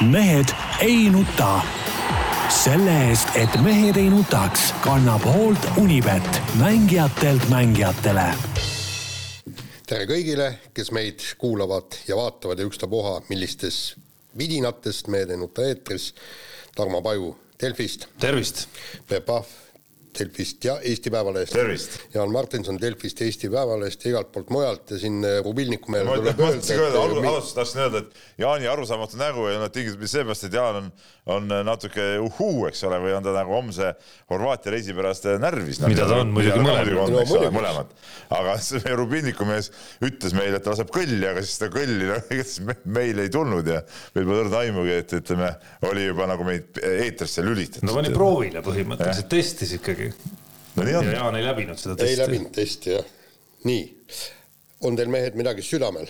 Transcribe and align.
mehed 0.00 0.48
ei 0.80 1.10
nuta. 1.10 1.60
selle 2.48 2.92
eest, 3.08 3.28
et 3.36 3.60
mehed 3.62 3.96
ei 3.96 4.08
nutaks, 4.10 4.72
kannab 4.80 5.24
hoolt 5.24 5.66
Unibet, 5.76 6.40
mängijatelt 6.58 7.44
mängijatele. 7.48 8.24
tere 9.86 10.06
kõigile, 10.08 10.54
kes 10.74 10.90
meid 10.96 11.20
kuulavad 11.38 11.98
ja 12.08 12.16
vaatavad 12.16 12.58
ja 12.58 12.66
ükstapuha, 12.66 13.20
millistes 13.28 13.94
vidinatest 14.38 15.08
Mehed 15.08 15.30
ei 15.30 15.36
nuta 15.36 15.66
eetris. 15.68 16.14
Tarmo 16.74 17.02
Paju 17.02 17.36
Delfist. 17.60 18.06
tervist. 18.20 18.68
Peep 19.08 19.26
Pahv 19.26 19.46
Delfist 20.18 20.64
ja 20.64 20.76
Eesti 20.80 21.10
Päevalehest. 21.10 21.98
Jaan 22.14 22.32
Martinson 22.32 22.80
Delfist, 22.80 23.20
Eesti 23.22 23.50
Päevalehest 23.50 24.04
ja 24.04 24.14
igalt 24.14 24.32
poolt 24.34 24.50
mujalt 24.50 24.90
ja 24.94 24.98
siin 25.00 25.20
äh, 25.24 25.38
Rubilniku 25.44 25.92
meile 25.92 26.16
tuleb 26.18 26.40
öelda. 26.40 27.04
alguses 27.04 27.54
tahtsin 27.54 27.84
öelda, 27.86 28.02
et 28.04 28.42
Jaani 28.42 28.68
arusaamatu 28.70 29.20
nägu 29.20 29.46
ei 29.46 29.56
olnud 29.58 29.74
tingitud 29.74 30.06
seepärast, 30.10 30.48
et 30.48 30.56
Jaan 30.58 30.80
on, 30.80 30.90
on 31.36 31.54
natuke 31.66 32.06
uhuu, 32.22 32.66
eks 32.70 32.82
ole, 32.88 32.98
või 33.02 33.14
on 33.16 33.26
ta 33.26 33.34
nagu 33.36 33.54
homse 33.54 33.92
Horvaatia 34.30 34.74
reisi 34.74 34.94
pärast 34.96 35.26
närvis. 35.42 35.80
mida 35.86 36.06
ta 36.08 36.20
on 36.24 36.32
muidugi 36.34 36.62
mõlemad. 36.64 37.54
mõlemad. 37.54 37.94
aga 38.36 38.56
see 38.62 38.82
meie 38.84 38.98
Rubilniku 38.98 39.46
mees 39.48 39.70
ütles 40.04 40.34
meile, 40.36 40.58
et 40.58 40.66
ta 40.66 40.74
laseb 40.74 40.90
kõlli, 40.94 41.22
aga 41.30 41.44
siis 41.44 41.58
seda 41.58 41.70
kõlli 41.74 42.08
no, 42.10 42.18
meile 42.98 43.26
ei 43.26 43.32
tulnud 43.32 43.66
ja 43.68 43.80
meil 44.14 44.26
pole 44.26 44.40
õrna 44.44 44.62
aimugi, 44.64 44.96
et 45.02 45.16
ütleme, 45.20 45.50
oli 45.90 46.06
juba 46.06 46.28
nagu 46.30 46.46
meid 46.46 46.80
eetrisse 46.90 47.44
lülitatud. 47.46 47.86
no 47.88 47.96
pani 47.96 48.12
proovile 48.14 48.64
põhimõtteliselt, 48.64 49.30
testis 49.30 49.76
ikkagi 49.76 49.99
ikkagi. 50.00 50.36
no 50.76 50.86
nii 50.88 50.94
on. 51.00 51.06
ja 51.06 51.12
Jaan 51.18 51.36
ei 51.36 51.44
läbinud 51.44 51.78
seda 51.78 51.96
testi. 51.96 52.12
ei 52.12 52.18
läbinud 52.18 52.52
testi 52.54 52.94
jah. 52.96 53.04
nii, 53.64 53.82
on 54.80 54.96
teil 54.96 55.12
mehed 55.12 55.38
midagi 55.38 55.64
südamel? 55.66 56.08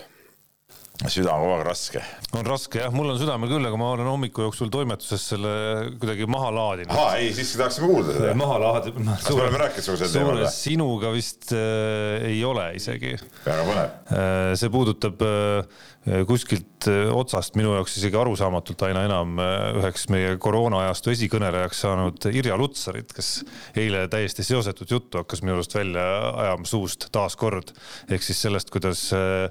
Süda 1.09 1.33
on 1.33 1.41
kogu 1.43 1.53
aeg 1.55 1.63
raske. 1.65 2.01
on 2.37 2.47
raske 2.47 2.81
jah, 2.83 2.91
mul 2.93 3.09
on 3.13 3.19
südamel 3.19 3.49
küll, 3.49 3.65
aga 3.65 3.77
ma 3.79 3.91
olen 3.95 4.09
hommiku 4.09 4.45
jooksul 4.45 4.69
toimetuses 4.73 5.23
selle 5.33 5.53
kuidagi 6.01 6.27
maha 6.29 6.51
laadinud. 6.55 6.93
ahah, 6.93 7.15
ei, 7.17 7.31
siiski 7.35 7.61
tahaksime 7.61 7.89
kuulda 7.89 8.17
seda. 8.17 8.35
maha 8.37 8.59
laadinud 8.61 9.09
kas 9.09 9.29
me 9.31 9.45
oleme 9.45 9.61
rääkinud 9.63 9.87
sinuga 9.87 10.01
sel 10.03 10.13
teemal 10.13 10.41
või? 10.41 10.51
sinuga 10.55 11.13
vist 11.15 11.55
äh, 11.57 12.27
ei 12.29 12.43
ole 12.45 12.67
isegi. 12.77 13.15
väga 13.45 13.65
põnev 13.69 13.87
äh,. 13.87 14.53
see 14.61 14.73
puudutab 14.73 15.25
äh, 15.25 16.23
kuskilt 16.29 16.89
äh, 16.91 17.09
otsast 17.15 17.57
minu 17.57 17.73
jaoks 17.77 17.97
isegi 18.01 18.21
arusaamatult 18.21 18.85
aina 18.89 19.05
enam 19.09 19.41
äh, 19.41 19.67
üheks 19.81 20.07
meie 20.13 20.37
koroonaajastu 20.41 21.15
esikõnelejaks 21.15 21.83
saanud 21.85 22.29
Irja 22.31 22.57
Lutsarit, 22.59 23.13
kes 23.15 23.33
eile 23.77 24.05
täiesti 24.11 24.45
seosetut 24.45 24.97
juttu 24.97 25.21
hakkas 25.21 25.41
minu 25.45 25.57
arust 25.57 25.75
välja 25.75 26.07
ajama 26.45 26.69
suust 26.69 27.09
taaskord 27.13 27.73
ehk 28.09 28.25
siis 28.25 28.45
sellest, 28.45 28.69
kuidas 28.73 29.09
Äh, 29.11 29.49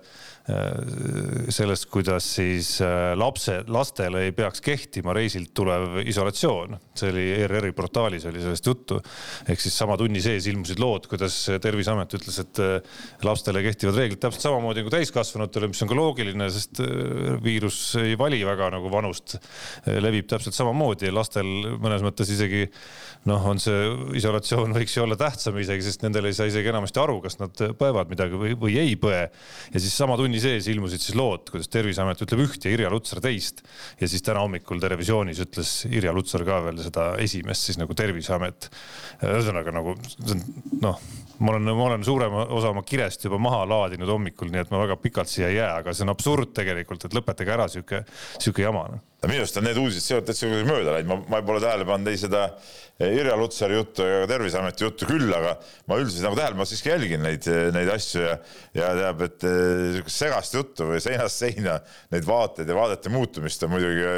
sellest, 1.52 1.86
kuidas 1.92 2.26
siis 2.36 2.72
äh, 2.84 3.12
lapse, 3.18 3.60
lastele 3.70 4.24
ei 4.26 4.32
peaks 4.36 4.62
kehtima 4.64 5.14
reisilt 5.16 5.52
tulev 5.56 6.00
isolatsioon. 6.08 6.78
see 7.00 7.10
oli 7.12 7.24
ERR-i 7.32 7.72
portaalis 7.76 8.26
oli 8.28 8.42
sellest 8.42 8.66
juttu. 8.66 9.00
ehk 9.48 9.60
siis 9.60 9.76
sama 9.78 9.96
tunni 10.00 10.20
sees 10.20 10.46
ilmusid 10.50 10.80
lood, 10.82 11.06
kuidas 11.10 11.36
Terviseamet 11.62 12.16
ütles, 12.18 12.38
et 12.42 12.62
äh, 12.62 13.04
lastele 13.26 13.62
kehtivad 13.64 13.98
reeglid 14.00 14.22
täpselt 14.22 14.48
samamoodi 14.48 14.82
nagu 14.82 14.94
täiskasvanutele, 14.94 15.70
mis 15.70 15.82
on 15.84 15.90
ka 15.90 15.98
loogiline, 15.98 16.50
sest 16.50 16.82
viirus 17.44 17.80
ei 18.00 18.16
vali 18.18 18.40
väga 18.46 18.70
nagu 18.76 18.90
vanust. 18.92 19.38
levib 19.86 20.28
täpselt 20.30 20.56
samamoodi 20.56 21.12
lastel 21.14 21.46
mõnes 21.80 22.04
mõttes 22.04 22.32
isegi 22.32 22.66
noh, 23.28 23.46
on 23.46 23.60
see 23.60 23.88
isolatsioon 24.20 24.74
võiks 24.78 24.96
ju 24.96 25.04
olla 25.04 25.18
tähtsam 25.20 25.58
isegi, 25.60 25.84
sest 25.86 26.04
nendel 26.06 26.30
ei 26.30 26.36
saa 26.36 26.48
isegi 26.50 26.72
enamasti 26.72 27.02
aru, 27.02 27.20
kas 27.24 27.38
nad 27.40 27.64
põevad 27.78 28.10
midagi 28.12 28.38
või, 28.40 28.56
või 28.58 28.78
ei 28.80 28.96
põe. 29.00 29.26
ja 29.74 29.82
siis 29.82 29.96
sama 29.96 30.16
tunni 30.20 30.39
sees 30.42 30.68
ilmusid 30.72 31.02
siis 31.02 31.16
lood, 31.18 31.48
kuidas 31.52 31.70
Terviseamet 31.72 32.24
ütleb 32.26 32.44
üht 32.46 32.66
ja 32.66 32.72
Irja 32.74 32.90
Lutsar 32.92 33.22
teist. 33.24 33.62
ja 34.00 34.08
siis 34.10 34.24
täna 34.26 34.44
hommikul 34.44 34.80
Terevisioonis 34.82 35.42
ütles 35.46 35.74
Irja 35.90 36.14
Lutsar 36.16 36.44
ka 36.48 36.60
veel 36.66 36.80
seda 36.84 37.12
esimest 37.22 37.68
siis 37.68 37.80
nagu 37.80 37.96
Terviseamet. 37.96 38.70
ühesõnaga 39.22 39.74
nagu 39.76 39.96
noh, 40.80 41.00
ma 41.40 41.54
olen, 41.54 41.70
ma 41.72 41.84
olen 41.88 42.04
suurema 42.04 42.46
osa 42.52 42.72
oma 42.74 42.82
kirest 42.86 43.24
juba 43.24 43.38
maha 43.40 43.62
laadinud 43.68 44.10
hommikul, 44.12 44.50
nii 44.52 44.64
et 44.64 44.72
ma 44.72 44.82
väga 44.82 44.96
pikalt 45.00 45.30
siia 45.30 45.48
ei 45.48 45.56
jää, 45.56 45.72
aga 45.80 45.94
see 45.94 46.04
on 46.04 46.12
absurd 46.12 46.52
tegelikult, 46.56 47.06
et 47.06 47.16
lõpetage 47.16 47.54
ära 47.56 47.68
sihuke, 47.72 48.04
sihuke 48.38 48.66
jama 48.66 48.88
noh. 48.92 49.06
Minu 49.20 49.42
arust 49.42 49.58
on 49.60 49.66
need 49.68 49.76
uudised 49.76 50.00
sealt 50.00 50.24
täitsa 50.24 50.48
mööda 50.48 50.94
läinud, 50.94 51.10
ma, 51.10 51.16
ma 51.28 51.40
pole 51.44 51.60
tähele 51.60 51.84
pannud 51.84 52.08
ei 52.08 52.16
seda 52.16 52.46
Irja 53.04 53.34
Lutsari 53.36 53.76
juttu 53.76 54.04
ega 54.04 54.28
Terviseameti 54.28 54.84
juttu 54.84 55.08
küll, 55.08 55.28
aga 55.36 55.54
ma 55.88 55.98
üldiselt 56.00 56.24
nagu 56.24 56.38
tähele, 56.38 56.56
ma 56.56 56.64
siiski 56.68 56.88
jälgin 56.88 57.20
neid, 57.24 57.48
neid 57.76 57.92
asju 57.92 58.22
ja, 58.24 58.38
ja 58.76 58.88
teab, 58.96 59.24
et 59.28 59.44
eh, 59.48 60.00
segast 60.12 60.56
juttu 60.56 60.88
või 60.88 61.02
seinast 61.04 61.44
seina 61.44 61.78
neid 62.12 62.28
vaateid 62.28 62.68
ja 62.68 62.76
vaadete 62.76 63.12
muutumist 63.12 63.64
on 63.64 63.74
muidugi 63.74 64.08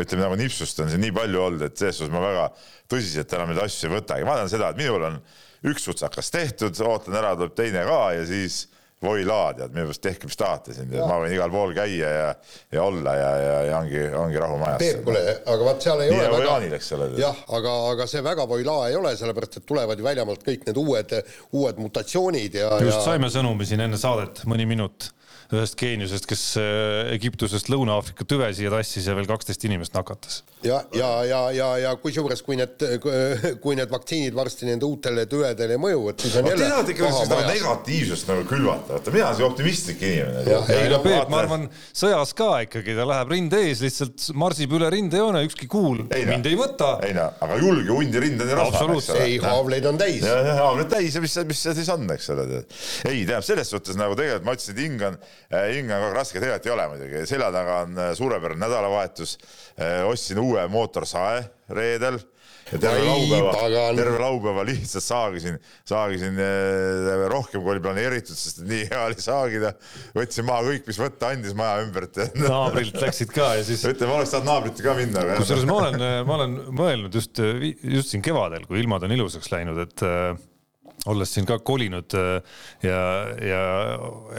ütleme 0.00 0.26
nagu 0.26 0.36
nipsust 0.40 0.84
on 0.84 0.92
siin 0.92 1.04
nii 1.04 1.16
palju 1.16 1.40
olnud, 1.48 1.64
et 1.64 1.80
selles 1.80 2.00
suhtes 2.00 2.12
ma 2.12 2.24
väga 2.24 2.46
tõsiselt 2.92 3.36
enam 3.36 3.52
neid 3.52 3.64
asju 3.64 3.88
ei 3.88 3.96
võtagi, 3.98 4.28
ma 4.28 4.36
tean 4.40 4.52
seda, 4.52 4.72
et 4.72 4.80
minul 4.80 5.08
on 5.08 5.20
üks 5.64 5.88
sutsakas 5.88 6.30
tehtud, 6.34 6.78
ootan 6.84 7.16
ära, 7.20 7.34
tuleb 7.38 7.54
teine 7.56 7.84
ka 7.88 8.00
ja 8.18 8.24
siis 8.28 8.64
voilaa, 9.04 9.52
tead, 9.56 9.72
minu 9.74 9.84
meelest 9.84 10.02
tehke, 10.04 10.28
mis 10.28 10.38
tahate 10.40 10.74
siin, 10.76 10.92
ma 10.94 11.18
võin 11.20 11.34
igal 11.34 11.50
pool 11.52 11.74
käia 11.76 12.10
ja, 12.10 12.28
ja 12.72 12.84
olla 12.84 13.14
ja, 13.18 13.30
ja, 13.40 13.56
ja 13.68 13.80
ongi, 13.80 14.04
ongi 14.20 14.40
rahu 14.40 14.56
majas. 14.60 14.78
Peep, 14.80 15.02
kuule, 15.06 15.22
aga 15.42 15.66
vaat 15.68 15.84
seal 15.84 16.04
ei 16.04 16.12
Nii 16.12 16.20
ole 16.20 16.28
nagu 16.28 16.38
väga. 16.38 16.50
Jaanil, 16.50 16.76
eks 16.78 16.92
ole. 16.96 17.08
jah, 17.20 17.42
aga, 17.58 17.74
aga 17.90 18.06
see 18.10 18.24
väga 18.24 18.46
voilaa 18.50 18.88
ei 18.90 18.96
ole, 19.00 19.12
sellepärast 19.20 19.60
et 19.60 19.66
tulevad 19.68 20.00
ju 20.00 20.06
väljamaalt 20.06 20.46
kõik 20.46 20.64
need 20.68 20.80
uued, 20.80 21.18
uued 21.52 21.82
mutatsioonid 21.84 22.58
ja. 22.60 22.70
just 22.84 23.00
ja... 23.00 23.04
saime 23.10 23.32
sõnumi 23.34 23.68
siin 23.68 23.84
enne 23.84 24.00
saadet, 24.00 24.44
mõni 24.50 24.68
minut 24.70 25.10
ühest 25.52 25.76
geeniusest, 25.80 26.28
kes 26.30 26.42
äh, 26.60 27.12
Egiptusest 27.14 27.68
Lõuna-Aafrika 27.72 28.26
tüve 28.28 28.48
siia 28.56 28.72
tassis 28.72 29.08
ja 29.08 29.16
veel 29.16 29.28
kaksteist 29.28 29.64
inimest 29.68 29.96
nakatas. 29.96 30.42
ja, 30.64 30.80
ja, 30.96 31.10
ja, 31.28 31.40
ja, 31.52 31.68
ja 31.82 31.94
kusjuures, 32.00 32.42
kui 32.44 32.56
need, 32.56 32.80
kui 33.62 33.76
need 33.76 33.92
vaktsiinid 33.92 34.34
varsti 34.36 34.68
nende 34.68 34.88
uutele 34.88 35.26
tüvedele 35.30 35.76
ei 35.76 35.80
mõju, 35.80 36.06
et 36.12 36.24
siis 36.24 36.38
on 36.40 36.48
jälle. 36.48 36.64
Te 36.64 36.70
tahate 36.72 36.94
ikka 36.94 37.10
seda 37.18 37.40
negatiivsust 37.48 38.30
nagu 38.32 38.46
külvata, 38.48 38.96
vaata 38.96 39.14
mina 39.14 39.28
olen 39.28 39.38
see 39.38 39.48
optimistlik 39.48 40.04
inimene. 40.08 40.58
ei 40.78 40.88
no 40.92 41.00
Peep, 41.04 41.28
ma 41.32 41.42
arvan, 41.42 41.68
sõjas 41.92 42.34
ka 42.36 42.50
ikkagi 42.64 42.96
ta 42.96 43.06
läheb 43.08 43.34
rinde 43.34 43.60
ees, 43.68 43.84
lihtsalt 43.84 44.30
marsib 44.40 44.74
üle 44.78 44.88
rindejoone, 44.94 45.44
ükski 45.48 45.68
kuul 45.70 46.04
ei, 46.14 46.24
mind 46.28 46.48
ei 46.48 46.58
võta. 46.58 46.94
ei 47.04 47.14
no, 47.16 47.28
aga 47.44 47.58
julge 47.60 47.92
hundi 47.92 48.22
rind 48.22 48.44
on 48.44 48.52
ju 48.52 48.58
rahvas. 48.58 49.10
ei, 49.18 49.36
haavleid 49.42 49.88
on 49.90 50.00
täis. 50.00 50.24
jah, 50.24 50.50
haavleid 50.60 50.90
täis 50.92 51.16
ja 51.16 51.24
mis, 51.24 51.36
mis 51.48 51.64
see 51.66 51.76
siis 51.80 51.90
on, 51.92 52.06
eks 52.14 52.30
ole. 52.34 52.46
ei, 53.10 53.24
tähendab 53.24 53.46
selles 53.46 53.70
suhtes 53.74 53.98
nagu 54.00 54.16
tegelikult 54.18 54.48
ma 54.48 54.56
ütlesin, 54.56 54.76
et 54.76 54.84
hing 54.84 55.06
on 55.08 55.18
hing 55.52 55.90
on 55.90 55.98
kogu 55.98 56.10
aeg 56.10 56.18
raske, 56.18 56.42
tegelikult 56.42 56.68
ei 56.68 56.74
ole 56.74 56.86
muidugi, 56.92 57.24
selja 57.30 57.50
taga 57.54 57.80
on 57.84 57.98
äh, 57.98 58.12
suurepärane 58.18 58.64
nädalavahetus. 58.64 59.38
Äh, 59.78 60.04
ostsin 60.08 60.40
uue 60.42 60.64
mootorsae 60.72 61.42
reedel 61.74 62.20
ja 62.72 62.78
terve 62.80 63.02
laupäeva, 63.04 63.80
terve 63.96 64.20
laupäeva 64.22 64.64
lihtsalt 64.64 65.04
saagisin, 65.04 65.58
saagisin 65.88 66.38
rohkem, 67.28 67.60
kui 67.60 67.74
oli 67.74 67.82
planeeritud, 67.84 68.38
sest 68.38 68.62
nii 68.64 68.86
hea 68.88 69.02
oli 69.04 69.20
saagida. 69.20 69.74
võtsin 70.16 70.48
maha 70.48 70.64
kõik, 70.70 70.86
mis 70.88 71.00
võtta 71.02 71.34
andis 71.34 71.56
maja 71.58 71.84
ümbert. 71.84 72.22
naabrilt 72.40 72.96
läksid 73.04 73.34
ka 73.36 73.52
ja 73.58 73.66
siis. 73.68 73.84
ütleme, 73.90 74.16
oleks 74.16 74.32
saanud 74.32 74.48
naabrite 74.48 74.86
ka 74.86 74.96
minna. 74.96 75.26
kusjuures 75.42 75.68
ma 75.68 75.78
olen, 75.82 76.08
ma 76.24 76.38
olen 76.40 76.56
mõelnud 76.80 77.20
just, 77.20 77.42
just 77.82 78.14
siin 78.14 78.24
kevadel, 78.24 78.64
kui 78.70 78.80
ilmad 78.80 79.04
on 79.04 79.16
ilusaks 79.18 79.52
läinud, 79.52 79.84
et 79.84 80.08
olles 81.10 81.32
siin 81.34 81.46
ka 81.48 81.58
kolinud 81.64 82.14
äh, 82.18 82.58
ja, 82.84 83.00
ja 83.44 83.62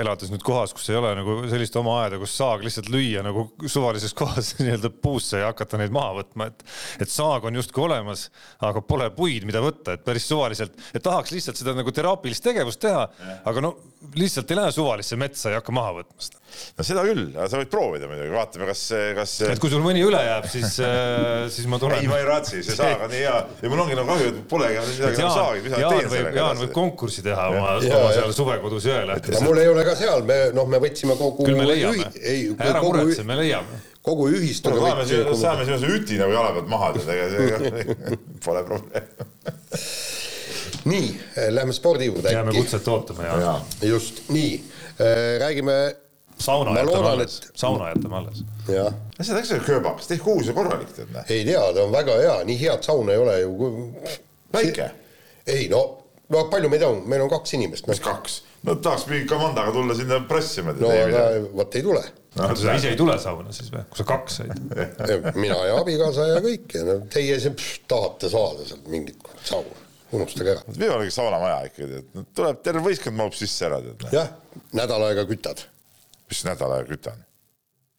elades 0.02 0.32
nüüd 0.34 0.44
kohas, 0.46 0.74
kus 0.76 0.90
ei 0.90 0.98
ole 1.00 1.14
nagu 1.18 1.38
sellist 1.52 1.76
oma 1.80 2.00
aeda, 2.04 2.20
kus 2.22 2.36
saag 2.40 2.66
lihtsalt 2.66 2.90
lüüa 2.94 3.24
nagu 3.26 3.48
suvalises 3.70 4.16
kohas 4.22 4.56
nii-öelda 4.60 4.92
puusse 5.04 5.42
ja 5.44 5.52
hakata 5.52 5.80
neid 5.82 5.94
maha 5.96 6.20
võtma, 6.22 6.50
et, 6.52 6.66
et 7.06 7.12
saag 7.12 7.46
on 7.50 7.60
justkui 7.60 7.86
olemas, 7.86 8.28
aga 8.66 8.84
pole 8.86 9.10
puid, 9.16 9.46
mida 9.48 9.62
võtta, 9.64 9.96
et 9.96 10.06
päris 10.06 10.28
suvaliselt, 10.30 10.78
et 10.94 11.04
tahaks 11.06 11.34
lihtsalt 11.36 11.62
seda 11.62 11.76
nagu 11.78 11.94
teraapilist 11.96 12.46
tegevust 12.46 12.82
teha, 12.86 13.06
aga 13.46 13.66
no 13.66 13.76
lihtsalt 14.18 14.52
ei 14.52 14.60
lähe 14.62 14.74
suvalisse 14.76 15.18
metsa 15.20 15.54
ja 15.54 15.62
hakka 15.62 15.76
maha 15.76 16.00
võtma 16.02 16.28
seda. 16.28 16.42
No 16.78 16.86
seda 16.88 17.06
küll, 17.08 17.24
aga 17.34 17.48
sa 17.52 17.62
võid 17.62 17.72
proovida 17.72 18.10
muidugi, 18.10 18.34
vaatame, 18.36 18.68
kas, 18.70 18.84
kas. 19.20 19.36
et 19.50 19.62
kui 19.62 19.72
sul 19.74 19.84
mõni 19.86 20.04
üle 20.06 20.22
jääb, 20.22 20.48
siis 20.52 20.78
äh, 20.86 21.48
siis 21.54 21.70
ma 21.72 21.80
tulen. 21.82 22.02
ei, 22.02 22.12
ma 22.12 22.20
ei 22.22 22.28
raatsi, 22.28 22.62
see 22.66 22.78
saag 22.78 23.08
on 23.08 23.12
nii 23.14 23.24
hea 23.24 23.40
ja 23.64 23.72
mul 23.72 23.86
ongi 23.86 23.98
nagu 24.00 24.12
kahju, 24.12 24.34
et 24.34 24.44
polegi 24.52 24.86
midagi 24.92 25.24
nagu 25.24 25.34
saagi, 25.40 25.66
mis 25.66 25.76
ma 25.76 25.82
teen 25.96 26.14
sellega. 26.14 26.38
Jaan 26.42 26.62
võib 26.64 26.76
konkurssi 26.76 27.26
teha 27.26 27.50
oma, 27.54 27.76
oma 27.80 28.14
seal 28.20 28.38
suvekodus 28.38 28.90
jõele. 28.92 29.20
mul 29.48 29.64
ei 29.64 29.74
ole 29.74 29.88
ka 29.88 29.98
seal, 30.00 30.24
me 30.28 30.40
noh, 30.56 30.70
me 30.70 30.82
võtsime 30.84 31.18
kogu. 31.20 31.48
küll 31.48 31.60
me 31.60 31.68
leiame, 31.72 32.10
ära 32.70 32.84
muretse, 32.86 33.28
me 33.28 33.40
leiame 33.42 33.84
kogu 34.06 34.30
ühistu. 34.30 34.74
saame, 34.78 35.06
saame 35.40 35.66
sinna 35.66 35.90
üti 35.90 36.20
nagu 36.22 36.36
jala 36.36 36.54
pealt 36.56 36.70
maha 36.70 36.92
teha, 36.98 37.16
ega 37.16 37.58
see 37.64 38.20
pole 38.46 38.62
probleem 38.68 39.06
nii, 40.92 41.08
lähme 41.56 41.74
spordi 41.74 42.10
juurde 42.12 42.34
jääme 42.34 42.54
kutset 42.54 42.88
ootama 42.88 43.24
ja, 43.24 43.38
ja.. 43.42 43.60
just, 43.90 44.24
nii 44.30 44.52
äh,, 45.02 45.40
räägime. 45.42 45.96
Sauna 46.40 46.80
jätame 46.80 47.10
alles 47.10 47.38
et..., 47.40 47.52
sauna 47.56 47.90
jätame 47.90 48.18
alles. 48.22 48.44
jah. 48.68 48.94
see 49.22 49.58
on 49.58 49.66
kööbaks, 49.66 50.08
tehke 50.08 50.32
uus 50.32 50.48
ja 50.48 50.54
korralik 50.54 50.92
tead. 50.96 51.14
ei 51.30 51.46
tea, 51.46 51.62
ta 51.74 51.84
on 51.84 51.94
väga 51.96 52.18
hea, 52.22 52.40
nii 52.50 52.58
head 52.62 52.84
sauna 52.84 53.16
ei 53.16 53.22
ole 53.24 53.40
ju. 53.40 53.70
väike. 54.54 54.90
ei 55.48 55.70
no 55.70 55.86
no 56.30 56.44
palju 56.52 56.70
meid 56.70 56.84
on, 56.86 57.02
meil 57.10 57.24
on 57.26 57.32
kaks 57.32 57.56
inimest. 57.58 57.88
mis 57.88 58.02
kaks? 58.04 58.42
no 58.66 58.76
tahaks 58.76 59.08
mingi 59.10 59.28
komandaga 59.30 59.74
tulla 59.76 59.96
sinna 59.98 60.20
pressima. 60.30 60.74
no 60.80 60.92
aga 60.92 61.26
vot 61.54 61.76
ei 61.76 61.86
tule 61.86 62.04
no,. 62.36 62.50
sa 62.56 62.76
ise 62.80 62.94
ei 62.94 63.00
tule 63.00 63.18
sauna 63.22 63.54
siis 63.56 63.72
või, 63.74 63.86
kui 63.90 64.02
sa 64.02 64.08
kaks 64.10 64.40
said? 64.42 64.54
mina 65.44 65.60
ja 65.70 65.80
abikaasa 65.82 66.30
ja 66.34 66.44
kõik 66.46 66.78
ja 66.78 66.86
no 66.88 67.00
teie 67.14 67.38
siin 67.44 67.58
tahate 67.92 68.32
saada 68.34 68.66
sealt 68.68 68.90
mingit 68.92 69.30
sauna, 69.46 69.86
unustage 70.16 70.56
ära. 70.56 70.66
viimane 70.80 71.14
saunamaja 71.14 71.62
ikkagi, 71.70 72.02
et 72.02 72.36
tuleb 72.38 72.66
terve 72.66 72.84
võistkond 72.90 73.18
mahub 73.22 73.38
sisse 73.38 73.70
ära. 73.70 73.82
Jah, 74.14 74.34
nädal 74.78 75.10
aega 75.10 75.28
kütad. 75.30 75.68
Mis 76.30 76.46
nädal 76.48 76.78
aega 76.78 76.90
kütan? 76.94 77.26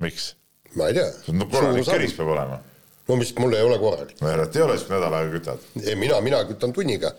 miks? 0.05 0.33
ma 0.75 0.91
ei 0.91 0.99
tea. 0.99 1.13
no 1.33 1.49
korralik 1.53 1.87
keris 1.89 2.17
peab 2.17 2.33
olema 2.35 2.61
no 3.07 3.21
mis, 3.21 3.33
mul 3.39 3.55
ei 3.55 3.63
ole 3.67 3.79
korralik. 3.83 4.19
no 4.21 4.33
järelikult 4.33 4.59
ei 4.59 4.67
ole, 4.67 4.81
siis 4.81 4.91
nädal 4.91 5.21
aega 5.21 5.39
kütad. 5.39 5.71
ei, 5.85 5.97
mina, 6.01 6.21
mina 6.25 6.43
kütan 6.49 6.75
tunniga. 6.77 7.15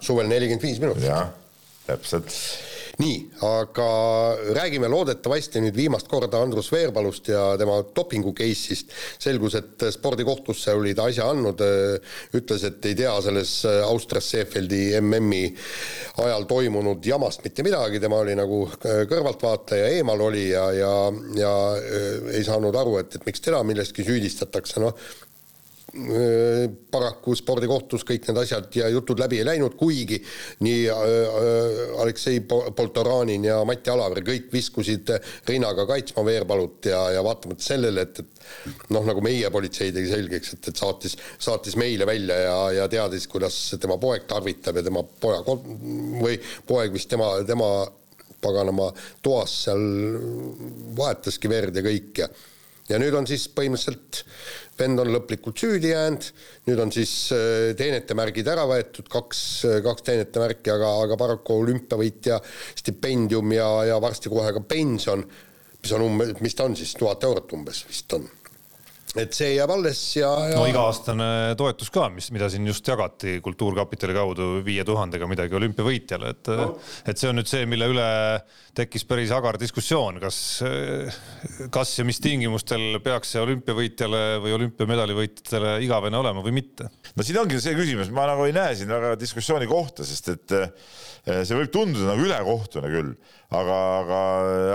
suvel 0.00 0.30
nelikümmend 0.30 0.68
viis 0.68 0.82
minutit. 0.82 1.08
jah, 1.10 1.32
täpselt 1.86 2.30
nii, 3.00 3.16
aga 3.46 3.86
räägime 4.56 4.90
loodetavasti 4.90 5.62
nüüd 5.64 5.76
viimast 5.76 6.08
korda 6.10 6.42
Andrus 6.44 6.68
Veerpalust 6.72 7.30
ja 7.32 7.52
tema 7.60 7.78
dopingu 7.96 8.34
case'ist. 8.36 8.92
selgus, 9.18 9.54
et 9.54 9.86
spordikohtusse 9.94 10.74
oli 10.76 10.94
ta 10.94 11.06
asja 11.08 11.30
andnud, 11.30 11.62
ütles, 12.36 12.66
et 12.68 12.84
ei 12.90 12.98
tea 12.98 13.14
selles 13.24 13.54
Austrias 13.86 14.30
Seefeldi 14.34 14.84
MM-i 15.00 15.42
ajal 16.26 16.46
toimunud 16.50 17.04
jamast 17.06 17.44
mitte 17.44 17.64
midagi, 17.64 18.00
tema 18.00 18.20
oli 18.22 18.36
nagu 18.38 18.64
kõrvaltvaataja, 18.82 19.88
eemal 19.98 20.20
oli 20.28 20.48
ja, 20.50 20.68
ja, 20.76 20.94
ja 21.38 21.52
ei 22.32 22.44
saanud 22.44 22.76
aru, 22.76 22.98
et, 23.02 23.16
et 23.16 23.28
miks 23.28 23.44
teda 23.44 23.62
milleski 23.66 24.04
süüdistatakse, 24.06 24.80
noh 24.82 24.96
Äh, 24.96 25.31
paraku 25.92 27.34
spordikohtus 27.36 28.06
kõik 28.08 28.24
need 28.24 28.38
asjad 28.40 28.68
ja 28.78 28.86
jutud 28.88 29.18
läbi 29.20 29.42
ei 29.42 29.44
läinud, 29.44 29.74
kuigi 29.76 30.16
nii 30.64 30.86
äh, 30.88 31.00
äh, 31.04 31.80
Aleksei 32.00 32.40
Poltoranin 32.48 33.44
ja 33.44 33.58
Mati 33.68 33.92
Alaver 33.92 34.22
kõik 34.24 34.48
viskusid 34.54 35.12
rinnaga 35.48 35.84
kaitsma 35.90 36.24
Veerpalut 36.24 36.88
ja, 36.88 37.02
ja 37.12 37.24
vaatamata 37.24 37.64
sellele, 37.64 38.06
et, 38.06 38.22
et 38.24 38.94
noh, 38.94 39.04
nagu 39.04 39.20
meie 39.24 39.50
politsei 39.52 39.92
tegi 39.92 40.08
selgeks, 40.14 40.54
et, 40.56 40.70
et 40.72 40.80
saatis, 40.80 41.18
saatis 41.36 41.76
meile 41.80 42.08
välja 42.08 42.38
ja, 42.40 42.56
ja 42.80 42.88
teadis, 42.92 43.28
kuidas 43.28 43.58
tema 43.82 43.98
poeg 44.00 44.24
tarvitab 44.30 44.80
ja 44.80 44.86
tema 44.88 45.04
poja 45.04 45.42
või 45.44 46.38
poeg 46.68 46.96
vist 46.96 47.12
tema, 47.12 47.34
tema 47.48 47.68
paganama 48.42 48.88
toas 49.22 49.60
seal 49.66 49.84
vahetaski 50.96 51.52
verd 51.52 51.76
ja 51.76 51.84
kõik 51.84 52.24
ja 52.24 52.32
ja 52.92 53.00
nüüd 53.00 53.14
on 53.16 53.28
siis 53.28 53.48
põhimõtteliselt 53.52 54.22
vend 54.78 55.02
on 55.02 55.12
lõplikult 55.12 55.60
süüdi 55.62 55.92
jäänud, 55.92 56.26
nüüd 56.68 56.82
on 56.84 56.92
siis 56.94 57.14
äh, 57.36 57.70
teenetemärgid 57.78 58.48
ära 58.52 58.66
võetud, 58.68 59.08
kaks, 59.12 59.40
äh, 59.68 59.80
kaks 59.84 60.06
teenetemärki, 60.08 60.72
aga, 60.74 60.92
aga 61.06 61.18
paraku 61.20 61.60
olümpiavõitja 61.62 62.40
stipendium 62.78 63.56
ja, 63.56 63.70
ja 63.92 63.98
varsti 64.02 64.32
kohe 64.32 64.52
ka 64.56 64.64
pension, 64.68 65.24
mis 65.82 65.96
on 65.96 66.06
umbes, 66.06 66.36
mis 66.44 66.56
ta 66.58 66.68
on 66.68 66.78
siis, 66.78 66.94
tuhat 66.98 67.24
eurot 67.28 67.58
umbes 67.58 67.84
vist 67.88 68.18
on 68.18 68.28
et 69.18 69.34
see 69.36 69.50
jääb 69.52 69.70
alles 69.74 69.98
ja, 70.16 70.30
ja.... 70.48 70.56
no 70.56 70.64
iga-aastane 70.68 71.26
toetus 71.60 71.90
ka, 71.92 72.06
mis, 72.14 72.30
mida 72.32 72.48
siin 72.52 72.66
just 72.68 72.86
jagati 72.88 73.36
Kultuurkapitali 73.44 74.16
kaudu 74.16 74.48
viie 74.64 74.86
tuhandega 74.88 75.28
midagi 75.28 75.58
olümpiavõitjale, 75.58 76.32
et 76.32 76.52
no., 76.56 76.68
et 77.08 77.20
see 77.20 77.28
on 77.28 77.36
nüüd 77.40 77.50
see, 77.50 77.66
mille 77.68 77.90
üle 77.92 78.08
tekkis 78.76 79.04
päris 79.08 79.34
agar 79.36 79.58
diskussioon, 79.60 80.16
kas, 80.22 80.38
kas 81.74 81.92
ja 81.98 82.06
mis 82.08 82.22
tingimustel 82.24 83.02
peaks 83.04 83.34
see 83.34 83.44
olümpiavõitjale 83.44 84.22
või 84.44 84.56
olümpiamedali 84.56 85.18
võitjatele 85.18 85.76
igavene 85.84 86.22
olema 86.22 86.44
või 86.44 86.56
mitte? 86.62 86.88
no 87.12 87.26
siin 87.26 87.42
ongi 87.42 87.60
see 87.60 87.76
küsimus, 87.76 88.08
ma 88.14 88.24
nagu 88.32 88.48
ei 88.48 88.56
näe 88.56 88.78
siin 88.78 88.92
väga 88.92 89.12
diskussiooni 89.20 89.68
kohta, 89.68 90.08
sest 90.08 90.32
et 90.32 90.60
Eh, 90.62 90.68
see 91.22 91.54
võib 91.54 91.70
tunduda 91.70 92.08
nagu 92.08 92.24
ülekohtune 92.26 92.88
küll, 92.90 93.12
aga, 93.54 93.78
aga, 94.00 94.20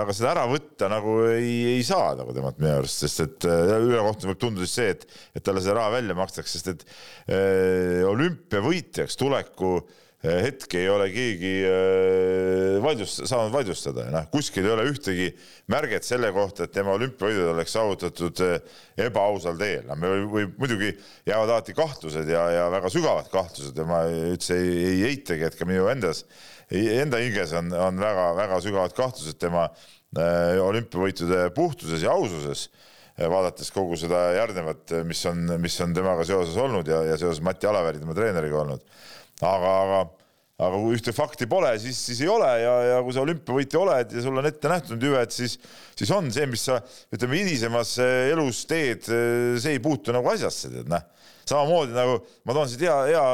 aga 0.04 0.16
seda 0.16 0.30
ära 0.32 0.46
võtta 0.48 0.88
nagu 0.88 1.18
ei, 1.34 1.74
ei 1.74 1.84
saa 1.84 2.14
nagu 2.16 2.32
temalt 2.36 2.60
minu 2.62 2.72
arust, 2.78 3.04
sest 3.04 3.24
et 3.26 3.48
eh, 3.50 3.76
ülekohtune 3.76 4.32
võib 4.32 4.42
tunduda 4.46 4.68
siis 4.68 4.78
see, 4.80 4.94
et, 4.96 5.06
et 5.36 5.44
talle 5.44 5.60
seda 5.64 5.76
raha 5.80 5.96
välja 5.98 6.16
makstakse, 6.16 6.56
sest 6.56 6.72
et 6.72 6.86
äh, 6.88 8.04
olümpiavõitjaks 8.08 9.20
tuleku 9.20 9.74
äh, 9.82 10.07
hetke 10.18 10.80
ei 10.82 10.88
ole 10.90 11.06
keegi 11.14 11.50
äh, 11.62 12.78
vaidlust, 12.82 13.20
saanud 13.30 13.52
vaidlustada 13.54 14.08
noh, 14.10 14.24
kuskil 14.32 14.66
ei 14.66 14.72
ole 14.74 14.86
ühtegi 14.90 15.28
märget 15.70 16.06
selle 16.06 16.32
kohta, 16.34 16.66
et 16.66 16.72
tema 16.74 16.96
olümpiavõidud 16.96 17.52
oleks 17.52 17.76
saavutatud 17.76 18.42
äh, 18.42 18.56
ebaausal 19.06 19.54
teel. 19.60 19.84
no 19.86 19.94
me 20.00 20.10
või 20.26 20.48
muidugi 20.56 20.90
jäävad 21.28 21.52
alati 21.54 21.76
kahtlused 21.78 22.26
ja, 22.34 22.48
ja 22.50 22.64
väga 22.74 22.90
sügavad 22.90 23.30
kahtlused 23.30 23.78
ja 23.78 23.86
ma 23.86 24.02
üldse 24.10 24.58
ei, 24.58 24.72
ei 24.88 25.04
eitagi, 25.12 25.46
et 25.46 25.58
ka 25.58 25.68
minu 25.70 25.86
endas, 25.92 26.24
enda 26.74 27.20
hinges 27.22 27.54
on, 27.60 27.70
on 27.70 28.02
väga-väga 28.02 28.58
sügavad 28.64 28.96
kahtlused 28.98 29.38
tema 29.38 29.68
olümpiavõitude 30.18 31.44
puhtuses 31.54 32.02
ja 32.02 32.16
aususes 32.16 32.66
vaadates 33.18 33.70
kogu 33.74 33.94
seda 33.98 34.32
järgnevat, 34.34 34.96
mis 35.06 35.20
on, 35.30 35.46
mis 35.62 35.78
on 35.84 35.94
temaga 35.94 36.26
seoses 36.26 36.58
olnud 36.58 36.90
ja, 36.90 37.04
ja 37.12 37.18
seoses 37.20 37.42
Mati 37.44 37.70
Alaveri, 37.70 38.02
tema 38.02 38.16
treeneriga 38.18 38.60
olnud 38.64 38.82
aga, 39.44 39.72
aga, 39.82 40.00
aga 40.58 40.80
kui 40.82 40.96
ühte 40.96 41.14
fakti 41.14 41.48
pole, 41.50 41.70
siis, 41.82 41.98
siis 42.08 42.22
ei 42.24 42.30
ole 42.32 42.48
ja, 42.62 42.74
ja 42.88 43.00
kui 43.06 43.14
sa 43.14 43.24
olümpiavõitja 43.24 43.80
oled 43.82 44.14
ja 44.16 44.24
sul 44.24 44.40
on 44.40 44.50
ette 44.50 44.72
nähtud 44.72 45.08
hüved, 45.08 45.34
siis, 45.34 45.58
siis 45.98 46.14
on 46.14 46.30
see, 46.34 46.48
mis 46.50 46.66
sa 46.70 46.80
ütleme 47.14 47.42
hilisemas 47.42 47.96
eh, 48.04 48.30
elus 48.32 48.64
teed, 48.70 49.10
eh, 49.12 49.58
see 49.62 49.76
ei 49.76 49.84
puutu 49.84 50.14
nagu 50.14 50.30
asjasse, 50.32 50.72
tead 50.74 50.90
noh. 50.90 51.04
samamoodi 51.48 51.94
nagu 51.96 52.22
ma 52.48 52.56
toon 52.56 52.70
siit 52.70 52.86
hea, 52.88 52.96
hea, 53.12 53.28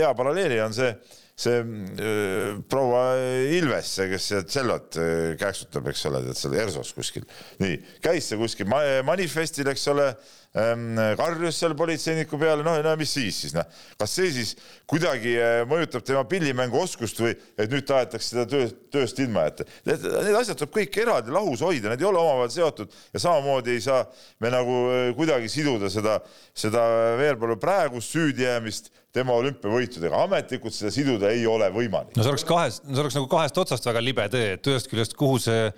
hea 0.00 0.16
paralleeli 0.18 0.62
on 0.64 0.74
see 0.76 0.94
see 1.34 1.58
äh, 1.58 2.60
proua 2.70 3.16
Ilves, 3.50 3.88
see, 3.96 4.06
kes 4.12 4.28
tsellot 4.46 4.98
äh, 5.02 5.32
käksutab, 5.38 5.88
eks 5.90 6.04
ole, 6.10 6.20
tead 6.28 6.38
seal 6.38 6.54
ERSO-s 6.62 6.94
kuskil. 6.94 7.26
nii, 7.62 7.80
käis 8.04 8.30
see 8.30 8.38
kuskil 8.38 8.70
manifestil, 8.70 9.66
eks 9.72 9.88
ole 9.90 10.12
karjus 10.54 11.56
seal 11.58 11.72
politseiniku 11.74 12.38
peale, 12.38 12.62
noh, 12.62 12.76
no 12.84 12.92
mis 12.98 13.10
siis 13.16 13.40
siis 13.42 13.54
noh, 13.56 13.66
kas 13.98 14.12
see 14.14 14.30
siis 14.36 14.52
kuidagi 14.90 15.32
äh, 15.34 15.62
mõjutab 15.66 16.04
tema 16.06 16.22
pillimänguoskust 16.30 17.22
või 17.24 17.32
et 17.34 17.72
nüüd 17.72 17.86
tahetakse 17.88 18.36
teda 18.36 18.46
töö, 18.52 18.68
tööst 18.94 19.18
ilma 19.24 19.48
jätta. 19.48 19.66
Need, 19.88 20.06
asjad 20.38 20.60
tuleb 20.60 20.76
kõik 20.76 20.98
eraldi 21.02 21.34
lahus 21.34 21.64
hoida, 21.66 21.90
need 21.90 22.04
ei 22.04 22.08
ole 22.10 22.22
omavahel 22.22 22.52
seotud 22.54 22.94
ja 23.10 23.24
samamoodi 23.26 23.74
ei 23.74 23.82
saa 23.82 24.04
me 24.44 24.52
nagu 24.54 24.78
äh, 24.92 25.08
kuidagi 25.18 25.50
siduda 25.50 25.90
seda, 25.90 26.20
seda 26.54 26.86
Veerpalu 27.18 27.58
praegust 27.58 28.14
süüdijäämist 28.14 28.92
tema 29.14 29.34
olümpiavõitudega, 29.38 30.24
ametlikult 30.26 30.74
seda 30.74 30.90
siduda 30.94 31.30
ei 31.30 31.44
ole 31.46 31.68
võimalik. 31.74 32.16
no 32.16 32.24
see 32.24 32.32
oleks 32.32 32.46
kahest, 32.48 32.86
see 32.88 33.02
oleks 33.02 33.14
nagu 33.14 33.28
kahest 33.30 33.60
otsast 33.62 33.86
väga 33.86 34.02
libe 34.02 34.24
tee, 34.32 34.56
et 34.56 34.70
ühest 34.72 34.90
küljest, 34.90 35.14
kuhu 35.18 35.38
see 35.42 35.68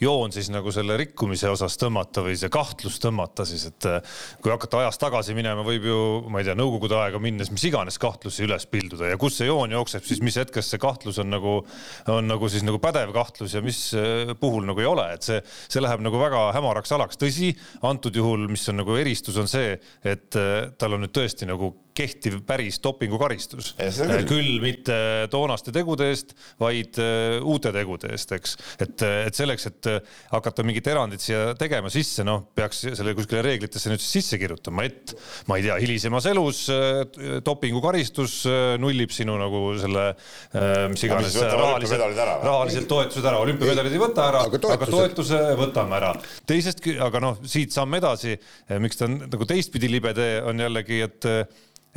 joon 0.00 0.32
siis 0.32 0.48
nagu 0.52 0.72
selle 0.72 0.96
rikkumise 1.00 1.48
osas 1.52 1.76
tõmmata 1.80 2.24
või 2.24 2.36
see 2.40 2.50
kahtlus 2.52 2.98
tõmmata 3.00 3.46
siis, 3.48 3.66
et 3.68 3.88
äh, 3.88 4.16
kui 4.40 4.52
hakata 4.52 4.80
ajas 4.82 5.00
tagasi 5.00 5.36
minema, 5.36 5.64
võib 5.66 5.84
ju, 5.88 6.00
ma 6.32 6.40
ei 6.40 6.48
tea, 6.48 6.56
nõukogude 6.56 6.96
aega 7.00 7.20
minnes 7.22 7.52
mis 7.52 7.68
iganes 7.68 8.00
kahtlusi 8.00 8.44
üles 8.48 8.68
pilduda 8.72 9.12
ja 9.12 9.20
kus 9.20 9.38
see 9.40 9.48
joon 9.50 9.76
jookseb, 9.76 10.04
siis 10.08 10.24
mis 10.24 10.40
hetkest 10.40 10.72
see 10.72 10.80
kahtlus 10.82 11.20
on 11.20 11.32
nagu, 11.32 11.56
on 12.12 12.28
nagu 12.32 12.52
siis 12.52 12.64
nagu 12.64 12.80
pädev 12.82 13.12
kahtlus 13.16 13.56
ja 13.56 13.64
mis 13.64 13.80
äh, 13.96 14.32
puhul 14.40 14.64
nagu 14.68 14.84
ei 14.84 14.88
ole, 14.88 15.08
et 15.16 15.26
see, 15.26 15.40
see 15.68 15.84
läheb 15.84 16.04
nagu 16.04 16.20
väga 16.20 16.48
hämaraks 16.56 16.96
alaks. 16.96 17.20
tõsi, 17.20 17.52
antud 17.84 18.16
juhul, 18.16 18.48
mis 18.52 18.64
on 18.72 18.80
nagu 18.80 18.96
eristus, 19.00 19.36
on 19.40 19.52
see, 19.52 19.76
et 20.04 20.40
äh, 20.40 20.70
tal 20.80 20.96
on 20.96 21.04
nüüd 21.04 21.16
tõesti 21.16 21.48
nagu 21.48 21.74
kehtiv 21.96 22.40
päris 22.46 22.80
dopingukaristus. 22.84 23.74
küll 24.28 24.60
mitte 24.62 24.96
toonaste 25.32 25.72
tegude 25.74 26.10
eest, 26.12 26.36
vaid 26.60 27.00
uute 27.46 27.72
tegude 27.74 28.10
eest, 28.12 28.32
eks. 28.36 28.56
et, 28.82 29.02
et 29.26 29.36
selleks, 29.36 29.68
et 29.70 29.88
äh, 29.90 30.14
hakata 30.32 30.64
mingit 30.66 30.86
erandit 30.90 31.22
siia 31.22 31.54
tegema 31.58 31.90
sisse, 31.92 32.24
noh, 32.26 32.46
peaks 32.56 32.84
selle 32.98 33.14
kuskile 33.16 33.42
reeglitesse 33.46 33.92
nüüd 33.92 34.02
sisse 34.02 34.38
kirjutama, 34.40 34.86
et 34.88 35.14
ma 35.50 35.58
ei 35.58 35.66
tea, 35.66 35.76
hilisemas 35.82 36.28
elus 36.30 36.64
äh, 36.72 37.02
dopingukaristus 37.46 38.38
äh, 38.50 38.64
nullib 38.82 39.14
sinu 39.14 39.36
nagu 39.40 39.62
selle 39.80 40.08
mis 40.92 41.04
iganes 41.06 41.36
rahalised, 41.36 42.02
rahalised 42.46 42.88
toetused 42.90 43.26
ära, 43.26 43.40
olümpiamedalid 43.44 43.94
ei 43.94 44.00
võta 44.00 44.28
ära, 44.30 44.44
aga, 44.48 44.60
aga 44.76 44.88
toetuse 44.90 45.40
võtame 45.58 45.98
ära. 45.98 46.12
teisest, 46.48 46.82
aga 47.06 47.22
noh, 47.22 47.40
siit 47.48 47.74
samm 47.74 47.98
edasi, 47.98 48.36
miks 48.82 49.00
ta 49.00 49.08
on 49.08 49.20
nagu 49.26 49.48
teistpidi 49.48 49.90
libe 49.90 50.12
tee, 50.16 50.40
on 50.46 50.60
jällegi, 50.62 51.02
et 51.06 51.30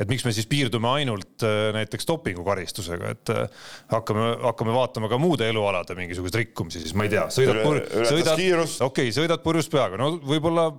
et 0.00 0.08
miks 0.08 0.24
me 0.24 0.32
siis 0.34 0.48
piirdume 0.50 0.88
ainult 0.94 1.44
äh, 1.46 1.70
näiteks 1.76 2.08
dopingukaristusega, 2.08 3.14
et 3.14 3.32
äh, 3.34 3.64
hakkame, 3.92 4.30
hakkame 4.46 4.74
vaatama 4.74 5.10
ka 5.12 5.18
muude 5.20 5.48
elualade 5.50 5.96
mingisuguseid 5.98 6.40
rikkumisi, 6.44 6.84
siis 6.84 6.96
ma 6.96 7.06
ei 7.06 7.12
tea, 7.12 7.26
sõidad 7.34 7.60
pur-, 7.64 7.82
sõidad, 8.08 8.38
okei 8.40 8.86
okay,, 8.86 9.16
sõidad 9.16 9.44
purjus 9.44 9.68
peaga, 9.72 10.00
no 10.00 10.14
võib-olla 10.18 10.70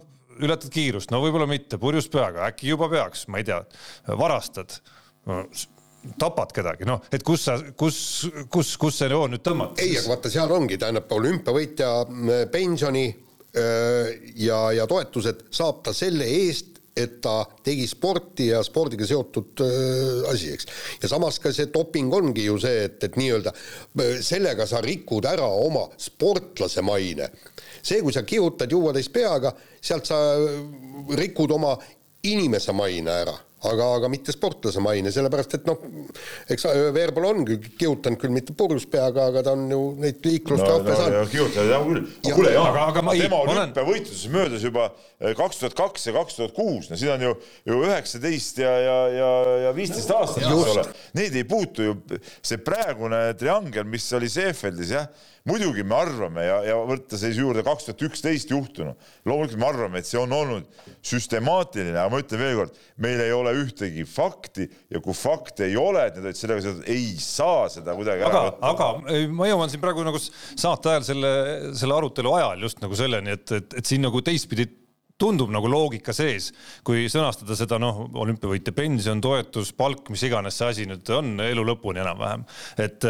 ületad 0.42 0.72
kiirust, 0.74 1.12
no 1.14 1.22
võib-olla 1.22 1.46
mitte, 1.50 1.78
purjus 1.82 2.10
peaga, 2.12 2.48
äkki 2.50 2.72
juba 2.72 2.90
peaks, 2.92 3.28
ma 3.30 3.42
ei 3.42 3.48
tea, 3.52 3.60
varastad 4.18 4.80
no, 5.30 5.44
tapad 6.22 6.54
kedagi, 6.56 6.88
noh, 6.90 7.04
et 7.14 7.22
kus 7.26 7.46
sa, 7.46 7.60
kus, 7.78 8.00
kus, 8.50 8.74
kus 8.82 9.02
see 9.04 9.12
joon 9.12 9.36
nüüd 9.36 9.46
tõmmata? 9.46 9.84
ei, 9.86 9.94
aga 10.00 10.16
vaata, 10.16 10.32
seal 10.34 10.56
ongi, 10.56 10.80
tähendab 10.82 11.12
olümpiavõitja 11.14 11.92
pensioni 12.54 13.06
ja, 13.52 14.60
ja 14.72 14.88
toetused 14.88 15.46
saab 15.54 15.84
ta 15.86 15.94
selle 15.94 16.26
eest, 16.40 16.71
et 16.98 17.20
ta 17.24 17.46
tegi 17.64 17.86
sporti 17.88 18.50
ja 18.50 18.62
spordiga 18.64 19.08
seotud 19.08 19.64
äh, 19.64 20.32
asi, 20.32 20.52
eks. 20.56 20.68
ja 21.02 21.12
samas 21.12 21.40
ka 21.40 21.54
see 21.56 21.70
doping 21.74 22.12
ongi 22.14 22.46
ju 22.46 22.58
see, 22.60 22.86
et, 22.90 22.98
et 23.08 23.20
nii-öelda 23.20 23.54
äh, 23.54 24.18
sellega 24.26 24.68
sa 24.68 24.82
rikud 24.84 25.28
ära 25.30 25.48
oma 25.48 25.86
sportlase 25.98 26.84
maine. 26.86 27.30
see, 27.82 28.02
kui 28.02 28.14
sa 28.14 28.26
kihutad 28.28 28.72
juuatäis 28.72 29.10
peaga, 29.10 29.54
sealt 29.82 30.10
sa 30.10 30.20
rikud 31.18 31.56
oma 31.56 31.78
inimese 32.28 32.76
maine 32.76 33.16
ära 33.24 33.38
aga, 33.70 33.88
aga 33.98 34.10
mitte 34.12 34.34
sportlase 34.34 34.82
maine, 34.84 35.12
sellepärast 35.14 35.56
et 35.60 35.68
noh, 35.70 35.82
eks 36.52 36.66
Veerpalu 36.96 37.30
on 37.30 37.44
küll 37.48 37.68
kihutanud 37.78 38.20
küll 38.22 38.34
mitte 38.34 38.56
purjus 38.58 38.88
peaga, 38.90 39.28
aga 39.30 39.44
ta 39.46 39.54
on 39.58 39.68
ju 39.70 39.82
neid 40.02 40.26
liiklustrahve 40.26 40.90
no, 40.90 40.98
saanud 40.98 41.18
no,. 41.18 41.26
kihutanud 41.32 41.74
jah 41.74 41.86
küll. 41.86 42.08
kuule 42.32 42.54
Jaan, 42.56 42.70
aga, 42.72 42.86
aga 42.94 43.06
ma 43.06 43.16
ei, 43.16 43.26
tema 43.26 43.42
olümpiavõitluses 43.46 44.26
olen... 44.26 44.36
möödas 44.38 44.66
juba 44.66 44.88
eh, 44.90 45.36
kaks 45.38 45.62
tuhat 45.62 45.78
kaks 45.78 46.08
ja 46.10 46.16
kaks 46.18 46.40
tuhat 46.40 46.56
kuus, 46.58 46.90
no 46.92 47.00
siin 47.00 47.14
on 47.16 47.28
ju, 47.28 47.36
ju 47.70 47.82
üheksateist 47.86 48.64
ja, 48.64 48.72
ja, 48.86 48.98
ja, 49.18 49.34
ja 49.68 49.76
viisteist 49.78 50.16
aastat, 50.16 50.46
eks 50.46 50.78
ole. 50.78 50.88
Need 51.20 51.38
ei 51.38 51.46
puutu 51.48 51.86
ju, 51.86 51.98
see 52.42 52.62
praegune 52.66 53.28
triangel, 53.40 53.86
mis 53.90 54.10
oli 54.18 54.32
Seefeldis 54.32 54.96
jah 54.98 55.12
muidugi 55.48 55.84
me 55.88 55.96
arvame 55.98 56.44
ja, 56.46 56.58
ja 56.68 56.76
võtta 56.86 57.18
siis 57.20 57.40
juurde 57.40 57.64
kaks 57.66 57.88
tuhat 57.88 58.04
üksteist 58.08 58.52
juhtunu, 58.54 58.94
loomulikult 59.26 59.62
me 59.62 59.68
arvame, 59.70 60.02
et 60.02 60.10
see 60.10 60.20
on 60.22 60.34
olnud 60.36 60.68
süstemaatiline, 61.06 61.96
aga 61.96 62.12
ma 62.14 62.22
ütlen 62.22 62.44
veelkord, 62.44 62.82
meil 63.02 63.24
ei 63.24 63.34
ole 63.36 63.56
ühtegi 63.64 64.06
fakti 64.10 64.68
ja 64.92 65.02
kui 65.04 65.16
fakte 65.18 65.66
ei 65.70 65.78
ole, 65.80 66.06
et 66.08 66.20
need 66.20 66.30
olid 66.30 66.42
sellega 66.42 66.66
seotud, 66.66 66.86
ei 66.92 67.16
saa 67.22 67.66
seda 67.74 67.96
kuidagi 67.98 68.28
aga, 68.28 68.44
aga 68.70 68.92
ma 69.34 69.50
jõuan 69.50 69.74
siin 69.74 69.84
praegu 69.84 70.06
nagu 70.06 70.22
saate 70.22 70.94
ajal 70.94 71.10
selle, 71.10 71.34
selle 71.80 71.98
arutelu 71.98 72.38
ajal 72.38 72.68
just 72.68 72.84
nagu 72.84 72.98
selleni, 73.00 73.38
et, 73.40 73.58
et, 73.58 73.80
et 73.82 73.94
siin 73.94 74.06
nagu 74.06 74.22
teistpidi 74.26 74.70
tundub 75.22 75.54
nagu 75.54 75.70
loogika 75.70 76.16
sees, 76.16 76.52
kui 76.88 77.06
sõnastada 77.12 77.58
seda 77.60 77.80
noh, 77.82 78.04
olümpiavõitja 78.24 78.74
pension, 78.76 79.22
toetus, 79.24 79.72
palk, 79.78 80.10
mis 80.14 80.26
iganes 80.28 80.58
see 80.58 80.74
asi 80.74 80.90
nüüd 80.90 81.14
on 81.16 81.34
elu 81.46 81.66
lõpuni 81.72 82.02
enam-vähem. 82.04 82.46
et, 82.82 83.08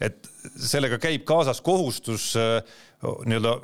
et 0.00 0.32
sellega 0.56 1.00
käib 1.02 1.26
kaasas 1.28 1.62
kohustus 1.64 2.32
nii-öelda 2.38 3.56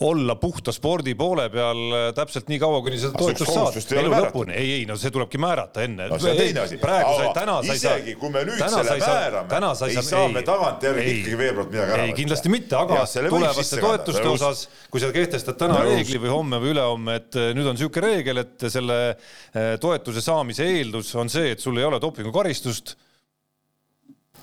olla 0.00 0.34
puhta 0.36 0.72
spordi 0.72 1.14
poole 1.14 1.46
peal 1.52 1.80
äh, 1.92 2.06
täpselt 2.16 2.48
nii 2.50 2.58
kaua, 2.62 2.80
kuni 2.84 2.98
seda 3.00 3.18
toetust 3.18 3.52
saad. 3.52 3.76
elu 4.00 4.10
lõpuni, 4.12 4.54
ei, 4.58 4.72
ei 4.78 4.86
no 4.88 4.96
see 5.00 5.12
tulebki 5.14 5.38
määrata 5.42 5.84
enne 5.86 6.08
no,. 6.10 6.18
praegu 6.18 7.12
sai, 7.18 7.28
täna 7.36 7.56
sa 7.62 7.74
ei 7.74 7.82
saa. 7.82 7.94
isegi 8.00 8.16
kui 8.20 8.32
me 8.34 8.44
nüüd 8.48 8.58
selle 8.58 8.98
määrame, 9.00 9.60
ei 9.88 10.02
saa 10.02 10.26
me 10.32 10.44
tagantjärgi 10.46 11.06
ikkagi 11.20 11.38
veel 11.40 11.54
kord 11.60 11.72
midagi 11.72 11.86
ära 11.86 12.02
võtta. 12.02 12.10
ei, 12.10 12.18
kindlasti 12.18 12.52
mitte, 12.54 12.78
aga 12.80 13.00
tulevaste 13.36 13.80
toetuste 13.84 14.28
osas, 14.34 14.66
kui 14.90 15.04
sa 15.04 15.12
kehtestad 15.14 15.58
täna 15.60 15.80
reegli 15.86 16.20
või 16.26 16.34
homme 16.34 16.60
või 16.62 16.74
ülehomme, 16.74 17.18
et 17.22 17.40
äh, 17.40 17.50
nüüd 17.56 17.70
on 17.70 17.78
niisugune 17.78 18.08
reegel, 18.08 18.42
et 18.44 18.68
selle 18.72 19.00
äh, 19.12 19.74
toetuse 19.82 20.24
saamise 20.24 20.66
eeldus 20.74 21.14
on 21.20 21.32
see, 21.32 21.54
et 21.54 21.62
sul 21.62 21.78
ei 21.78 21.86
ole 21.86 22.02
dopingukaristust 22.02 22.96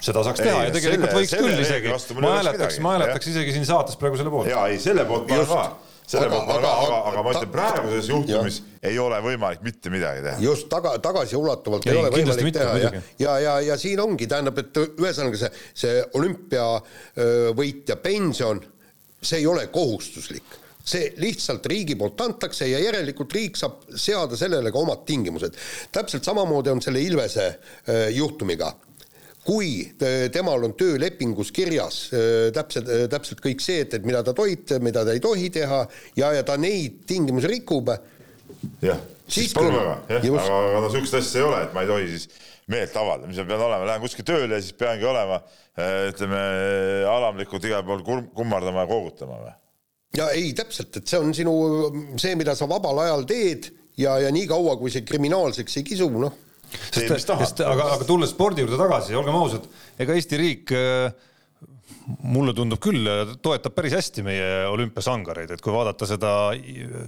seda 0.02 0.24
saaks 0.26 0.42
teha 0.42 0.58
ei, 0.58 0.68
ja 0.70 0.74
tegelikult 0.76 1.12
selle, 1.12 1.22
võiks 1.22 1.38
küll 1.38 1.64
isegi. 1.64 2.20
ma 2.22 2.34
hääletaks, 2.40 2.82
ma 2.84 2.98
hääletaks 2.98 3.32
isegi 3.32 3.56
siin 3.56 3.68
saates 3.70 3.98
praegu 4.02 4.20
selle 4.20 4.34
poolt. 4.34 4.50
ja 4.50 4.66
ei, 4.72 4.80
selle 4.82 5.06
poolt 5.10 5.30
ma 5.30 5.42
ka 5.46 5.64
selle 6.12 6.30
poolt 6.32 6.48
ma 6.50 6.58
ka, 6.64 6.72
aga, 6.86 6.98
aga 7.12 7.24
ma 7.26 7.34
ütlen, 7.36 7.52
praeguses 7.54 8.10
juhtumis 8.12 8.58
ja. 8.62 8.80
ei 8.92 8.98
ole 9.02 9.20
võimalik 9.24 9.62
mitte 9.66 9.94
midagi 9.94 10.26
teha. 10.26 10.42
just 10.44 10.68
taga, 10.72 10.96
tagasiulatuvalt 11.04 11.86
ei, 11.86 11.94
ei 11.94 12.02
ole 12.02 12.14
võimalik 12.16 12.48
mitte, 12.50 12.64
teha 12.64 12.82
ja, 12.82 13.04
ja, 13.22 13.38
ja, 13.46 13.54
ja 13.72 13.78
siin 13.80 14.02
ongi, 14.04 14.28
tähendab, 14.32 14.60
et 14.64 14.82
ühesõnaga 14.82 15.44
see, 15.44 15.52
see 15.84 16.02
olümpiavõitja 16.20 18.00
pension, 18.04 18.64
see 19.22 19.44
ei 19.44 19.48
ole 19.50 19.68
kohustuslik 19.74 20.60
see 20.82 21.12
lihtsalt 21.22 21.66
riigi 21.70 21.94
poolt 21.94 22.24
antakse 22.26 22.66
ja 22.66 22.80
järelikult 22.82 23.34
riik 23.38 23.60
saab 23.60 23.84
seada 23.94 24.38
sellele 24.40 24.72
ka 24.74 24.82
omad 24.82 25.04
tingimused. 25.06 25.54
täpselt 25.94 26.26
samamoodi 26.26 26.74
on 26.74 26.82
selle 26.82 27.04
Ilvese 27.06 27.52
juhtumiga 28.16 28.72
kui 29.46 29.72
temal 30.34 30.68
on 30.68 30.76
töölepingus 30.78 31.50
kirjas 31.56 32.04
täpselt, 32.54 32.90
täpselt 33.10 33.42
kõik 33.42 33.64
see, 33.64 33.82
et, 33.86 33.96
et 33.98 34.06
mida 34.06 34.22
ta 34.26 34.36
tohib, 34.38 34.68
mida 34.86 35.06
ta 35.08 35.16
ei 35.16 35.24
tohi 35.24 35.50
teha 35.54 35.82
ja, 36.20 36.30
ja 36.38 36.44
ta 36.46 36.60
neid 36.62 37.02
tingimusi 37.10 37.50
rikub. 37.50 37.90
jah, 38.84 39.02
siis 39.26 39.56
palun 39.58 39.74
väga, 39.80 39.96
jah, 40.14 40.30
aga, 40.44 40.60
aga 40.70 40.84
no 40.86 40.92
sihukest 40.94 41.18
asja 41.22 41.42
ei 41.42 41.48
ole, 41.48 41.64
et 41.66 41.74
ma 41.74 41.86
ei 41.86 41.90
tohi 41.90 42.12
siis 42.14 42.28
meelt 42.72 42.96
avaldada, 43.02 43.32
mis 43.32 43.42
ma 43.42 43.48
pean 43.50 43.66
olema, 43.66 43.90
lähen 43.90 44.04
kuskile 44.04 44.28
tööle 44.30 44.60
ja 44.60 44.64
siis 44.64 44.78
peangi 44.78 45.10
olema 45.10 45.42
ütleme 46.12 46.44
alamlikult 47.10 47.66
igal 47.66 47.84
pool 47.88 48.04
kummardama 48.36 48.86
ja 48.86 48.92
koogutama 48.92 49.42
või? 49.42 49.58
ja 50.20 50.30
ei, 50.36 50.52
täpselt, 50.56 51.02
et 51.02 51.08
see 51.08 51.20
on 51.20 51.34
sinu, 51.36 51.54
see, 52.20 52.36
mida 52.40 52.56
sa 52.58 52.68
vabal 52.70 53.02
ajal 53.06 53.26
teed 53.28 53.72
ja, 53.98 54.18
ja 54.22 54.32
nii 54.34 54.46
kaua, 54.50 54.78
kui 54.80 54.92
see 54.94 55.06
kriminaalseks 55.08 55.80
ei 55.80 55.88
kisu, 55.88 56.10
noh 56.22 56.38
sest, 56.92 57.28
sest 57.28 57.64
aga, 57.66 57.92
aga 57.98 58.08
tulles 58.08 58.32
spordi 58.34 58.64
juurde 58.64 58.80
tagasi, 58.80 59.16
olgem 59.20 59.38
ausad, 59.40 59.68
ega 60.02 60.16
Eesti 60.18 60.40
riik 60.42 60.74
äh, 60.76 61.12
mulle 62.24 62.54
tundub 62.58 62.82
küll, 62.84 63.08
toetab 63.44 63.76
päris 63.78 63.96
hästi 63.98 64.26
meie 64.26 64.50
olümpiasangareid, 64.72 65.54
et 65.56 65.64
kui 65.64 65.74
vaadata 65.74 66.08
seda 66.10 66.32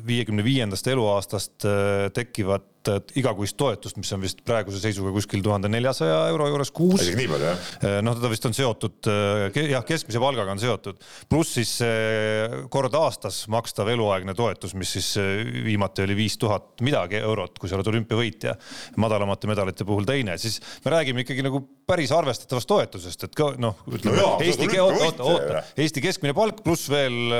viiekümne 0.08 0.46
viiendast 0.46 0.88
eluaastast 0.92 1.68
äh, 1.68 2.08
tekkivat 2.16 2.70
igakuist 3.16 3.56
toetust, 3.56 3.96
mis 3.96 4.10
on 4.12 4.24
vist 4.24 4.42
praeguse 4.44 4.82
seisuga 4.82 5.14
kuskil 5.16 5.40
tuhande 5.44 5.70
neljasaja 5.72 6.18
euro 6.34 6.50
juures 6.52 6.72
kuus. 6.76 7.00
isegi 7.00 7.22
nii 7.22 7.30
palju, 7.32 7.48
jah? 7.48 7.70
Eh, 7.80 7.98
noh, 8.04 8.18
teda 8.18 8.32
vist 8.34 8.48
on 8.50 8.56
seotud, 8.58 9.10
jah, 9.56 9.86
keskmise 9.88 10.20
palgaga 10.20 10.52
on 10.52 10.60
seotud, 10.60 11.00
pluss 11.32 11.56
siis 11.56 11.72
kord 12.74 12.98
aastas 13.00 13.44
makstav 13.54 13.88
eluaegne 13.94 14.36
toetus, 14.36 14.76
mis 14.76 14.92
siis 14.98 15.14
viimati 15.64 16.04
oli 16.04 16.18
viis 16.18 16.36
tuhat 16.42 16.84
midagi 16.84 17.22
eurot, 17.22 17.56
kui 17.62 17.72
sa 17.72 17.78
oled 17.80 17.92
olümpiavõitja. 17.94 18.58
madalamate 19.00 19.48
medalite 19.48 19.88
puhul 19.88 20.04
teine, 20.08 20.36
siis 20.42 20.60
me 20.84 20.92
räägime 20.92 21.24
ikkagi 21.24 21.46
nagu 21.46 21.64
päris 21.88 22.12
arvestatavast 22.16 22.68
toetusest, 22.68 23.28
et 23.28 23.36
ka 23.36 23.52
noh, 23.60 23.80
ütleme 23.92 24.20
no, 24.20 24.30
Eesti, 24.44 24.68
oota, 24.98 25.28
oota, 25.28 25.64
Eesti 25.78 26.04
keskmine 26.04 26.36
palk 26.38 26.64
pluss 26.66 26.90
veel 26.92 27.36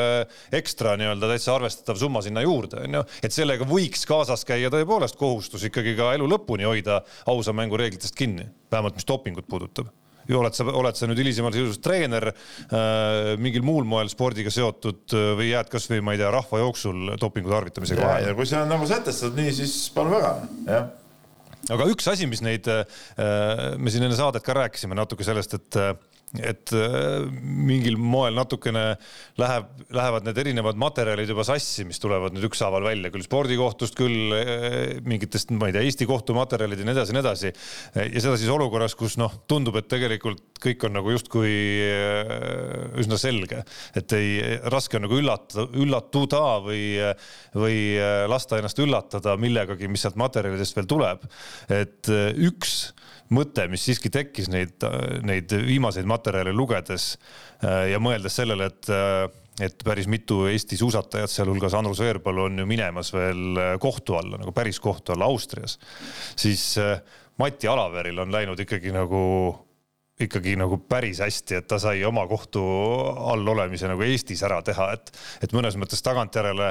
ekstra 0.54 0.96
nii-öelda 1.00 1.32
täitsa 1.34 1.56
arvestatav 1.56 2.00
summa 2.02 2.24
sinna 2.26 2.44
juurde, 2.46 2.84
on 2.88 3.00
ju, 3.00 3.04
et 3.24 3.36
sellega 3.36 3.68
võiks 3.70 4.08
kaasas 4.10 4.46
käia 4.48 4.72
tõepoolest 4.74 5.20
kohustus 5.20 5.66
ikkagi 5.70 5.96
ka 6.00 6.14
elu 6.18 6.30
lõpuni 6.30 6.68
hoida 6.68 7.02
ausa 7.30 7.56
mängu 7.56 7.80
reeglitest 7.80 8.18
kinni, 8.18 8.48
vähemalt 8.72 8.98
mis 9.00 9.08
dopingut 9.10 9.50
puudutab. 9.50 9.92
Ju 10.30 10.40
oled 10.40 10.56
sa, 10.56 10.66
oled 10.72 10.98
sa 10.98 11.08
nüüd 11.10 11.20
hilisemal 11.20 11.54
seisus 11.56 11.82
treener 11.84 12.30
äh,, 12.32 13.34
mingil 13.42 13.66
muul 13.66 13.88
moel 13.88 14.12
spordiga 14.12 14.52
seotud 14.54 15.16
äh, 15.16 15.32
või 15.40 15.50
jääd 15.52 15.72
kasvõi 15.72 16.00
ma 16.06 16.16
ei 16.16 16.22
tea, 16.22 16.32
rahvajooksul 16.34 17.16
dopingu 17.20 17.52
tarvitamisega 17.52 18.06
vahele? 18.06 18.32
ja 18.32 18.38
kui 18.38 18.48
see 18.48 18.62
on 18.62 18.72
nagu 18.72 18.88
sätestatud 18.88 19.40
nii, 19.40 19.56
siis 19.60 19.76
palun 19.96 20.16
väga, 20.16 20.32
jah. 20.70 20.88
aga 21.76 21.90
üks 21.92 22.08
asi, 22.14 22.30
mis 22.32 22.44
neid 22.46 22.70
äh,, 22.72 22.86
me 23.76 23.92
siin 23.92 24.08
enne 24.08 24.20
saadet 24.20 24.46
ka 24.48 24.56
rääkisime 24.62 24.96
natuke 24.96 25.28
sellest, 25.28 25.60
et 25.60 25.82
äh, 25.82 25.92
et 26.42 26.72
äh, 26.74 27.26
mingil 27.30 28.00
moel 28.02 28.34
natukene 28.34 28.96
läheb, 29.38 29.68
lähevad 29.94 30.26
need 30.26 30.40
erinevad 30.42 30.80
materjalid 30.82 31.30
juba 31.30 31.46
sassi, 31.46 31.86
mis 31.86 32.02
tulevad 32.02 32.34
nüüd 32.34 32.48
ükshaaval 32.48 32.88
välja, 32.88 33.12
küll 33.14 33.26
spordikohtust, 33.26 33.94
küll 33.98 34.34
äh, 34.34 34.96
mingitest, 35.06 35.54
ma 35.54 35.70
ei 35.70 35.76
tea, 35.76 35.84
Eesti 35.86 36.08
kohtu 36.10 36.34
materjalid 36.38 36.82
ja 36.82 36.88
nii 36.88 36.96
edasi 36.96 37.14
ja 37.14 37.18
nii 37.18 37.24
edasi. 37.24 37.54
ja 38.00 38.24
seda 38.26 38.40
siis 38.42 38.50
olukorras, 38.54 38.98
kus 38.98 39.18
noh, 39.22 39.36
tundub, 39.50 39.78
et 39.78 39.90
tegelikult 39.92 40.42
kõik 40.64 40.88
on 40.88 40.98
nagu 40.98 41.14
justkui 41.14 41.54
äh, 41.86 42.98
üsna 43.04 43.20
selge, 43.22 43.62
et 43.94 44.18
ei, 44.18 44.58
raske 44.74 44.98
on 44.98 45.06
nagu 45.06 45.22
üllatada, 45.22 45.68
üllatuda 45.78 46.44
või, 46.66 46.84
või 47.54 47.78
lasta 48.32 48.58
ennast 48.58 48.82
üllatada 48.82 49.38
millegagi, 49.38 49.92
mis 49.92 50.02
sealt 50.06 50.18
materjalidest 50.18 50.80
veel 50.80 50.90
tuleb. 50.90 51.30
et 51.70 52.10
üks 52.10 52.94
mõte, 53.34 53.68
mis 53.72 53.84
siiski 53.86 54.12
tekkis 54.14 54.50
neid, 54.54 54.84
neid 55.26 55.54
viimaseid 55.68 56.08
materjale 56.10 56.54
lugedes 56.56 57.14
äh, 57.64 57.90
ja 57.94 58.02
mõeldes 58.04 58.40
sellele, 58.42 58.72
et 58.72 58.92
äh, 58.94 59.26
et 59.62 59.84
päris 59.86 60.08
mitu 60.10 60.48
Eesti 60.50 60.80
suusatajat, 60.80 61.30
sealhulgas 61.30 61.76
Andrus 61.78 62.00
Veerpalu 62.02 62.48
on 62.48 62.56
ju 62.58 62.66
minemas 62.66 63.12
veel 63.14 63.60
äh, 63.62 63.76
kohtu 63.82 64.18
alla, 64.18 64.40
nagu 64.42 64.54
päris 64.56 64.80
kohtu 64.82 65.14
alla 65.14 65.28
Austrias, 65.30 65.78
siis 66.36 66.72
Mati 67.38 67.70
Alaveril 67.70 68.18
on 68.24 68.34
läinud 68.34 68.60
ikkagi 68.66 68.90
nagu 68.94 69.22
ikkagi 70.22 70.54
nagu 70.60 70.78
päris 70.86 71.24
hästi, 71.24 71.56
et 71.58 71.68
ta 71.70 71.80
sai 71.82 72.04
oma 72.06 72.26
kohtu 72.30 72.62
all 72.62 73.48
olemise 73.50 73.90
nagu 73.90 74.04
Eestis 74.06 74.44
ära 74.46 74.60
teha, 74.66 74.92
et, 74.94 75.10
et 75.42 75.56
mõnes 75.58 75.74
mõttes 75.80 76.06
tagantjärele 76.06 76.70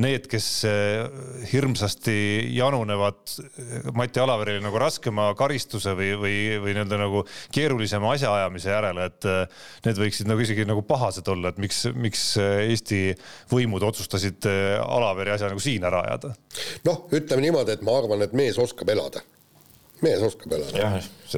need, 0.00 0.24
kes 0.28 0.46
eh, 0.68 1.04
hirmsasti 1.52 2.16
janunevad 2.56 3.20
eh, 3.44 3.90
Mati 3.96 4.24
Alaverile 4.24 4.64
nagu 4.64 4.80
raskema 4.80 5.28
karistuse 5.36 5.92
või, 5.98 6.14
või, 6.16 6.34
või 6.64 6.76
nii-öelda 6.78 7.00
nagu 7.04 7.24
keerulisema 7.54 8.14
asjaajamise 8.16 8.72
järele, 8.72 9.08
et 9.12 9.28
eh, 9.28 9.64
need 9.84 10.00
võiksid 10.00 10.32
nagu 10.32 10.44
isegi 10.44 10.64
nagu 10.68 10.84
pahased 10.88 11.28
olla, 11.28 11.52
et 11.52 11.60
miks, 11.60 11.84
miks 11.92 12.28
Eesti 12.40 13.02
võimud 13.52 13.84
otsustasid 13.84 14.48
Alaveri 14.48 15.36
asja 15.36 15.52
nagu 15.52 15.60
siin 15.60 15.84
ära 15.84 16.06
ajada? 16.08 16.32
noh, 16.88 17.04
ütleme 17.12 17.44
niimoodi, 17.44 17.76
et 17.76 17.84
ma 17.84 18.00
arvan, 18.00 18.24
et 18.24 18.32
mees 18.36 18.56
oskab 18.60 18.88
elada 18.96 19.20
mees 20.04 20.22
oskab 20.22 20.56
elada. 20.58 20.90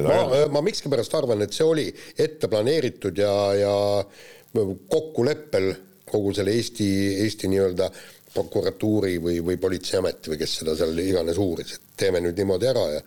ma, 0.05 0.45
ma 0.57 0.63
miskipärast 0.65 1.15
arvan, 1.17 1.43
et 1.45 1.55
see 1.55 1.67
oli 1.67 1.87
ette 2.17 2.49
planeeritud 2.51 3.17
ja, 3.17 3.35
ja 3.57 3.75
kokkuleppel 4.91 5.71
kogu 6.11 6.33
selle 6.35 6.53
Eesti, 6.57 6.87
Eesti 7.23 7.49
nii-öelda 7.51 7.87
prokuratuuri 8.31 9.17
või, 9.23 9.39
või 9.43 9.57
politseiameti 9.59 10.31
või 10.31 10.39
kes 10.39 10.57
seda 10.61 10.75
seal 10.79 10.97
iganes 11.03 11.39
uuris, 11.39 11.75
et 11.75 11.95
teeme 12.03 12.21
nüüd 12.23 12.37
niimoodi 12.39 12.67
ära 12.69 12.87
ja 12.95 13.01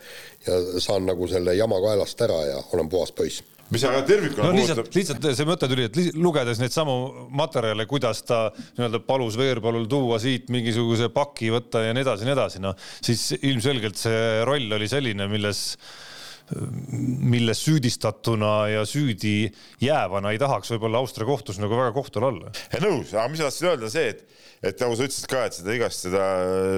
ja 0.47 0.81
saan 0.81 1.07
nagu 1.09 1.29
selle 1.29 1.55
jama 1.57 1.79
kaelast 1.81 2.21
ära 2.21 2.41
ja 2.45 2.59
olen 2.77 2.89
puhas 2.93 3.13
poiss 3.17 3.54
mis 3.73 3.85
aga 3.89 4.03
tervikuna 4.07 4.51
no 4.51 4.57
lihtsalt, 4.57 4.91
lihtsalt 4.95 5.29
see 5.39 5.49
mõte 5.49 5.69
tuli, 5.71 5.87
et 5.89 5.99
lugedes 6.21 6.61
neid 6.61 6.75
samu 6.75 6.97
materjale, 7.35 7.87
kuidas 7.91 8.21
ta 8.29 8.47
nii-öelda 8.77 9.01
palus 9.07 9.39
Veerpalul 9.41 9.87
tuua 9.91 10.21
siit 10.23 10.51
mingisuguse 10.53 11.09
paki 11.15 11.53
võtta 11.55 11.87
ja 11.87 11.95
nii 11.97 12.05
edasi 12.05 12.27
ja 12.27 12.31
nii 12.31 12.37
edasi, 12.37 12.65
noh 12.65 12.75
siis 13.05 13.31
ilmselgelt 13.41 14.01
see 14.01 14.43
roll 14.49 14.77
oli 14.79 14.91
selline, 14.91 15.29
milles 15.33 15.65
milles 16.53 17.61
süüdistatuna 17.65 18.67
ja 18.69 18.83
süüdi 18.85 19.49
jäävana 19.81 20.35
ei 20.35 20.41
tahaks 20.41 20.75
võib-olla 20.75 21.01
Austria 21.01 21.25
kohtus 21.25 21.57
nagu 21.57 21.73
väga 21.79 21.95
kohtul 21.97 22.27
olla. 22.29 22.53
nõus, 22.85 23.15
aga 23.15 23.31
mis 23.33 23.41
ma 23.41 23.49
tahtsin 23.49 23.71
öelda, 23.71 23.89
see, 23.93 24.11
et, 24.13 24.21
et 24.61 24.85
nagu 24.85 24.99
sa 24.99 25.07
ütlesid 25.09 25.31
ka, 25.31 25.47
et 25.49 25.57
seda 25.57 25.79
igast 25.79 26.05
seda 26.05 26.27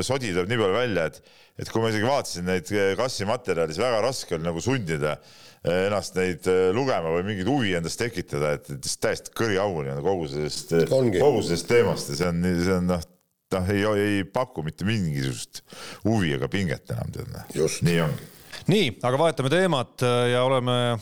sodi 0.07 0.31
tuleb 0.31 0.53
nii 0.53 0.61
palju 0.63 0.79
välja, 0.79 1.09
et, 1.11 1.35
et 1.59 1.73
kui 1.73 1.83
ma 1.83 1.91
isegi 1.91 2.07
vaatasin 2.07 2.47
neid 2.47 2.71
kassi 3.01 3.27
materjali, 3.27 3.75
siis 3.75 3.83
väga 3.83 4.05
raske 4.07 4.39
oli 4.39 4.47
nagu 4.47 4.63
sundida 4.63 5.17
ennast 5.67 6.15
neid 6.19 6.47
lugema 6.77 7.11
või 7.17 7.25
mingit 7.27 7.51
huvi 7.51 7.75
endast 7.79 7.99
tekitada, 8.01 8.55
et, 8.59 8.71
täiesti 9.03 9.35
kõriauni 9.37 9.97
on 9.97 10.05
kogu 10.05 10.31
sellest, 10.31 10.73
kogu 10.91 11.43
sellest 11.43 11.69
teemast 11.71 12.13
ja 12.13 12.21
see 12.21 12.31
on, 12.31 12.47
see 12.63 12.77
on 12.77 12.89
noh, 12.93 13.05
noh, 13.57 13.75
ei, 13.75 13.85
ei 14.07 14.25
paku 14.31 14.65
mitte 14.67 14.87
mingisugust 14.87 15.65
huvi 16.07 16.37
ega 16.39 16.49
pinget 16.53 16.95
enam, 16.95 17.13
tead 17.15 17.31
noh. 17.35 17.53
nii 17.83 18.01
ongi 18.05 18.33
nii, 18.71 18.91
aga 19.07 19.21
vahetame 19.21 19.53
teemat 19.53 20.03
äh, 20.03 20.33
ja 20.33 20.43
oleme 20.47 20.99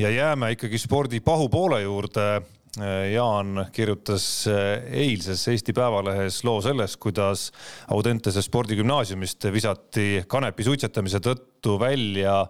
ja 0.00 0.10
jääme 0.10 0.54
ikkagi 0.54 0.78
spordi 0.78 1.20
pahupoole 1.20 1.82
juurde. 1.82 2.26
Äh, 2.74 3.12
Jaan 3.12 3.68
kirjutas 3.72 4.48
äh, 4.50 4.82
eilses 5.04 5.46
Eesti 5.48 5.72
Päevalehes 5.72 6.40
loo 6.44 6.58
sellest, 6.64 6.98
kuidas 7.02 7.52
Audentese 7.94 8.42
spordigümnaasiumist 8.42 9.46
visati 9.54 10.24
kanepi 10.26 10.66
suitsetamise 10.66 11.22
tõttu 11.22 11.78
välja, 11.80 12.40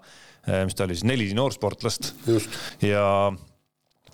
mis 0.46 0.76
ta 0.76 0.86
oli 0.86 0.96
siis, 0.96 1.06
neli 1.08 1.28
noorsportlast. 1.36 2.12
ja 2.84 3.04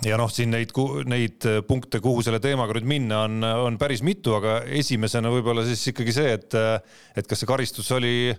ja 0.06 0.16
noh, 0.20 0.30
siin 0.32 0.52
neid, 0.54 0.72
neid 1.10 1.46
punkte, 1.68 2.00
kuhu 2.00 2.22
selle 2.25 2.40
teemaga 2.42 2.76
nüüd 2.76 2.88
minna 2.88 3.25
on, 3.26 3.40
on 3.44 3.78
päris 3.80 4.04
mitu, 4.06 4.34
aga 4.38 4.60
esimesena 4.80 5.32
võib-olla 5.32 5.64
siis 5.68 5.90
ikkagi 5.92 6.14
see, 6.16 6.37
et, 6.38 6.56
et 7.16 7.28
kas 7.28 7.42
see 7.42 7.50
karistus 7.50 7.90
oli 7.96 8.30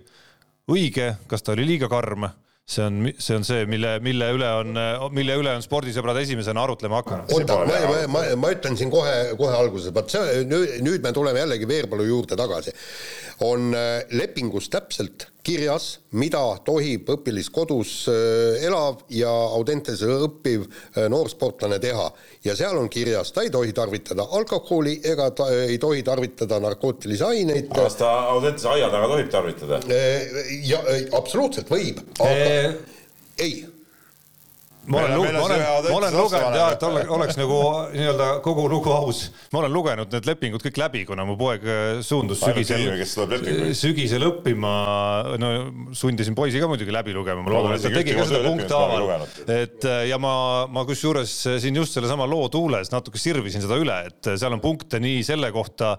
õige, 0.72 1.12
kas 1.30 1.44
ta 1.44 1.54
oli 1.54 1.66
liiga 1.68 1.88
karm, 1.92 2.26
see 2.66 2.84
on, 2.86 2.98
see 3.18 3.36
on 3.38 3.46
see, 3.46 3.66
mille, 3.70 3.96
mille 4.04 4.28
üle 4.36 4.50
on, 4.62 4.78
mille 5.14 5.36
üle 5.38 5.54
on 5.58 5.64
spordisõbrad 5.64 6.18
esimesena 6.22 6.62
arutlema 6.66 7.00
hakanud. 7.02 7.34
oota, 7.34 7.58
ma, 7.66 7.80
ma, 7.90 8.04
ma, 8.10 8.24
ma 8.38 8.52
ütlen 8.54 8.78
siin 8.78 8.90
kohe, 8.92 9.16
kohe 9.38 9.58
alguses, 9.58 9.94
vot 9.94 10.10
see 10.12 10.44
nüüd, 10.48 11.02
me 11.04 11.14
tuleme 11.14 11.42
jällegi 11.44 11.68
Veerpalu 11.68 12.06
juurde 12.10 12.38
tagasi. 12.38 12.74
on 13.46 13.70
äh, 13.74 14.02
lepingus 14.14 14.70
täpselt 14.70 15.31
kirjas, 15.42 15.86
mida 16.18 16.40
tohib 16.64 17.08
õpilaskodus 17.16 17.92
äh, 18.10 18.62
elav 18.66 19.02
ja 19.10 19.30
Audentes 19.56 20.02
õppiv 20.06 20.64
äh, 20.68 21.08
noorsportlane 21.10 21.80
teha. 21.82 22.08
ja 22.44 22.54
seal 22.58 22.78
on 22.78 22.88
kirjas, 22.90 23.32
ta 23.32 23.42
ei 23.42 23.50
tohi 23.50 23.72
tarvitada 23.74 24.26
alkoholi 24.38 25.00
ega 25.04 25.30
ta 25.30 25.48
ei 25.66 25.78
tohi 25.82 26.02
tarvitada 26.02 26.60
narkootilisi 26.62 27.24
aineid. 27.24 27.68
kas 27.74 27.98
ta 27.98 28.10
Audentes 28.32 28.64
aia 28.70 28.90
taga 28.90 29.10
tohib 29.14 29.30
tarvitada? 29.30 29.82
Äh, 29.90 30.56
ja 30.68 30.82
absoluutselt 31.18 31.70
võib, 31.70 32.02
aga 32.22 32.74
ei 33.42 33.62
ma 34.86 34.98
olen, 34.98 35.32
ma 35.32 35.42
olen, 35.44 35.60
ma 35.90 35.96
olen 35.96 36.14
lugenud 36.16 36.56
jah, 36.56 36.72
et 36.74 36.82
oleks, 36.82 37.10
oleks 37.14 37.36
nagu 37.38 37.58
nii-öelda 37.92 38.26
kogu 38.42 38.64
lugu 38.70 38.90
aus. 38.90 39.20
ma 39.54 39.60
olen 39.60 39.70
lugenud 39.70 40.10
need 40.10 40.26
lepingud 40.26 40.64
kõik 40.64 40.80
läbi, 40.80 41.02
kuna 41.06 41.22
mu 41.26 41.36
poeg 41.38 41.62
äh, 41.62 42.00
suundus 42.02 42.42
sügisel, 42.42 43.04
sügisel 43.78 44.26
õppima. 44.26 44.72
no 45.38 45.50
sundisin 45.94 46.34
poisi 46.34 46.58
ka 46.62 46.70
muidugi 46.70 46.94
läbi 46.94 47.14
lugema, 47.14 47.44
ma 47.46 47.54
loodan, 47.54 47.76
et 47.76 47.86
ta 47.86 47.92
tegi 47.94 48.16
ka 48.18 48.26
seda 48.26 48.42
punkthaaval. 48.48 49.26
et 49.46 49.86
äh, 49.86 50.00
ja 50.10 50.18
ma, 50.22 50.34
ma 50.66 50.84
kusjuures 50.88 51.36
äh, 51.52 51.60
siin 51.62 51.78
just 51.78 51.94
sellesama 51.94 52.26
loo 52.26 52.50
tuules 52.50 52.90
natuke 52.90 53.22
sirvisin 53.22 53.62
seda 53.62 53.78
üle, 53.78 54.00
et 54.10 54.32
seal 54.34 54.58
on 54.58 54.64
punkte 54.64 54.98
nii 55.02 55.22
selle 55.26 55.52
kohta, 55.54 55.94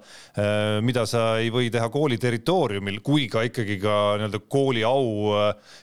mida 0.84 1.06
sa 1.08 1.38
ei 1.40 1.50
või 1.54 1.70
teha 1.72 1.88
kooli 1.94 2.18
territooriumil, 2.20 3.00
kui 3.06 3.30
ka 3.32 3.44
ikkagi 3.48 3.78
ka 3.82 3.98
nii-öelda 4.20 4.44
kooli 4.52 4.84
au 4.88 5.32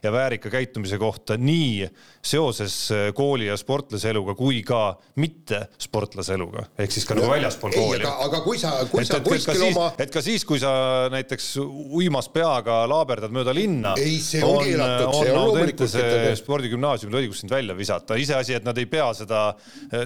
ja 0.04 0.12
väärika 0.12 0.52
käitumise 0.52 0.98
kohta 1.00 1.38
nii 1.40 1.88
seoses 2.22 2.90
Äh, 2.90 3.12
kooli 3.14 3.46
ja 3.46 3.56
sportlase 3.58 4.10
eluga 4.10 4.34
kui 4.38 4.60
ka 4.66 4.94
mitte 5.20 5.60
sportlase 5.80 6.34
eluga 6.36 6.64
ehk 6.80 6.92
siis 6.94 7.06
ka 7.08 7.16
nagu 7.16 7.30
väljaspool 7.30 7.72
kooli. 7.74 8.02
aga, 8.02 8.12
aga 8.26 8.40
kui 8.44 8.58
sa, 8.60 8.72
kui 8.90 9.02
et, 9.02 9.10
sa 9.10 9.20
kuskil 9.24 9.64
oma. 9.68 9.90
et 10.00 10.12
ka 10.12 10.22
siis, 10.24 10.44
kui 10.48 10.60
sa 10.62 10.72
näiteks 11.12 11.52
uimas 11.60 12.30
peaga 12.32 12.80
laaberdad 12.90 13.34
mööda 13.34 13.54
linna. 13.56 13.94
ei, 14.00 14.18
see 14.24 14.42
on, 14.44 14.62
keelatud, 14.64 15.14
see 15.18 15.32
on 15.34 15.38
loomulikult 15.38 16.40
spordigümnaasiumil 16.40 17.20
õigus 17.22 17.42
sind 17.44 17.54
välja 17.54 17.76
visata, 17.78 18.18
iseasi, 18.20 18.56
et 18.58 18.66
nad 18.66 18.78
ei 18.80 18.88
pea 18.90 19.10
seda, 19.16 19.42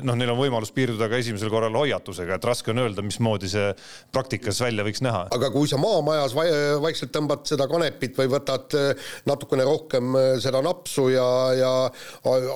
noh, 0.04 0.18
neil 0.18 0.34
on 0.34 0.40
võimalus 0.40 0.72
piirduda 0.74 1.08
ka 1.10 1.20
esimesel 1.20 1.52
korral 1.52 1.76
hoiatusega, 1.78 2.38
et 2.38 2.48
raske 2.48 2.72
on 2.74 2.82
öelda, 2.84 3.04
mismoodi 3.06 3.50
see 3.52 3.70
praktikas 4.14 4.60
välja 4.64 4.86
võiks 4.86 5.02
näha. 5.04 5.26
aga 5.34 5.50
kui 5.54 5.70
sa 5.70 5.80
maamajas 5.80 6.36
vaikselt 6.84 7.14
tõmbad 7.14 7.46
seda 7.48 7.68
kanepit 7.70 8.18
või 8.18 8.30
võtad 8.36 8.76
äh, 8.78 9.10
natukene 9.28 9.66
rohkem 9.68 10.16
äh, 10.18 10.30
seda 10.42 10.62
napsu 10.64 11.08
ja, 11.14 11.28
ja 11.58 11.74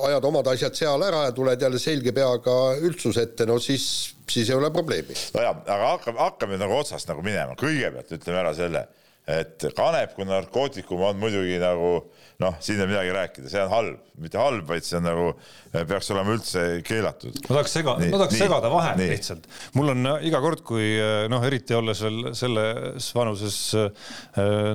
ajad 0.09 0.29
omad 0.29 0.47
asjad 0.53 0.77
seal 0.77 1.03
ära 1.05 1.25
ja 1.27 1.35
tuled 1.35 1.61
jälle 1.61 1.79
selge 1.81 2.13
peaga 2.15 2.55
üldsuse 2.85 3.27
ette, 3.27 3.47
no 3.49 3.59
siis, 3.63 3.85
siis 4.29 4.49
ei 4.49 4.57
ole 4.57 4.71
probleemi. 4.75 5.17
nojah, 5.35 5.61
aga 5.65 5.91
hakkame, 5.95 6.23
hakkame 6.25 6.61
nagu 6.61 6.77
otsast 6.79 7.09
nagu 7.11 7.23
minema, 7.25 7.57
kõigepealt 7.59 8.17
ütleme 8.19 8.43
ära 8.43 8.53
selle, 8.57 8.85
et 9.29 9.69
kanep 9.77 10.15
kui 10.15 10.25
narkootikum 10.27 11.03
on 11.09 11.19
muidugi 11.21 11.59
nagu 11.61 11.91
noh, 12.39 12.55
siin 12.63 12.77
ei 12.77 12.85
ole 12.85 12.93
midagi 12.93 13.11
rääkida, 13.11 13.49
see 13.51 13.59
on 13.65 13.71
halb, 13.73 14.03
mitte 14.23 14.39
halb, 14.39 14.63
vaid 14.69 14.85
see 14.87 14.95
on 14.95 15.03
nagu 15.03 15.25
eh, 15.33 15.81
peaks 15.87 16.07
olema 16.13 16.31
üldse 16.37 16.61
keelatud. 16.87 17.35
ma 17.49 17.57
tahaks 17.57 17.73
sega, 17.75 17.95
ma 17.99 18.21
tahaks 18.21 18.35
nii, 18.35 18.43
segada 18.45 18.69
vahele 18.71 19.07
lihtsalt. 19.11 19.49
mul 19.75 19.91
on 19.91 20.11
eh, 20.13 20.27
iga 20.29 20.39
kord, 20.43 20.63
kui 20.67 20.85
eh, 20.93 21.25
noh, 21.31 21.43
eriti 21.43 21.75
olles 21.75 21.99
veel 22.05 22.29
selles 22.39 23.09
vanuses 23.15 23.57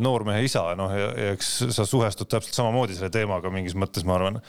noormehe 0.04 0.44
isa, 0.44 0.66
noh, 0.76 0.92
ja 0.92 1.08
eks 1.32 1.54
sa 1.72 1.86
suhestud 1.88 2.28
täpselt 2.28 2.58
samamoodi 2.58 2.98
selle 2.98 3.08
teemaga 3.14 3.52
mingis 3.52 3.76
mõttes, 3.78 4.04
ma 4.04 4.18
arvan 4.18 4.40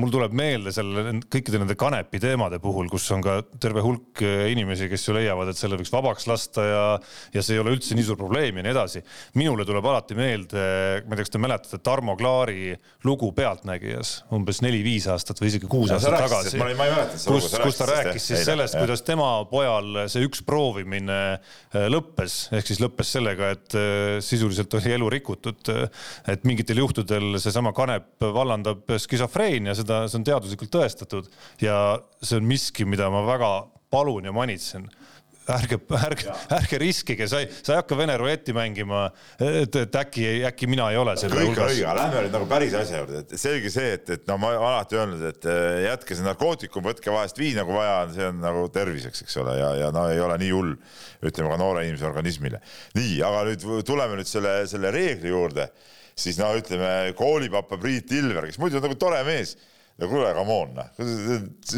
mul 0.00 0.12
tuleb 0.12 0.32
meelde 0.36 0.72
selle 0.72 1.18
kõikide 1.28 1.60
nende 1.60 1.76
kanepi 1.78 2.20
teemade 2.22 2.56
puhul, 2.62 2.88
kus 2.92 3.04
on 3.12 3.20
ka 3.24 3.36
terve 3.60 3.84
hulk 3.84 4.22
inimesi, 4.24 4.88
kes 4.88 5.04
ju 5.10 5.16
leiavad, 5.18 5.52
et 5.52 5.60
selle 5.60 5.76
võiks 5.80 5.92
vabaks 5.92 6.28
lasta 6.30 6.64
ja, 6.64 6.84
ja 7.36 7.44
see 7.44 7.58
ei 7.58 7.62
ole 7.62 7.76
üldse 7.76 7.96
nii 7.98 8.08
suur 8.08 8.18
probleem 8.20 8.56
ja 8.56 8.64
nii 8.64 8.72
edasi. 8.72 9.03
Minule 9.38 9.66
tuleb 9.66 9.86
alati 9.90 10.16
meelde, 10.18 10.64
ma 11.04 11.14
ei 11.14 11.18
tea, 11.18 11.24
kas 11.24 11.32
te 11.34 11.40
mäletate 11.42 11.80
Tarmo 11.84 12.16
Klaari 12.18 12.74
lugu 13.06 13.30
Pealtnägijas 13.36 14.16
umbes 14.34 14.60
neli-viis 14.64 15.08
aastat 15.12 15.40
või 15.42 15.50
isegi 15.52 15.70
kuus 15.70 15.92
aastat 15.94 16.16
tagasi. 16.24 16.60
kus, 17.26 17.50
kus 17.62 17.80
ta 17.80 17.88
rääkis 17.90 18.28
siis 18.30 18.44
sellest, 18.48 18.78
kuidas 18.78 19.04
tema 19.06 19.28
pojal 19.50 20.04
see 20.12 20.24
üks 20.26 20.44
proovimine 20.46 21.20
äh, 21.34 21.86
lõppes, 21.92 22.48
ehk 22.54 22.70
siis 22.70 22.82
lõppes 22.82 23.14
sellega, 23.16 23.52
et 23.56 23.78
äh, 23.78 24.18
sisuliselt 24.24 24.74
oli 24.80 24.96
elu 24.96 25.10
rikutud. 25.18 25.72
et 26.28 26.44
mingitel 26.48 26.78
juhtudel 26.82 27.38
seesama 27.42 27.72
kanep 27.76 28.22
vallandab 28.34 28.96
skisofreenia, 29.00 29.74
seda, 29.76 30.04
see 30.08 30.20
on 30.20 30.26
teaduslikult 30.26 30.72
tõestatud 30.74 31.30
ja 31.62 31.78
see 32.22 32.40
on 32.40 32.48
miski, 32.48 32.86
mida 32.88 33.10
ma 33.12 33.24
väga 33.26 33.54
palun 33.94 34.26
ja 34.26 34.32
manitsen 34.34 34.88
ärge, 35.52 35.78
ärge, 35.98 36.34
ärge 36.56 36.78
riskige, 36.80 37.26
sa 37.28 37.40
ei, 37.42 37.48
sa 37.60 37.74
ei 37.74 37.80
hakka 37.80 37.96
Vene 37.98 38.16
ruletti 38.20 38.54
mängima, 38.56 39.04
et, 39.36 39.76
et 39.76 39.96
äkki, 40.00 40.26
äkki 40.48 40.68
mina 40.70 40.86
ei 40.92 40.98
ole 41.00 41.16
selle 41.20 41.42
hulgas. 41.42 41.72
õige, 41.72 41.82
õige, 41.82 41.96
lähme 41.98 42.22
nüüd 42.24 42.36
nagu 42.36 42.48
päris 42.50 42.76
asja 42.78 43.02
juurde, 43.02 43.22
et 43.24 43.34
selge 43.40 43.72
see, 43.72 43.94
et, 43.98 44.12
et 44.16 44.24
no 44.30 44.38
ma 44.40 44.52
olen 44.52 44.68
alati 44.70 44.98
öelnud, 44.98 45.24
et 45.30 45.48
eh, 45.50 45.80
jätke 45.88 46.16
see 46.16 46.26
narkootikum, 46.26 46.86
võtke 46.86 47.12
vahest 47.14 47.40
viina, 47.40 47.66
kui 47.66 47.76
vaja 47.76 47.96
on, 48.04 48.14
see 48.16 48.28
on 48.30 48.38
nagu 48.44 48.64
terviseks, 48.74 49.24
eks 49.26 49.40
ole, 49.42 49.56
ja, 49.60 49.72
ja 49.82 49.90
no 49.94 50.06
ei 50.12 50.22
ole 50.24 50.38
nii 50.42 50.54
hull, 50.54 50.76
ütleme 51.24 51.52
ka 51.52 51.58
noore 51.60 51.84
inimese 51.88 52.08
organismile. 52.08 52.62
nii, 52.98 53.18
aga 53.26 53.44
nüüd 53.50 53.66
tuleme 53.88 54.20
nüüd 54.20 54.30
selle, 54.30 54.56
selle 54.70 54.92
reegli 54.94 55.32
juurde, 55.32 55.68
siis 56.16 56.38
no 56.40 56.52
ütleme, 56.56 57.12
koolipapa 57.18 57.78
Priit 57.82 58.12
Ilver, 58.16 58.48
kes 58.48 58.60
muidu 58.62 58.80
on 58.80 58.88
nagu 58.88 58.96
tore 59.00 59.20
mees, 59.28 59.58
no 60.00 60.08
kuule, 60.08 60.32
come 60.36 60.56
on, 60.62 60.72
noh, 60.78 61.04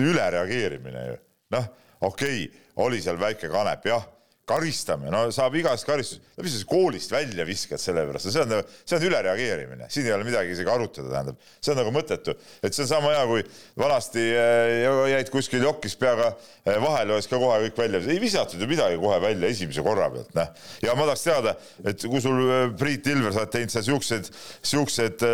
ülereageerimine 0.06 1.08
ju, 1.10 1.18
noh, 1.56 1.74
okei. 2.06 2.46
okay 2.46 2.65
oli 2.84 3.00
seal 3.02 3.18
väike 3.20 3.48
kanep, 3.52 3.88
jah, 3.88 4.04
karistame, 4.46 5.08
no 5.10 5.24
saab 5.34 5.56
igast 5.58 5.86
karistust, 5.88 6.22
mis 6.38 6.54
sa 6.54 6.66
koolist 6.70 7.10
välja 7.10 7.42
viskad 7.48 7.80
selle 7.82 8.04
pärast, 8.06 8.28
see 8.30 8.44
on, 8.44 8.52
see 8.86 8.94
on 8.94 9.06
ülereageerimine, 9.08 9.88
siin 9.90 10.06
ei 10.06 10.14
ole 10.14 10.26
midagi 10.28 10.52
isegi 10.54 10.70
arutada, 10.70 11.08
tähendab, 11.10 11.48
see 11.58 11.72
on 11.72 11.80
nagu 11.80 11.92
mõttetu, 11.94 12.36
et 12.62 12.76
see 12.76 12.84
on 12.84 12.90
sama 12.92 13.10
hea, 13.10 13.24
kui 13.26 13.42
vanasti 13.82 14.22
äh, 14.38 15.08
jäid 15.10 15.32
kuskil 15.34 15.66
jokis 15.66 15.98
peaga 15.98 16.28
äh, 16.30 16.78
vahele, 16.82 17.18
siis 17.18 17.32
ka 17.32 17.40
kohe 17.42 17.58
kõik 17.64 17.80
välja, 17.82 18.02
ei 18.14 18.22
visatud 18.22 18.62
ju 18.62 18.70
midagi 18.70 19.00
kohe 19.02 19.18
välja 19.24 19.50
esimese 19.50 19.82
korra 19.86 20.06
pealt, 20.14 20.30
noh. 20.38 20.54
ja 20.86 20.94
ma 20.94 21.08
tahaks 21.10 21.26
teada, 21.26 21.56
et 21.82 22.06
kui 22.06 22.22
sul 22.22 22.38
äh, 22.46 22.62
Priit 22.78 23.10
Ilver, 23.10 23.34
sa 23.34 23.42
oled 23.42 23.54
teinud 23.56 23.74
seal 23.74 23.88
siuksed, 23.90 24.30
siuksed 24.62 25.26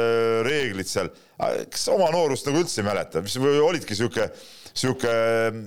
reeglid 0.49 0.89
seal 0.89 1.13
kas 1.43 1.85
oma 1.91 2.09
noorust 2.15 2.47
nagu 2.47 2.61
üldse 2.63 2.81
ei 2.81 2.87
mäleta, 2.87 3.21
mis 3.25 3.37
olidki 3.37 3.97
sihuke 3.99 4.29
sihuke, 4.75 5.15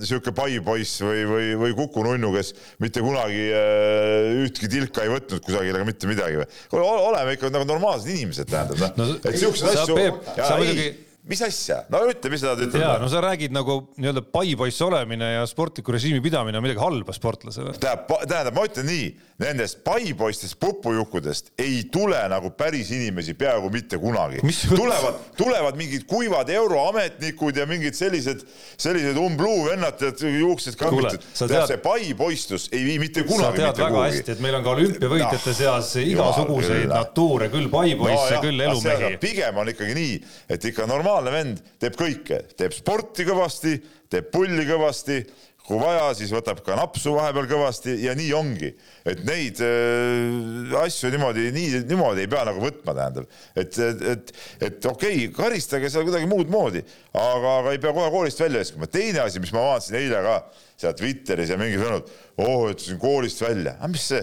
sihuke 0.05 0.33
paipoiss 0.35 1.01
või, 1.05 1.23
või, 1.29 1.47
või 1.61 1.77
kukununnu, 1.77 2.33
kes 2.35 2.53
mitte 2.83 3.03
kunagi 3.05 3.47
äh, 3.53 4.43
ühtki 4.45 4.69
tilka 4.71 5.05
ei 5.05 5.13
võtnud 5.13 5.45
kusagil 5.45 5.75
ega 5.75 5.87
mitte 5.87 6.09
midagi 6.09 6.41
või. 6.41 6.49
oleme 6.81 7.37
ikka 7.37 7.53
nagu 7.53 7.69
normaalsed 7.69 8.13
inimesed, 8.15 8.49
tähendab 8.51 8.97
noh 8.97 9.15
no,, 9.15 9.17
et 9.21 9.41
siukseid 9.41 9.83
asju. 9.85 9.99
sa 10.39 10.55
muidugi 10.61 11.04
mis 11.25 11.41
asja, 11.41 11.79
no 11.89 12.03
ütle, 12.05 12.29
mis 12.29 12.43
sa 12.43 12.51
tahad 12.51 12.67
ütelda. 12.67 12.81
jaa, 12.85 12.97
no 13.01 13.07
sa 13.09 13.21
räägid 13.23 13.53
nagu 13.55 13.79
nii-öelda 13.97 14.21
paipoiss 14.29 14.81
olemine 14.85 15.31
ja 15.39 15.45
sportliku 15.49 15.95
režiimi 15.95 16.21
pidamine 16.21 16.59
on 16.59 16.65
midagi 16.65 16.81
halba 16.83 17.15
sportlasele. 17.17 17.73
tähendab, 17.81 18.11
tähendab, 18.29 18.53
ma 18.53 18.65
ütlen 18.67 18.85
nii, 18.85 19.07
nendest 19.41 19.81
paipoistest 19.87 20.59
pupujukkudest 20.61 21.49
ei 21.59 21.81
tule 21.91 22.19
nagu 22.29 22.51
päris 22.55 22.91
inimesi 22.93 23.33
peaaegu 23.33 23.71
mitte 23.73 23.97
kunagi. 24.01 24.43
tulevad, 24.69 25.17
tulevad 25.37 25.79
mingid 25.79 26.05
kuivad 26.09 26.49
euroametnikud 26.53 27.57
ja 27.57 27.65
mingid 27.69 27.97
sellised, 27.97 28.45
sellised 28.77 29.17
umbluu 29.17 29.65
vennad, 29.71 30.05
juuksed 30.21 30.77
kammitud. 30.77 31.25
see 31.33 31.79
paipoistus 31.81 32.69
ei 32.71 32.85
vii 32.85 32.99
mitte 33.01 33.25
kunagi 33.25 33.63
sa 33.63 33.73
tead 33.73 33.81
väga 33.81 33.89
kuhugi. 33.95 34.13
hästi, 34.19 34.37
et 34.37 34.45
meil 34.45 34.59
on 34.59 34.67
ka 34.67 34.77
olümpiavõitjate 34.77 35.51
no, 35.51 35.57
seas 35.63 35.91
igasuguseid 36.05 36.87
natuure, 36.93 37.49
küll 37.49 37.73
paipoisse 37.73 38.37
no,, 38.37 38.45
küll 38.45 38.67
elumehi. 38.69 39.11
pigem 39.25 39.57
on 39.57 39.73
ikkagi 39.73 39.97
nii, 39.97 40.15
et 40.53 40.71
ikka 40.71 40.85
normaalne 40.85 41.14
vend 41.23 41.63
teeb 41.79 41.95
kõike, 41.99 42.41
teeb 42.59 42.75
sporti 42.75 43.25
kõvasti, 43.27 43.77
teeb 44.11 44.31
pulli 44.33 44.67
kõvasti 44.67 45.21
kui 45.65 45.79
vaja, 45.81 46.11
siis 46.17 46.29
võtab 46.33 46.59
ka 46.65 46.75
napsu 46.77 47.15
vahepeal 47.15 47.47
kõvasti 47.49 47.95
ja 48.03 48.13
nii 48.17 48.29
ongi, 48.37 48.69
et 49.07 49.23
neid 49.25 49.61
äh, 49.65 50.75
asju 50.83 51.09
niimoodi, 51.13 51.47
nii 51.55 51.81
niimoodi 51.89 52.25
ei 52.25 52.29
pea 52.29 52.43
nagu 52.45 52.61
võtma, 52.61 52.93
tähendab, 52.93 53.25
et, 53.57 53.79
et, 53.87 54.03
et, 54.13 54.33
et 54.67 54.89
okei 54.91 55.25
okay,, 55.25 55.31
karistage 55.33 55.89
seal 55.89 56.05
kuidagi 56.05 56.29
muud 56.29 56.51
moodi, 56.53 56.83
aga, 57.17 57.57
aga 57.63 57.73
ei 57.73 57.81
pea 57.81 57.95
kohe 57.97 58.11
koolist 58.13 58.45
välja 58.45 58.61
viskama. 58.61 58.89
teine 58.93 59.23
asi, 59.25 59.41
mis 59.41 59.53
ma 59.55 59.65
vaatasin 59.71 59.99
eile 60.03 60.21
ka 60.27 60.37
seal 60.77 60.97
Twitteris 61.01 61.53
ja 61.53 61.57
mingi 61.61 61.81
sõnud, 61.81 62.13
oh, 62.45 62.67
ütlesin 62.69 63.01
koolist 63.01 63.41
välja, 63.41 63.77
aga 63.79 63.93
mis 63.95 64.05
see 64.13 64.21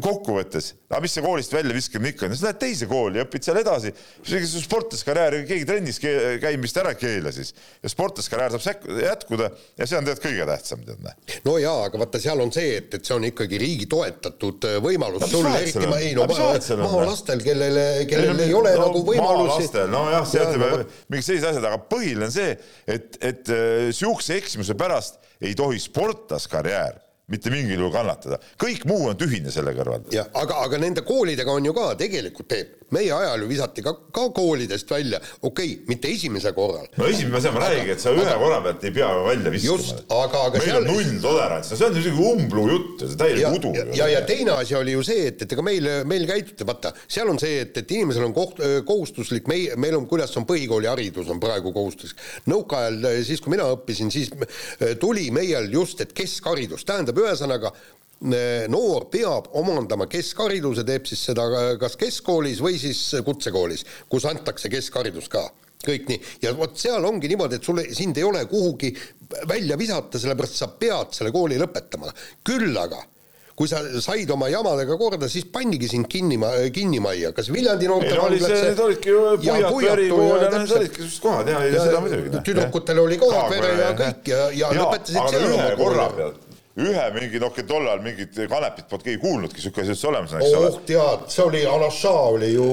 kokkuvõttes, 0.00 0.70
aga 0.88 1.00
mis 1.04 1.12
sa 1.12 1.22
koolist 1.24 1.52
välja 1.52 1.74
viskad 1.76 2.04
ikka, 2.08 2.30
sa 2.32 2.46
lähed 2.46 2.60
teise 2.62 2.86
kooli, 2.88 3.20
õpid 3.20 3.44
seal 3.44 3.58
edasi, 3.60 3.90
sportlaskarjääri 4.54 5.42
keegi 5.48 5.66
trennis 5.68 6.00
käimist 6.00 6.78
ära 6.80 6.94
ei 6.94 7.00
keela 7.00 7.32
siis. 7.34 7.52
Ja 7.82 7.90
sportlaskarjäär 7.92 8.56
saab 8.56 8.88
jätkuda 9.02 9.50
ja 9.50 9.88
see 9.88 9.98
on 9.98 10.08
tegelikult 10.08 10.24
kõige 10.24 10.46
tähtsam, 10.48 10.86
tead 10.86 11.02
näe. 11.04 11.36
no 11.44 11.58
jaa, 11.60 11.84
aga 11.90 12.00
vaata, 12.00 12.22
seal 12.22 12.40
on 12.40 12.54
see, 12.56 12.78
et, 12.78 12.96
et 12.96 13.04
see 13.04 13.18
on 13.18 13.28
ikkagi 13.28 13.60
riigi 13.60 13.90
toetatud 13.90 14.68
äh, 14.70 14.78
võimalus. 14.86 15.26
Sul, 15.28 15.50
eriti 15.52 15.84
ma 15.90 16.00
ei 16.00 16.16
no 16.16 16.24
maalastel, 16.30 17.44
kellele, 17.44 17.86
kellel 18.08 18.40
ei 18.46 18.56
ole 18.56 18.72
no, 18.78 18.88
nagu 18.88 19.04
võimalusi. 19.10 19.68
nojah, 19.92 20.24
see 20.30 20.46
ütleme 20.46 20.72
no, 20.72 20.88
mingid 21.12 21.28
sellised 21.28 21.50
asjad, 21.52 21.68
aga 21.68 21.84
põhiline 21.92 22.30
on 22.30 22.34
see, 22.34 22.56
et, 22.88 23.20
et 23.20 23.52
äh, 23.52 23.92
sihukese 23.92 24.40
eksimuse 24.40 24.78
pärast 24.80 25.20
ei 25.44 25.52
tohi 25.58 25.76
sportlaskarjäär 25.84 27.09
mitte 27.30 27.52
mingil 27.52 27.78
juhul 27.78 27.94
kannatada, 27.94 28.40
kõik 28.60 28.84
muu 28.90 29.08
on 29.10 29.18
tühine 29.18 29.52
selle 29.54 29.74
kõrval. 29.76 30.08
jah, 30.14 30.28
aga, 30.34 30.62
aga 30.66 30.82
nende 30.82 31.04
koolidega 31.06 31.52
on 31.54 31.70
ju 31.70 31.74
ka 31.76 31.92
tegelikult 32.00 32.48
Peep, 32.50 32.79
meie 32.94 33.12
ajal 33.14 33.44
ju 33.44 33.48
visati 33.50 33.84
ka, 33.84 33.94
ka 34.14 34.26
koolidest 34.36 34.90
välja, 34.90 35.20
okei 35.42 35.74
okay,, 35.74 35.86
mitte 35.88 36.10
esimesel 36.10 36.54
korral. 36.56 36.88
no 36.96 37.08
esimene 37.08 37.38
asi, 37.38 37.52
ma 37.54 37.62
räägin, 37.64 37.92
et 37.94 38.02
sa 38.02 38.14
ühe 38.14 38.36
korra 38.42 38.60
pealt 38.64 38.86
ei 38.86 38.94
pea 38.96 39.10
välja 39.26 39.52
viskama. 39.54 39.76
just, 39.76 40.02
aga, 40.08 40.42
aga 40.48 40.58
meil 40.58 40.66
seal... 40.66 40.80
on 40.80 40.88
nulltolerants, 40.90 41.72
see 41.74 41.86
on 41.86 41.96
niisugune 41.96 42.32
umbluu 42.34 42.66
jutt, 42.72 43.04
see 43.04 43.20
täielik 43.20 43.60
udu. 43.60 43.74
ja, 43.78 43.86
ja, 44.02 44.08
ja 44.16 44.24
teine 44.28 44.56
asi 44.56 44.76
oli 44.78 44.96
ju 44.96 45.04
see, 45.06 45.28
et, 45.30 45.46
et 45.46 45.54
ega 45.56 45.66
meil, 45.66 45.88
meil 46.10 46.26
käituti, 46.30 46.66
vaata, 46.68 46.94
seal 47.06 47.30
on 47.32 47.40
see, 47.42 47.62
et, 47.64 47.76
et 47.82 47.96
inimesel 47.98 48.26
on 48.26 48.34
koht, 48.36 48.60
kohustuslik, 48.88 49.48
meie, 49.50 49.78
meil 49.80 49.98
on, 49.98 50.08
kuidas 50.10 50.34
on 50.40 50.48
põhikooliharidus 50.48 51.30
on 51.30 51.40
praegu 51.42 51.74
kohustuslik. 51.76 52.20
nõukaajal, 52.50 53.10
siis 53.26 53.42
kui 53.44 53.54
mina 53.54 53.68
õppisin, 53.76 54.12
siis 54.14 54.32
tuli 55.00 55.30
meil 55.34 55.70
just, 55.72 56.02
et 56.02 56.14
keskharidus, 56.16 56.84
tähendab 56.88 57.18
ühesõnaga 57.22 57.72
noor 58.20 59.06
peab 59.12 59.48
omandama 59.56 60.06
keskhariduse, 60.10 60.84
teeb 60.84 61.06
siis 61.08 61.22
seda 61.30 61.46
kas 61.80 61.96
keskkoolis 62.00 62.60
või 62.60 62.76
siis 62.80 63.00
kutsekoolis, 63.24 63.86
kus 64.08 64.28
antakse 64.28 64.68
keskharidus 64.72 65.30
ka. 65.32 65.46
Kõik 65.80 66.10
nii, 66.10 66.20
ja 66.42 66.50
vot 66.52 66.74
seal 66.76 67.04
ongi 67.08 67.30
niimoodi, 67.30 67.56
et 67.56 67.64
sulle, 67.64 67.86
sind 67.96 68.18
ei 68.20 68.26
ole 68.28 68.42
kuhugi 68.50 68.90
välja 69.48 69.78
visata, 69.80 70.20
sellepärast 70.20 70.58
sa 70.60 70.68
pead 70.68 71.16
selle 71.16 71.32
kooli 71.32 71.56
lõpetama. 71.56 72.12
küll 72.44 72.76
aga 72.76 73.00
kui 73.60 73.68
sa 73.68 73.80
said 74.00 74.30
oma 74.32 74.48
jamadega 74.48 74.96
korda, 74.96 75.28
siis 75.28 75.44
pannigi 75.52 75.88
sind 75.88 76.08
kinni, 76.08 76.38
kinnimajja, 76.72 77.32
kas 77.36 77.50
Viljandi 77.52 77.88
noortevanglasse. 77.90 78.60
Need 78.70 78.84
olidki 78.84 79.12
ju 79.12 79.24
Puiatu 79.36 79.80
erikool 79.90 80.44
ja 80.44 80.52
need 80.54 80.76
olidki 80.78 81.04
just 81.04 81.20
kohad 81.24 81.48
ja, 81.52 81.64
ja 81.68 81.82
seda 81.84 82.00
muidugi. 82.04 82.40
tüdrukutel 82.46 83.02
oli 83.04 83.18
Koorapere 83.20 83.74
ja 83.82 83.90
kõik 83.98 84.30
ja, 84.32 84.46
ja, 84.46 84.70
ja 84.70 84.76
lõpetasid 84.78 85.34
seal 85.34 85.50
oma 85.50 85.74
kooli 85.76 86.48
ühe 86.78 87.04
mingi, 87.10 87.40
noh, 87.42 87.50
tollal 87.66 87.98
mingit 88.04 88.36
kanepit 88.46 88.86
polnud 88.86 89.02
keegi 89.02 89.18
kuulnudki, 89.18 89.58
sihuke 89.58 89.82
asi 89.82 89.90
üldse 89.90 90.06
olemas 90.06 90.34
on, 90.36 90.42
eks 90.44 90.52
ole. 90.54 90.68
oh 90.68 90.76
tead, 90.86 91.24
see 91.34 91.42
oli, 91.42 91.62
Anaša 91.66 92.12
oli 92.30 92.50
ju 92.52 92.66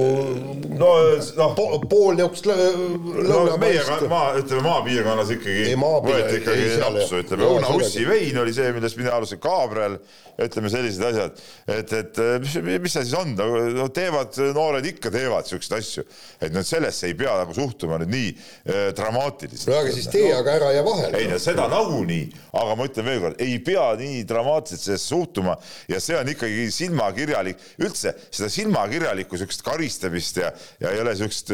no, 0.77 0.91
no 1.39 1.47
po, 1.57 1.65
pool 1.89 2.13
niisugust 2.19 2.45
lõunapaist 2.45 3.57
no, 3.57 3.57
meie 3.63 4.11
maa, 4.11 4.27
ütleme 4.37 4.63
maapiirkonnas 4.67 5.33
ikkagi 5.33 5.73
võeti 5.81 6.37
ikkagi 6.43 6.67
napsu, 6.83 7.23
ütleme, 7.23 7.49
Õuna-Ussi 7.49 8.05
vein 8.05 8.37
oli 8.43 8.53
see, 8.53 8.69
millest 8.75 9.01
mina 9.01 9.15
alustasin, 9.17 9.41
Gabriel, 9.41 9.97
ütleme 10.45 10.69
sellised 10.69 11.07
asjad, 11.09 11.41
et, 11.65 11.97
et 11.97 12.21
mis, 12.43 12.59
mis 12.85 12.93
see 12.93 13.07
siis 13.07 13.17
on, 13.17 13.33
no 13.33 13.89
teevad, 13.89 14.37
noored 14.53 14.85
ikka 14.91 15.09
teevad 15.13 15.49
siukseid 15.49 15.79
asju, 15.79 16.05
et 16.37 16.53
nüüd 16.53 16.69
sellesse 16.69 17.09
ei 17.09 17.17
pea 17.17 17.33
nagu 17.41 17.57
suhtuma 17.57 17.97
nüüd 18.03 18.13
nii 18.13 18.29
äh, 18.29 18.85
dramaatiliselt. 18.97 19.73
no 19.73 19.81
aga 19.81 19.97
siis 19.97 20.13
tee 20.13 20.29
aga 20.37 20.53
ära 20.59 20.71
ja 20.77 20.85
vahele. 20.85 21.17
ei 21.17 21.31
no 21.33 21.41
seda 21.41 21.65
nagunii, 21.73 22.29
aga 22.53 22.77
ma 22.77 22.89
ütlen 22.91 23.09
veelkord, 23.09 23.41
ei 23.41 23.57
pea 23.65 23.86
nii 23.99 24.23
dramaatiliselt 24.27 24.83
sellesse 24.83 25.07
suhtuma 25.07 25.55
ja 25.89 25.99
see 26.03 26.17
on 26.17 26.29
ikkagi 26.31 26.67
silmakirjalik, 26.73 27.61
üldse 27.83 28.13
seda 28.27 28.49
silmakirjalikku 28.51 29.39
siukest 29.39 29.63
karistamist 29.65 30.41
ja, 30.41 30.51
ja 30.83 30.93
ei 30.93 31.01
ole 31.03 31.15
siukest, 31.19 31.53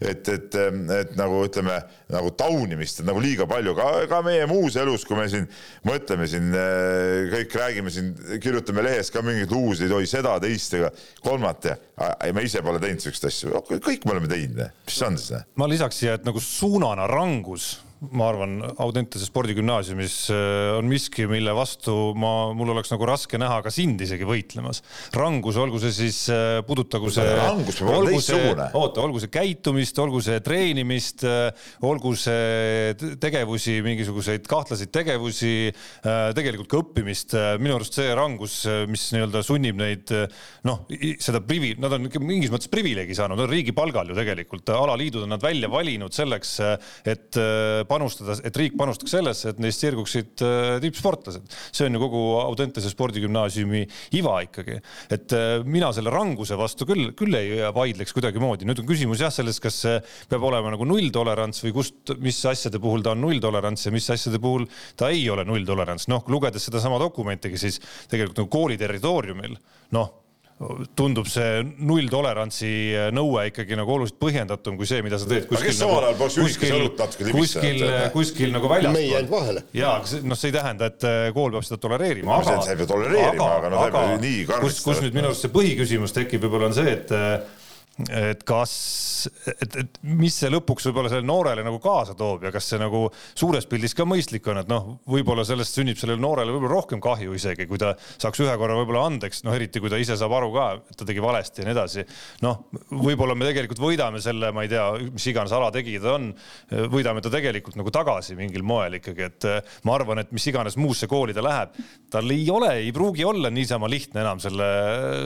et, 0.00 0.28
et, 0.28 0.58
et 1.00 1.16
nagu 1.18 1.42
ütleme, 1.46 1.78
nagu 2.12 2.32
taunimist 2.38 3.02
nagu 3.06 3.22
liiga 3.22 3.48
palju. 3.50 3.74
Ka, 3.78 3.88
ka 4.10 4.22
meie 4.26 4.46
muus 4.50 4.76
elus, 4.80 5.04
kui 5.08 5.18
me 5.18 5.26
siin 5.32 5.48
mõtleme 5.86 6.28
siin 6.30 6.52
kõik 7.32 7.56
räägime 7.60 7.92
siin, 7.92 8.12
kirjutame 8.42 8.84
lehes 8.86 9.10
ka 9.14 9.24
mingeid 9.26 9.52
lugusid, 9.52 9.92
oi 9.92 10.06
seda, 10.10 10.36
teist 10.42 10.76
ega 10.78 10.92
kolmat 11.24 11.70
ja 11.72 11.76
me 12.36 12.44
ise 12.46 12.62
pole 12.64 12.80
teinud 12.82 13.02
siukest 13.02 13.28
asju, 13.30 13.64
kõik 13.72 14.06
me 14.06 14.16
oleme 14.16 14.30
teinud, 14.30 14.62
mis 14.86 15.02
on 15.06 15.18
siis? 15.20 15.46
ma 15.58 15.68
lisaks 15.70 16.02
siia, 16.02 16.16
et 16.18 16.26
nagu 16.26 16.40
suunana 16.42 17.08
rangus 17.10 17.76
ma 17.96 18.26
arvan, 18.28 18.58
Audentese 18.82 19.24
spordigümnaasiumis 19.24 20.16
äh, 20.28 20.74
on 20.76 20.88
miski, 20.90 21.24
mille 21.30 21.52
vastu 21.56 22.12
ma, 22.18 22.52
mul 22.52 22.74
oleks 22.74 22.90
nagu 22.92 23.06
raske 23.08 23.38
näha 23.40 23.62
ka 23.64 23.70
sind 23.72 24.02
isegi 24.04 24.26
võitlemas. 24.28 24.82
rangus, 25.16 25.56
olgu 25.60 25.80
see 25.80 25.94
siis 25.96 26.18
äh, 26.32 26.60
pudutagu 26.66 27.08
see. 27.14 27.24
rangus 27.40 27.80
peab 27.80 27.92
olema 27.94 28.12
teistsugune. 28.12 28.66
oota, 28.76 29.00
olgu 29.00 29.22
see 29.22 29.32
käitumist, 29.32 30.00
olgu 30.02 30.20
see 30.24 30.42
treenimist, 30.44 31.24
äh, 31.24 31.70
olgu 31.88 32.12
see 32.20 32.92
tegevusi, 33.22 33.78
mingisuguseid 33.86 34.44
kahtlaseid 34.50 34.92
tegevusi, 34.92 35.54
tegelikult 36.36 36.68
ka 36.70 36.80
õppimist. 36.82 37.32
minu 37.62 37.78
arust 37.78 37.96
see 37.96 38.12
rangus, 38.16 38.58
mis 38.90 39.08
nii-öelda 39.14 39.42
sunnib 39.46 39.80
neid 39.80 40.12
noh, 40.68 40.84
seda 41.22 41.40
privi-, 41.44 41.74
nad 41.80 41.96
on 41.96 42.10
ikka 42.10 42.20
mingis 42.20 42.52
mõttes 42.52 42.70
privileegi 42.72 43.16
saanud, 43.16 43.40
nad 43.40 43.48
on 43.48 43.54
riigi 43.54 43.72
palgal 43.76 44.12
ju 44.12 44.18
tegelikult, 44.18 44.68
alaliidud 44.76 45.24
on 45.24 45.32
nad 45.36 45.44
välja 45.44 45.70
valinud 45.72 46.14
selleks, 46.16 46.56
et 47.08 47.40
panustada, 47.88 48.36
et 48.44 48.58
riik 48.58 48.76
panustaks 48.78 49.14
sellesse, 49.16 49.52
et 49.52 49.62
neist 49.62 49.82
sirguksid 49.82 50.44
äh, 50.44 50.76
tippsportlased. 50.82 51.46
see 51.70 51.86
on 51.88 51.96
ju 51.96 52.02
kogu 52.02 52.22
Audentese 52.42 52.90
spordigümnaasiumi 52.92 53.84
iva 54.18 54.40
ikkagi. 54.44 54.80
et 55.10 55.36
äh, 55.36 55.64
mina 55.64 55.92
selle 55.96 56.12
ranguse 56.14 56.58
vastu 56.58 56.88
küll, 56.88 57.12
küll 57.18 57.38
ei 57.38 57.62
vaidleks 57.74 58.14
kuidagimoodi. 58.16 58.68
nüüd 58.68 58.82
on 58.82 58.90
küsimus 58.90 59.22
jah 59.24 59.32
selles, 59.32 59.60
kas 59.62 59.80
peab 60.28 60.44
olema 60.46 60.74
nagu 60.74 60.88
nulltolerants 60.88 61.64
või 61.64 61.74
kust, 61.80 62.14
mis 62.22 62.42
asjade 62.46 62.80
puhul 62.82 63.04
ta 63.06 63.14
on 63.16 63.24
nulltolerants 63.24 63.88
ja 63.88 63.94
mis 63.94 64.10
asjade 64.10 64.42
puhul 64.42 64.68
ta 64.96 65.10
ei 65.14 65.24
ole 65.30 65.46
nulltolerants. 65.48 66.08
noh, 66.12 66.24
lugedes 66.28 66.68
sedasama 66.68 67.00
dokumentigi, 67.02 67.58
siis 67.60 67.80
tegelikult 68.10 68.44
nagu 68.44 68.52
kooli 68.52 68.78
territooriumil, 68.80 69.58
noh 69.96 70.14
tundub 70.96 71.26
see 71.28 71.60
nulltolerantsi 71.84 72.68
nõue 73.12 73.42
ikkagi 73.50 73.76
nagu 73.76 73.92
oluliselt 73.92 74.16
põhjendatum 74.22 74.78
kui 74.80 74.88
see, 74.88 75.02
mida 75.04 75.18
sa 75.20 75.28
teed 75.28 75.44
kuskil. 75.50 75.68
kes 75.68 75.80
samal 75.82 76.06
ajal 76.06 76.16
peaks 76.22 76.38
ühikas 76.40 76.72
õlut 76.78 77.02
natuke 77.02 77.26
libisse. 77.28 77.60
kuskil, 77.60 77.84
kuskil 78.14 78.54
nagu 78.54 78.70
väljaspool. 78.72 78.96
meie 78.96 79.10
jäänud 79.10 79.34
vahele. 79.34 79.64
ja, 79.76 79.92
noh, 80.24 80.40
see 80.40 80.48
ei 80.48 80.56
tähenda, 80.56 80.88
et 80.88 81.04
äh, 81.04 81.26
kool 81.36 81.52
peab 81.52 81.66
seda 81.68 81.80
tolereerima. 81.82 82.40
aga, 82.40 82.56
sa 82.64 82.72
ei 82.72 82.80
pea 82.80 82.88
tolereerima, 82.88 83.50
aga 83.58 83.72
no 83.74 83.82
sa 83.82 83.90
ei 83.90 83.94
pea 83.98 84.16
nii 84.24 84.40
karmistama. 84.48 84.64
kus, 84.64 84.80
kus 84.88 85.04
nüüd 85.04 85.20
minu 85.20 85.30
arust 85.32 85.44
see 85.44 85.52
põhiküsimus 85.58 86.16
tekib, 86.16 86.46
võib-olla 86.46 86.70
on 86.72 86.78
see, 86.78 86.96
et 86.96 87.12
äh, 87.12 87.36
et 88.12 88.42
kas, 88.44 88.72
et, 89.48 89.76
et 89.80 89.98
mis 90.04 90.34
see 90.34 90.50
lõpuks 90.52 90.84
võib-olla 90.90 91.08
sellele 91.08 91.28
noorele 91.28 91.62
nagu 91.64 91.78
kaasa 91.80 92.12
toob 92.18 92.44
ja 92.44 92.52
kas 92.52 92.68
see 92.68 92.80
nagu 92.80 93.06
suures 93.32 93.64
pildis 93.70 93.96
ka 93.96 94.04
mõistlik 94.08 94.44
on, 94.52 94.60
et 94.60 94.68
noh, 94.68 94.90
võib-olla 95.08 95.46
sellest 95.48 95.78
sünnib 95.78 95.96
sellele 95.96 96.20
noorele 96.20 96.52
võib-olla 96.52 96.74
rohkem 96.74 97.00
kahju 97.00 97.32
isegi, 97.38 97.64
kui 97.70 97.80
ta 97.80 97.94
saaks 97.96 98.42
ühe 98.44 98.56
korra 98.60 98.76
võib-olla 98.76 99.06
andeks, 99.08 99.40
noh, 99.46 99.56
eriti 99.56 99.80
kui 99.80 99.92
ta 99.92 100.00
ise 100.00 100.18
saab 100.20 100.34
aru 100.36 100.50
ka, 100.52 100.66
et 100.92 101.00
ta 101.00 101.08
tegi 101.08 101.24
valesti 101.24 101.62
ja 101.62 101.68
nii 101.68 101.76
edasi. 101.76 102.04
noh, 102.44 102.66
võib-olla 102.90 103.36
me 103.38 103.48
tegelikult 103.48 103.80
võidame 103.80 104.20
selle, 104.24 104.52
ma 104.52 104.66
ei 104.66 104.72
tea, 104.74 104.84
mis 105.16 105.28
iganes 105.32 105.56
alategija 105.56 106.04
ta 106.04 106.12
on, 106.18 106.28
võidame 106.92 107.24
ta 107.24 107.32
tegelikult 107.32 107.80
nagu 107.80 107.94
tagasi 107.94 108.36
mingil 108.36 108.66
moel 108.66 109.00
ikkagi, 109.00 109.30
et 109.30 109.48
ma 109.88 109.96
arvan, 109.96 110.20
et 110.20 110.36
mis 110.36 110.50
iganes 110.52 110.76
muusse 110.76 111.08
kooli 111.08 111.32
ta 111.36 111.44
läheb, 111.44 111.80
tal 112.12 112.28
ei 112.36 112.44
ole, 112.52 112.74
ei 112.84 112.92
pruugi 112.92 113.24
olla 113.24 113.48
niisama 113.48 113.88
lihtne 113.88 114.20
enam 114.20 114.42
selle 114.42 114.68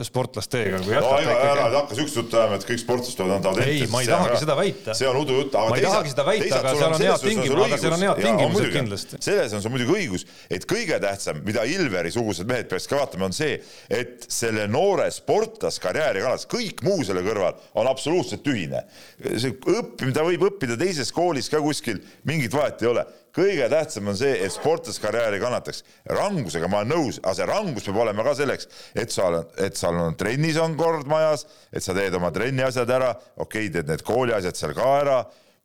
sportlasteega 0.07 0.79
no,. 0.79 1.13
ära 1.51 1.67
hakka 1.75 1.99
siukest 1.99 2.21
juttu 2.21 2.39
ajama, 2.39 2.60
et 2.61 2.69
kõik 2.69 2.81
sportlased 2.81 3.19
peavad 3.19 3.35
anda 3.37 3.51
autentiliselt. 3.51 3.87
ei, 3.87 3.91
ma 3.91 4.01
ei 4.03 4.09
tahagi 4.09 4.39
seda 4.41 4.55
väita. 4.59 4.95
see 4.97 5.09
on 5.09 5.19
udujutt. 5.21 5.57
ma 5.57 5.77
ei 5.77 5.85
tahagi 5.85 6.13
seda 6.13 6.25
väita, 6.27 6.59
aga 6.59 6.73
seal 6.75 6.87
on 6.87 7.05
head 7.05 7.25
tingimused, 7.25 7.65
aga 7.65 7.79
seal 7.83 7.95
on 7.95 8.05
head 8.05 8.21
tingimused 8.25 8.75
kindlasti. 8.75 9.21
selles 9.27 9.55
on 9.57 9.63
sul 9.65 9.73
muidugi 9.75 9.95
õigus, 9.97 10.27
et 10.49 10.67
kõige 10.69 10.99
tähtsam, 11.03 11.41
mida 11.47 11.65
Ilveri-sugused 11.67 12.49
mehed 12.49 12.69
peaks 12.71 12.89
ka 12.91 13.01
vaatama, 13.01 13.29
on 13.29 13.35
see, 13.35 13.57
et 13.89 14.27
selle 14.31 14.67
noore 14.71 15.09
sportlaskarjääri 15.13 16.23
kannatas, 16.23 16.49
kõik 16.51 16.83
muu 16.87 17.05
selle 17.07 17.25
kõrval 17.25 17.57
on 17.79 17.89
absoluutselt 17.91 18.45
tühine. 18.45 18.85
see 19.31 19.55
õppimine, 19.55 20.15
ta 20.15 20.27
võib 20.27 20.47
õppida 20.51 20.77
teises 20.79 21.11
koolis 21.15 21.49
ka 21.51 21.61
kuskil, 21.63 22.01
mingit 22.27 22.53
vahet 22.55 22.81
ei 22.85 22.91
ole 22.93 23.05
kõige 23.35 23.67
tähtsam 23.71 24.09
on 24.11 24.17
see, 24.19 24.33
et 24.45 24.53
sportlaskarjääri 24.53 25.39
kannataks. 25.41 25.83
rangusega 26.05 26.67
ma 26.71 26.81
olen 26.81 26.93
nõus, 26.93 27.19
aga 27.23 27.35
see 27.37 27.49
rangus 27.49 27.87
peab 27.87 28.01
olema 28.05 28.25
ka 28.27 28.35
selleks, 28.39 28.67
et 28.95 29.11
sa 29.11 29.27
oled, 29.29 29.53
et 29.57 29.77
sul 29.77 29.99
on 29.99 30.17
trennis 30.19 30.57
on 30.61 30.75
kord 30.79 31.07
majas, 31.11 31.45
et 31.71 31.83
sa 31.83 31.95
teed 31.97 32.15
oma 32.17 32.31
trenni 32.31 32.63
asjad 32.63 32.89
ära, 32.89 33.13
okei 33.37 33.67
okay,, 33.67 33.73
teed 33.77 33.91
need 33.91 34.03
kooli 34.07 34.35
asjad 34.35 34.59
seal 34.59 34.75
ka 34.77 34.89
ära 35.01 35.21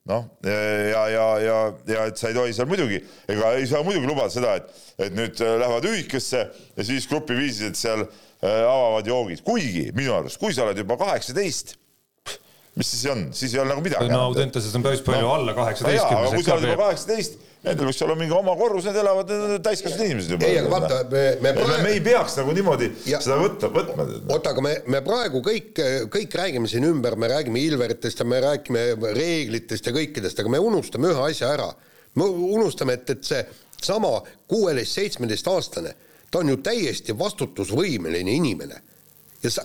noh, 0.07 0.27
ja, 0.47 1.09
ja, 1.11 1.25
ja, 1.43 1.57
ja 1.91 2.05
et 2.07 2.21
sa 2.21 2.31
ei 2.31 2.37
tohi 2.37 2.55
seal 2.55 2.69
muidugi, 2.71 3.01
ega 3.31 3.55
ei 3.59 3.67
saa 3.67 3.83
muidugi 3.87 4.07
lubada 4.07 4.31
seda, 4.31 4.55
et, 4.61 4.85
et 5.03 5.17
nüüd 5.17 5.41
äh, 5.43 5.57
lähevad 5.63 5.89
ühikesse 5.91 6.45
ja 6.47 6.87
siis 6.87 7.09
grupiviisiliselt 7.11 7.81
seal 7.81 8.05
äh, 8.07 8.63
avavad 8.63 9.11
joogid, 9.11 9.43
kuigi 9.47 9.89
minu 9.97 10.15
arust, 10.15 10.39
kui 10.39 10.55
sa 10.55 10.67
oled 10.67 10.79
juba 10.79 10.99
kaheksateist 11.01 11.75
mis 12.77 12.91
siis 12.93 13.07
on, 13.09 13.27
siis 13.33 13.55
ei 13.55 13.61
ole 13.63 13.73
nagu 13.73 13.83
midagi. 13.85 14.09
no 14.13 14.21
Audentases 14.29 14.75
on 14.77 14.85
päris 14.85 15.03
palju 15.05 15.25
no, 15.25 15.33
alla 15.39 15.55
kaheksateistkümnes. 15.57 16.35
kui 16.37 16.45
sa 16.45 16.57
oled 16.59 16.69
juba 16.71 16.91
kaheksateist, 16.91 17.39
nendel 17.67 17.89
võiks 17.91 18.03
olla 18.07 18.17
mingi 18.19 18.35
oma 18.37 18.55
korrus, 18.59 18.87
need 18.87 18.99
elavad 19.01 19.31
täiskasvanud 19.65 20.05
inimesed 20.07 20.35
juba. 20.37 20.49
ei, 20.49 20.61
aga 20.61 20.71
vaata, 20.73 21.01
me, 21.11 21.25
me 21.43 21.53
praegu. 21.57 21.83
me 21.83 21.93
ei 21.97 22.03
peaks 22.05 22.39
nagu 22.41 22.55
niimoodi 22.57 22.89
ja, 23.11 23.21
seda 23.25 23.39
võtta, 23.41 23.71
võtma. 23.75 24.07
oota, 24.23 24.55
aga 24.55 24.65
me, 24.65 24.75
me 24.95 25.03
praegu 25.07 25.43
kõik, 25.45 25.83
kõik 26.13 26.39
räägime 26.41 26.71
siin 26.71 26.87
ümber, 26.89 27.19
me 27.21 27.31
räägime 27.33 27.63
Ilveritest 27.67 28.23
ja 28.23 28.29
me 28.29 28.41
räägime 28.45 28.89
reeglitest 29.19 29.91
ja 29.91 29.95
kõikidest, 29.97 30.43
aga 30.43 30.53
me 30.55 30.63
unustame 30.63 31.11
ühe 31.13 31.29
asja 31.31 31.53
ära. 31.57 31.71
me 32.17 32.29
unustame, 32.31 33.01
et, 33.01 33.11
et 33.17 33.25
see 33.27 33.43
sama 33.83 34.21
kuueteist-seitsmeteistaastane, 34.49 35.95
ta 36.31 36.43
on 36.43 36.55
ju 36.55 36.61
täiesti 36.65 37.19
vastutusvõimeline 37.19 38.39
inimene 38.39 38.83
ja 39.43 39.51
sa, 39.53 39.65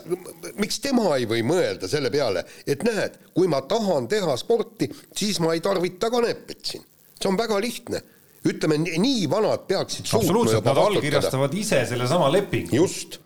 miks 0.60 0.80
tema 0.84 1.16
ei 1.18 1.28
või 1.30 1.44
mõelda 1.48 1.90
selle 1.90 2.12
peale, 2.14 2.44
et 2.68 2.84
näed, 2.86 3.18
kui 3.36 3.50
ma 3.52 3.62
tahan 3.62 4.10
teha 4.12 4.36
sporti, 4.40 4.90
siis 5.16 5.40
ma 5.42 5.56
ei 5.56 5.64
tarvita 5.64 6.12
kanepit 6.14 6.74
siin. 6.74 6.88
See 7.22 7.32
on 7.32 7.40
väga 7.40 7.60
lihtne. 7.64 8.02
ütleme, 8.42 8.80
nii 8.82 9.28
vanad 9.30 9.68
peaksid 9.70 10.08
absoluutselt, 10.18 10.66
nad 10.66 10.80
allkirjastavad 10.82 11.54
ise 11.54 11.84
sellesama 11.86 12.32
lepingu. 12.34 12.76
just. 12.76 13.20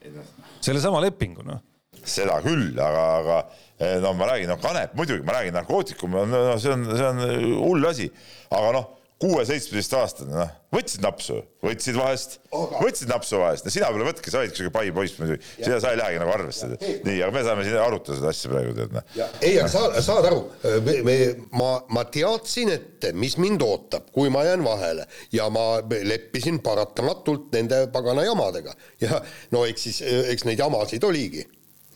sellesama 0.61 0.99
lepingu, 1.05 1.45
noh. 1.47 1.61
seda 2.03 2.41
küll, 2.43 2.75
aga, 2.75 3.05
aga 3.21 3.37
eh, 3.79 3.95
no 4.03 4.11
ma 4.13 4.27
räägin, 4.33 4.51
no 4.51 4.59
kanep 4.61 4.93
muidugi, 4.99 5.23
ma 5.25 5.39
räägin 5.39 5.55
narkootikum, 5.55 6.19
no 6.33 6.43
see 6.59 6.73
on, 6.73 6.85
see 6.91 7.07
on 7.07 7.23
hull 7.63 7.89
asi, 7.89 8.11
aga 8.51 8.75
noh 8.75 8.94
kuue-seitsmeteistaastane, 9.23 10.33
noh, 10.35 10.49
võtsid 10.75 11.03
napsu, 11.03 11.37
võtsid 11.63 11.95
vahest 11.95 12.39
võtsid 12.51 13.09
napsu 13.09 13.39
vahest, 13.39 13.65
no 13.65 13.71
sina 13.71 13.87
pole 13.93 14.07
võtke, 14.09 14.31
sa 14.31 14.41
olid 14.41 14.55
siuke 14.57 14.71
pai 14.75 14.89
poiss 14.95 15.15
muidugi, 15.19 15.39
sina, 15.55 15.77
sa 15.83 15.93
ei 15.93 15.99
lähegi 15.99 16.19
nagu 16.19 16.33
arvesse. 16.33 16.67
nii, 16.79 17.21
aga 17.23 17.29
me 17.31 17.43
saame 17.47 17.63
siin 17.67 17.77
arutada 17.79 18.17
seda 18.19 18.33
asja 18.33 18.51
praegu, 18.51 18.73
tead 18.75 18.95
noh. 18.95 19.07
ei, 19.39 19.53
aga 19.61 19.69
sa 19.71 20.03
saad 20.03 20.27
aru, 20.29 20.41
me, 20.87 20.97
me, 21.07 21.15
ma, 21.55 21.69
ma 21.95 22.03
teadsin 22.11 22.73
ette, 22.75 23.13
mis 23.15 23.37
mind 23.41 23.63
ootab, 23.65 24.11
kui 24.15 24.31
ma 24.33 24.43
jään 24.47 24.65
vahele. 24.65 25.07
Ja 25.35 25.47
ma 25.53 25.79
leppisin 25.85 26.59
paratamatult 26.65 27.51
nende 27.55 27.85
pagana 27.93 28.25
jamadega. 28.27 28.75
Ja 29.03 29.21
no 29.55 29.63
eks 29.67 29.87
siis, 29.87 30.03
eks 30.35 30.45
neid 30.47 30.59
jamasid 30.59 31.03
oligi, 31.07 31.47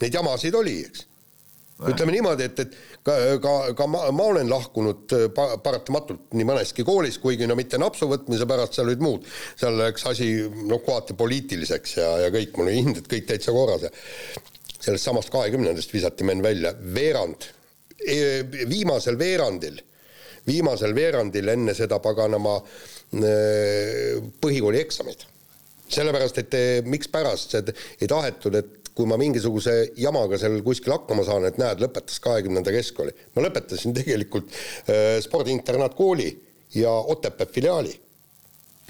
neid 0.02 0.16
jamasid 0.16 0.56
oli, 0.56 0.80
eks 0.88 1.09
ütleme 1.88 2.12
niimoodi, 2.12 2.48
et, 2.50 2.60
et 2.60 2.74
ka, 3.08 3.16
ka, 3.44 3.54
ka 3.78 3.88
ma, 3.88 4.04
ma 4.16 4.26
olen 4.34 4.50
lahkunud 4.52 5.16
äh, 5.16 5.26
pa, 5.36 5.54
paratamatult 5.64 6.36
nii 6.36 6.48
mõneski 6.48 6.84
koolis, 6.88 7.20
kuigi 7.24 7.48
no 7.48 7.56
mitte 7.60 7.80
napsu 7.80 8.10
võtmise 8.10 8.48
pärast, 8.50 8.76
seal 8.76 8.92
olid 8.92 9.04
muud, 9.04 9.28
seal 9.60 9.80
läks 9.80 10.08
asi 10.12 10.30
noh, 10.50 10.82
kohati 10.86 11.16
poliitiliseks 11.20 11.96
ja, 12.02 12.10
ja 12.26 12.34
kõik, 12.36 12.58
mul 12.58 12.68
olid 12.68 12.82
hinded 12.82 13.10
kõik 13.12 13.30
täitsa 13.30 13.56
korras 13.56 13.88
ja 13.88 13.94
sellest 14.80 15.08
samast 15.08 15.32
kahekümnendast 15.32 15.96
visati 15.96 16.28
mind 16.28 16.44
välja, 16.44 16.74
veerand, 16.96 17.48
e, 18.00 18.20
viimasel 18.68 19.20
veerandil, 19.20 19.80
viimasel 20.48 20.96
veerandil 20.96 21.56
enne 21.56 21.76
seda 21.78 22.02
paganama 22.04 22.60
äh, 22.60 24.20
põhikooli 24.42 24.84
eksamit 24.84 25.28
sellepärast, 25.90 26.38
et 26.38 26.86
mikspärast 26.86 27.56
ei 27.58 28.08
tahetud, 28.10 28.54
et 28.60 28.79
kui 29.00 29.08
ma 29.08 29.16
mingisuguse 29.16 29.94
jamaga 29.96 30.36
seal 30.42 30.60
kuskil 30.66 30.92
hakkama 30.92 31.24
saan, 31.24 31.48
et 31.48 31.56
näed, 31.62 31.80
lõpetas 31.80 32.20
kahekümnenda 32.20 32.74
keskkooli. 32.76 33.16
ma 33.36 33.46
lõpetasin 33.48 33.96
tegelikult 33.96 34.52
äh, 34.52 35.18
spordiinternaatkooli 35.24 36.30
ja 36.76 36.92
Otepää 36.92 37.48
filiaali 37.48 37.96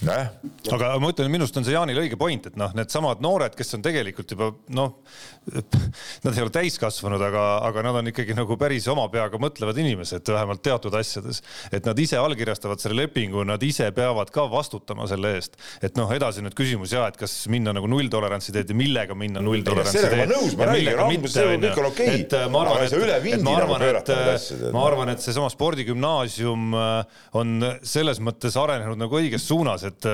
nojah, 0.05 0.29
aga 0.75 0.91
ma 1.01 1.11
ütlen, 1.11 1.31
minu 1.31 1.45
arust 1.45 1.57
on 1.59 1.65
see 1.67 1.75
Jaanil 1.75 1.99
õige 2.03 2.17
point, 2.19 2.49
et 2.49 2.57
noh, 2.59 2.71
needsamad 2.77 3.21
noored, 3.23 3.55
kes 3.57 3.75
on 3.77 3.83
tegelikult 3.85 4.33
juba 4.35 4.51
noh, 4.75 4.95
nad 6.25 6.35
ei 6.35 6.43
ole 6.43 6.53
täiskasvanud, 6.53 7.21
aga, 7.29 7.45
aga 7.67 7.83
nad 7.87 7.99
on 8.01 8.11
ikkagi 8.11 8.35
nagu 8.37 8.57
päris 8.59 8.87
oma 8.91 9.07
peaga 9.11 9.39
mõtlevad 9.41 9.79
inimesed, 9.81 10.23
vähemalt 10.29 10.63
teatud 10.65 10.95
asjades. 10.99 11.41
et 11.71 11.85
nad 11.85 11.99
ise 11.99 12.19
allkirjastavad 12.21 12.81
selle 12.81 13.03
lepingu, 13.03 13.43
nad 13.47 13.63
ise 13.65 13.89
peavad 13.95 14.31
ka 14.33 14.45
vastutama 14.51 15.07
selle 15.09 15.33
eest. 15.37 15.57
et 15.81 15.97
noh, 15.99 16.11
edasi 16.15 16.43
nüüd 16.45 16.55
küsimus 16.57 16.93
ja, 16.95 17.07
et 17.09 17.17
kas 17.19 17.35
minna 17.51 17.73
nagu 17.75 17.89
nulltolerantsi 17.91 18.53
teed 18.55 18.71
ja 18.71 18.77
millega 18.77 19.17
minna 19.17 19.43
nulltolerantsi 19.43 20.05
teed. 20.05 20.33
mitte, 21.09 21.45
onju. 21.45 21.73
et 22.09 22.37
äh, 22.37 22.47
ma 22.51 22.63
arvan, 22.65 22.85
et, 22.85 23.43
ma 23.43 23.55
arvan, 23.57 23.87
et, 23.89 24.13
äh, 24.15 24.69
ma 24.75 24.85
arvan, 24.87 25.13
et 25.13 25.23
seesama 25.23 25.49
spordigümnaasium 25.53 26.73
äh, 26.77 27.21
on 27.39 27.57
selles 27.83 28.21
mõttes 28.23 28.57
arenenud 28.59 28.99
nagu 28.99 29.19
õiges 29.19 29.47
suunas, 29.49 29.85
et, 29.89 30.09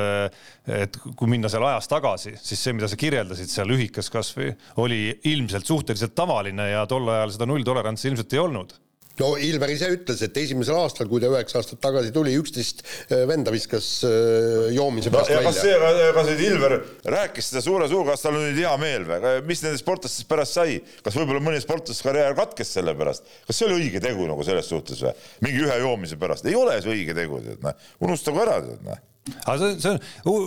et 0.82 0.98
kui 1.16 1.30
minna 1.32 1.52
seal 1.52 1.66
ajas 1.68 1.90
tagasi, 1.92 2.36
siis 2.42 2.62
see, 2.62 2.76
mida 2.78 2.90
sa 2.92 3.00
kirjeldasid 3.00 3.52
seal 3.52 3.76
ühikas 3.76 4.12
kasvõi, 4.14 4.54
oli 4.82 5.04
ilmselt 5.32 5.68
suhteliselt 5.68 6.16
tavaline 6.18 6.72
ja 6.72 6.88
tol 6.90 7.08
ajal 7.12 7.36
seda 7.36 7.50
nulltolerantsi 7.50 8.12
ilmselt 8.12 8.36
ei 8.36 8.44
olnud. 8.44 8.76
No 9.16 9.30
Ilver 9.40 9.72
ise 9.72 9.88
ütles, 9.94 10.20
et 10.26 10.36
esimesel 10.42 10.76
aastal, 10.76 11.08
kui 11.08 11.22
ta 11.24 11.30
üheksa 11.32 11.62
aastat 11.62 11.80
tagasi 11.84 12.12
tuli, 12.16 12.34
üksteist 12.36 12.82
äh, 12.84 13.24
venda 13.30 13.54
viskas 13.54 13.88
äh, 14.08 14.74
joomise 14.76 15.14
pärast 15.14 15.32
no, 15.32 15.38
välja. 15.40 15.54
kas 15.54 15.62
see, 15.64 16.10
kas 16.18 16.32
nüüd 16.32 16.44
Ilver 16.50 16.76
rääkis 17.16 17.50
seda 17.52 17.64
suure 17.64 17.88
suuga, 17.92 18.12
kas 18.12 18.26
tal 18.26 18.36
on 18.36 18.44
nüüd 18.44 18.60
hea 18.60 18.74
meel 18.82 19.08
või, 19.08 19.32
mis 19.48 19.64
nendest 19.64 19.86
sportlastest 19.86 20.28
pärast 20.32 20.60
sai, 20.60 20.82
kas 21.06 21.16
võib-olla 21.16 21.44
mõni 21.48 21.64
sportlaskarjäär 21.64 22.36
katkes 22.36 22.76
selle 22.76 22.96
pärast, 23.00 23.32
kas 23.48 23.56
see 23.56 23.70
oli 23.70 23.86
õige 23.86 24.04
tegu 24.04 24.28
nagu 24.28 24.48
selles 24.48 24.68
suhtes 24.72 25.00
või, 25.08 25.16
mingi 25.48 25.64
ühe 25.64 25.82
joomise 25.86 26.20
pärast, 26.20 26.52
ei 26.52 26.60
ole 26.60 26.76
see 26.84 26.98
õige 26.98 27.16
tegu, 27.16 27.40
tead 27.46 27.64
noh, 27.64 27.92
unustagu 28.04 28.44
ära, 28.44 28.60
tead 28.68 28.84
noh 28.84 29.04
aga 29.26 29.58
see, 29.58 29.78
see 29.82 29.90
on 29.90 30.00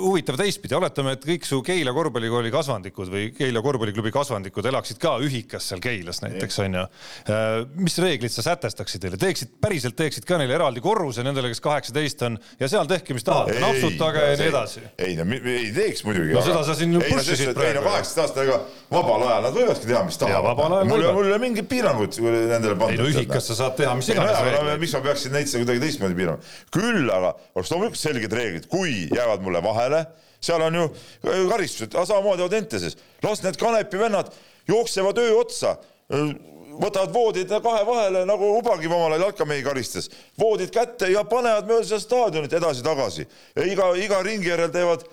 huvitav 0.05 0.37
teistpidi, 0.39 0.75
oletame, 0.79 1.17
et 1.17 1.25
kõik 1.27 1.47
su 1.49 1.59
Keila 1.67 1.91
korvpallikooli 1.97 2.53
kasvandikud 2.55 3.09
või 3.11 3.25
Keila 3.35 3.63
korvpalliklubi 3.65 4.13
kasvandikud 4.15 4.69
elaksid 4.71 5.01
ka 5.03 5.17
ühikas 5.25 5.67
seal 5.67 5.83
Keilas 5.83 6.23
näiteks 6.23 6.61
onju. 6.63 6.85
Äh, 7.27 7.47
mis 7.83 7.99
reeglid 7.99 8.31
sa 8.31 8.45
sätestaksid 8.47 9.03
neile, 9.03 9.19
teeksid, 9.19 9.57
päriselt 9.63 9.99
teeksid 9.99 10.29
ka 10.29 10.39
neile 10.39 10.55
eraldi 10.55 10.83
korruse 10.85 11.25
nendele, 11.27 11.51
kes 11.51 11.63
kaheksateist 11.65 12.23
on 12.29 12.39
ja 12.61 12.69
seal 12.71 12.87
tehke, 12.91 13.17
mis 13.19 13.27
tahate, 13.27 13.57
napsutage 13.65 14.23
ja 14.23 14.39
nii 14.39 14.53
edasi. 14.53 14.85
ei 15.09 15.19
no 15.19 15.27
ei 15.27 15.73
teeks 15.75 16.05
muidugi. 16.07 16.39
no 16.39 16.47
seda 16.47 16.63
sa 16.69 16.79
siin 16.79 16.95
ju 16.95 17.03
push 17.03 17.35
isid 17.35 17.51
praegu. 17.59 17.73
ei 17.73 17.79
no 17.81 17.85
kaheksateist 17.89 18.23
aastaga 18.29 18.61
vabal 18.95 19.27
ajal 19.27 19.49
nad 19.49 19.59
võivadki 19.59 19.91
teha, 19.91 20.05
mis 20.07 20.23
tahavad. 20.23 20.63
mul 20.87 21.03
ei 21.03 21.33
ole 21.33 21.41
mingit 21.43 21.67
piirangut 21.71 22.21
nendele 22.23 22.79
pandud. 22.79 22.95
ei 22.95 23.03
no 23.03 23.11
ühikas 23.11 23.51
sa 23.51 23.59
saad 23.65 23.75
teha 23.83 23.99
mis 23.99 24.15
iganes. 24.15 24.79
miks 24.79 24.95
ma 24.95 25.05
peaksin 25.11 25.35
neid 25.35 25.51
kuidagi 25.51 25.83
teistmoodi 25.83 26.19
piirama, 26.23 26.55
küll 26.75 27.11
aga 27.11 27.35
oleks 27.59 27.75
loomulikult 27.75 28.07
selged 28.07 28.39
reeglid 28.39 28.68
kui 28.69 29.09
jäävad 29.15 29.43
mulle 29.45 29.63
vahele, 29.63 30.05
seal 30.41 30.63
on 30.63 30.75
ju 30.75 30.85
äh, 30.85 31.45
karistused, 31.51 31.97
samamoodi 32.07 32.43
Audenteses, 32.43 32.99
las 33.23 33.43
need 33.43 33.57
Kanepi 33.59 33.99
vennad 33.99 34.33
jooksevad 34.69 35.19
öö 35.19 35.35
otsa 35.41 35.77
võtavad 36.79 37.13
voodid 37.15 37.53
kahe 37.63 37.85
vahele 37.87 38.25
nagu 38.29 38.53
Ubagi 38.59 38.89
omal 38.89 39.13
ajal 39.13 39.29
jalkamehi 39.29 39.65
karistas, 39.67 40.09
voodid 40.39 40.73
kätte 40.75 41.11
ja 41.13 41.25
panevad 41.29 41.69
mööda 41.69 41.87
seda 41.89 42.01
staadionit 42.03 42.55
edasi-tagasi. 42.59 43.27
iga, 43.67 43.91
iga 43.99 44.21
ringi 44.25 44.51
järel 44.51 44.71
teevad 44.73 45.05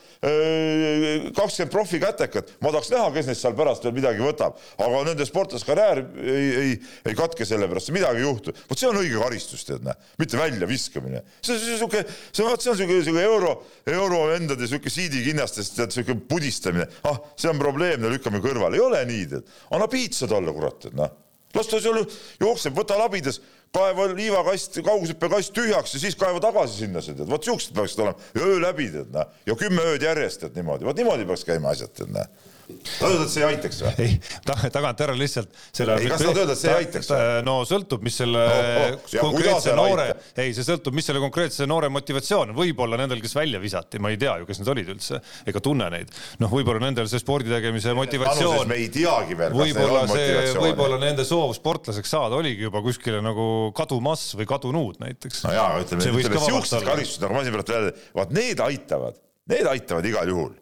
kakskümmend 1.35 1.71
profi 1.73 1.99
kätekat, 2.01 2.53
ma 2.61 2.71
tahaks 2.73 2.91
näha, 2.93 3.09
kes 3.15 3.29
neist 3.29 3.43
seal 3.43 3.55
pärast 3.57 3.85
veel 3.85 3.95
midagi 3.97 4.23
võtab, 4.23 4.59
aga 4.81 5.01
nende 5.09 5.27
sportlaste 5.27 5.67
karjäär 5.69 6.03
ei, 6.21 6.47
ei, 6.61 6.77
ei 7.11 7.17
katke 7.17 7.47
selle 7.47 7.67
pärast, 7.71 7.91
midagi 7.95 8.21
ei 8.21 8.27
juhtu. 8.27 8.55
vot 8.69 8.79
see 8.79 8.89
on 8.89 9.01
õige 9.01 9.19
karistus, 9.21 9.65
tead 9.67 9.85
näe, 9.85 9.97
mitte 10.21 10.39
väljaviskamine. 10.39 11.23
see 11.41 11.57
on 11.57 11.61
sihuke, 11.65 12.05
see 12.31 12.45
on, 12.45 12.55
see 12.61 12.71
on 12.73 12.79
sihuke, 12.81 13.01
sihuke 13.09 13.25
euro, 13.25 13.57
euroendade 13.89 14.69
sihuke 14.69 14.93
siidikinnastest, 14.93 15.77
tead 15.77 15.93
sihuke 15.95 16.17
pudistamine. 16.29 16.87
ah, 17.09 17.21
see 17.35 17.51
on 17.51 17.61
probleemne, 17.61 18.09
lükkame 18.13 18.41
kõrvale, 18.43 18.79
ei 18.79 18.85
ole 18.85 19.05
nii, 19.09 19.29
tead. 19.35 19.53
anna 19.75 19.89
piitsa 19.91 20.29
talle, 20.31 20.53
kurat, 20.55 20.81
tead 20.85 20.97
noh 20.97 21.24
las 21.55 21.69
ta 21.71 21.81
seal 21.83 22.01
jookseb, 22.41 22.75
võta 22.77 22.97
labidas, 22.99 23.41
kaeva 23.75 24.07
liivakast, 24.13 24.79
kaugushüppekast 24.85 25.53
tühjaks 25.55 25.95
ja 25.95 26.03
siis 26.05 26.17
kaeva 26.19 26.41
tagasi 26.43 26.85
sinna 26.85 27.03
see 27.03 27.15
tead, 27.17 27.29
vot 27.31 27.43
siuksed 27.43 27.75
peaksid 27.75 28.03
olema. 28.05 28.31
Öö 28.39 28.59
läbi 28.63 28.89
tead 28.93 29.11
näe. 29.15 29.25
Ja 29.47 29.55
kümme 29.59 29.83
ööd 29.93 30.03
järjest 30.05 30.43
tead 30.43 30.59
niimoodi, 30.59 30.87
vot 30.87 30.99
niimoodi 30.99 31.27
peaks 31.27 31.47
käima 31.47 31.73
asjad 31.75 31.95
tead 31.95 32.13
näe 32.15 32.29
et 32.65 33.31
see 33.31 33.41
ei 33.43 33.47
aitaks 33.51 33.81
või? 33.83 33.93
ei, 34.01 34.69
tagantjärele 34.73 35.19
lihtsalt. 35.21 35.51
ei, 35.53 36.07
kas 36.09 36.21
sa 36.21 36.25
tahad 36.25 36.39
öelda, 36.41 36.55
et 36.55 36.61
see 36.61 36.73
aitaks 36.73 37.09
või? 37.11 37.43
no 37.45 37.55
sõltub, 37.67 38.01
mis 38.05 38.17
selle 38.21 38.41
oh, 38.41 38.95
oh, 38.95 39.19
konkreetse 39.21 39.75
noore, 39.77 40.07
ei, 40.41 40.53
see 40.57 40.65
sõltub, 40.65 40.95
mis 40.97 41.05
selle 41.07 41.21
konkreetse 41.23 41.67
noore 41.69 41.91
motivatsioon, 41.93 42.55
võib-olla 42.57 42.99
nendel, 43.01 43.21
kes 43.23 43.35
välja 43.37 43.61
visati, 43.61 44.01
ma 44.01 44.11
ei 44.13 44.19
tea 44.21 44.37
ju, 44.41 44.49
kes 44.49 44.61
need 44.61 44.73
olid 44.73 44.91
üldse, 44.95 45.21
ega 45.45 45.61
tunne 45.63 45.91
neid. 45.93 46.13
noh, 46.41 46.51
võib-olla 46.51 46.81
nendel 46.87 47.09
see 47.11 47.21
spordi 47.21 47.53
tegemise 47.53 47.93
motivatsioon. 47.97 48.65
me 48.71 48.79
ei 48.81 48.89
teagi 48.93 49.37
veel, 49.37 49.53
on 49.53 49.63
motivatsiooni. 49.63 50.65
võib-olla 50.65 50.99
nende 51.05 51.27
soov 51.27 51.53
sportlaseks 51.57 52.15
saada 52.17 52.39
oligi 52.39 52.65
juba 52.65 52.81
kuskile 52.85 53.21
nagu 53.25 53.71
kadumas 53.77 54.27
või 54.39 54.49
kadunud 54.49 55.01
näiteks. 55.05 55.45
no 55.45 55.55
jaa, 55.55 55.71
ütleme, 55.85 56.11
ütleme 56.11 56.43
siuksed 56.49 56.85
karistused, 56.85 57.25
nagu 57.25 57.37
ma 57.37 57.45
siin 57.45 57.57
praegu 57.61 57.95
vaat 58.15 58.35
need 58.35 58.61
aitavad, 58.65 59.19
need 59.51 59.73
aitavad 59.75 60.13
igal 60.13 60.33
juhul 60.33 60.53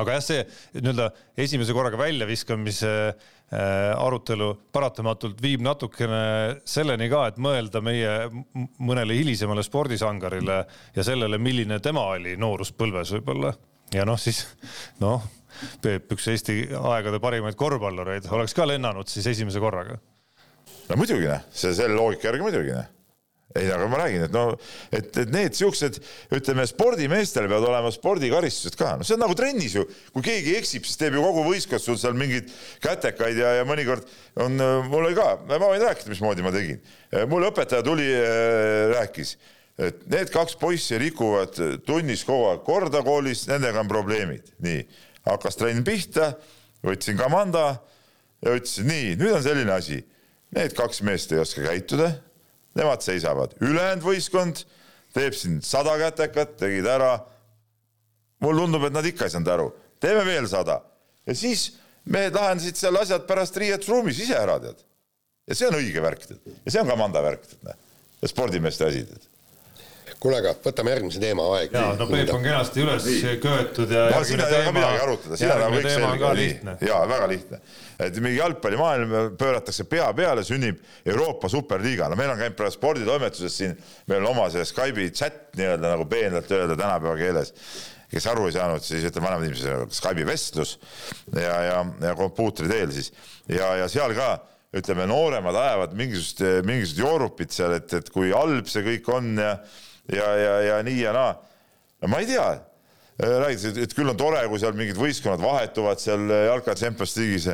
aga 0.00 0.16
jah, 0.16 0.24
see 0.24 0.44
nii-öelda 0.78 1.08
esimese 1.44 1.74
korraga 1.76 1.98
väljaviskamise 2.00 2.92
äh, 3.12 3.92
arutelu 3.96 4.52
paratamatult 4.72 5.42
viib 5.42 5.64
natukene 5.64 6.62
selleni 6.68 7.10
ka, 7.12 7.26
et 7.30 7.42
mõelda 7.42 7.82
meie 7.84 8.14
mõnele 8.80 9.18
hilisemale 9.18 9.64
spordisangarile 9.66 10.62
ja 10.96 11.06
sellele, 11.06 11.40
milline 11.42 11.80
tema 11.84 12.06
oli 12.14 12.36
nooruspõlves 12.40 13.16
võib-olla. 13.18 13.52
ja 13.92 14.08
noh, 14.08 14.20
siis 14.20 14.46
noh, 15.02 15.24
Peep, 15.82 16.08
üks 16.14 16.30
Eesti 16.32 16.54
aegade 16.72 17.20
parimaid 17.20 17.58
korvpallureid, 17.60 18.24
oleks 18.32 18.56
ka 18.56 18.64
lennanud 18.66 19.10
siis 19.12 19.28
esimese 19.34 19.60
korraga. 19.60 19.98
no 20.88 20.98
muidugi 20.98 21.28
noh, 21.28 21.44
see 21.52 21.76
selle 21.76 21.98
loogika 21.98 22.30
järgi 22.30 22.48
muidugi 22.48 22.74
noh 22.78 22.90
ei, 23.58 23.68
aga 23.72 23.86
ma 23.90 24.00
räägin, 24.00 24.24
et 24.26 24.32
no, 24.34 24.44
et, 24.94 25.10
et 25.20 25.32
need 25.32 25.56
siuksed, 25.56 25.98
ütleme, 26.32 26.64
spordimeestel 26.68 27.48
peavad 27.50 27.68
olema 27.68 27.92
spordikaristused 27.92 28.76
ka, 28.80 28.94
no 28.98 29.06
see 29.06 29.16
on 29.16 29.22
nagu 29.24 29.36
trennis 29.38 29.76
ju, 29.76 29.84
kui 30.14 30.24
keegi 30.24 30.56
eksib, 30.60 30.86
siis 30.88 31.00
teeb 31.00 31.18
ju 31.18 31.24
kogu 31.24 31.44
võistkond 31.50 31.84
sul 31.84 31.98
seal 32.00 32.16
mingeid 32.18 32.48
kätekaid 32.84 33.40
ja, 33.42 33.56
ja 33.60 33.68
mõnikord 33.68 34.08
on, 34.40 34.56
mul 34.88 35.08
oli 35.08 35.18
ka, 35.18 35.34
ma 35.50 35.60
võin 35.66 35.84
rääkida, 35.84 36.12
mismoodi 36.14 36.46
ma 36.46 36.54
tegin. 36.54 36.80
mulle 37.28 37.52
õpetaja 37.52 37.84
tuli, 37.84 38.08
äh, 38.16 38.94
rääkis, 38.96 39.36
et 39.82 40.02
need 40.12 40.32
kaks 40.32 40.56
poissi 40.60 41.00
rikuvad 41.00 41.60
tunnis 41.86 42.24
kogu 42.28 42.48
aeg 42.52 42.64
korda 42.66 43.04
koolis, 43.04 43.46
nendega 43.50 43.84
on 43.84 43.92
probleemid, 43.92 44.52
nii, 44.64 44.82
hakkas 45.28 45.60
trenn 45.60 45.84
pihta, 45.84 46.32
võtsin 46.82 47.20
kamanda 47.20 47.68
ja 48.42 48.56
ütlesin, 48.56 48.88
nii, 48.88 49.14
nüüd 49.20 49.36
on 49.36 49.44
selline 49.44 49.76
asi, 49.76 50.00
need 50.56 50.72
kaks 50.76 51.04
meest 51.04 51.32
ei 51.32 51.44
oska 51.44 51.68
käituda 51.68 52.14
nemad 52.78 53.04
seisavad, 53.04 53.56
ülejäänud 53.60 54.04
võistkond 54.06 54.64
teeb 55.12 55.36
siin 55.36 55.60
sada 55.64 55.96
kätekat, 56.00 56.56
tegid 56.60 56.88
ära. 56.88 57.18
mulle 58.42 58.64
tundub, 58.64 58.84
et 58.88 58.94
nad 58.94 59.06
ikka 59.06 59.28
ei 59.28 59.30
saanud 59.30 59.50
aru, 59.52 59.68
teeme 60.02 60.24
veel 60.26 60.48
sada 60.50 60.80
ja 61.26 61.34
siis 61.34 61.72
mehed 62.04 62.34
lahendasid 62.34 62.76
seal 62.76 62.96
asjad 62.98 63.26
pärast 63.28 63.56
riietusruumis 63.56 64.18
ise 64.24 64.34
ära, 64.38 64.58
tead. 64.62 64.80
ja 65.46 65.58
see 65.58 65.68
on 65.68 65.78
õige 65.78 66.02
värk, 66.02 66.24
tead, 66.26 66.40
ja 66.64 66.74
see 66.74 66.82
on 66.82 66.90
ka 66.90 66.96
Manda 66.98 67.22
värk, 67.22 67.44
tead, 67.46 67.60
noh. 67.68 67.78
ja 68.22 68.32
spordimeeste 68.32 68.88
asi, 68.88 69.04
tead 69.06 69.28
kuule, 70.22 70.38
aga 70.38 70.52
võtame 70.62 70.92
järgmise 70.94 71.22
teema 71.22 71.46
aeg. 71.56 71.72
ja 71.74 71.86
no 71.98 72.06
Peep 72.10 72.30
on 72.34 72.44
kenasti 72.44 72.84
üles 72.84 73.06
köetud 73.42 73.90
ja. 73.90 74.04
no 74.14 74.20
siin 74.26 74.42
ei 74.42 74.46
ole 74.46 74.66
ka 74.68 74.74
midagi 74.76 75.00
arutada, 75.02 75.38
siin 75.40 75.54
on 75.54 75.76
kõik 75.76 75.88
selge. 75.90 76.76
ja 76.86 77.00
väga 77.10 77.30
lihtne, 77.32 77.60
et 78.06 78.18
mingi 78.22 78.38
jalgpallimaailm 78.38 79.14
pööratakse 79.40 79.86
pea 79.90 80.08
peale, 80.16 80.44
sünnib 80.46 80.80
Euroopa 81.08 81.50
superliiga, 81.52 82.10
no 82.10 82.18
meil 82.18 82.32
on 82.34 82.40
käinud 82.40 82.58
praegu 82.58 82.76
sporditoimetuses 82.76 83.58
siin, 83.60 83.74
meil 84.10 84.22
on 84.22 84.32
oma 84.34 84.48
see 84.52 84.64
Skype'i 84.68 85.10
chat 85.16 85.56
nii-öelda 85.58 85.94
nagu 85.94 86.06
peenelt 86.10 86.50
öelda 86.52 86.78
tänapäeva 86.78 87.16
keeles. 87.20 87.52
Kes 88.12 88.26
aru 88.28 88.44
ei 88.48 88.56
saanud, 88.56 88.84
siis 88.84 89.06
ütleme 89.08 89.30
vanemad 89.30 89.48
inimesed, 89.48 89.94
Skype'i 89.96 90.26
vestlus 90.28 90.74
ja, 91.32 91.54
ja, 91.68 91.78
ja 92.02 92.16
kompuutri 92.18 92.68
teel 92.68 92.92
siis. 92.92 93.12
Ja, 93.48 93.72
ja 93.80 93.86
seal 93.92 94.12
ka 94.18 94.34
ütleme, 94.76 95.06
nooremad 95.08 95.56
ajavad 95.56 95.96
mingisugust, 95.96 96.44
mingisugust 96.68 97.00
joorupit 97.00 97.56
seal, 97.56 97.78
et, 97.78 97.88
et 97.96 98.12
kui 98.12 98.32
halb 98.32 98.68
see 98.68 98.84
kõik 98.86 99.08
on 99.12 99.32
ja 99.40 99.56
ja, 100.10 100.28
ja, 100.36 100.60
ja 100.60 100.82
nii 100.82 101.00
ja 101.00 101.12
naa. 101.14 101.32
no 102.02 102.10
ma 102.10 102.20
ei 102.22 102.28
tea, 102.30 102.46
räägitakse, 103.22 103.74
et 103.84 103.94
küll 103.96 104.10
on 104.10 104.18
tore, 104.18 104.42
kui 104.50 104.60
seal 104.62 104.74
mingid 104.78 104.98
võistkonnad 104.98 105.42
vahetuvad 105.42 106.02
seal 106.02 106.26
jalka 106.48 106.76
Champions 106.78 107.14
League'is 107.18 107.48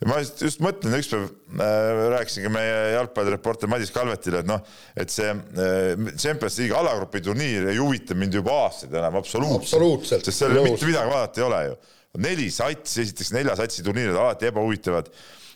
ja 0.00 0.10
ma 0.10 0.18
just, 0.20 0.42
just 0.42 0.62
mõtlen, 0.64 0.96
ükspäev 0.98 1.26
äh, 1.28 2.00
rääkisingi 2.14 2.50
meie 2.52 2.78
jalgpallireporter 2.96 3.70
Madis 3.70 3.92
Kalvetile, 3.94 4.42
et 4.42 4.50
noh, 4.50 4.64
et 4.98 5.12
see 5.12 5.30
äh, 5.30 6.10
Champions 6.16 6.58
League 6.60 6.76
alagrupi 6.78 7.22
turniir 7.24 7.70
ei 7.72 7.78
huvita 7.80 8.16
mind 8.18 8.34
juba 8.40 8.56
aastaid 8.64 8.94
enam 8.94 9.20
absoluutselt, 9.20 9.70
absoluutselt., 9.70 10.26
sest 10.26 10.44
seal 10.44 10.58
mitte 10.64 10.88
midagi 10.88 11.12
vaadata 11.12 11.40
ei 11.40 11.46
ole 11.46 11.62
ju. 11.68 11.78
neli 12.24 12.50
satsi, 12.54 13.00
esiteks 13.02 13.32
nelja 13.34 13.56
satsi 13.58 13.82
turniirid 13.86 14.14
alati 14.14 14.46
ebahuvitavad. 14.50 15.08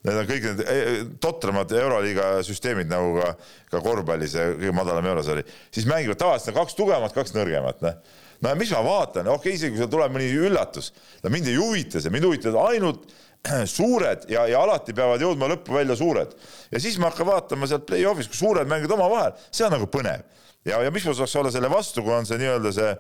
Need 0.07 0.15
on 0.15 0.27
kõik 0.29 0.45
need 0.47 0.61
eh, 0.63 0.89
totramad 1.23 1.73
Euroliiga 1.75 2.27
süsteemid 2.47 2.87
nagu 2.91 3.17
ka, 3.19 3.33
ka 3.73 3.81
korvpallis 3.83 4.37
ja 4.39 4.45
kõige 4.53 4.75
madalam 4.75 5.07
eurosari, 5.11 5.43
siis 5.75 5.89
mängivad 5.91 6.21
tavaliselt 6.21 6.55
kaks 6.55 6.79
tugevamat, 6.79 7.15
kaks 7.17 7.35
nõrgemat, 7.35 7.83
noh. 7.83 7.97
no 8.47 8.53
mis 8.61 8.71
ma 8.75 8.83
vaatan, 8.87 9.27
okei 9.27 9.51
okay,, 9.51 9.57
isegi 9.59 9.75
kui 9.75 9.83
seal 9.83 9.91
tuleb 9.91 10.15
mõni 10.15 10.31
üllatus, 10.39 10.93
no 11.25 11.33
mind 11.35 11.51
ei 11.51 11.59
huvita 11.59 12.03
see, 12.03 12.15
mind 12.15 12.31
huvitavad 12.31 12.71
ainult 12.71 13.11
suured 13.79 14.27
ja, 14.33 14.47
ja 14.51 14.65
alati 14.65 14.97
peavad 14.97 15.23
jõudma 15.23 15.51
lõppu 15.55 15.77
välja 15.79 15.97
suured. 15.99 16.35
ja 16.73 16.83
siis 16.83 16.99
ma 16.99 17.13
hakkan 17.13 17.29
vaatama 17.29 17.71
sealt 17.71 17.87
play-off'is, 17.89 18.31
kui 18.31 18.41
suured 18.41 18.69
mängivad 18.71 18.99
omavahel, 18.99 19.39
see 19.51 19.67
on 19.69 19.75
nagu 19.77 19.89
põnev. 19.91 20.27
ja, 20.65 20.83
ja 20.83 20.91
mis 20.95 21.07
mul 21.07 21.17
saaks 21.19 21.37
olla 21.41 21.55
selle 21.55 21.71
vastu, 21.73 22.03
kui 22.03 22.15
on 22.17 22.29
see 22.29 22.41
nii-öelda 22.41 22.75
see, 22.75 22.93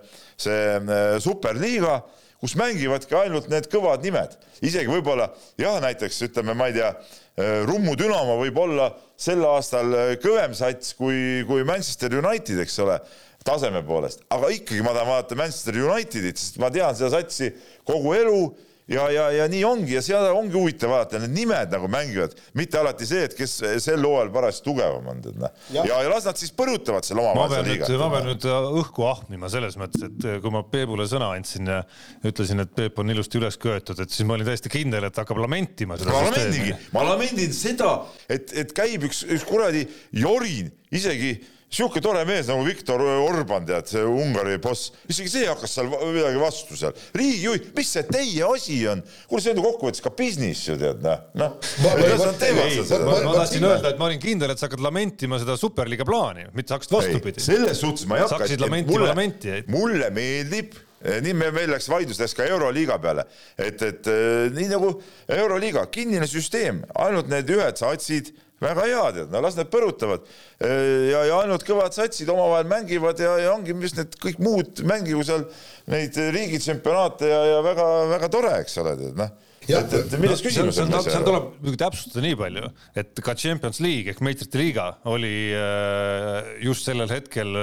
see 0.46 0.64
eh, 0.78 1.18
superliiga 1.22 2.00
kus 2.38 2.54
mängivadki 2.58 3.16
ainult 3.18 3.48
need 3.50 3.66
kõvad 3.70 4.04
nimed, 4.06 4.34
isegi 4.62 4.90
võib-olla 4.90 5.26
jah, 5.58 5.80
näiteks 5.82 6.20
ütleme, 6.28 6.54
ma 6.58 6.68
ei 6.70 6.76
tea, 6.76 6.92
äh, 6.94 7.64
Rummu 7.66 7.96
Dünamo 7.98 8.38
võib 8.38 8.60
olla 8.62 8.92
sel 9.18 9.42
aastal 9.46 9.90
äh, 9.94 10.12
kõvem 10.22 10.54
sats 10.56 10.94
kui, 10.98 11.42
kui 11.48 11.66
Manchester 11.66 12.14
United, 12.20 12.62
eks 12.62 12.78
ole, 12.84 13.00
taseme 13.46 13.82
poolest, 13.86 14.22
aga 14.34 14.52
ikkagi 14.54 14.84
ma 14.86 14.94
tahan 14.94 15.10
vaadata 15.10 15.38
Manchester 15.40 15.80
Unitedit, 15.82 16.38
sest 16.38 16.60
ma 16.62 16.70
tean 16.74 16.94
seda 16.98 17.10
satsi 17.16 17.50
kogu 17.88 18.14
elu 18.14 18.40
ja, 18.88 19.10
ja, 19.12 19.26
ja 19.32 19.46
nii 19.50 19.62
ongi 19.68 19.96
ja 19.96 20.02
seal 20.04 20.30
ongi 20.32 20.56
huvitav 20.56 20.92
vaadata, 20.92 21.20
need 21.22 21.34
nimed 21.36 21.74
nagu 21.74 21.90
mängivad, 21.92 22.34
mitte 22.58 22.80
alati 22.80 23.08
see, 23.08 23.26
et 23.28 23.36
kes 23.36 23.58
sel 23.84 24.04
hooajal 24.04 24.30
parajasti 24.34 24.64
tugevam 24.66 25.10
on, 25.12 25.20
tead 25.24 25.40
noh. 25.42 25.52
ja, 25.74 25.84
ja, 25.90 26.00
ja 26.06 26.12
las 26.12 26.28
nad 26.28 26.40
siis 26.40 26.54
põrutavad 26.56 27.06
seal 27.06 27.20
omavahel 27.22 27.66
liigat. 27.68 27.92
ma 28.00 28.08
pean 28.14 28.28
nüüd 28.30 28.48
õhku 28.82 29.06
ahmima 29.10 29.50
selles 29.52 29.76
mõttes, 29.80 30.08
et 30.08 30.28
kui 30.44 30.54
ma 30.54 30.64
Peebule 30.68 31.08
sõna 31.10 31.30
andsin 31.36 31.68
ja 31.68 31.82
ütlesin, 32.28 32.64
et 32.64 32.72
Peep 32.78 32.98
on 33.02 33.12
ilusti 33.12 33.40
üles 33.40 33.60
köetud, 33.60 34.00
et 34.00 34.14
siis 34.14 34.26
ma 34.28 34.38
olin 34.38 34.48
täiesti 34.48 34.72
kindel, 34.72 35.08
et 35.08 35.20
hakkab 35.20 35.40
lamentima 35.44 36.00
seda 36.00 36.14
ma 36.14 36.24
lamentingi, 36.30 36.74
ma 36.96 37.04
lamendin 37.12 37.54
seda, 37.56 37.92
et, 38.28 38.52
et 38.64 38.74
käib 38.76 39.08
üks, 39.10 39.24
üks 39.28 39.46
kuradi 39.48 39.84
jorin 40.16 40.72
isegi 40.94 41.36
sihuke 41.68 42.00
tore 42.00 42.22
mees 42.28 42.48
nagu 42.48 42.64
Viktor 42.64 43.02
Orban, 43.04 43.66
tead, 43.68 43.88
see 43.90 44.00
Ungari 44.08 44.56
boss, 44.62 44.88
isegi 45.10 45.32
see 45.32 45.48
hakkas 45.48 45.74
seal 45.76 45.90
midagi 45.90 46.40
vastu 46.40 46.78
seal. 46.80 46.96
riigijuht, 47.18 47.68
mis 47.76 47.92
see 47.92 48.04
teie 48.08 48.46
asi 48.48 48.78
on? 48.88 49.02
kuule, 49.28 49.42
see 49.44 49.52
on 49.52 49.60
ju 49.60 49.66
kokkuvõttes 49.66 50.04
ka 50.04 50.12
business 50.16 50.64
ju 50.70 50.78
tead, 50.80 51.04
noh, 51.04 51.26
noh. 51.36 51.58
ma 51.84 53.36
tahtsin 53.42 53.68
öelda, 53.68 53.92
et 53.92 54.00
ma 54.00 54.08
olin 54.08 54.22
kindel, 54.22 54.54
et 54.54 54.60
sa 54.60 54.68
hakkad 54.70 54.84
lamentima 54.84 55.40
seda 55.42 55.58
superliiga 55.60 56.08
plaani, 56.08 56.48
mitte 56.56 56.72
sa 56.72 56.80
hakkasid 56.80 56.96
vastupidi. 56.96 57.44
selles 57.44 57.84
suhtes 57.84 58.08
ma 58.08 58.16
ei 58.16 58.24
hakka. 58.24 58.32
sa 58.32 58.40
hakkasid 58.40 58.64
lamentima 58.64 59.12
lamentijaid. 59.12 59.68
mulle 59.72 60.08
meeldib 60.16 60.72
eh, 61.04 61.20
nii 61.24 61.36
me, 61.36 61.52
meil 61.52 61.72
läks 61.76 61.92
vaidlus 61.92 62.24
läks 62.24 62.36
ka 62.38 62.48
Euroliiga 62.48 62.96
peale, 63.04 63.28
et, 63.60 63.76
et 63.76 64.12
eh, 64.16 64.48
nii 64.56 64.72
nagu 64.72 64.94
Euroliiga, 65.36 65.84
kinnine 65.92 66.30
süsteem, 66.30 66.80
ainult 66.96 67.28
need 67.28 67.58
ühed 67.58 67.76
satsid 67.84 68.32
väga 68.62 68.86
hea, 68.86 69.02
tead, 69.16 69.32
no 69.32 69.42
las 69.44 69.58
nad 69.58 69.70
põrutavad. 69.72 70.24
ja, 70.60 71.24
ja 71.30 71.40
ainult 71.42 71.66
kõvad 71.66 71.96
satsid 71.96 72.30
omavahel 72.32 72.70
mängivad 72.70 73.20
ja, 73.22 73.36
ja 73.44 73.52
ongi, 73.54 73.76
mis 73.78 73.94
need 73.98 74.16
kõik 74.22 74.40
muud 74.42 74.82
mängigu 74.88 75.24
seal 75.26 75.46
neid 75.90 76.16
riigitsempionaate 76.16 77.30
ja, 77.30 77.44
ja 77.54 77.60
väga-väga 77.66 78.32
tore, 78.32 78.56
eks 78.62 78.80
ole, 78.82 78.96
tead 79.02 79.20
noh 79.20 79.36
et, 79.68 79.94
et 79.98 80.16
milles 80.20 80.42
küsimus 80.44 80.78
on? 80.82 80.92
seal 81.04 81.24
tuleb 81.26 81.48
muidugi 81.58 81.80
täpsustada 81.82 82.24
nii 82.24 82.36
palju, 82.40 82.70
et 83.02 83.22
ka 83.24 83.34
Champions 83.38 83.80
League 83.84 84.14
ehk 84.14 84.22
meistrite 84.24 84.60
liiga 84.60 84.90
oli 85.10 85.32
äh, 85.56 86.54
just 86.64 86.88
sellel 86.88 87.10
hetkel 87.12 87.54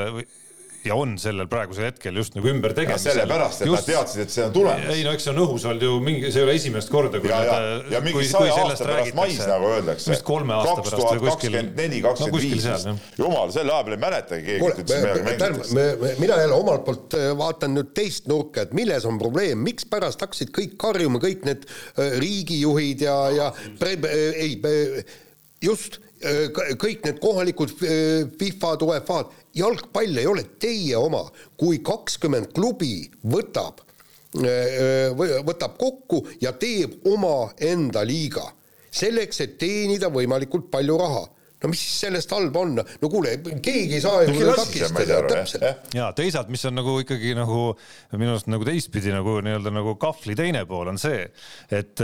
ja 0.86 0.96
on 0.96 1.16
sellel 1.22 1.50
praegusel 1.52 1.90
hetkel 1.90 2.20
just 2.20 2.36
nagu 2.38 2.50
ümbertegemisel. 2.52 3.12
sellepärast, 3.12 3.64
et 3.64 3.70
just... 3.72 3.82
nad 3.82 3.90
teadsid, 3.92 4.24
et 4.26 4.36
see 4.36 4.46
on 4.46 4.54
tulemas. 4.56 4.92
ei 4.94 5.06
no 5.06 5.14
eks 5.16 5.28
see 5.28 5.34
on 5.34 5.42
õhus 5.46 5.66
olnud 5.70 5.86
ju 5.88 5.98
mingi, 6.06 6.32
see 6.32 6.42
ei 6.42 6.48
ole 6.48 6.56
esimest 6.60 6.92
korda, 6.94 7.22
kui 7.24 7.32
ja, 7.32 7.42
nad. 7.50 7.90
ja 7.94 8.02
mingi 8.06 8.28
saja 8.30 8.56
aasta 8.64 8.88
pärast 8.88 9.18
mais 9.18 9.42
nagu 9.50 9.72
öeldakse. 9.74 10.14
vist 10.14 10.26
kolme 10.28 10.56
aasta 10.58 10.86
pärast 10.86 11.02
või 11.02 11.24
kuskil. 11.26 11.30
kakskümmend 11.32 11.82
neli, 11.82 12.02
kakskümmend 12.06 12.46
viis. 12.46 13.20
jumal, 13.20 13.54
sel 13.56 13.74
ajal 13.74 13.96
ei 13.96 14.02
mäletagi 14.06 14.46
keegi, 14.50 14.72
et 14.72 14.84
üldse 14.84 15.02
midagi 15.02 15.26
mängitakse. 15.30 16.16
mina 16.22 16.40
jälle 16.44 16.56
omalt 16.56 16.86
poolt 16.86 17.18
äh, 17.18 17.30
vaatan 17.38 17.76
nüüd 17.78 17.92
teist 17.98 18.30
nurka, 18.32 18.66
et 18.66 18.74
milles 18.78 19.06
on 19.10 19.20
probleem, 19.22 19.62
mikspärast 19.66 20.22
hakkasid 20.26 20.54
kõik 20.56 20.78
karjuma, 20.82 21.22
kõik 21.24 21.46
need 21.48 21.68
äh, 21.68 22.18
riigijuhid 22.22 23.06
ja, 23.06 23.20
ja 23.36 23.52
pre, 23.80 23.98
äh, 24.10 24.42
ei, 24.46 25.06
just 25.64 26.02
kõik 26.80 27.04
need 27.06 27.20
kohalikud 27.22 27.74
FIFA-d, 27.76 28.86
UEFA-d, 28.88 29.45
jalgpall 29.56 30.22
ei 30.22 30.28
ole 30.30 30.46
teie 30.60 30.98
oma, 31.00 31.24
kui 31.58 31.80
kakskümmend 31.86 32.52
klubi 32.56 33.06
võtab, 33.24 33.82
võtab 34.36 35.78
kokku 35.80 36.26
ja 36.44 36.52
teeb 36.60 37.06
omaenda 37.08 38.04
liiga 38.08 38.50
selleks, 38.96 39.42
et 39.44 39.58
teenida 39.60 40.12
võimalikult 40.12 40.70
palju 40.72 41.00
raha. 41.00 41.24
No 41.64 41.70
mis 41.72 41.80
siis 41.82 42.02
sellest 42.04 42.30
halba 42.36 42.62
on, 42.62 42.76
no 42.78 43.10
kuule, 43.10 43.32
keegi 43.64 43.96
ei 43.98 44.02
saa 44.04 44.26
ju 44.28 44.52
takistada, 44.60 45.22
täpselt. 45.26 45.96
ja 45.96 46.12
teisalt, 46.14 46.52
mis 46.54 46.66
on 46.68 46.76
nagu 46.78 46.98
ikkagi 47.02 47.32
nagu 47.38 47.72
minu 48.20 48.36
arust 48.36 48.52
nagu 48.52 48.68
teistpidi 48.68 49.14
nagu 49.16 49.40
nii-öelda 49.42 49.74
nagu 49.74 49.96
kahvli 49.98 50.36
teine 50.38 50.66
pool 50.70 50.92
on 50.92 51.00
see, 51.02 51.24
et 51.74 52.04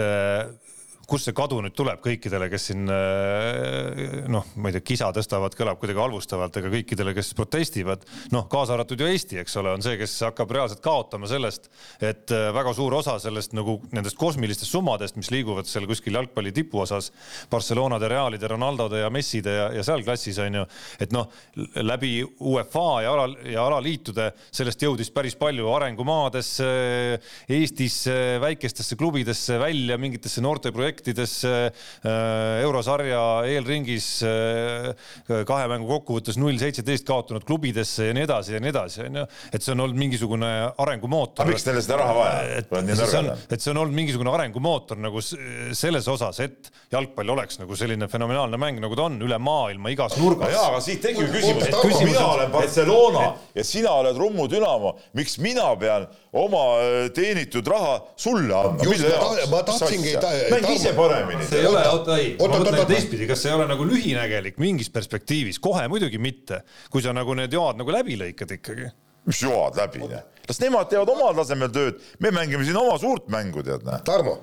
kust 1.12 1.28
see 1.28 1.36
kadu 1.36 1.60
nüüd 1.64 1.76
tuleb 1.76 2.00
kõikidele, 2.04 2.48
kes 2.52 2.70
siin 2.70 2.88
äh, 2.92 4.28
noh, 4.32 4.48
ma 4.56 4.70
ei 4.70 4.78
tea, 4.78 4.86
kisa 4.94 5.10
tõstavad, 5.16 5.56
kõlab 5.58 5.80
kuidagi 5.82 6.00
halvustavalt, 6.00 6.60
aga 6.62 6.72
kõikidele, 6.72 7.14
kes 7.18 7.34
protestivad, 7.36 8.06
noh, 8.32 8.48
kaasa 8.52 8.78
arvatud 8.78 9.02
ju 9.02 9.10
Eesti, 9.12 9.42
eks 9.42 9.58
ole, 9.60 9.74
on 9.76 9.84
see, 9.84 9.98
kes 10.00 10.14
hakkab 10.30 10.54
reaalselt 10.56 10.84
kaotama 10.86 11.28
sellest, 11.30 11.68
et 12.00 12.32
äh, 12.32 12.48
väga 12.56 12.74
suur 12.78 12.96
osa 13.02 13.18
sellest 13.24 13.56
nagu 13.58 13.78
nendest 13.92 14.20
kosmilistest 14.20 14.72
summadest, 14.72 15.20
mis 15.20 15.32
liiguvad 15.34 15.68
seal 15.68 15.88
kuskil 15.90 16.16
jalgpalli 16.16 16.54
tipuosas, 16.56 17.12
Barcelonade, 17.52 18.08
Realide, 18.12 18.48
Ronaldode 18.52 19.04
ja 19.04 19.12
Messide 19.12 19.58
ja, 19.58 19.68
ja 19.76 19.86
seal 19.88 20.06
klassis 20.08 20.40
on 20.44 20.62
ju, 20.62 20.66
et 21.04 21.12
noh, 21.16 21.28
läbi 21.84 22.22
UEFA 22.24 22.88
ja 23.04 23.16
ala 23.18 23.28
ja 23.52 23.68
alaliitude 23.68 24.30
sellest 24.48 24.88
jõudis 24.88 25.12
päris 25.12 25.36
palju 25.40 25.68
arengumaadesse, 25.76 26.72
Eestisse, 27.52 28.16
väikestesse 28.42 28.96
klubidesse 29.00 29.58
välja 29.60 29.98
mingitesse 30.00 30.44
noorteprojektidesse 30.44 31.01
projektidesse 31.02 31.72
äh, 32.06 32.62
eurosarja 32.62 33.22
eelringis 33.50 34.08
äh, 34.24 35.44
kahe 35.48 35.68
mängu 35.72 35.90
kokkuvõttes 35.90 36.38
null 36.40 36.60
seitseteist 36.62 37.08
kaotanud 37.08 37.46
klubidesse 37.48 38.10
ja 38.10 38.16
nii 38.16 38.26
edasi 38.28 38.56
ja 38.56 38.62
nii 38.62 38.72
edasi, 38.72 39.02
onju. 39.08 39.26
et 39.52 39.64
see 39.64 39.74
on 39.74 39.84
olnud 39.86 40.00
mingisugune 40.00 40.52
arengumootor. 40.78 41.46
aga 41.46 41.56
miks 41.56 41.66
teile 41.66 41.82
seda 41.84 42.00
raha 42.02 42.16
vaja 42.18 42.62
on? 42.62 42.92
et 42.92 43.02
see 43.02 43.22
on, 43.22 43.32
et 43.50 43.66
see 43.66 43.74
on 43.74 43.82
olnud 43.84 43.98
mingisugune 43.98 44.34
arengumootor 44.36 45.02
nagu 45.02 45.22
selles 45.22 46.08
osas, 46.12 46.42
et 46.46 46.72
jalgpall 46.94 47.34
oleks 47.36 47.62
nagu 47.62 47.78
selline 47.78 48.10
fenomenaalne 48.12 48.60
mäng, 48.62 48.82
nagu 48.84 48.98
ta 48.98 49.08
on 49.10 49.20
üle 49.26 49.40
maailma 49.42 49.94
igas 49.94 50.18
nurgas. 50.22 50.54
jaa, 50.54 50.70
aga 50.72 50.82
siit 50.84 51.02
tekib 51.04 51.32
küsimus, 51.34 51.68
et 51.68 51.78
kui 51.82 51.96
mina 52.06 52.26
olen 52.36 52.52
Barcelona 52.54 53.32
ja 53.56 53.66
sina 53.66 53.98
oled 54.02 54.18
Rummu 54.18 54.48
Dünamo, 54.52 54.96
miks 55.18 55.40
mina 55.42 55.72
pean 55.80 56.08
oma 56.38 56.66
äh, 56.80 57.10
teenitud 57.16 57.68
raha 57.68 57.98
sulle 58.20 58.56
andma? 58.56 59.00
ma 59.52 59.64
tahtsingi 59.68 60.16
mäng 60.52 60.68
ise 60.92 60.98
paremini. 60.98 61.48
see 61.48 61.62
ei 61.62 61.70
ole, 61.70 61.82
oota 61.90 62.18
ei, 62.20 62.34
ma 62.40 62.60
mõtlen 62.60 62.90
teistpidi, 62.90 63.28
kas 63.30 63.44
see 63.44 63.52
ei 63.52 63.58
ole 63.58 63.68
nagu 63.72 63.88
lühinägelik 63.88 64.60
mingis 64.62 64.92
perspektiivis, 64.94 65.60
kohe 65.64 65.88
muidugi 65.92 66.20
mitte, 66.22 66.64
kui 66.92 67.04
sa 67.04 67.16
nagu 67.16 67.36
need 67.38 67.54
joad 67.56 67.80
nagu 67.82 67.94
läbi 67.94 68.20
lõikad 68.20 68.56
ikkagi. 68.58 68.92
Mis 69.30 69.42
joad 69.44 69.78
läbi, 69.78 70.02
las 70.50 70.62
nemad 70.64 70.90
teevad 70.90 71.12
omal 71.14 71.36
tasemel 71.38 71.70
tööd, 71.74 72.00
me 72.24 72.32
mängime 72.34 72.66
siin 72.66 72.80
oma 72.80 72.96
suurt 73.02 73.30
mängu, 73.32 73.62
tead 73.66 73.86
näe. 73.86 74.02
Tarmo, 74.08 74.40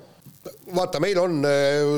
vaata, 0.75 1.01
meil 1.03 1.19
on, 1.19 1.41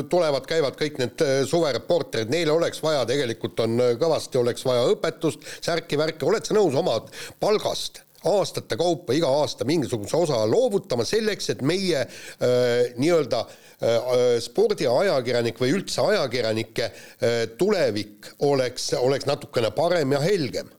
tulevad, 0.09 0.47
käivad 0.49 0.79
kõik 0.79 0.97
need 1.01 1.21
äh, 1.25 1.33
suvereporterid, 1.49 2.31
neile 2.33 2.55
oleks 2.55 2.81
vaja, 2.83 3.05
tegelikult 3.09 3.61
on 3.67 3.77
äh, 3.77 3.93
kõvasti, 4.01 4.41
oleks 4.41 4.65
vaja 4.65 4.87
õpetust, 4.95 5.45
särki-värki, 5.61 6.25
oled 6.25 6.49
sa 6.49 6.57
nõus 6.57 6.77
oma 6.81 6.97
palgast 7.43 8.01
aastate 8.29 8.77
kaupa 8.77 9.15
iga 9.17 9.29
aasta 9.41 9.65
mingisuguse 9.67 10.17
osa 10.17 10.41
loovutama 10.49 11.05
selleks, 11.07 11.49
et 11.53 11.63
meie 11.65 12.03
äh, 12.03 12.91
nii-öelda 13.01 13.41
äh, 13.45 14.35
spordiajakirjanik 14.45 15.61
või 15.61 15.73
üldse 15.77 16.03
ajakirjanike 16.05 16.85
äh, 16.85 17.39
tulevik 17.57 18.33
oleks, 18.47 18.91
oleks 18.99 19.29
natukene 19.29 19.73
parem 19.75 20.17
ja 20.17 20.21
helgem 20.23 20.69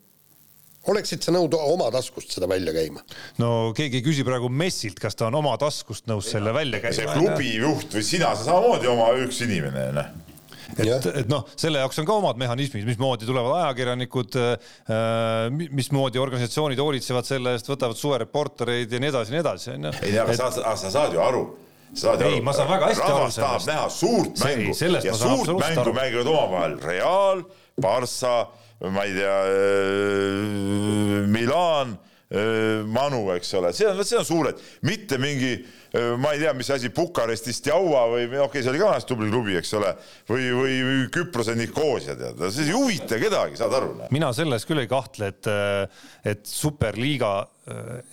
oleksid 0.90 1.22
sa 1.22 1.30
nõud 1.30 1.54
oma 1.54 1.86
taskust 1.94 2.34
seda 2.34 2.48
välja 2.50 2.74
käima? 2.74 3.04
no 3.38 3.70
keegi 3.76 4.00
ei 4.00 4.06
küsi 4.06 4.26
praegu 4.26 4.50
Messilt, 4.50 4.98
kas 5.02 5.18
ta 5.18 5.28
on 5.28 5.38
oma 5.38 5.54
taskust 5.60 6.08
nõus 6.10 6.26
ja. 6.26 6.38
selle 6.38 6.54
välja 6.54 6.82
käima. 6.82 6.98
see 6.98 7.14
klubi 7.14 7.54
juht 7.54 7.94
või 7.94 8.04
sina, 8.06 8.34
sa 8.34 8.50
samamoodi 8.50 8.90
oma 8.90 9.12
üks 9.22 9.42
inimene, 9.46 9.88
noh 9.98 10.31
et, 10.78 11.08
et 11.22 11.28
noh, 11.30 11.44
selle 11.58 11.82
jaoks 11.82 12.00
on 12.02 12.08
ka 12.08 12.16
omad 12.20 12.38
mehhanismid, 12.40 12.86
mismoodi 12.88 13.28
tulevad 13.28 13.58
ajakirjanikud 13.62 14.38
äh,, 14.40 15.58
mismoodi 15.72 16.22
organisatsioonid 16.22 16.80
hoolitsevad 16.80 17.28
selle 17.28 17.56
eest, 17.56 17.68
võtavad 17.70 17.98
suvereportereid 17.98 18.92
ja 18.92 19.02
nii 19.02 19.12
edasi 19.12 19.32
ja 19.32 19.36
nii 19.36 19.44
edasi, 19.44 19.74
onju. 19.76 19.92
ei, 20.06 20.16
aga 20.22 20.38
sa, 20.38 20.50
sa 20.54 20.94
saad 20.94 21.16
ju 21.16 21.22
aru. 21.24 21.44
Saad 21.92 22.22
ei, 22.24 22.40
ma 22.40 22.54
saan 22.56 22.70
väga 22.70 22.88
hästi 22.88 23.04
aru 23.04 23.16
sellest. 23.18 23.40
tahab 23.42 23.66
näha 23.68 23.88
suurt 23.92 24.40
mängu. 24.40 24.72
See, 24.76 24.88
ja 25.04 25.12
suurt 25.18 25.52
mängu 25.60 25.92
mängivad 25.92 26.30
omavahel 26.32 26.78
Real, 26.80 27.42
Barca, 27.80 28.36
ma 28.88 29.04
ei 29.04 29.12
tea, 29.18 29.36
äh, 29.52 31.26
Milan, 31.28 31.98
äh, 32.32 32.80
Manu, 32.88 33.26
eks 33.36 33.52
ole, 33.60 33.74
see 33.76 33.88
on, 33.90 34.00
see 34.08 34.18
on 34.18 34.24
suured, 34.24 34.64
mitte 34.88 35.20
mingi 35.20 35.58
ma 35.92 36.32
ei 36.32 36.40
tea, 36.40 36.52
mis 36.56 36.70
asi, 36.72 36.88
Bukarestist 36.94 37.66
Jaua 37.68 38.06
või 38.08 38.24
okei 38.24 38.40
okay,, 38.46 38.62
see 38.64 38.72
oli 38.72 38.80
ka 38.80 38.92
tubli 39.06 39.28
klubi, 39.28 39.56
eks 39.60 39.72
ole, 39.76 39.92
või, 40.30 40.48
või 40.56 41.00
Küprose 41.12 41.56
Nikosia, 41.58 42.16
tead, 42.16 42.40
see 42.48 42.68
ei 42.70 42.76
huvita 42.76 43.20
kedagi, 43.20 43.58
saad 43.60 43.76
aru? 43.76 43.94
mina 44.14 44.32
selles 44.36 44.64
küll 44.68 44.80
ei 44.82 44.90
kahtle, 44.90 45.32
et, 45.34 45.50
et 46.32 46.46
superliiga 46.48 47.34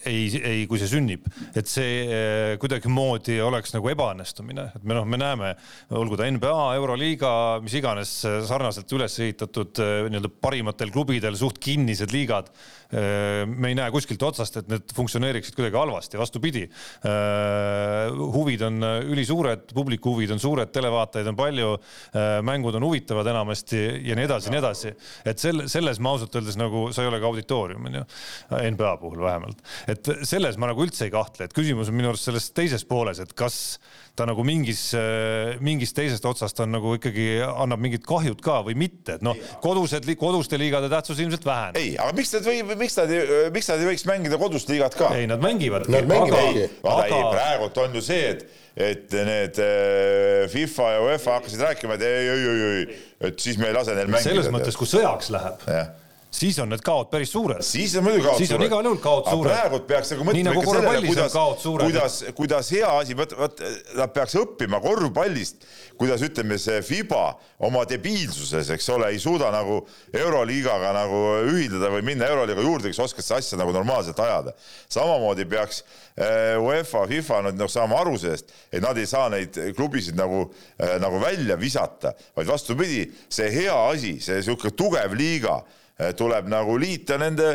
ei, 0.06 0.28
ei, 0.46 0.66
kui 0.70 0.78
see 0.78 0.90
sünnib, 0.92 1.26
et 1.58 1.66
see 1.70 2.56
kuidagimoodi 2.62 3.40
oleks 3.42 3.74
nagu 3.74 3.90
ebaõnnestumine, 3.90 4.68
et 4.78 4.84
me 4.86 4.98
noh, 4.98 5.08
me 5.10 5.18
näeme, 5.18 5.54
olgu 5.98 6.20
ta 6.20 6.28
NBA, 6.30 6.58
Euroliiga, 6.78 7.32
mis 7.66 7.74
iganes 7.80 8.12
sarnaselt 8.46 8.94
üles 8.94 9.16
ehitatud 9.26 9.82
nii-öelda 9.82 10.30
parimatel 10.44 10.94
klubidel 10.94 11.40
suht 11.40 11.58
kinnised 11.64 12.14
liigad. 12.14 12.52
me 12.92 13.70
ei 13.70 13.76
näe 13.78 13.92
kuskilt 13.94 14.22
otsast, 14.26 14.56
et 14.62 14.70
need 14.70 14.94
funktsioneeriksid 14.98 15.58
kuidagi 15.58 15.78
halvasti, 15.78 16.18
vastupidi 16.18 16.68
huvid 18.34 18.62
on 18.62 18.84
äh, 18.84 18.98
ülisuured, 19.12 19.70
publiku 19.74 20.14
huvid 20.16 20.34
on 20.36 20.42
suured, 20.42 20.72
televaatajaid 20.74 21.30
on 21.32 21.38
palju, 21.40 21.72
äh, 22.14 22.40
mängud 22.46 22.76
on 22.80 22.86
huvitavad 22.88 23.28
enamasti 23.32 23.82
ja 24.08 24.18
nii 24.18 24.28
edasi 24.28 24.50
ja 24.50 24.56
nii 24.56 24.62
edasi. 24.62 24.94
et 25.26 25.40
selle, 25.42 25.68
selles 25.72 26.00
ma 26.00 26.14
ausalt 26.16 26.36
öeldes 26.36 26.60
nagu, 26.60 26.88
sa 26.96 27.04
ei 27.04 27.12
ole 27.12 27.22
ka 27.22 27.30
auditoorium, 27.30 27.90
onju, 27.90 28.04
NBA 28.74 28.98
puhul 29.02 29.24
vähemalt. 29.24 29.64
et 29.88 30.12
selles 30.24 30.58
ma 30.58 30.72
nagu 30.72 30.86
üldse 30.86 31.08
ei 31.08 31.14
kahtle, 31.14 31.50
et 31.50 31.56
küsimus 31.56 31.92
on 31.92 31.98
minu 32.00 32.14
arust 32.14 32.30
selles 32.30 32.50
teises 32.56 32.86
pooles, 32.88 33.22
et 33.24 33.34
kas 33.38 33.80
ta 34.20 34.26
nagu 34.28 34.44
mingis, 34.44 34.82
mingist 35.64 35.96
teisest 35.96 36.26
otsast 36.28 36.58
on 36.60 36.74
nagu 36.74 36.92
ikkagi 36.98 37.40
annab 37.48 37.80
mingit 37.80 38.04
kahjut 38.08 38.42
ka 38.44 38.58
või 38.68 38.76
mitte, 38.80 39.16
et 39.16 39.24
noh, 39.24 39.38
kodused, 39.64 40.04
koduste 40.20 40.60
liigade 40.60 40.90
tähtsus 40.92 41.22
ilmselt 41.24 41.46
väheneb. 41.48 41.80
ei, 41.80 41.94
aga 41.96 42.16
miks 42.18 42.34
nad 42.36 42.50
või, 42.50 42.60
miks 42.82 42.98
nad, 43.00 43.14
miks 43.56 43.72
nad 43.72 43.84
ei 43.84 43.90
võiks 43.94 44.06
mängida 44.10 44.40
kodust 44.42 44.72
liigat 44.72 44.98
ka? 45.00 45.14
ei, 45.16 45.30
nad 45.30 45.40
mängivad. 45.44 45.88
Nad 45.92 46.10
mängivadki. 46.10 46.68
aga, 46.84 47.06
aga... 47.06 47.46
Ei, 47.54 47.59
praegult 47.60 47.78
on 47.84 47.96
ju 47.96 48.04
see, 48.04 48.34
et, 48.34 48.46
et 48.76 49.16
need 49.28 49.60
äh, 49.64 50.50
FIFA 50.52 50.92
ja 50.96 51.02
UEFA 51.08 51.40
hakkasid 51.40 51.64
rääkima, 51.68 51.98
et 52.00 52.06
ei, 52.08 52.30
ei, 52.30 52.46
ei, 52.52 52.68
ei, 52.70 53.00
et 53.30 53.40
siis 53.40 53.60
me 53.60 53.70
ei 53.70 53.76
lase 53.76 53.96
neil 53.98 54.08
mängida. 54.08 54.32
selles 54.32 54.52
mõttes, 54.54 54.80
kui 54.80 54.90
sõjaks 54.90 55.34
läheb 55.36 55.68
siis 56.32 56.60
on 56.62 56.70
need 56.70 56.82
kaod 56.86 57.10
päris 57.10 57.32
suured. 57.34 57.62
siis 57.66 57.96
on 57.98 58.06
muidugi 58.06 58.26
kaod 58.28 58.38
siis 58.38 58.50
suured. 58.52 58.62
siis 58.62 58.72
on 58.72 58.80
igal 58.80 58.90
juhul 58.90 59.00
kaod 59.02 59.30
suured. 59.30 59.50
praegult 59.50 59.86
peaks 59.90 60.12
nagu 60.14 60.26
mõtlema 60.28 60.50
nagu 60.50 60.62
ikka 60.62 60.76
sellele, 60.76 61.08
kuidas, 61.08 61.38
kuidas, 61.66 62.18
kuidas 62.38 62.70
hea 62.76 62.90
asi, 63.02 63.18
vot, 63.18 63.34
vot 63.40 63.64
nad 63.98 64.14
peaks 64.14 64.36
õppima 64.38 64.82
korvpallist, 64.84 65.66
kuidas 66.00 66.22
ütleme, 66.26 66.60
see 66.62 66.84
Fiba 66.86 67.24
oma 67.66 67.82
debiilsuses, 67.90 68.70
eks 68.76 68.90
ole, 68.94 69.10
ei 69.14 69.22
suuda 69.22 69.50
nagu 69.54 69.80
Euroliigaga 70.14 70.94
nagu 70.96 71.24
ühildada 71.50 71.90
või 71.96 72.06
minna 72.12 72.30
Euroliiga 72.30 72.64
juurde, 72.66 72.94
kes 72.94 73.02
oskaks 73.08 73.32
seda 73.32 73.42
asja 73.42 73.60
nagu 73.60 73.74
normaalselt 73.76 74.22
ajada. 74.22 74.54
samamoodi 74.90 75.48
peaks 75.50 75.82
äh, 75.82 76.62
UEFA, 76.62 77.08
FIFA 77.10 77.42
nüüd 77.50 77.60
nagu 77.64 77.74
saama 77.74 77.98
aru 78.04 78.16
sellest, 78.22 78.54
et 78.72 78.86
nad 78.86 78.98
ei 78.98 79.10
saa 79.10 79.32
neid 79.34 79.58
klubisid 79.76 80.18
nagu, 80.20 80.46
äh, 80.78 81.00
nagu 81.02 81.20
välja 81.26 81.58
visata, 81.58 82.14
vaid 82.38 82.48
vastupidi, 82.54 83.10
see 83.34 83.50
hea 83.58 83.76
asi, 83.90 84.20
see 84.22 84.40
niisugune 84.40 84.78
tugev 84.78 85.18
liiga 85.18 85.58
tuleb 86.18 86.48
nagu 86.52 86.78
liita 86.80 87.18
nende 87.20 87.50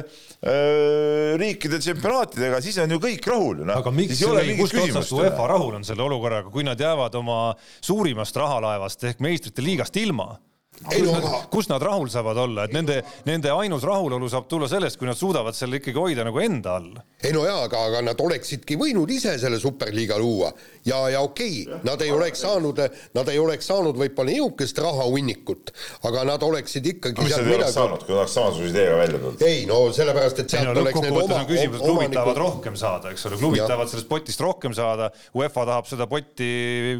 öö, 0.44 1.36
riikide 1.40 1.78
tsempionaatidega, 1.80 2.60
siis 2.64 2.76
on 2.82 2.92
ju 2.92 3.00
kõik 3.02 3.28
rahul 3.30 3.62
noh. 3.64 3.78
aga 3.80 3.92
miks, 3.94 4.20
kust 4.58 4.76
otsast 4.82 5.14
UEFA 5.16 5.46
rahul 5.54 5.78
on 5.78 5.86
selle 5.86 6.04
olukorraga, 6.04 6.52
kui 6.52 6.66
nad 6.66 6.80
jäävad 6.80 7.16
oma 7.20 7.38
suurimast 7.80 8.36
rahalaevast 8.36 9.08
ehk 9.10 9.24
meistrite 9.24 9.64
liigast 9.64 9.96
ilma? 10.00 10.34
Kus, 10.82 11.10
nad, 11.12 11.26
kus 11.50 11.68
nad 11.68 11.82
rahul 11.82 12.08
saavad 12.12 12.38
olla, 12.44 12.66
et 12.66 12.74
nende, 12.74 12.98
nende 13.28 13.52
ainus 13.54 13.84
rahulolu 13.86 14.28
saab 14.32 14.48
tulla 14.50 14.68
sellest, 14.70 14.98
kui 15.00 15.08
nad 15.08 15.18
suudavad 15.18 15.56
selle 15.56 15.80
ikkagi 15.80 16.00
hoida 16.00 16.26
nagu 16.26 16.40
enda 16.42 16.76
all. 16.78 16.90
ei 17.24 17.32
no 17.32 17.44
jaa, 17.46 17.64
aga, 17.68 17.84
aga 17.88 18.02
nad 18.10 18.20
oleksidki 18.20 18.76
võinud 18.80 19.10
ise 19.14 19.36
selle 19.40 19.58
superliiga 19.60 20.18
luua. 20.20 20.50
Ja, 20.84 20.98
ja 21.08 21.22
okei 21.24 21.62
okay,, 21.64 21.80
nad 21.86 22.02
ei 22.04 22.12
oleks 22.12 22.42
saanud, 22.44 22.80
nad 23.16 23.30
ei 23.32 23.38
oleks 23.40 23.70
saanud 23.70 23.96
võib-olla 24.00 24.34
niisugust 24.34 24.80
rahahunnikut, 24.84 25.72
aga 26.10 26.26
nad 26.28 26.44
oleksid 26.44 26.90
ikkagi 26.94 27.24
mis 27.24 27.36
nad 27.36 27.48
ei 27.48 27.56
oleks 27.58 27.76
saanud, 27.78 28.04
kui 28.04 28.12
nad 28.12 28.22
oleks 28.24 28.36
samasuguse 28.36 28.72
ideega 28.74 28.98
välja 29.00 29.20
tulnud? 29.22 29.46
ei 29.48 29.64
no 29.70 29.80
sellepärast, 29.96 30.42
et 30.44 30.56
sealt 30.56 30.68
no, 30.68 30.76
oleks 30.82 31.00
need 31.00 31.16
oma 31.22 31.40
küsimus, 31.48 31.80
klubid 31.80 31.94
omanikud... 31.94 32.18
tahavad 32.18 32.42
rohkem 32.42 32.78
saada, 32.80 33.14
eks 33.14 33.28
ole, 33.30 33.40
klubid 33.40 33.64
tahavad 33.64 33.92
sellest 33.92 34.10
potist 34.10 34.44
rohkem 34.44 34.76
saada, 34.76 35.08
UEFA 35.38 35.66
tahab 35.70 35.88
seda 35.88 36.08
potti 36.10 36.50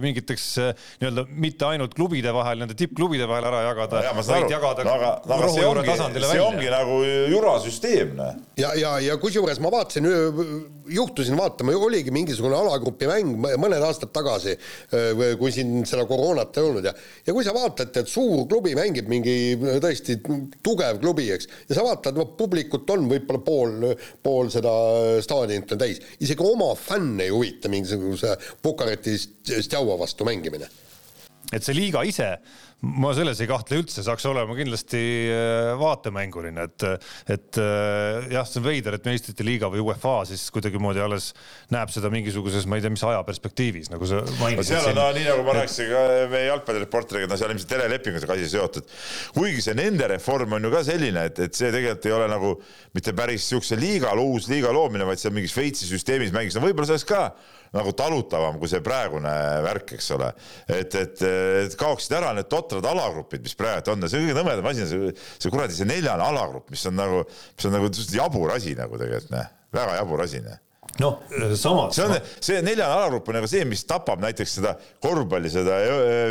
mingiteks 0.00 0.48
nii-öelda 1.02 1.26
mitte 1.44 1.68
ainult 1.68 1.96
klubide 1.98 2.32
vahel, 2.34 2.64
nende 2.64 2.76
tippklubide 2.78 3.28
vahel 3.28 3.50
ära 3.50 3.63
jagada 3.64 4.02
no,, 4.04 4.24
vaid 4.28 4.52
jagada 4.52 4.84
no, 4.86 4.94
aga, 4.98 5.10
no, 5.24 5.38
aga 5.38 5.50
see 5.54 5.66
ongi, 5.66 5.96
see 5.96 6.28
välja. 6.28 6.44
ongi 6.44 6.70
nagu 6.72 6.98
jurasüsteem. 7.32 8.20
ja, 8.60 8.72
ja, 8.78 8.92
ja 9.02 9.16
kusjuures 9.20 9.60
ma 9.64 9.72
vaatasin, 9.74 10.08
juhtusin 10.94 11.36
vaatama, 11.38 11.74
oligi 11.76 12.12
mingisugune 12.14 12.56
alagrupi 12.58 13.08
mäng 13.10 13.34
mõned 13.60 13.84
aastad 13.86 14.12
tagasi, 14.14 14.56
kui 15.40 15.52
siin 15.54 15.82
seda 15.88 16.06
koroonat 16.10 16.60
ei 16.60 16.68
olnud 16.68 16.88
ja 16.88 16.94
ja 17.26 17.34
kui 17.34 17.44
sa 17.46 17.54
vaatad, 17.56 17.94
et 18.00 18.10
suur 18.10 18.44
klubi 18.50 18.74
mängib 18.78 19.08
mingi 19.10 19.56
tõesti 19.82 20.18
tugev 20.64 21.00
klubi, 21.02 21.30
eks, 21.34 21.50
ja 21.68 21.78
sa 21.78 21.86
vaatad, 21.86 22.18
no 22.18 22.28
publikut 22.38 22.90
on 22.94 23.08
võib-olla 23.10 23.42
pool, 23.44 23.90
pool 24.24 24.52
seda 24.52 24.72
staadionit 25.24 25.76
on 25.76 25.82
täis, 25.84 26.00
isegi 26.24 26.46
oma 26.46 26.72
fänne 26.78 27.28
ei 27.28 27.34
huvita 27.34 27.72
mingisuguse 27.72 28.36
Bukareti 28.64 29.16
Stjaua 29.18 29.98
vastu 30.00 30.26
mängimine 30.28 30.70
et 31.52 31.64
see 31.64 31.76
liiga 31.76 32.02
ise 32.06 32.30
ma 32.84 33.12
selles 33.16 33.40
ei 33.42 33.48
kahtle 33.48 33.78
üldse, 33.80 34.02
saaks 34.04 34.26
olema 34.28 34.54
kindlasti 34.56 35.00
äh, 35.32 35.70
vaatemänguline, 35.80 36.66
et, 36.68 36.84
et 37.32 37.60
äh, 37.60 38.28
jah, 38.34 38.46
see 38.48 38.60
on 38.60 38.66
veider, 38.66 38.98
et 38.98 39.08
meistrite 39.08 39.46
liiga 39.46 39.70
või 39.72 39.82
UEFA 39.84 40.16
siis 40.28 40.46
kuidagimoodi 40.54 41.02
alles 41.04 41.30
näeb 41.74 41.92
seda 41.94 42.10
mingisuguses, 42.12 42.68
ma 42.70 42.78
ei 42.78 42.84
tea, 42.84 42.92
mis 42.94 43.04
ajaperspektiivis, 43.08 43.90
nagu 43.92 44.08
sa 44.08 44.20
mainisid. 44.40 44.76
seal 44.76 44.90
on 44.92 45.00
no, 45.00 45.08
nii 45.16 45.26
nagu 45.30 45.46
ma 45.46 45.56
rääkisin 45.60 45.90
ka 45.90 46.04
meie 46.34 46.48
jalgpallireporteriga, 46.50 47.30
no 47.30 47.40
seal 47.40 47.54
ilmselt 47.54 47.72
telelepingutega 47.74 48.38
asi 48.38 48.52
seotud. 48.52 48.94
kuigi 49.38 49.64
see 49.64 49.76
nende 49.78 50.08
reform 50.14 50.58
on 50.58 50.68
ju 50.68 50.74
ka 50.74 50.84
selline, 50.86 51.28
et, 51.30 51.42
et 51.48 51.58
see 51.58 51.72
tegelikult 51.74 52.10
ei 52.10 52.16
ole 52.18 52.30
nagu 52.30 52.54
mitte 52.94 53.16
päris 53.16 53.48
siukse 53.52 53.78
liiga, 53.80 54.14
uus 54.24 54.48
liiga 54.52 54.72
loomine, 54.74 55.06
vaid 55.08 55.20
see 55.20 55.30
on 55.32 55.38
mingi 55.38 55.52
Šveitsi 55.52 55.88
süsteemis 55.88 56.34
mängis, 56.34 56.56
no 56.56 56.64
võib-olla 56.64 56.90
sellest 56.90 57.08
ka 57.08 57.28
nagu 57.74 57.92
talutavam 57.96 58.58
kui 58.60 58.70
see 58.70 58.82
praegune 58.84 59.30
värk, 59.64 59.94
eks 59.96 60.10
ole. 60.14 60.30
et, 60.70 60.94
et, 60.94 61.22
et 61.64 61.76
kaoksid 61.78 62.14
ära 62.20 62.32
need 62.36 62.48
totrad 62.50 62.73
alagrupid, 62.82 63.44
mis 63.44 63.56
praegu 63.58 63.94
on. 63.94 64.08
See 64.10 64.22
kõige 64.22 64.36
nõmedam 64.38 64.68
asi 64.70 64.84
on 64.84 64.90
see, 64.90 65.14
see 65.38 65.54
kuradi 65.54 65.76
see 65.76 65.88
neljane 65.88 66.26
alagrupp, 66.26 66.70
mis 66.74 66.84
on 66.90 66.98
nagu, 66.98 67.24
mis 67.28 67.70
on 67.70 67.76
nagu 67.78 67.90
jabur 68.18 68.54
asi 68.56 68.76
nagu 68.78 69.00
tegelikult 69.00 69.34
noh, 69.34 69.50
väga 69.74 69.98
jabur 70.00 70.26
asi 70.26 70.42
noh 70.44 70.60
noh, 71.00 71.18
samas. 71.58 71.96
see 71.96 72.04
on, 72.06 72.14
see 72.38 72.60
neljane 72.62 72.90
alagrupp 72.98 73.28
on 73.30 73.38
nagu 73.40 73.50
see, 73.50 73.64
mis 73.68 73.82
tapab 73.88 74.22
näiteks 74.22 74.58
seda 74.60 74.76
korvpalli, 75.02 75.50
seda 75.52 75.80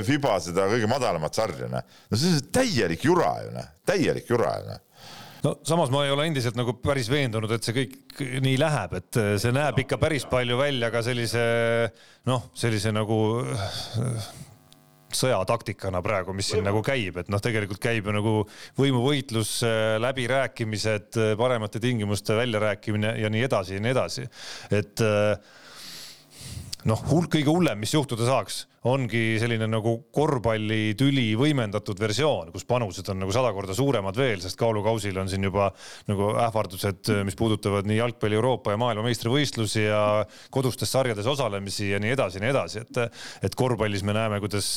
Fiba, 0.07 0.37
seda 0.43 0.69
kõige 0.71 0.89
madalamat 0.91 1.35
sarja, 1.35 1.69
noh. 1.71 1.83
no 1.83 2.19
see 2.19 2.37
on 2.37 2.49
täielik 2.55 3.03
jura 3.07 3.35
ju, 3.43 3.53
noh, 3.57 3.69
täielik 3.87 4.29
jura 4.29 4.57
ju, 4.59 4.71
noh 4.71 4.81
no 5.43 5.57
samas 5.67 5.91
ma 5.91 6.05
ei 6.05 6.13
ole 6.13 6.29
endiselt 6.29 6.55
nagu 6.55 6.75
päris 6.79 7.09
veendunud, 7.11 7.51
et 7.51 7.65
see 7.65 7.75
kõik 7.75 8.23
nii 8.45 8.55
läheb, 8.61 8.95
et 9.01 9.19
see 9.43 9.51
näeb 9.55 9.81
ikka 9.83 9.99
päris 9.99 10.25
palju 10.29 10.55
välja 10.59 10.91
ka 10.93 11.03
sellise 11.05 11.43
noh, 12.29 12.47
sellise 12.55 12.93
nagu 12.95 13.19
sõjataktikana 15.17 16.01
praegu, 16.05 16.35
mis 16.35 16.51
siin 16.53 16.65
nagu 16.67 16.81
käib, 16.85 17.17
et 17.21 17.31
noh, 17.31 17.41
tegelikult 17.43 17.81
käib 17.83 18.07
ju 18.07 18.15
nagu 18.15 18.35
võimuvõitlus, 18.79 19.55
läbirääkimised, 20.03 21.19
paremate 21.39 21.81
tingimuste 21.83 22.37
väljarääkimine 22.37 23.17
ja 23.21 23.31
nii 23.33 23.43
edasi 23.49 23.77
ja 23.77 23.83
nii 23.83 23.93
edasi. 23.93 24.29
et 24.71 25.05
noh, 26.89 27.03
kõige 27.31 27.49
hullem, 27.49 27.79
mis 27.83 27.93
juhtuda 27.95 28.27
saaks 28.27 28.63
ongi 28.89 29.37
selline 29.39 29.67
nagu 29.71 29.93
korvpallitüli 30.11 31.29
võimendatud 31.39 31.99
versioon, 32.03 32.51
kus 32.51 32.65
panused 32.67 33.07
on 33.13 33.21
nagu 33.23 33.35
sada 33.35 33.53
korda 33.55 33.75
suuremad 33.77 34.17
veel, 34.19 34.41
sest 34.43 34.59
kaalukausil 34.59 35.21
on 35.21 35.31
siin 35.31 35.47
juba 35.47 35.69
nagu 36.09 36.33
ähvardused, 36.43 37.13
mis 37.27 37.37
puudutavad 37.39 37.87
nii 37.87 38.01
jalgpalli 38.01 38.39
Euroopa 38.39 38.75
ja 38.75 38.81
maailmameistrivõistlusi 38.83 39.85
ja 39.85 40.01
kodustes 40.51 40.91
sarjades 40.91 41.29
osalemisi 41.31 41.93
ja 41.93 42.01
nii 42.03 42.11
edasi 42.17 42.41
ja 42.41 42.43
nii 42.43 42.51
edasi, 42.51 42.83
et, 42.83 43.23
et 43.47 43.55
korvpallis 43.55 44.03
me 44.03 44.17
näeme, 44.17 44.41
kuidas 44.43 44.67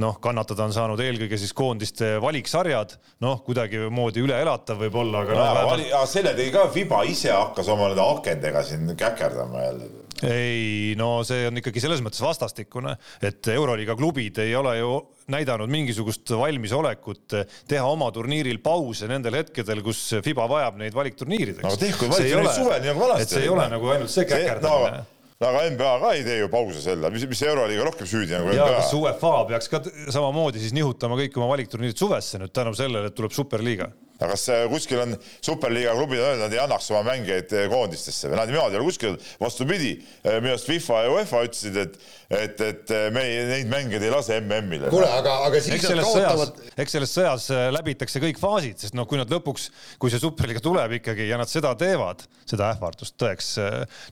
noh, 0.00 0.16
kannatada 0.24 0.64
on 0.64 0.72
saanud 0.72 1.00
eelkõige 1.04 1.36
siis 1.40 1.52
koondiste 1.58 2.14
valiksarjad, 2.22 2.96
noh, 3.24 3.42
kuidagimoodi 3.44 4.24
üle 4.24 4.40
elatav 4.40 4.80
võib-olla, 4.86 5.26
aga 5.26 5.36
no,. 5.36 5.46
aga 5.76 6.04
selle 6.08 6.32
tegi 6.38 6.54
ka 6.54 6.68
Fiba 6.72 7.04
ise 7.04 7.34
hakkas 7.34 7.68
oma 7.74 7.90
nende 7.90 8.06
akendega 8.06 8.64
siin 8.64 8.94
käkerdama 8.96 9.66
jälle 9.68 10.07
ei, 10.26 10.94
no 10.98 11.20
see 11.26 11.46
on 11.48 11.60
ikkagi 11.60 11.82
selles 11.82 12.02
mõttes 12.04 12.22
vastastikune, 12.24 12.94
et 13.24 13.50
Euroliiga 13.52 13.96
klubid 13.98 14.40
ei 14.42 14.54
ole 14.58 14.74
ju 14.80 14.94
näidanud 15.30 15.70
mingisugust 15.70 16.32
valmisolekut 16.38 17.36
teha 17.68 17.84
oma 17.86 18.08
turniiril 18.14 18.62
pause 18.64 19.10
nendel 19.10 19.38
hetkedel, 19.42 19.82
kus 19.84 20.00
Fiba 20.24 20.48
vajab 20.50 20.80
neid 20.80 20.96
valikturniirideks. 20.96 21.68
aga 21.68 21.84
tehku 21.84 22.10
valikturniid 22.10 22.56
suvel, 22.56 22.82
nii 22.82 22.92
nagu 22.92 23.04
vanasti. 23.04 23.28
et 23.28 23.36
see 23.36 23.46
ei 23.46 23.54
ole 23.54 23.68
nagu 23.76 23.94
ainult 23.94 24.14
see 24.14 24.26
käkerdamine 24.28 25.06
no 25.38 25.50
aga 25.52 25.68
NBA 25.70 25.92
ka 26.02 26.12
ei 26.16 26.24
tee 26.26 26.40
ju 26.40 26.50
pause 26.50 26.80
sel 26.82 26.98
ajal, 26.98 27.14
mis, 27.14 27.26
mis 27.30 27.42
Euroliiga 27.46 27.86
rohkem 27.86 28.10
süüdi 28.10 28.34
kui 28.34 28.56
NBA. 28.56 28.68
kas 28.80 28.90
UEFA 28.98 29.34
peaks 29.52 29.70
ka 29.70 29.82
samamoodi 30.10 30.62
siis 30.62 30.74
nihutama 30.74 31.18
kõik 31.20 31.38
oma 31.38 31.52
valikturniirid 31.52 32.00
suvesse 32.00 32.40
nüüd 32.42 32.54
tänu 32.54 32.74
sellele, 32.78 33.12
et 33.12 33.18
tuleb 33.18 33.34
superliiga? 33.36 33.92
Aga 34.18 34.34
kas 34.34 34.48
äh, 34.50 34.64
kuskil 34.70 35.00
on 35.02 35.14
superliiga 35.46 35.94
klubid 35.94 36.18
öelnud, 36.18 36.42
nad 36.42 36.54
ei 36.54 36.58
annaks 36.62 36.90
oma 36.90 37.04
mängijaid 37.06 37.52
äh, 37.54 37.66
koondistesse 37.70 38.30
või 38.30 38.40
nad 38.40 38.50
niimoodi 38.50 38.74
ei 38.74 38.80
ole 38.80 38.88
kuskil, 38.88 39.18
vastupidi, 39.38 39.92
äh, 40.24 40.40
minu 40.42 40.56
arust 40.56 40.70
FIFA 40.70 41.02
ja 41.04 41.12
UEFA 41.14 41.42
ütlesid, 41.48 41.82
et 41.84 42.00
et, 42.28 42.58
et 42.60 42.90
me 43.14 43.22
ei, 43.24 43.36
neid 43.48 43.70
mängijaid 43.72 44.02
ei 44.04 44.10
lase 44.12 44.36
MM-ile. 44.42 44.90
kuule, 44.92 45.06
aga, 45.08 45.38
aga 45.46 45.60
siis 45.64 45.78
eks 45.78 45.86
selles 45.88 46.04
kaotavad... 46.04 46.50
sõjas, 46.58 46.74
eks 46.84 46.94
selles 46.98 47.12
sõjas 47.14 47.46
läbitakse 47.72 48.20
kõik 48.20 48.40
faasid, 48.42 48.82
sest 48.82 48.98
noh, 48.98 49.06
kui 49.08 49.16
nad 49.16 49.30
lõpuks, 49.32 49.70
kui 50.02 50.12
see 50.12 50.20
superliiga 50.20 50.60
tuleb 50.60 50.98
ikkagi 50.98 51.24
ja 51.30 51.38
nad 51.40 51.48
seda 51.48 51.72
teevad, 51.80 52.26
seda 52.44 52.68
ähvardust 52.74 53.16
tõeks, 53.16 53.48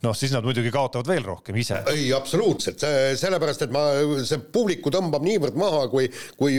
noh, 0.06 0.16
siis 0.16 0.32
nad 0.32 0.48
muidugi 0.48 0.72
kaotavad 0.72 1.10
veel 1.12 1.28
rohkem 1.28 1.60
ise. 1.60 1.82
ei, 1.92 2.06
absoluutselt, 2.16 2.80
sellepärast 3.20 3.66
et 3.66 3.76
ma, 3.76 3.84
see 4.24 4.40
publiku 4.40 4.94
tõmbab 4.94 5.26
niivõrd 5.26 5.60
maha, 5.60 5.84
kui, 5.92 6.08
kui 6.40 6.56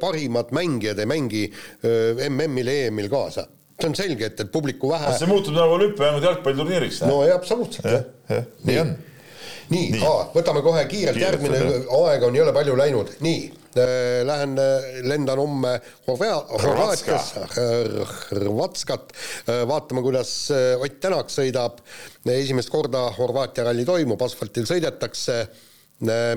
parimad 0.00 0.56
mängijad 0.56 1.04
ei 1.04 1.10
mängi 1.12 1.44
MM-il 2.30 2.72
EM-il 2.86 3.10
kaasa 3.12 3.48
see 3.80 3.88
on 3.90 3.96
selge, 3.98 4.28
et, 4.30 4.44
et 4.44 4.52
publiku 4.52 4.92
vähe. 4.92 5.16
see 5.18 5.30
muutub 5.30 5.56
nagu 5.56 5.74
olümpiamängud 5.78 6.28
jalgpalliturniiriks. 6.28 7.02
no 7.08 7.24
ja 7.26 7.34
absoluutselt 7.40 7.90
jah 7.90 8.04
ja,. 8.30 8.44
nii 8.68 8.78
on. 8.82 8.94
nii, 9.74 9.90
nii., 9.96 10.14
võtame 10.36 10.62
kohe 10.62 10.84
kiirelt 10.86 11.18
Kiirelt, 11.18 11.42
järgmine, 11.42 11.82
aega 11.98 12.30
on 12.30 12.38
jõle 12.38 12.54
palju 12.54 12.78
läinud, 12.78 13.12
nii 13.24 13.42
äh, 13.48 14.22
Lähen, 14.28 14.54
äh, 14.60 14.88
lendan 15.08 15.40
homme 15.42 15.74
Horvaatiasse, 16.06 17.46
Hrvatskat, 18.30 19.14
äh, 19.48 19.64
vaatame, 19.68 20.04
kuidas 20.06 20.36
Ott 20.78 21.00
Tänak 21.02 21.32
sõidab. 21.34 21.82
esimest 22.30 22.70
korda 22.70 23.08
Horvaatia 23.18 23.66
ralli 23.66 23.84
toimub, 23.88 24.22
asfaltil 24.22 24.68
sõidetakse 24.70 25.40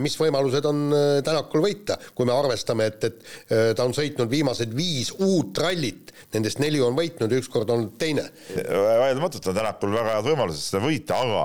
mis 0.04 0.18
võimalused 0.20 0.66
on 0.70 0.84
äh, 0.94 1.06
Tänakul 1.26 1.64
võita, 1.64 1.98
kui 2.16 2.28
me 2.30 2.36
arvestame, 2.36 2.90
et, 2.92 3.08
et 3.10 3.24
äh, 3.50 3.72
ta 3.78 3.88
on 3.88 3.96
sõitnud 3.98 4.30
viimased 4.32 4.74
viis 4.78 5.12
uut 5.18 5.58
rallit, 5.64 6.14
nendest 6.36 6.62
neli 6.62 6.82
on 6.84 6.96
võitnud 6.98 7.32
ja 7.32 7.42
ükskord 7.42 7.70
olnud 7.74 7.98
teine. 8.00 8.28
vaieldamatult 8.54 9.50
on 9.50 9.58
Tänakul 9.58 9.96
väga 9.96 10.18
head 10.18 10.30
võimalused 10.30 10.62
seda 10.62 10.84
võita, 10.86 11.20
aga 11.26 11.44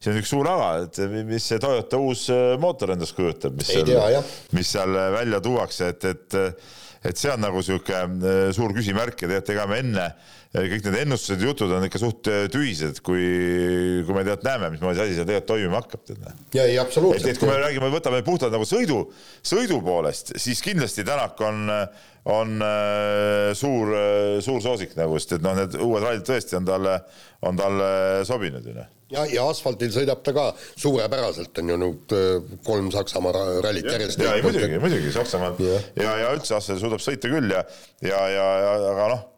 siin 0.00 0.14
on 0.14 0.20
üks 0.22 0.32
suur 0.32 0.48
aga, 0.48 0.70
et 0.86 1.00
mis 1.28 1.46
see 1.52 1.60
Toyota 1.60 2.00
uus 2.00 2.26
mootor 2.60 2.94
endast 2.96 3.16
kujutab, 3.18 3.58
mis 3.60 3.72
Ei 3.74 3.84
seal, 3.84 4.30
mis 4.56 4.76
seal 4.76 5.00
välja 5.18 5.42
tuuakse, 5.44 5.92
et, 5.92 6.08
et 6.14 6.38
et 7.04 7.16
see 7.16 7.32
on 7.32 7.40
nagu 7.40 7.62
niisugune 7.62 8.52
suur 8.56 8.74
küsimärk 8.76 9.22
ja 9.22 9.30
tegelikult 9.30 9.54
ega 9.56 9.66
me 9.70 9.80
enne 9.84 10.10
kõik 10.50 10.82
need 10.82 10.96
ennustused 11.04 11.42
jutud 11.44 11.70
on 11.76 11.84
ikka 11.86 12.00
suht 12.02 12.26
äh, 12.30 12.44
tühised, 12.50 12.98
kui, 13.06 13.22
kui 14.06 14.16
me 14.16 14.24
tead 14.26 14.42
näeme, 14.46 14.72
mismoodi 14.74 14.98
see 14.98 15.06
asi 15.06 15.18
seal 15.20 15.28
tegelikult 15.28 15.50
toimima 15.52 15.82
hakkab, 15.82 16.10
ja 16.56 16.66
ei, 16.66 16.78
absoluutselt. 16.82 17.28
et, 17.28 17.36
et 17.36 17.42
kui 17.42 17.50
me 17.50 17.58
räägime, 17.60 17.90
võtame 17.94 18.22
puhtalt 18.26 18.54
nagu 18.56 18.66
sõidu, 18.66 19.04
sõidu 19.46 19.78
poolest, 19.86 20.34
siis 20.42 20.62
kindlasti 20.66 21.06
Tänak 21.06 21.38
on, 21.46 21.70
on 22.34 22.66
äh, 22.66 23.50
suur, 23.58 23.94
äh, 23.94 24.38
suur 24.42 24.58
soosik 24.64 24.98
nagu, 24.98 25.18
sest 25.22 25.38
et 25.38 25.46
noh, 25.46 25.54
need 25.58 25.78
uued 25.78 26.02
rallid 26.02 26.26
tõesti 26.26 26.58
on 26.58 26.66
talle, 26.66 26.98
on 27.46 27.60
talle 27.60 27.92
sobinud 28.26 28.66
ju 28.66 28.74
noh 28.74 28.96
ja, 29.14 29.26
ja 29.30 29.46
asfaldil 29.50 29.92
sõidab 29.94 30.22
ta 30.26 30.34
ka 30.36 30.46
suurepäraselt, 30.74 31.52
on 31.62 31.74
ju 31.74 31.80
nüüd 31.84 32.14
kolm 32.66 32.92
Saksamaa 32.94 33.34
rallit 33.64 33.90
järjest. 33.90 34.22
ja, 34.22 34.36
ja 34.38 34.46
muidugi, 34.46 34.78
muidugi 34.82 35.12
Saksamaal 35.14 35.60
ja, 35.64 35.82
ja, 36.00 36.14
ja 36.24 36.32
üldse 36.36 36.56
asfaldil 36.58 36.84
suudab 36.86 37.04
sõita 37.04 37.32
küll 37.32 37.52
ja, 37.52 37.64
ja, 38.04 38.22
ja, 38.36 38.48
ja 38.64 38.72
aga 38.94 39.12
noh 39.14 39.28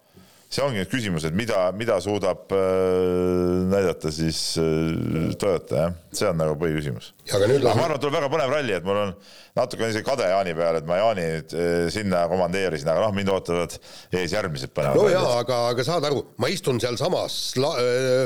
see 0.53 0.65
ongi 0.65 0.83
nüüd 0.83 0.91
küsimus, 0.93 1.25
et 1.25 1.37
mida, 1.37 1.71
mida 1.77 1.97
suudab 2.05 2.53
äh, 2.53 3.63
näidata 3.73 4.13
siis 4.13 4.41
äh, 4.61 5.31
Toyota, 5.41 5.87
jah, 5.87 5.95
see 6.13 6.29
on 6.29 6.37
nagu 6.41 6.59
põhiküsimus. 6.61 7.13
aga 7.33 7.49
nüüd 7.49 7.65
aga 7.65 7.73
ma 7.79 7.87
arvan, 7.87 7.97
et 7.97 8.05
tuleb 8.05 8.19
väga 8.19 8.29
põnev 8.35 8.53
ralli, 8.53 8.75
et 8.77 8.85
mul 8.85 9.01
on 9.01 9.15
natuke 9.57 9.89
isegi 9.89 10.05
kade 10.05 10.29
Jaani 10.29 10.53
peale, 10.57 10.83
et 10.83 10.89
ma 10.89 10.99
Jaani 11.01 11.25
nüüd 11.31 11.55
äh, 11.57 11.87
sinna 11.95 12.27
komandeerisin, 12.29 12.91
aga 12.93 13.07
noh, 13.07 13.15
mind 13.17 13.33
ootavad 13.33 13.79
ees 14.13 14.35
järgmised 14.37 14.75
põnevad 14.77 15.01
no 15.01 15.07
jaa, 15.13 15.39
aga, 15.41 15.61
aga 15.73 15.87
saad 15.89 16.09
aru, 16.11 16.21
ma 16.43 16.53
istun 16.53 16.81
sealsamas 16.85 17.39
la, 17.61 17.73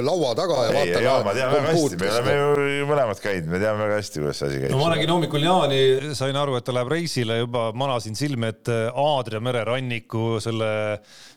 laua 0.06 0.34
taga 0.38 0.64
ja 0.66 0.72
ei, 0.72 0.80
vaatan 0.80 1.06
jaa, 1.06 1.22
ma 1.28 1.36
tean 1.38 1.54
väga 1.54 1.76
hästi, 1.76 2.00
me 2.02 2.10
oleme 2.16 2.36
ju 2.80 2.90
mõlemad 2.90 3.22
käinud, 3.22 3.52
me 3.54 3.62
teame 3.62 3.84
väga 3.86 4.00
hästi, 4.00 4.24
kuidas 4.24 4.42
see 4.42 4.50
asi 4.50 4.64
käib. 4.64 4.74
no 4.74 4.82
ma 4.82 4.90
nägin 4.96 5.14
hommikul 5.14 5.46
Jaani, 5.46 5.80
sain 6.18 6.42
aru, 6.42 6.58
et 6.58 6.66
ta 6.66 6.74
läheb 6.74 6.90
reisile 6.90 7.38
juba, 7.44 7.68
manasin 7.76 8.18
silme 8.18 8.50
ette 8.56 8.82
Aadria 8.90 9.38
mere 9.44 9.62
ranniku 9.68 10.40
selle 10.42 10.74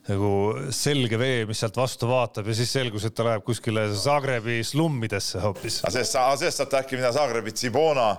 nagu 0.09 0.31
selge 0.73 1.19
vee, 1.21 1.43
mis 1.49 1.61
sealt 1.61 1.77
vastu 1.77 2.09
vaatab 2.09 2.49
ja 2.49 2.57
siis 2.57 2.71
selgus, 2.73 3.05
et 3.05 3.15
ta 3.15 3.27
läheb 3.27 3.45
kuskile 3.45 3.87
Zagrebi 3.93 4.59
slummidesse 4.65 5.41
hoopis. 5.43 5.81
sellest, 5.85 6.17
sellest 6.41 6.63
saate 6.63 6.81
äkki 6.81 6.97
minna 6.97 7.13
Zagrebi 7.15 7.53
Tsibona 7.55 8.11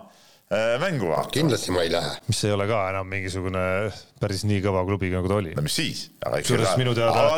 mängu 0.51 1.07
vaatama. 1.07 1.30
kindlasti 1.30 1.70
ma 1.70 1.82
ei 1.82 1.90
lähe. 1.92 2.16
mis 2.26 2.44
ei 2.44 2.53
ole 2.53 2.66
ka 2.66 2.78
enam 2.90 3.07
mingisugune 3.07 3.61
päris 4.20 4.42
nii 4.48 4.59
kõva 4.64 4.82
klubi, 4.88 5.11
nagu 5.12 5.28
ta 5.30 5.36
oli. 5.38 5.53
no 5.55 5.62
mis 5.62 5.76
siis? 5.78 6.01
kusjuures 6.18 6.72
minu 6.80 6.94
teada 6.98 7.28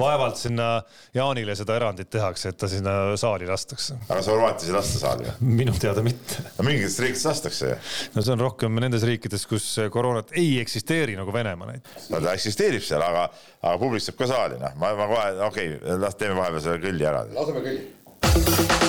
vaevalt 0.00 0.40
sinna 0.40 0.66
Jaanile 1.14 1.54
seda 1.54 1.76
erandit 1.78 2.10
tehakse, 2.10 2.50
et 2.50 2.58
ta 2.58 2.66
sinna 2.70 2.96
saali 3.20 3.46
lastakse. 3.46 4.00
aga 4.08 4.18
sa 4.18 4.34
Horvaatias 4.34 4.66
ei 4.66 4.74
lasta 4.74 5.02
saali 5.04 5.28
või? 5.28 5.52
minu 5.62 5.76
teada 5.78 6.02
mitte. 6.06 6.42
no 6.56 6.66
mingites 6.66 6.98
riikides 7.04 7.28
lastakse 7.30 7.70
ju. 7.70 7.76
no 8.16 8.26
see 8.26 8.34
on 8.34 8.42
rohkem 8.42 8.82
nendes 8.82 9.06
riikides, 9.06 9.46
kus 9.46 9.68
koroonat 9.94 10.34
ei 10.34 10.56
eksisteeri, 10.64 11.14
nagu 11.20 11.34
Venemaa 11.36 11.70
näiteks. 11.70 12.10
no 12.10 12.22
ta 12.24 12.34
eksisteerib 12.34 12.82
seal, 12.82 13.04
aga, 13.06 13.28
aga 13.62 13.78
publik 13.78 14.02
saab 14.02 14.18
ka 14.18 14.30
saali, 14.32 14.58
noh, 14.58 14.74
ma, 14.82 14.90
ma 14.98 15.06
kohe, 15.12 15.30
okei 15.52 15.78
okay,, 15.78 16.00
las 16.02 16.18
teeme 16.18 16.34
vahepeal 16.40 16.66
selle 16.66 16.82
kõlli 16.82 17.08
ära. 17.14 17.22
laseme 17.30 17.62
kõlli 17.70 18.85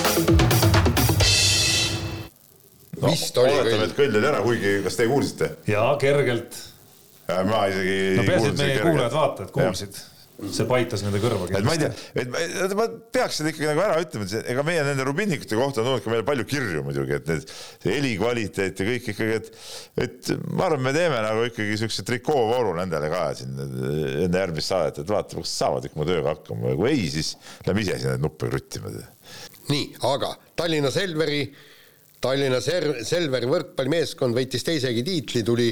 vist 3.10 3.40
oli 3.42 3.54
oletame, 3.54 3.88
et 3.88 3.96
kõll 3.98 4.20
oli 4.20 4.30
ära, 4.32 4.44
kuigi, 4.44 4.76
kas 4.86 5.00
teie 5.00 5.10
kuulsite? 5.10 5.50
jaa, 5.70 5.90
kergelt. 6.02 6.60
ma 7.28 7.64
isegi 7.72 7.98
no 8.18 8.28
peaasi, 8.28 8.52
et 8.52 8.62
meie 8.62 8.78
kuulajad-vaatajad 8.84 9.52
kuulsid 9.56 10.00
see 10.38 10.66
paitas 10.70 11.02
nende 11.02 11.18
kõrva 11.22 11.48
kindlasti. 11.48 11.66
ma 11.66 11.74
ei 11.74 11.80
tea, 11.82 12.26
et 12.64 12.74
ma 12.78 12.84
peaks 13.14 13.40
seda 13.40 13.50
ikkagi 13.50 13.66
nagu 13.72 13.82
ära 13.82 13.96
ütlema, 14.04 14.26
et 14.28 14.50
ega 14.52 14.64
meie 14.66 14.84
nende 14.86 15.06
rubinnikute 15.06 15.58
kohta 15.58 15.82
on 15.82 15.88
tulnud 15.88 16.04
ka 16.04 16.12
meile 16.12 16.26
palju 16.28 16.46
kirju 16.48 16.84
muidugi, 16.86 17.16
et 17.18 17.30
need, 17.30 17.54
see 17.82 17.96
helikvaliteet 17.96 18.82
ja 18.82 18.86
kõik 18.88 19.08
ikkagi, 19.14 19.38
et, 19.40 19.48
et 20.04 20.30
ma 20.52 20.68
arvan, 20.68 20.84
me 20.86 20.92
teeme 20.94 21.18
nagu 21.24 21.46
ikkagi 21.48 21.80
siukse 21.82 22.04
trikoovooru 22.06 22.76
nendele 22.78 23.10
ka 23.10 23.24
siin 23.38 23.56
enne 23.58 24.44
järgmist 24.44 24.70
saadet, 24.70 25.02
et 25.02 25.10
vaatame, 25.10 25.42
kas 25.42 25.56
saavad 25.64 25.88
ikka 25.88 25.98
oma 25.98 26.06
tööga 26.12 26.36
hakkama 26.36 26.74
ja 26.74 26.78
kui 26.78 26.92
ei, 26.92 27.08
siis 27.16 27.32
lähme 27.66 27.82
ise 27.82 27.98
sinna 27.98 28.14
neid 28.14 28.28
nuppe 28.28 28.52
kruttima. 28.52 28.94
nii, 29.72 29.90
aga 30.06 30.36
Tallinna 30.58 30.94
Selveri 30.94 31.42
Tallinna 32.20 32.58
Ser-, 32.62 33.04
Selveri 33.06 33.46
võrkpallimeeskond 33.50 34.34
võitis 34.34 34.64
teisegi 34.66 35.04
tiitli, 35.06 35.44
tuli 35.46 35.68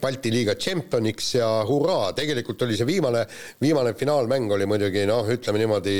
Balti 0.00 0.32
liiga 0.32 0.54
tšempioniks 0.56 1.34
ja 1.36 1.48
hurraa, 1.68 2.14
tegelikult 2.16 2.64
oli 2.64 2.78
see 2.78 2.88
viimane, 2.88 3.26
viimane 3.60 3.92
finaalmäng 3.98 4.56
oli 4.56 4.68
muidugi 4.70 5.04
noh, 5.10 5.28
ütleme 5.28 5.60
niimoodi 5.60 5.96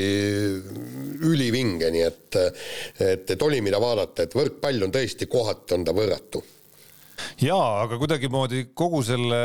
ülivinge, 1.29 1.93
nii 1.93 2.07
et 2.07 2.41
et, 2.41 3.31
et 3.35 3.43
oli, 3.43 3.61
mida 3.65 3.81
vaadata, 3.83 4.25
et 4.25 4.35
võrkpall 4.37 4.87
on 4.87 4.93
tõesti, 4.95 5.29
kohati 5.31 5.77
on 5.77 5.85
ta 5.85 5.95
võrratu. 5.97 6.43
jaa, 7.43 7.83
aga 7.85 7.99
kuidagimoodi 8.01 8.71
kogu 8.75 9.03
selle 9.05 9.41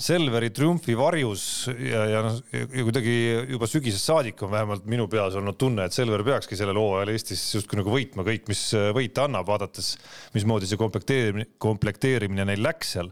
Selveri 0.00 0.48
triumfi 0.56 0.94
varjus 0.96 1.42
ja, 1.68 2.04
ja 2.08 2.20
noh, 2.24 2.36
ja 2.54 2.84
kuidagi 2.86 3.12
juba 3.52 3.66
sügisest 3.68 4.08
saadik 4.08 4.40
on 4.46 4.52
vähemalt 4.52 4.86
minu 4.88 5.04
peas 5.12 5.34
olnud 5.36 5.58
tunne, 5.60 5.84
et 5.84 5.96
Selver 5.96 6.22
peakski 6.24 6.56
sellel 6.56 6.78
hooajal 6.80 7.10
Eestis 7.12 7.42
justkui 7.58 7.76
nagu 7.76 7.92
võitma 7.92 8.24
kõik, 8.24 8.46
mis 8.48 8.62
võita 8.96 9.26
annab, 9.28 9.44
vaadates, 9.50 9.90
mismoodi 10.32 10.68
see 10.70 10.80
komplekteerimine, 10.80 11.50
komplekteerimine 11.60 12.46
neil 12.48 12.64
läks 12.64 12.94
seal. 12.96 13.10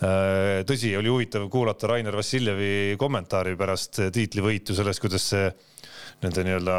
Äh, 0.00 0.62
tõsi, 0.68 0.94
oli 0.96 1.12
huvitav 1.12 1.44
kuulata 1.52 1.90
Rainer 1.92 2.16
Vassiljevi 2.16 2.96
kommentaari 3.00 3.52
pärast 3.60 4.00
tiitlivõitu 4.14 4.76
sellest, 4.78 5.02
kuidas 5.04 5.26
see 5.34 5.50
nende 6.24 6.44
nii-öelda 6.46 6.78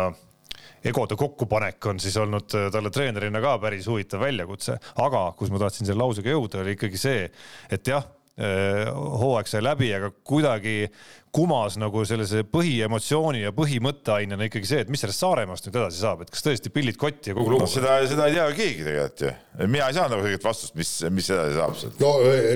egode 0.90 1.14
kokkupanek 1.20 1.86
on 1.92 2.02
siis 2.02 2.18
olnud 2.18 2.50
talle 2.74 2.90
treenerina 2.90 3.44
ka 3.44 3.54
päris 3.62 3.86
huvitav 3.92 4.26
väljakutse, 4.26 4.80
aga 5.06 5.28
kus 5.38 5.54
ma 5.54 5.62
tahtsin 5.62 5.86
selle 5.86 6.02
lausega 6.02 6.34
jõuda, 6.34 6.64
oli 6.64 6.74
ikkagi 6.80 7.02
see, 7.04 7.30
et 7.70 7.94
jah 7.94 8.10
Äh, 8.10 8.21
hooaeg 8.40 9.50
sai 9.50 9.60
läbi, 9.62 9.90
aga 9.94 10.08
kuidagi 10.24 10.88
kumas 11.36 11.78
nagu 11.80 12.02
sellise 12.08 12.42
põhiemotsiooni 12.48 13.44
ja 13.46 13.52
põhimõtteainena 13.56 14.48
ikkagi 14.48 14.68
see, 14.68 14.80
et 14.84 14.90
mis 14.92 15.04
sellest 15.04 15.22
Saaremaast 15.22 15.68
nüüd 15.68 15.78
edasi 15.80 16.02
saab, 16.02 16.24
et 16.26 16.32
kas 16.32 16.44
tõesti 16.44 16.72
pillid 16.74 16.98
kotti 17.00 17.32
ja 17.32 17.36
kogu 17.38 17.54
lugu 17.54 17.66
no,? 17.66 17.70
seda, 17.72 17.98
seda 18.10 18.28
ei 18.28 18.36
tea 18.36 18.48
keegi 18.58 18.88
tegelikult 18.88 19.24
ju. 19.24 19.34
mina 19.68 19.88
ei 19.88 19.98
saanud 19.98 20.16
nagu 20.16 20.28
õiget 20.28 20.48
vastust, 20.48 20.76
mis, 20.80 20.92
mis 21.12 21.30
edasi 21.32 21.56
saab 21.60 21.78
sealt. 21.80 22.04
no 22.04 22.12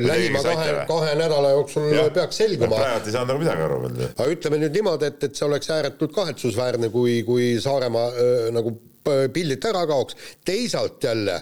lähima 0.08 0.44
kahe, 0.48 0.74
kahe 0.90 1.14
nädala 1.22 1.54
jooksul 1.56 1.88
ja. 1.92 2.08
peaks 2.18 2.42
selguma. 2.44 2.76
praegu 2.76 3.12
ei 3.12 3.16
saanud 3.16 3.34
nagu 3.34 3.44
midagi 3.46 3.68
aru 3.68 3.80
veel. 3.86 4.04
aga 4.10 4.30
ütleme 4.36 4.62
nüüd 4.64 4.80
niimoodi, 4.80 5.12
et, 5.12 5.30
et 5.30 5.40
see 5.40 5.48
oleks 5.48 5.72
ääretult 5.76 6.16
kahetsusväärne, 6.16 6.92
kui, 6.96 7.22
kui 7.28 7.54
Saaremaa 7.64 8.10
äh, 8.12 8.36
nagu 8.56 8.76
pildilt 9.06 9.72
ära 9.72 9.86
kaoks. 9.88 10.18
teisalt 10.46 11.04
jälle 11.04 11.40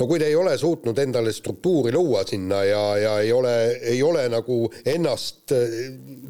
no 0.00 0.08
kui 0.08 0.20
te 0.20 0.30
ei 0.30 0.36
ole 0.38 0.56
suutnud 0.58 0.98
endale 0.98 1.32
struktuuri 1.36 1.92
luua 1.92 2.24
sinna 2.28 2.62
ja, 2.64 2.84
ja 2.98 3.16
ei 3.20 3.32
ole, 3.36 3.54
ei 3.92 4.02
ole 4.02 4.26
nagu 4.32 4.62
ennast 4.88 5.52
äh, 5.52 5.74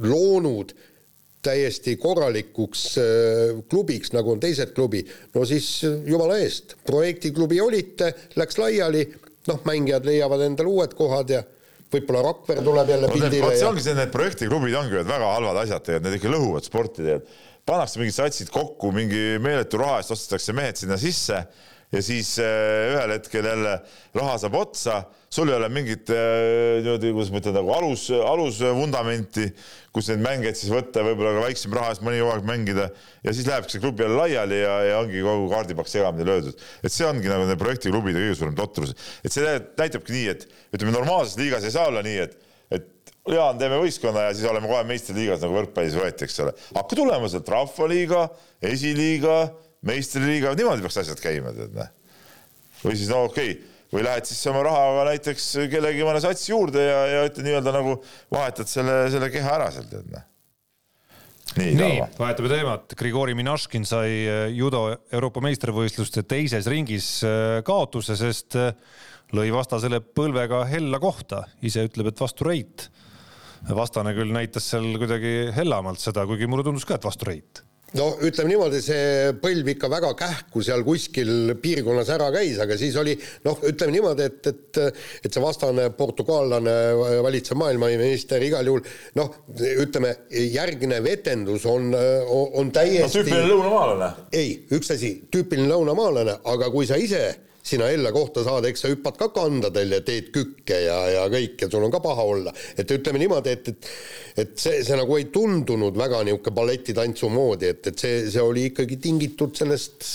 loonud 0.03 0.75
täiesti 1.41 1.95
korralikuks 1.97 2.85
äh, 3.01 3.63
klubiks, 3.71 4.13
nagu 4.17 4.35
on 4.35 4.43
teised 4.43 4.75
klubid, 4.77 5.09
no 5.35 5.47
siis 5.49 5.71
jumala 5.85 6.41
eest, 6.43 6.77
projektiklubi 6.87 7.61
olite, 7.63 8.13
läks 8.37 8.61
laiali, 8.61 9.07
noh, 9.49 9.63
mängijad 9.69 10.05
leiavad 10.09 10.45
endale 10.45 10.75
uued 10.75 10.99
kohad 10.99 11.33
ja 11.33 11.45
võib-olla 11.91 12.27
Rakvere 12.27 12.63
tuleb 12.67 12.93
jälle 12.93 13.09
no, 13.09 13.15
pildile. 13.15 13.55
see 13.57 13.71
ongi 13.71 13.87
see, 13.87 13.97
need 13.99 14.13
projektiklubid 14.15 14.77
ongi 14.83 15.01
väga 15.01 15.33
halvad 15.37 15.63
asjad 15.65 15.87
tegelikult, 15.87 16.07
need 16.07 16.21
ikka 16.21 16.35
lõhuvad 16.35 16.67
sporti 16.67 17.07
tegelikult. 17.07 17.41
pannakse 17.71 18.01
mingid 18.03 18.17
satsid 18.17 18.51
kokku, 18.51 18.91
mingi 18.95 19.25
meeletu 19.43 19.79
raha 19.81 20.01
eest 20.03 20.15
ostetakse 20.15 20.55
mehed 20.57 20.79
sinna 20.81 20.99
sisse 21.01 21.45
ja 21.91 22.03
siis 22.05 22.37
äh, 22.39 22.93
ühel 22.95 23.15
hetkel 23.17 23.47
jälle 23.51 23.79
raha 24.15 24.37
saab 24.39 24.57
otsa, 24.61 25.01
sul 25.31 25.51
ei 25.51 25.57
ole 25.57 25.69
mingit 25.73 26.11
äh, 26.15 26.81
niimoodi, 26.85 27.13
kuidas 27.15 27.33
ma 27.35 27.41
ütlen, 27.43 27.57
nagu 27.59 27.73
alus, 27.75 28.05
alusvundamenti, 28.15 29.49
kus 29.95 30.11
neid 30.13 30.23
mängijaid 30.25 30.59
siis 30.59 30.73
võtta, 30.75 31.03
võib-olla 31.07 31.37
ka 31.39 31.47
väiksema 31.49 31.81
raha 31.81 31.95
eest 31.95 32.05
mõni 32.07 32.21
hooaeg 32.23 32.47
mängida 32.47 32.91
ja 33.25 33.35
siis 33.35 33.49
lähebki 33.51 33.75
see 33.75 33.83
klubi 33.83 34.07
jälle 34.07 34.21
laiali 34.21 34.61
ja, 34.63 34.77
ja 34.91 35.01
ongi 35.03 35.25
kogu 35.27 35.49
kaardipakk 35.51 35.91
segamini 35.91 36.29
löödud. 36.29 36.69
et 36.85 36.95
see 36.95 37.09
ongi 37.09 37.31
nagu 37.31 37.47
nende 37.47 37.59
projektiklubide 37.61 38.23
kõige 38.23 38.39
suurem 38.39 38.59
totrus, 38.59 38.95
et 39.25 39.35
see 39.35 39.59
näitabki 39.81 40.15
nii, 40.15 40.29
et 40.37 40.47
ütleme, 40.71 40.95
normaalses 40.95 41.39
liigas 41.41 41.67
ei 41.67 41.75
saa 41.75 41.91
olla 41.91 42.07
nii, 42.07 42.23
et 42.29 42.39
Jaan, 43.29 43.59
teeme 43.61 43.77
võistkonna 43.83 44.23
ja 44.27 44.31
siis 44.35 44.49
oleme 44.49 44.69
kohe 44.71 44.81
meistriliigas 44.89 45.43
nagu 45.45 45.53
võrkpallis 45.59 45.97
võeti, 45.99 46.25
eks 46.25 46.41
ole. 46.41 46.55
hakka 46.73 46.97
tulema 46.97 47.29
sealt 47.29 47.51
rahvaliiga, 47.53 48.23
esiliiga 48.65 49.35
meistriliiga, 49.87 50.55
niimoodi 50.59 50.85
peaks 50.85 51.01
asjad 51.05 51.21
käima, 51.23 51.53
tead 51.57 51.77
näe. 51.77 51.91
või 52.85 52.97
siis 52.97 53.13
no 53.13 53.25
okei 53.29 53.55
okay., 53.57 53.69
või 53.91 54.05
lähed 54.07 54.29
siis 54.29 54.41
oma 54.47 54.63
rahaga 54.63 55.07
näiteks 55.11 55.47
kellegi 55.71 56.05
mõne 56.07 56.21
satsi 56.23 56.53
juurde 56.53 56.83
ja, 56.85 56.99
ja 57.11 57.23
ütled 57.27 57.47
nii-öelda 57.49 57.73
nagu 57.75 57.97
vahetad 58.31 58.71
selle, 58.71 59.03
selle 59.11 59.31
keha 59.35 59.57
ära 59.57 59.71
seal, 59.75 59.89
tead 59.91 60.13
näe 60.13 60.27
nii, 61.59 61.71
nii 61.75 61.97
vahetame 62.19 62.51
teemat. 62.53 62.95
Grigori 62.99 63.35
Minaškin 63.39 63.87
sai 63.89 64.11
eh, 64.23 64.43
judo 64.55 64.85
Euroopa 65.11 65.43
meistrivõistluste 65.45 66.23
teises 66.29 66.69
ringis 66.71 67.09
eh, 67.27 67.59
kaotuse, 67.67 68.15
sest 68.19 68.59
eh, 68.61 68.71
lõi 69.35 69.49
vastasele 69.55 69.99
põlvega 70.03 70.63
hella 70.71 71.01
kohta, 71.03 71.45
ise 71.67 71.87
ütleb, 71.89 72.13
et 72.13 72.23
vastu 72.23 72.47
reit. 72.47 72.91
vastane 73.77 74.15
küll 74.17 74.33
näitas 74.33 74.71
seal 74.71 74.87
kuidagi 74.99 75.51
hellamalt 75.57 76.01
seda, 76.01 76.27
kuigi 76.27 76.47
mulle 76.47 76.65
tundus 76.65 76.87
ka, 76.87 76.97
et 76.97 77.05
vastu 77.05 77.29
reit 77.29 77.65
no 77.99 78.07
ütleme 78.27 78.53
niimoodi, 78.53 78.81
see 78.85 79.33
põlv 79.43 79.73
ikka 79.75 79.91
väga 79.91 80.13
kähku 80.19 80.63
seal 80.65 80.85
kuskil 80.87 81.55
piirkonnas 81.63 82.11
ära 82.15 82.31
käis, 82.35 82.59
aga 82.63 82.77
siis 82.79 82.97
oli 83.01 83.17
noh, 83.47 83.59
ütleme 83.67 83.95
niimoodi, 83.97 84.29
et, 84.31 84.51
et 84.53 84.81
et 85.25 85.35
see 85.35 85.43
vastane 85.43 85.89
portugaallane 85.97 86.77
valitsev 87.25 87.59
maailmameister 87.61 88.43
igal 88.47 88.71
juhul 88.71 88.85
noh, 89.19 89.35
ütleme 89.85 90.15
järgnev 90.31 91.07
etendus 91.11 91.67
on, 91.71 91.91
on 92.31 92.73
täiesti 92.75 93.07
no,. 93.07 93.13
tüüpiline 93.19 93.51
lõunamaalane. 93.51 94.11
ei, 94.33 94.57
üks 94.77 94.95
asi, 94.95 95.15
tüüpiline 95.33 95.71
lõunamaalane, 95.73 96.41
aga 96.53 96.71
kui 96.73 96.89
sa 96.89 96.99
ise 97.01 97.25
sinna 97.71 97.91
Ella 97.93 98.13
kohta 98.15 98.45
saada, 98.47 98.71
eks 98.71 98.85
sa 98.85 98.91
hüppad 98.93 99.19
ka 99.21 99.31
kandadel 99.35 99.97
ja 99.99 100.01
teed 100.07 100.31
kükke 100.35 100.83
ja, 100.87 100.99
ja 101.17 101.27
kõik 101.33 101.65
ja 101.65 101.71
sul 101.71 101.87
on 101.87 101.95
ka 101.95 102.03
paha 102.05 102.27
olla. 102.35 102.55
et 102.79 102.91
ütleme 102.91 103.23
niimoodi, 103.23 103.55
et, 103.57 103.73
et 103.75 103.91
et 104.41 104.53
see, 104.61 104.81
see 104.87 104.97
nagu 104.99 105.17
ei 105.19 105.27
tundunud 105.33 105.97
väga 105.99 106.23
niisugune 106.27 106.55
balletitantsu 106.57 107.29
moodi, 107.33 107.71
et, 107.75 107.91
et 107.91 108.03
see, 108.03 108.23
see 108.31 108.43
oli 108.43 108.69
ikkagi 108.71 108.97
tingitud 109.03 109.57
sellest 109.59 110.07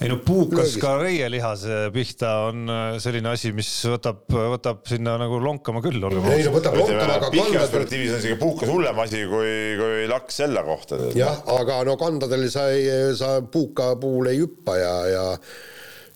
ei 0.00 0.10
no 0.10 0.18
puukas 0.26 0.58
löögist. 0.58 0.80
ka 0.82 0.94
reielihase 1.00 1.80
pihta 1.94 2.32
on 2.48 2.64
äh, 2.72 2.98
selline 3.02 3.32
asi, 3.32 3.54
mis 3.56 3.70
võtab, 3.88 4.24
võtab 4.28 4.82
sinna 4.90 5.16
nagu 5.20 5.40
lonkama 5.42 5.82
küll. 5.84 6.00
ei 6.02 6.46
no 6.46 6.54
võtab 6.56 6.78
lonkama, 6.80 7.16
aga 7.16 7.32
pikas 7.32 7.56
perspektiivis 7.56 8.14
on 8.14 8.22
isegi 8.22 8.38
puukas 8.40 8.72
hullem 8.72 9.02
asi 9.06 9.24
kui, 9.30 9.52
kui 9.80 10.06
laks 10.10 10.40
selle 10.42 10.64
kohta. 10.66 11.00
jah, 11.16 11.42
aga 11.56 11.82
no 11.88 11.96
kandadel 12.00 12.48
sa 12.52 12.68
ei, 12.74 12.88
sa 13.18 13.38
puuka 13.42 13.94
puhul 14.00 14.32
ei 14.32 14.42
hüppa 14.42 14.78
ja, 14.80 14.94
ja 15.14 15.26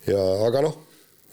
ja 0.05 0.25
aga 0.45 0.67
noh 0.67 0.84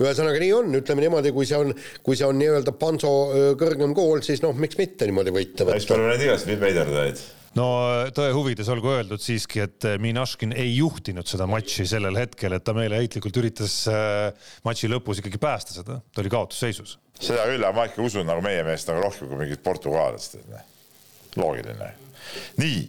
ühesõnaga 0.04 0.40
nii 0.42 0.54
on, 0.56 0.72
ütleme 0.80 1.06
niimoodi, 1.06 1.34
kui 1.34 1.48
see 1.48 1.60
on, 1.60 1.74
kui 2.02 2.18
see 2.18 2.28
on 2.28 2.40
nii-öelda 2.40 2.74
Panso 2.78 3.12
kõrgem 3.60 3.94
kool, 3.96 4.24
siis 4.26 4.42
noh, 4.44 4.56
miks 4.58 4.80
mitte 4.80 5.08
niimoodi 5.08 5.34
võita 5.34 5.62
võtta. 5.62 5.76
päris 5.76 5.88
palju 5.90 6.10
neid 6.10 6.26
igast 6.26 6.50
veiderdajaid 6.50 7.22
no 7.58 7.68
tõe 8.14 8.32
huvides 8.34 8.68
olgu 8.72 8.92
öeldud 8.94 9.22
siiski, 9.22 9.62
et 9.66 9.86
Minaškin 10.02 10.54
ei 10.56 10.74
juhtinud 10.76 11.28
seda 11.28 11.46
matši 11.50 11.86
sellel 11.94 12.16
hetkel, 12.20 12.56
et 12.56 12.64
ta 12.64 12.74
meeleheitlikult 12.76 13.40
üritas 13.42 13.78
matši 14.66 14.90
lõpus 14.92 15.22
ikkagi 15.22 15.40
päästa 15.42 15.76
seda, 15.76 15.98
ta 16.00 16.22
oli 16.24 16.32
kaotusseisus. 16.32 16.98
seda 17.18 17.46
küll, 17.50 17.64
aga 17.64 17.76
ma 17.76 17.88
ikka 17.90 18.04
usun 18.04 18.28
nagu 18.28 18.44
meie 18.44 18.64
meest 18.66 18.88
nagu 18.90 19.04
rohkem 19.04 19.30
kui 19.30 19.42
mingit 19.44 19.64
portugaalast, 19.64 20.40
et 20.40 20.48
noh, 20.52 20.64
loogiline. 21.42 21.92
nii, 22.62 22.82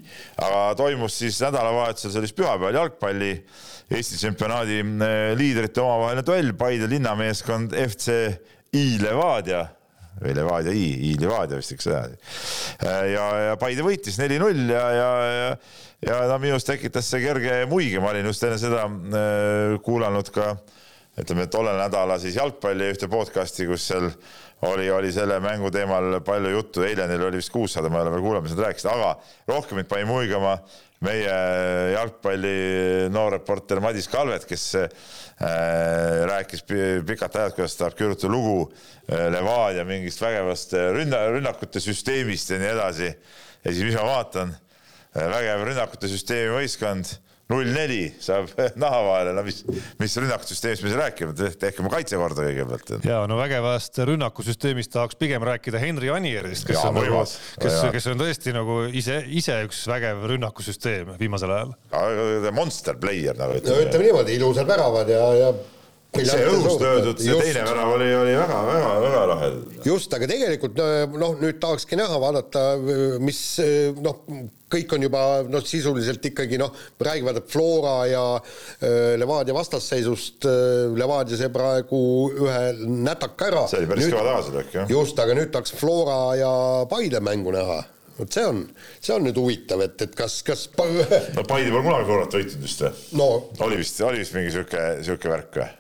aga 0.46 0.66
toimus 0.80 1.20
siis 1.20 1.42
nädalavahetusel 1.44 2.16
sellist 2.16 2.38
pühapäeval 2.38 2.80
jalgpalli 2.80 3.36
Eesti 3.92 4.18
tsempionaadi 4.18 4.80
eh, 4.80 5.34
liidrite 5.38 5.82
omavaheline 5.84 6.26
duell, 6.26 6.52
Paide 6.58 6.88
linnameeskond 6.92 7.76
FC 7.76 8.18
I 8.74 8.84
Levadia 9.02 9.66
või 10.22 10.36
Levadia 10.38 10.74
I, 10.74 10.86
I 11.10 11.16
Levadia 11.20 11.60
vist, 11.60 11.74
eks 11.76 11.90
ole. 11.90 12.04
Eh, 12.14 13.02
ja, 13.14 13.26
ja 13.50 13.58
Paide 13.60 13.86
võitis 13.86 14.20
neli-null 14.22 14.72
ja, 14.72 14.86
ja, 14.96 15.10
ja, 15.34 15.50
ja 16.08 16.22
no 16.32 16.40
minus 16.42 16.68
tekitas 16.68 17.10
see 17.12 17.26
kerge 17.26 17.64
muige, 17.72 18.00
ma 18.00 18.14
olin 18.14 18.32
just 18.32 18.48
enne 18.48 18.62
seda 18.62 18.86
äh, 18.88 19.76
kuulanud 19.84 20.32
ka 20.34 20.54
ütleme, 21.20 21.46
tollel 21.52 21.78
nädala 21.78 22.18
siis 22.22 22.40
jalgpalli 22.40 22.88
ühte 22.94 23.10
podcast'i, 23.12 23.68
kus 23.70 23.86
seal 23.92 24.08
oli, 24.66 24.88
oli 24.90 25.12
selle 25.14 25.38
mängu 25.44 25.70
teemal 25.74 26.18
palju 26.26 26.56
juttu, 26.56 26.86
eile 26.88 27.06
neil 27.10 27.28
oli 27.28 27.42
vist 27.42 27.52
kuussada, 27.54 27.92
ma 27.92 28.00
ei 28.00 28.08
ole 28.08 28.16
veel 28.16 28.26
kuulanud, 28.26 28.48
mis 28.48 28.56
nad 28.56 28.66
rääkisid, 28.66 28.90
aga 28.90 29.12
rohkem 29.52 29.78
mind 29.78 29.92
pani 29.92 30.08
muigama 30.10 30.56
meie 31.04 31.36
jalgpalli 31.94 32.56
noorreporter 33.14 33.82
Madis 33.84 34.08
Kalvet, 34.12 34.46
kes 34.48 34.66
äh, 34.80 34.88
rääkis 36.30 36.64
pikalt 37.08 37.36
ajalt, 37.40 37.58
kuidas 37.58 37.78
tahab 37.80 37.98
kirjutada 38.00 38.32
lugu 38.32 38.58
äh, 38.68 39.28
Levadia 39.34 39.86
mingist 39.88 40.24
vägevast 40.24 40.76
rünna, 40.96 41.26
rünnakute 41.34 41.84
süsteemist 41.84 42.54
ja 42.54 42.62
nii 42.62 42.72
edasi. 42.72 43.12
ja 43.64 43.72
siis, 43.72 43.84
mis 43.84 44.00
ma 44.00 44.08
vaatan, 44.08 44.56
äh, 45.16 45.28
vägev 45.36 45.68
rünnakute 45.70 46.12
süsteemi 46.12 46.56
võistkond 46.58 47.18
null 47.54 47.72
neli 47.76 48.02
saab 48.24 48.50
naha 48.84 49.02
vahele, 49.08 49.36
no 49.38 49.46
mis, 49.46 49.62
mis 50.02 50.18
rünnakusüsteemist 50.20 50.86
me 50.86 50.92
siin 50.92 51.02
räägime, 51.02 51.52
tehke 51.62 51.84
oma 51.84 51.94
kaitse 51.94 52.20
korda 52.20 52.48
kõigepealt. 52.48 52.94
ja 53.08 53.22
no 53.30 53.38
vägevast 53.40 54.02
rünnakusüsteemist 54.10 54.94
tahaks 54.96 55.20
pigem 55.20 55.46
rääkida 55.48 55.82
Henri 55.82 56.12
Anierist, 56.14 56.68
kes 56.70 56.80
ja, 56.80 56.90
on 56.90 57.00
nagu, 57.00 57.22
kes, 57.64 57.80
kes 57.98 58.10
on 58.14 58.24
tõesti 58.24 58.56
nagu 58.56 58.80
ise, 58.92 59.22
ise 59.30 59.60
üks 59.68 59.84
vägev 59.90 60.26
rünnakusüsteem 60.34 61.14
viimasel 61.20 61.54
ajal. 61.54 61.76
Monster 62.54 62.98
player 63.00 63.38
nagu 63.40 63.60
ütleme. 63.60 63.78
no 63.78 63.88
ütleme 63.88 64.10
niimoodi, 64.10 64.38
ilusad 64.40 64.70
väravad 64.70 65.10
ja, 65.12 65.24
ja 65.40 65.54
see 66.22 66.48
õhust 66.50 66.84
löödud, 66.84 67.22
see 67.22 67.32
just. 67.32 67.46
teine 67.48 67.64
värav 67.68 67.94
oli, 67.96 68.10
oli 68.16 68.34
väga-väga-väga 68.38 69.22
lahe. 69.32 69.52
just, 69.88 70.14
aga 70.14 70.30
tegelikult 70.30 70.82
noh, 71.18 71.38
nüüd 71.42 71.62
tahakski 71.64 71.98
näha, 72.00 72.20
vaadata, 72.22 72.66
mis 73.24 73.40
noh, 74.04 74.22
kõik 74.74 74.94
on 74.98 75.06
juba 75.06 75.24
noh, 75.50 75.64
sisuliselt 75.68 76.26
ikkagi 76.32 76.60
noh, 76.62 76.74
räägivad, 77.04 77.42
Flora 77.50 77.96
ja 78.10 78.24
äh, 78.38 79.14
Levadia 79.22 79.56
vastasseisust 79.58 80.48
äh,. 80.50 80.62
Levadia 80.98 81.38
sai 81.40 81.50
praegu 81.54 82.00
ühe 82.34 82.62
nätaka 82.84 83.50
ära. 83.50 83.66
see 83.72 83.82
oli 83.82 83.90
päris 83.92 84.12
kõva 84.12 84.28
tagasilöök, 84.30 84.72
jah. 84.78 84.94
just, 84.94 85.20
aga 85.20 85.38
nüüd 85.38 85.52
tahaks 85.54 85.76
Flora 85.78 86.22
ja 86.40 86.54
Paide 86.90 87.22
mängu 87.24 87.54
näha 87.54 87.82
vot 88.18 88.34
see 88.34 88.46
on, 88.46 88.66
see 89.02 89.14
on 89.16 89.24
nüüd 89.26 89.38
huvitav, 89.42 89.82
et, 89.86 90.02
et 90.06 90.18
kas, 90.18 90.42
kas 90.46 90.68
no 90.78 91.46
Paide 91.50 91.72
pole 91.74 91.86
kunagi 91.86 92.10
Florat 92.10 92.38
võitnud 92.38 92.68
vist 92.68 92.84
või 92.86 93.22
no.? 93.22 93.30
oli 93.66 93.80
vist, 93.82 94.02
oli 94.06 94.22
vist 94.22 94.38
mingi 94.38 94.54
sihuke, 94.54 94.84
sihuke 95.06 95.34
värk 95.34 95.62
või? 95.62 95.72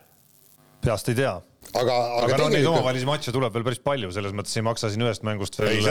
Peast 0.84 1.12
ei 1.12 1.18
tea 1.18 1.34
aga, 1.72 1.94
aga, 1.94 2.28
aga 2.28 2.40
no 2.42 2.48
neid 2.54 2.68
omavahelisi 2.70 3.08
matše 3.08 3.34
tuleb 3.36 3.54
veel 3.56 3.66
päris 3.66 3.82
palju, 3.84 4.10
selles 4.16 4.36
mõttes 4.36 4.56
ei 4.60 4.66
maksa 4.66 4.90
siin 4.94 5.06
ühest 5.06 5.26
mängust 5.26 5.58
veel, 5.62 5.82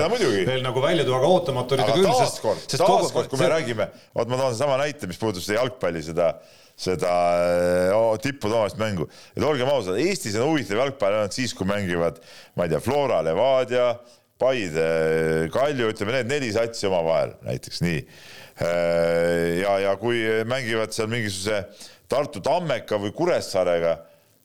veel 0.46 0.64
nagu 0.64 0.82
välja 0.84 1.06
tuua, 1.08 1.20
aga 1.20 1.30
ootamatu 1.36 1.76
oli 1.76 1.86
ta 1.86 1.96
küll. 1.96 2.08
taaskord, 2.08 2.64
taaskord, 2.70 3.30
kui 3.30 3.40
me 3.40 3.44
see... 3.44 3.52
räägime, 3.54 3.88
vot 4.18 4.32
ma 4.32 4.40
toon 4.40 4.58
sama 4.58 4.78
näite, 4.82 5.10
mis 5.10 5.20
puudutab 5.20 5.46
seda 5.46 5.58
jalgpalli, 5.58 6.04
seda, 6.06 6.28
seda 6.78 7.12
tippude 8.22 8.52
omavahelist 8.52 8.82
mängu. 8.82 9.08
et 9.34 9.46
olgem 9.46 9.70
ausad, 9.72 9.98
Eestis 10.02 10.38
on 10.38 10.52
huvitav 10.52 10.84
jalgpall 10.84 11.22
ainult 11.22 11.38
siis, 11.38 11.54
kui 11.56 11.68
mängivad, 11.68 12.20
ma 12.58 12.68
ei 12.68 12.74
tea, 12.74 12.82
Flora, 12.84 13.22
Levadia, 13.26 13.94
Paide, 14.42 15.48
Kalju, 15.54 15.90
ütleme 15.92 16.18
need 16.18 16.30
neli 16.32 16.48
satsi 16.54 16.88
omavahel 16.88 17.36
näiteks 17.46 17.82
nii. 17.84 17.98
Äh, 18.62 19.60
ja, 19.62 19.76
ja 19.86 19.92
kui 20.00 20.18
mängivad 20.50 20.94
seal 20.94 21.10
mingisuguse 21.10 21.62
Tartu 22.10 22.42
Tammeka 22.44 22.98
või 23.00 23.14
Kuressaarega 23.16 23.94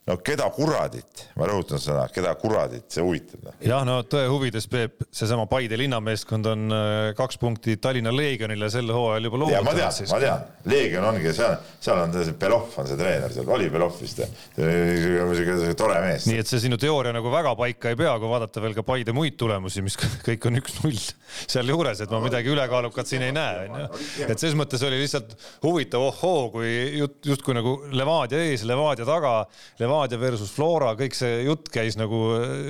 no 0.08 0.16
keda 0.24 0.48
kuradit, 0.56 1.26
ma 1.36 1.48
rõhutan 1.50 1.82
seda, 1.84 2.06
keda 2.14 2.32
kuradit 2.40 2.86
see 2.94 3.04
huvitab. 3.04 3.50
Jah, 3.64 3.84
no 3.88 4.00
tõe 4.08 4.28
huvides, 4.32 4.68
Peep, 4.72 5.04
seesama 5.12 5.48
Paide 5.52 5.76
linnameeskond 5.80 6.48
on 6.48 6.76
äh, 6.76 7.10
kaks 7.18 7.40
punkti 7.42 7.76
Tallinna 7.84 8.14
Leegionile 8.16 8.70
sel 8.72 8.88
hooajal 8.94 9.28
juba 9.28 9.42
loovutanud. 9.42 9.68
ma 9.68 9.74
tean, 9.76 10.08
ma 10.14 10.20
tean, 10.24 10.46
Leegion 10.72 11.08
ongi 11.10 11.34
seal, 11.36 11.58
seal 11.84 12.00
on 12.06 12.16
see 12.16 12.36
Belov 12.40 12.78
on 12.80 12.88
see 12.88 13.00
treener, 13.00 13.34
seal 13.36 13.52
oli 13.58 13.68
Belov 13.74 13.98
vist, 14.00 14.22
tore 14.56 16.00
mees. 16.06 16.30
nii 16.32 16.40
et 16.40 16.52
see 16.54 16.64
sinu 16.64 16.80
teooria 16.80 17.12
nagu 17.16 17.34
väga 17.34 17.56
paika 17.60 17.92
ei 17.92 18.00
pea, 18.00 18.16
kui 18.22 18.32
vaadata 18.32 18.64
veel 18.64 18.78
ka 18.78 18.86
Paide 18.88 19.16
muid 19.18 19.36
tulemusi, 19.40 19.84
mis 19.84 20.00
kõik 20.28 20.48
on 20.48 20.62
üks-null 20.62 21.04
sealjuures, 21.52 22.06
et 22.06 22.16
ma 22.16 22.24
midagi 22.24 22.56
ülekaalukat 22.56 23.12
siin 23.12 23.28
ei 23.28 23.36
näe, 23.36 23.68
onju. 23.68 23.92
et 24.24 24.38
selles 24.40 24.56
mõttes 24.56 24.88
oli 24.88 25.04
lihtsalt 25.04 25.36
huvitav, 25.68 26.08
ohoo, 26.14 26.48
kui 26.56 26.72
jutt 27.02 27.28
justkui 27.28 27.60
nagu 27.60 27.76
Levadia 27.92 28.40
ees, 28.48 28.64
Levadia 28.68 29.04
taga, 29.08 29.36
Levadia 29.82 29.97
Levadia 29.98 30.20
versus 30.22 30.52
Flora, 30.54 30.94
kõik 30.98 31.16
see 31.18 31.42
jutt 31.48 31.72
käis 31.74 31.98
nagu 31.98 32.18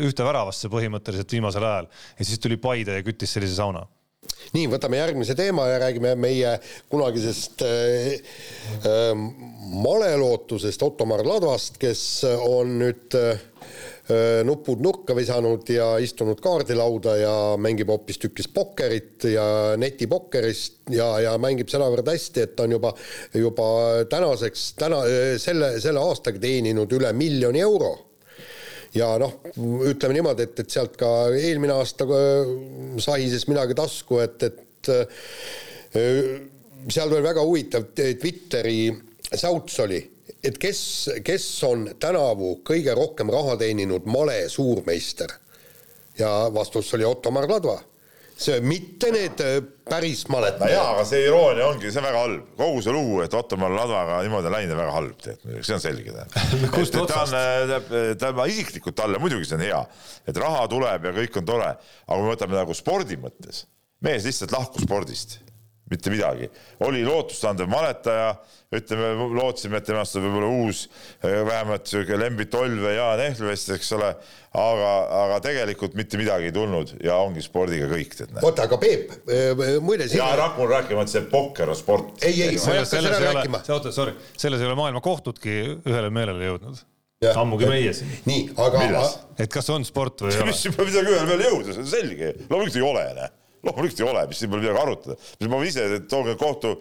ühte 0.08 0.24
väravasse 0.24 0.70
põhimõtteliselt 0.72 1.34
viimasel 1.36 1.66
ajal. 1.68 1.90
Ja 2.20 2.28
siis 2.28 2.40
tuli 2.40 2.58
Paide 2.62 2.96
ja 2.96 3.04
küttis 3.04 3.34
sellise 3.36 3.58
sauna. 3.58 3.84
Nii, 4.56 4.68
võtame 4.72 5.00
järgmise 5.00 5.36
teema 5.36 5.66
ja 5.68 5.80
räägime 5.82 6.14
meie 6.20 6.54
kunagisest 6.92 7.64
äh, 7.68 8.16
äh, 8.80 9.12
malelootusest 9.84 10.84
Ottomar 10.88 11.26
Ladvast, 11.28 11.80
kes 11.82 12.02
on 12.24 12.78
nüüd 12.80 13.18
äh, 13.20 13.44
nupud 14.48 14.80
nurka 14.80 15.16
visanud 15.18 15.68
ja 15.68 15.90
istunud 16.00 16.40
kaardilauda 16.44 17.16
ja 17.20 17.34
mängib 17.60 17.90
hoopistükkis 17.92 18.48
pokkerit 18.56 19.28
ja 19.34 19.76
netipokkerist 19.80 20.94
ja, 20.96 21.10
ja 21.26 21.34
mängib 21.42 21.68
sedavõrd 21.72 22.08
hästi, 22.08 22.46
et 22.46 22.56
ta 22.56 22.64
on 22.64 22.78
juba, 22.78 22.94
juba 23.36 23.68
tänaseks, 24.10 24.68
täna, 24.80 25.02
selle, 25.44 25.74
selle 25.84 26.04
aastaga 26.04 26.40
teeninud 26.40 26.96
üle 26.96 27.12
miljoni 27.18 27.64
euro. 27.66 27.94
Ja 28.96 29.12
noh, 29.20 29.42
ütleme 29.90 30.16
niimoodi, 30.16 30.48
et, 30.48 30.62
et 30.64 30.72
sealt 30.72 30.96
ka 31.00 31.10
eelmine 31.36 31.76
aasta 31.76 32.08
äh, 32.08 32.54
sahises 33.04 33.44
midagi 33.52 33.76
tasku, 33.78 34.22
et, 34.24 34.48
et 34.48 34.92
äh, 34.94 35.26
seal 36.88 37.12
veel 37.12 37.26
väga 37.26 37.44
huvitav 37.44 37.92
Twitteri 37.92 38.88
säuts 39.28 39.82
oli 39.84 40.00
et 40.48 40.58
kes, 40.62 40.80
kes 41.26 41.46
on 41.68 41.90
tänavu 42.00 42.58
kõige 42.68 42.96
rohkem 42.98 43.32
raha 43.34 43.58
teeninud 43.60 44.08
male 44.10 44.46
suurmeister? 44.50 45.36
ja 46.18 46.48
vastus 46.54 46.90
oli 46.98 47.06
Ottomar 47.06 47.46
Ladva 47.50 47.78
see 48.38 48.60
mitte 48.62 49.10
need 49.14 49.42
äh, 49.42 49.58
päris 49.88 50.24
maled. 50.30 50.60
no 50.62 50.70
jaa, 50.70 50.92
aga 50.94 51.06
see 51.10 51.24
iroonia 51.26 51.68
ongi, 51.72 51.90
see 51.90 52.02
on 52.02 52.06
väga 52.06 52.22
halb. 52.22 52.52
kogu 52.60 52.84
see 52.86 52.94
lugu, 52.94 53.16
et 53.26 53.34
Ottomar 53.38 53.74
Ladvaga 53.74 54.20
niimoodi 54.26 54.50
on 54.50 54.56
läinud, 54.56 54.76
on 54.76 54.82
väga 54.84 54.94
halb 54.98 55.24
tegelikult, 55.24 55.66
see 55.66 55.78
on 55.78 55.84
selge. 55.84 56.28
kust 56.76 57.00
otsast? 57.02 57.38
Äh, 57.38 58.14
tähendab, 58.14 58.44
isiklikult 58.54 58.98
talle 58.98 59.22
muidugi 59.22 59.50
see 59.50 59.58
on 59.58 59.66
hea, 59.66 59.82
et 60.30 60.42
raha 60.44 60.68
tuleb 60.72 61.10
ja 61.10 61.16
kõik 61.18 61.42
on 61.42 61.50
tore, 61.50 61.74
aga 61.74 62.20
kui 62.20 62.28
me 62.28 62.34
võtame 62.36 62.60
nagu 62.60 62.78
spordi 62.78 63.18
mõttes, 63.22 63.66
mees 64.06 64.28
lihtsalt 64.30 64.54
lahkus 64.54 64.86
spordist 64.86 65.40
mitte 65.90 66.12
midagi. 66.12 66.50
oli 66.80 67.04
lootustandev 67.06 67.70
maletaja, 67.72 68.34
ütleme, 68.76 69.12
lootsime, 69.38 69.80
et 69.80 69.88
temast 69.88 70.16
saab 70.16 70.26
võib-olla 70.28 70.50
uus 70.66 70.82
eh, 71.24 71.40
vähemalt 71.48 71.88
sihuke 71.88 72.18
Lembit 72.20 72.56
Olv 72.60 72.84
ja 72.90 72.98
Jaan 72.98 73.24
Ehlvest, 73.30 73.72
eks 73.78 73.94
ole, 73.96 74.10
aga, 74.52 74.90
aga 75.22 75.40
tegelikult 75.46 75.96
mitte 76.00 76.20
midagi 76.20 76.50
ei 76.50 76.56
tulnud 76.56 76.98
ja 77.04 77.16
ongi 77.24 77.44
spordiga 77.46 77.88
kõik. 77.92 78.18
oota, 78.42 78.68
aga 78.68 78.82
Peep, 78.82 79.16
eh, 79.32 79.64
muide 79.80 80.10
siin... 80.10 80.20
ja 80.20 80.34
ära 80.36 80.50
hakka 80.50 80.64
mul 80.64 80.74
rääkima, 80.76 81.08
et 81.08 81.16
see 81.16 81.24
pokker 81.32 81.72
on 81.72 81.80
sport. 81.80 82.14
ei, 82.22 82.36
ei, 82.36 82.60
ma 82.60 82.76
ei 82.76 82.84
hakka 82.84 82.92
seda 83.08 83.24
rääkima. 83.30 83.64
oota, 83.78 83.96
sorry, 83.96 84.18
selles 84.36 84.62
ei 84.62 84.70
ole 84.70 84.78
maailma 84.80 85.04
kohtudki 85.06 85.58
ühele 85.80 86.12
meelele 86.12 86.52
jõudnud 86.52 86.86
ammugi 87.34 87.66
meie 87.66 87.94
siin. 87.98 88.12
nii, 88.28 88.44
aga. 88.62 89.02
et 89.42 89.50
kas 89.50 89.72
on 89.74 89.86
sport 89.88 90.22
või 90.22 90.36
ei 90.36 90.42
ole? 90.44 90.52
mis 90.52 90.68
midagi 90.70 91.16
ühele 91.16 91.26
peale 91.32 91.48
jõuda, 91.50 91.74
see 91.74 91.84
on 91.84 91.92
selge. 91.96 92.34
loomulikult 92.50 92.78
ei 92.78 92.86
ole, 92.86 93.06
noh. 93.18 93.36
Loomulikult 93.66 94.02
ei 94.02 94.08
ole, 94.08 94.26
mis 94.30 94.42
siin 94.42 94.52
pole 94.52 94.64
midagi 94.64 94.82
arutada. 94.82 95.16
ma 95.50 95.62
ise, 95.66 95.86
tooge 96.10 96.36
kohtu 96.40 96.74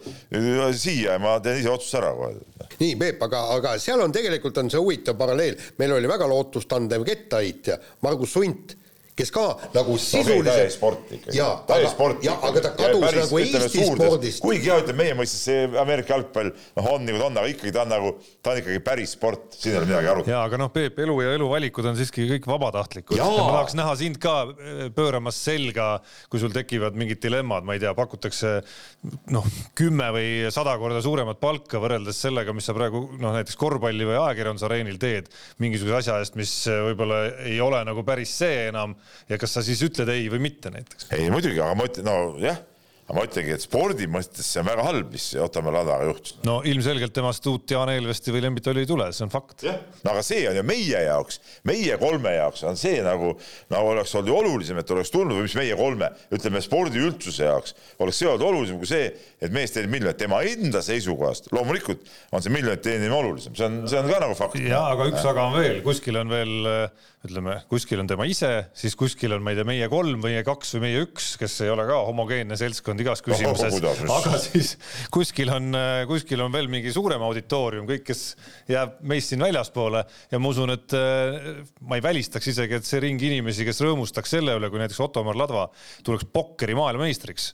siia 0.77 1.15
ja 1.15 1.19
ma 1.21 1.37
teen 1.43 1.61
ise 1.61 1.71
otsuse 1.71 1.97
ära 2.01 2.13
kohe. 2.15 2.35
nii, 2.79 2.95
Peep, 2.99 3.23
aga, 3.27 3.43
aga 3.57 3.77
seal 3.81 4.01
on 4.03 4.13
tegelikult 4.15 4.57
on 4.61 4.69
see 4.73 4.81
huvitav 4.81 5.17
paralleel. 5.19 5.57
meil 5.77 5.97
oli 5.97 6.09
väga 6.09 6.27
lootustandev 6.29 7.05
kettaheitja 7.07 7.79
Margus 8.05 8.35
Sunt 8.37 8.77
kes 9.17 9.31
ka 9.33 9.45
nagu 9.73 9.95
sisuliselt 9.97 10.45
täie 10.51 10.69
sport 10.73 11.13
ikkagi. 11.15 11.39
täie 11.69 11.89
sport. 11.89 12.23
jah, 12.25 12.37
aga 12.45 12.61
ta 12.61 12.71
kadus 12.77 13.01
päris, 13.01 13.23
nagu 13.23 13.39
Eesti 13.41 13.85
spordist. 13.89 14.41
kuigi 14.43 14.69
jah, 14.69 14.81
ütleme 14.83 15.01
meie 15.01 15.15
mõistes 15.17 15.45
see 15.47 15.63
Ameerika 15.81 16.13
jalgpall 16.13 16.51
noh, 16.53 16.89
on 16.91 17.07
nagu 17.07 17.21
ta 17.21 17.29
on, 17.29 17.39
aga 17.41 17.51
ikkagi 17.53 17.73
ta 17.73 17.83
on 17.85 17.91
nagu, 17.95 18.11
ta 18.45 18.53
on 18.53 18.61
ikkagi 18.61 18.81
päris 18.85 19.15
sport, 19.17 19.47
siin 19.57 19.73
ei 19.73 19.79
ole 19.79 19.89
midagi 19.89 20.11
arutada. 20.11 20.33
jaa, 20.35 20.43
aga 20.45 20.59
noh, 20.61 20.71
Peep, 20.73 20.99
elu 21.01 21.15
ja 21.25 21.33
eluvalikud 21.37 21.89
on 21.89 21.97
siiski 21.97 22.27
kõik 22.29 22.45
vabatahtlikud. 22.51 23.17
ma 23.17 23.47
tahaks 23.55 23.77
näha 23.79 23.95
sind 24.03 24.21
ka 24.21 24.35
eh, 24.53 24.83
pööramas 24.93 25.41
selga, 25.47 25.89
kui 26.29 26.43
sul 26.43 26.53
tekivad 26.53 26.97
mingid 26.99 27.21
dilemmad, 27.23 27.65
ma 27.65 27.77
ei 27.77 27.81
tea, 27.81 27.95
pakutakse 27.97 28.59
noh, 29.33 29.49
kümme 29.77 30.11
või 30.13 30.29
sada 30.53 30.77
korda 30.77 31.01
suuremat 31.01 31.41
palka 31.41 31.81
võrreldes 31.81 32.21
sellega, 32.21 32.53
mis 32.53 32.69
sa 32.69 32.77
praegu 32.77 33.07
noh, 33.17 33.33
näiteks 33.33 33.57
korvpalli 33.57 34.05
või 34.05 34.19
ajakirjandusareenil 34.21 35.01
teed 35.01 35.33
mingisuguse 35.63 36.03
asja 36.03 36.21
eest, 36.21 36.37
mis 36.37 36.53
võib-olla 36.69 37.23
ei 37.49 37.57
ole 37.63 37.81
nagu 37.87 38.05
päris 38.05 38.37
see 38.37 38.67
enam 38.69 38.93
ja 39.29 39.41
kas 39.41 39.57
sa 39.57 39.65
siis 39.65 39.83
ütled 39.85 40.09
ei 40.13 40.27
või 40.33 40.43
mitte 40.49 40.73
näiteks? 40.73 41.11
ei 41.17 41.29
muidugi, 41.33 41.61
aga 41.61 41.77
ma 41.77 41.87
ütlen, 41.89 42.09
nojah 42.09 42.65
aga 43.07 43.15
ma 43.15 43.23
ütlengi, 43.23 43.53
et 43.55 43.63
spordi 43.63 44.05
mõttes 44.11 44.49
see 44.51 44.59
on 44.59 44.67
väga 44.67 44.83
halb, 44.83 45.13
mis 45.15 45.29
Ottomaa 45.39 45.71
Ladaga 45.77 46.09
juhtus. 46.09 46.33
no 46.43 46.57
ilmselgelt 46.67 47.13
temast 47.15 47.45
uut 47.47 47.71
Jaan 47.71 47.93
Eelvesti 47.93 48.33
või 48.35 48.41
Lembit 48.43 48.67
Oli 48.67 48.83
ei 48.83 48.89
tule, 48.89 49.07
see 49.15 49.23
on 49.23 49.31
fakt. 49.31 49.63
no 49.63 50.11
aga 50.11 50.23
see 50.27 50.41
on 50.49 50.59
ju 50.59 50.63
meie 50.67 51.03
jaoks, 51.05 51.39
meie 51.71 51.95
kolme 52.01 52.35
jaoks 52.35 52.65
on 52.67 52.75
see 52.79 52.99
nagu, 53.05 53.31
nagu 53.71 53.93
oleks 53.93 54.11
olnud 54.11 54.33
ju 54.33 54.37
olulisem, 54.41 54.81
et 54.83 54.91
oleks 54.91 55.13
tulnud 55.15 55.39
või 55.39 55.47
mis 55.47 55.55
meie 55.55 55.79
kolme, 55.79 56.11
ütleme 56.35 56.63
spordi 56.65 56.99
üldsuse 56.99 57.47
jaoks 57.47 57.77
oleks 58.03 58.19
see 58.19 58.27
olnud 58.27 58.43
olulisem 58.49 58.83
kui 58.83 58.91
see, 58.91 59.07
et 59.39 59.55
mees 59.55 59.71
teenib 59.71 59.95
miljonit, 59.95 60.19
tema 60.19 60.43
enda 60.43 60.83
seisukohast 60.83 61.47
loomulikult 61.55 62.03
on 62.35 62.43
see 62.43 62.51
miljonit 62.51 62.83
teenimine 62.83 63.15
olulisem, 63.15 63.55
see 63.55 63.71
on, 63.71 63.85
see 63.87 64.01
on 64.03 64.11
ka 64.11 64.19
nagu 64.25 64.35
fakt. 64.35 64.59
ja 64.59 64.83
aga 64.91 65.07
üks 65.13 65.23
aga 65.23 65.47
on 65.47 65.61
veel, 65.61 65.79
kuskil 65.87 66.19
on 66.19 66.35
veel 66.35 66.73
ütleme, 67.27 67.59
kuskil 67.69 68.01
on 68.01 68.09
tema 68.09 68.25
ise, 68.29 68.49
siis 68.77 68.95
kuskil 68.97 69.35
on, 69.35 69.43
ma 69.45 69.53
ei 69.53 69.59
tea, 69.59 69.67
meie 69.67 69.89
kolm 69.91 70.23
või 70.23 70.37
meie 70.37 70.45
kaks 70.47 70.75
või 70.75 70.83
meie 70.85 71.03
üks, 71.05 71.29
kes 71.39 71.59
ei 71.65 71.71
ole 71.73 71.85
ka 71.89 71.99
homogeenne 72.07 72.57
seltskond 72.59 73.01
igas 73.03 73.23
küsimuses. 73.25 73.77
oh,, 73.83 74.15
aga 74.17 74.39
siis 74.41 74.73
kuskil 75.13 75.51
on, 75.53 75.75
kuskil 76.09 76.43
on 76.45 76.53
veel 76.53 76.69
mingi 76.71 76.93
suurem 76.95 77.23
auditoorium, 77.27 77.87
kõik, 77.89 78.05
kes 78.07 78.23
jääb 78.71 78.97
meist 79.07 79.33
siin 79.33 79.43
väljaspoole. 79.43 80.03
Ja 80.31 80.41
ma 80.41 80.51
usun, 80.53 80.73
et 80.75 80.97
äh, 80.97 81.61
ma 81.87 81.99
ei 81.99 82.05
välistaks 82.05 82.51
isegi, 82.53 82.79
et 82.79 82.87
see 82.87 83.03
ring 83.03 83.21
inimesi, 83.29 83.65
kes 83.67 83.83
rõõmustaks 83.85 84.37
selle 84.37 84.57
üle, 84.57 84.71
kui 84.71 84.81
näiteks 84.81 85.03
Ottomar 85.03 85.37
Ladva 85.39 85.67
tuleks 86.07 86.27
pokkeri 86.33 86.77
maailmameistriks 86.77 87.51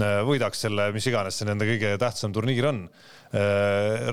äh, 0.00 0.22
võidaks 0.28 0.64
selle, 0.66 0.90
mis 0.96 1.08
iganes 1.10 1.40
see 1.40 1.48
nende 1.48 1.68
kõige 1.68 1.96
tähtsam 2.02 2.34
turniir 2.34 2.70
on 2.70 2.86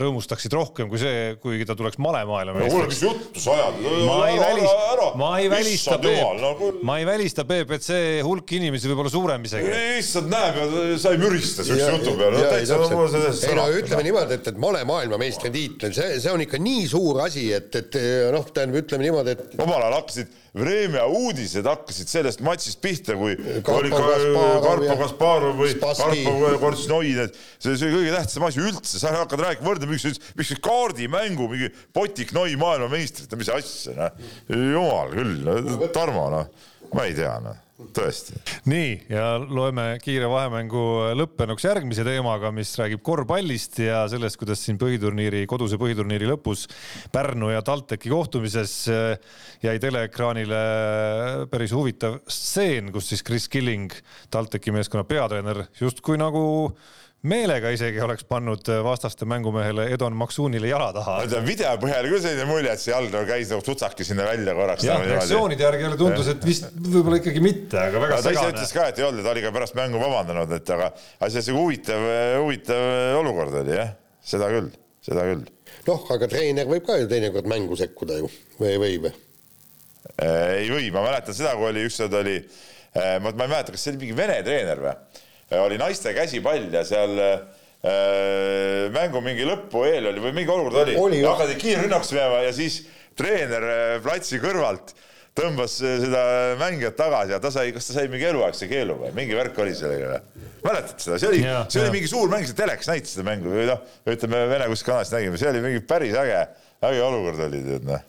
rõõmustaksid 0.01 0.53
rohkem 0.55 0.89
kui 0.89 0.97
see, 1.01 1.35
kuigi 1.41 1.65
ta 1.69 1.75
tuleks 1.77 1.99
malemaailma 2.01 2.55
meistriks. 2.57 2.73
kuule, 2.73 2.87
mis 2.89 3.01
juttu 3.05 3.43
sa 3.43 3.53
ajad? 3.57 3.77
ma 4.07 4.17
ei 4.31 4.39
välista, 4.41 5.11
ma 5.21 5.29
ei 5.37 5.51
välista, 5.51 5.97
Peep, 6.01 6.81
ma 6.87 6.97
ei 6.97 7.05
välista, 7.05 7.45
Peep, 7.45 7.75
et 7.77 7.85
see 7.85 8.17
hulk 8.25 8.55
inimesi 8.57 8.89
võib 8.89 9.03
olla 9.03 9.13
suurem 9.13 9.45
isegi. 9.45 9.75
issand, 9.99 10.31
näeb 10.33 10.57
ja 10.57 10.97
sa 11.03 11.13
ei 11.13 11.21
mürista 11.21 11.65
siukse 11.67 11.91
jutu 11.99 12.15
peale. 12.17 12.41
ei 12.57 13.57
no 13.59 13.69
ütleme 13.77 14.07
niimoodi, 14.09 14.39
et, 14.39 14.51
et 14.53 14.61
male 14.65 14.83
maailmameistritiitel, 14.89 15.93
see, 15.97 16.17
see 16.23 16.33
on 16.33 16.45
ikka 16.47 16.61
nii 16.61 16.89
suur 16.89 17.21
asi, 17.27 17.51
et, 17.53 17.69
et 17.77 18.01
noh, 18.33 18.49
tähendab, 18.49 18.81
ütleme 18.81 19.05
niimoodi, 19.05 19.37
et. 19.37 19.59
omal 19.61 19.83
ajal 19.83 19.99
hakkasid 20.01 20.39
Vremja 20.51 21.05
uudised 21.07 21.63
hakkasid 21.63 22.09
sellest 22.11 22.41
matšist 22.43 22.81
pihta, 22.83 23.15
kui 23.15 23.37
oli 23.71 23.91
Karpo 23.93 24.97
Kasparov 24.99 25.61
või 25.61 25.77
Karpo 25.79 26.49
Kortšnoi, 26.59 27.13
need, 27.21 27.37
see, 27.55 27.77
see 27.79 27.91
kõige 27.93 28.11
tähtsam 28.17 28.43
asi 28.49 28.59
üldse, 28.59 28.99
sa 29.11 29.23
hakkad 29.23 29.45
rääkima, 29.45 29.69
võrdlema, 29.69 29.97
miks, 30.39 30.53
kaardimängu 30.63 31.49
mingi 31.51 31.71
Potiknoi 31.93 32.55
maailmameistrit, 32.61 33.33
mis 33.39 33.51
asja, 33.53 33.97
noh. 33.97 34.31
jumal 34.49 35.11
küll, 35.15 35.51
Tarmo, 35.95 36.29
noh, 36.33 36.71
ma 36.95 37.09
ei 37.09 37.17
tea, 37.17 37.35
noh 37.43 37.67
tõesti. 37.95 38.37
nii 38.69 38.91
ja 39.09 39.25
loeme 39.41 39.85
kiire 40.03 40.27
vahemängu 40.29 40.83
lõppenuks 41.17 41.65
järgmise 41.65 42.05
teemaga, 42.05 42.51
mis 42.53 42.73
räägib 42.79 43.01
korvpallist 43.05 43.79
ja 43.81 44.03
sellest, 44.11 44.37
kuidas 44.39 44.61
siin 44.65 44.79
põhiturniiri, 44.81 45.43
koduse 45.49 45.79
põhiturniiri 45.81 46.29
lõpus 46.29 46.67
Pärnu 47.13 47.51
ja 47.53 47.63
TalTechi 47.65 48.11
kohtumises 48.11 48.75
eh, 48.91 49.35
jäi 49.65 49.77
teleekraanile 49.81 50.61
päris 51.51 51.75
huvitav 51.75 52.21
stseen, 52.27 52.91
kus 52.93 53.11
siis 53.11 53.25
Chris 53.25 53.49
Killing, 53.51 53.93
TalTechi 54.33 54.73
meeskonna 54.75 55.07
peatreener, 55.07 55.65
justkui 55.81 56.19
nagu 56.21 56.43
meelega 57.27 57.69
isegi 57.73 58.01
oleks 58.01 58.25
pannud 58.25 58.65
vastaste 58.83 59.27
mängumehele 59.29 59.85
Edon 59.93 60.15
Maksuunile 60.17 60.71
jala 60.71 60.89
taha. 60.95 61.19
video 61.45 61.73
põhjal 61.81 62.07
küll 62.09 62.23
selline 62.23 62.47
mulje, 62.49 62.73
et 62.73 62.81
see 62.81 62.93
jalg 62.93 63.13
nagu 63.13 63.29
käis 63.29 63.51
nagu 63.53 63.61
tutsaki 63.65 64.05
sinna 64.07 64.25
välja 64.25 64.55
korraks. 64.57 64.85
jah, 64.87 65.03
reaktsioonide 65.05 65.65
järgi 65.67 65.85
jälle 65.85 65.99
tundus, 66.01 66.31
et 66.33 66.45
vist 66.45 66.69
võib-olla 66.81 67.21
ikkagi 67.21 67.43
mitte, 67.45 67.77
aga 67.77 68.01
väga 68.01 68.19
segane. 68.23 68.25
ta 68.25 68.47
ise 68.47 68.55
ütles 68.55 68.75
ka, 68.77 68.87
et 68.89 69.01
ei 69.01 69.07
olnud, 69.07 69.25
ta 69.27 69.33
oli 69.35 69.45
ka 69.45 69.53
pärast 69.59 69.77
mängu 69.77 70.01
vabandanud, 70.01 70.57
et 70.57 70.73
aga, 70.77 70.91
aga 71.19 71.31
see 71.37 71.57
huvitav, 71.57 72.09
huvitav 72.41 73.17
olukord 73.21 73.61
oli 73.61 73.77
jah, 73.77 73.93
seda 74.33 74.49
küll, 74.55 74.73
seda 75.05 75.29
küll. 75.29 75.45
noh, 75.91 76.11
aga 76.17 76.33
treener 76.33 76.73
võib 76.73 76.89
ka 76.89 76.97
ju 77.03 77.09
teinekord 77.11 77.49
mängu 77.53 77.77
sekkuda 77.77 78.17
ju 78.23 78.33
või 78.57 78.73
ei 78.73 78.81
või 78.81 79.01
või? 79.05 79.17
ei 80.25 80.69
või, 80.73 80.89
ma 80.89 81.05
mäletan 81.05 81.37
seda, 81.37 81.53
kui 81.53 81.69
oli 81.69 81.85
ükskord 81.85 82.17
oli, 82.17 82.39
ma, 82.97 83.29
ma 83.29 83.45
ei 83.45 83.51
mäleta, 83.51 83.75
kas 83.75 83.85
see 83.85 83.93
oli 83.93 84.07
mingi 84.07 84.17
Vene 84.17 84.41
treener 84.41 84.81
või 84.89 85.27
oli 85.59 85.77
naiste 85.81 86.13
käsipall 86.15 86.71
ja 86.73 86.83
seal 86.87 87.19
äh, 87.19 88.89
mängu 88.95 89.21
mingi 89.25 89.47
lõpu 89.47 89.85
eel 89.89 90.11
oli 90.11 90.23
või 90.23 90.35
mingi 90.41 90.53
olukord 90.53 90.83
oli, 90.85 90.97
oli, 90.99 91.21
hakati 91.25 91.57
kiirrünnaks 91.61 92.13
minema 92.15 92.43
ja 92.45 92.51
siis 92.55 92.83
treener 93.19 93.65
äh, 93.67 93.95
platsi 94.03 94.39
kõrvalt 94.43 94.93
tõmbas 95.37 95.77
äh, 95.83 95.97
seda 96.03 96.21
mängijat 96.61 96.95
tagasi 96.99 97.35
ja 97.35 97.41
ta 97.43 97.51
sai, 97.53 97.73
kas 97.75 97.89
ta 97.89 97.97
sai 97.97 98.11
mingi 98.11 98.27
eluaegse 98.29 98.69
keelu 98.71 98.99
või? 99.01 99.11
Mingi 99.17 99.37
värk 99.37 99.59
oli 99.63 99.75
sellega 99.77 100.13
või? 100.13 100.45
mäletad 100.61 101.01
seda, 101.01 101.17
see 101.17 101.31
oli, 101.31 101.41
see 101.73 101.81
oli 101.81 101.95
mingi 101.97 102.11
suur 102.11 102.31
mäng, 102.31 102.45
see 102.47 102.57
telekas 102.57 102.91
näitas 102.91 103.15
seda 103.15 103.25
mängu 103.27 103.49
või 103.51 103.65
noh, 103.71 103.81
ütleme 104.13 104.45
Vene 104.51 104.69
kuskil 104.71 104.93
kanalis 104.93 105.15
nägime, 105.15 105.41
see 105.41 105.49
oli 105.49 105.65
mingi 105.65 105.83
päris 105.89 106.15
äge, 106.21 106.45
äge 106.85 107.03
olukord 107.07 107.47
oli 107.47 107.63
tead 107.65 107.87
noh 107.89 108.07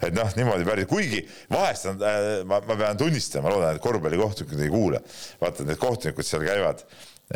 et 0.00 0.14
noh, 0.16 0.30
niimoodi 0.36 0.66
päris, 0.68 0.88
kuigi 0.90 1.20
vahest 1.52 1.90
on 1.90 2.00
äh,, 2.06 2.28
ma, 2.48 2.60
ma 2.66 2.76
pean 2.76 3.00
tunnistama, 3.00 3.48
ma 3.48 3.54
loodan, 3.54 3.76
et 3.76 3.84
korvpallikohtunikud 3.84 4.62
ei 4.64 4.72
kuule. 4.72 5.02
vaata, 5.40 5.66
need 5.68 5.80
kohtunikud 5.80 6.26
seal 6.26 6.44
käivad 6.46 6.84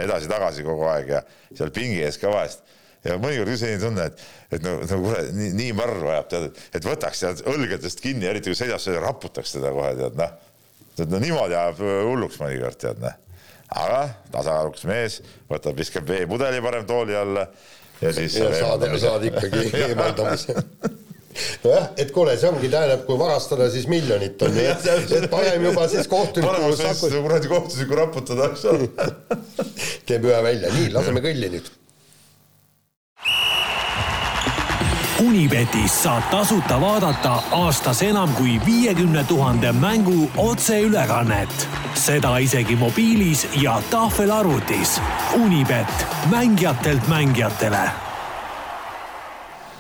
edasi-tagasi 0.04 0.64
kogu 0.66 0.88
aeg 0.90 1.12
ja 1.14 1.20
seal 1.54 1.70
pingi 1.74 2.00
ees 2.02 2.18
ka 2.18 2.32
vahest 2.32 2.64
ja 3.04 3.18
mõnikord 3.20 3.52
küll 3.52 3.60
selline 3.60 3.82
tunne, 3.82 4.06
et, 4.08 4.24
et 4.56 4.64
no, 4.64 4.78
no 4.80 5.00
kuule, 5.02 5.20
nii, 5.36 5.52
nii 5.58 5.76
marru 5.76 6.08
ajab, 6.08 6.30
tead, 6.32 6.64
et 6.78 6.88
võtaks 6.88 7.20
sealt 7.20 7.44
õlgadest 7.50 8.00
kinni, 8.02 8.28
eriti 8.30 8.52
kui 8.52 8.58
siis 8.58 8.88
raputaks 9.04 9.56
teda 9.58 9.74
kohe, 9.76 9.92
tead 9.98 10.18
noh. 10.18 10.34
tead 10.96 11.12
no 11.12 11.20
niimoodi 11.22 11.58
ajab 11.58 11.84
hulluks 11.84 12.40
mõnikord, 12.40 12.80
tead 12.80 13.04
noh. 13.04 13.20
aga 13.84 14.02
tasakaalukas 14.32 14.88
mees, 14.88 15.20
võtab, 15.52 15.76
viskab 15.78 16.08
veepudeli 16.08 16.64
parem 16.64 16.88
tooli 16.88 17.16
alla 17.20 17.46
ja 18.00 18.12
siis. 18.16 18.40
ja 18.40 18.50
saad, 18.56 18.88
saad 19.04 19.28
ikkagi 19.30 19.68
eemaldamise 19.84 20.56
nojah, 21.64 21.88
et 21.96 22.10
kuule, 22.14 22.36
see 22.38 22.50
ongi, 22.50 22.70
tähendab, 22.72 23.04
kui 23.08 23.18
varastada, 23.18 23.68
siis 23.72 23.86
miljonit 23.90 24.42
on 24.42 24.58
ju, 24.58 24.66
et, 24.72 25.14
et 25.18 25.30
parem 25.30 25.68
juba 25.70 25.88
siis 25.92 26.10
kohtuniku. 26.10 26.74
saku... 26.80 27.12
kuradi 27.28 27.48
kohtunikku 27.52 28.02
raputada, 28.02 28.50
eks 28.52 28.66
ole. 28.72 28.90
teeb 30.08 30.28
ühe 30.28 30.42
välja, 30.44 30.74
nii, 30.74 30.92
laseme 30.94 31.24
kõlli 31.24 31.56
nüüd. 31.56 31.72
Unibetis 35.24 35.94
saab 36.02 36.26
tasuta 36.30 36.76
vaadata 36.82 37.36
aastas 37.56 38.02
enam 38.02 38.34
kui 38.36 38.58
viiekümne 38.66 39.24
tuhande 39.28 39.72
mängu 39.72 40.28
otseülekannet. 40.36 41.68
seda 41.94 42.38
isegi 42.38 42.76
mobiilis 42.76 43.46
ja 43.62 43.82
tahvelarvutis. 43.90 45.00
Unibet, 45.38 46.06
mängijatelt 46.30 47.08
mängijatele 47.08 48.03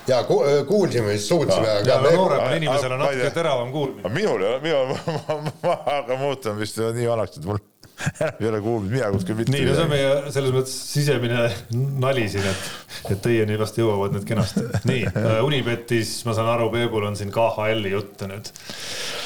ja 0.08 0.22
ku, 0.28 0.40
kuulsime, 0.68 1.16
siis 1.16 1.28
suutsime. 1.28 1.76
ja 1.86 2.00
nooremal 2.04 2.56
inimesel 2.56 2.96
on 2.96 3.04
natuke 3.04 3.30
teravam 3.34 3.72
kuulmine. 3.72 4.14
minul 4.14 4.42
ei 4.42 4.50
ole, 4.52 4.60
minul, 4.64 4.96
ma, 5.28 5.38
ma 5.62 5.78
hakkan 5.86 6.20
muutuma 6.20 6.60
vist 6.60 6.80
nii 6.80 7.08
vanaks, 7.08 7.40
et 7.40 7.48
mul 7.48 7.62
enam 8.20 8.40
ei 8.40 8.48
ole 8.48 8.60
kuulmist, 8.60 8.92
mina 8.92 9.10
kuskil 9.14 9.38
mitte. 9.38 9.52
nii, 9.54 9.64
no 9.68 9.74
see 9.76 9.84
on 9.84 9.92
meie 9.92 10.32
selles 10.34 10.54
mõttes 10.54 10.74
sisemine 10.90 11.44
nali 12.02 12.26
siin, 12.32 12.46
et, 12.50 12.68
et 13.14 13.22
teieni 13.24 13.58
vast 13.60 13.78
jõuavad 13.78 14.16
need 14.16 14.26
kenasti. 14.28 14.64
nii 14.90 15.06
uh,, 15.10 15.38
Unibetis, 15.46 16.16
ma 16.28 16.34
saan 16.36 16.50
aru, 16.56 16.68
Peebul 16.74 17.06
on 17.08 17.18
siin 17.18 17.32
KHL-i 17.34 17.94
jutte 17.94 18.28
nüüd 18.30 18.50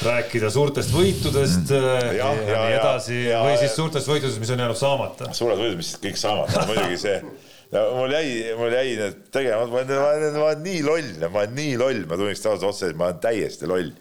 rääkida 0.05 0.51
suurtest 0.53 0.93
võitudest 0.95 1.73
ja, 1.73 1.81
äh, 1.81 2.09
ja, 2.19 2.31
ja 2.37 2.63
nii 2.63 2.79
edasi 2.79 3.21
ja, 3.25 3.43
või 3.43 3.59
siis 3.61 3.75
suurtest 3.75 4.09
võitudest, 4.09 4.39
mis 4.41 4.53
on 4.55 4.63
jäänud 4.63 4.79
saamata. 4.79 5.33
suured 5.35 5.59
võidud, 5.59 5.79
mis 5.81 5.95
kõik 5.99 6.19
saamata, 6.21 6.67
muidugi 6.69 7.01
see 7.07 7.21
ja 7.73 7.85
mul 7.93 8.13
jäi, 8.17 8.33
mul 8.57 8.73
jäi 8.73 8.97
need 8.97 9.23
tegema, 9.33 9.65
ma 9.69 9.81
olen, 9.81 9.95
ma 9.95 10.11
olen, 10.11 10.37
ma 10.41 10.51
nii 10.65 10.83
loll, 10.85 11.15
ma 11.27 11.43
olen 11.43 11.55
nii 11.57 11.79
loll, 11.81 12.03
ma 12.09 12.19
tunnistan 12.19 12.55
ausalt 12.55 12.73
otse, 12.73 12.91
et 12.91 12.99
ma 12.99 13.09
olen 13.09 13.23
täiesti 13.23 13.69
loll. 13.69 13.91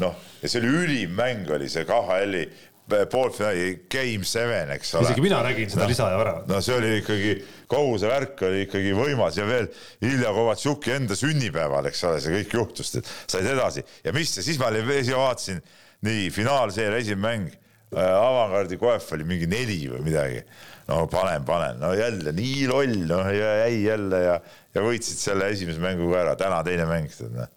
noh, 0.00 0.14
ja 0.40 0.48
see 0.48 0.62
oli 0.62 0.70
ülim 0.84 1.18
mäng 1.18 1.50
oli 1.52 1.68
see 1.70 1.84
KHL-i 1.88 2.46
poolfinaali 2.84 3.86
game 3.88 4.24
seven, 4.28 4.70
eks 4.74 4.92
ole. 4.94 5.08
isegi 5.08 5.22
mina 5.24 5.38
nägin 5.44 5.70
seda 5.72 5.86
no, 5.86 5.88
lisa 5.88 6.08
ja 6.12 6.18
väravat. 6.20 6.48
no 6.50 6.60
see 6.64 6.74
oli 6.76 6.90
ikkagi, 6.98 7.32
kogu 7.70 7.94
see 8.00 8.10
värk 8.10 8.42
oli 8.44 8.64
ikkagi 8.66 8.92
võimas 8.98 9.38
ja 9.38 9.46
veel 9.48 9.70
Ilja 10.04 10.32
Kovatšuki 10.36 10.92
enda 10.98 11.16
sünnipäeval, 11.16 11.88
eks 11.88 12.04
ole, 12.10 12.20
see 12.20 12.34
kõik 12.34 12.56
juhtus, 12.58 12.92
said 13.24 13.48
edasi 13.48 13.84
ja 14.04 14.12
mis 14.16 14.36
ja 14.36 14.44
siis 14.44 14.60
ma 14.60 14.68
olin, 14.68 14.90
siis 14.98 15.14
vaatasin, 15.16 15.64
nii 16.04 16.28
finaalseeria 16.34 17.00
esimene 17.00 17.24
mäng 17.24 17.56
äh,, 17.96 18.04
avangardi 18.04 18.76
koef 18.80 19.08
oli 19.16 19.28
mingi 19.32 19.48
neli 19.48 19.80
või 19.88 20.04
midagi. 20.10 20.44
No 20.88 21.04
panen, 21.12 21.44
panen, 21.48 21.78
no 21.80 21.92
jälle 21.96 22.32
nii 22.36 22.66
loll, 22.70 23.04
noh 23.08 23.30
jäi 23.32 23.84
jälle 23.84 24.22
ja, 24.24 24.38
ja 24.74 24.84
võitsid 24.84 25.20
selle 25.20 25.48
esimese 25.54 25.82
mängu 25.82 26.10
ka 26.12 26.20
ära, 26.24 26.34
täna 26.40 26.62
teine 26.66 26.88
mäng, 26.90 27.12
tead 27.14 27.36
noh 27.38 27.48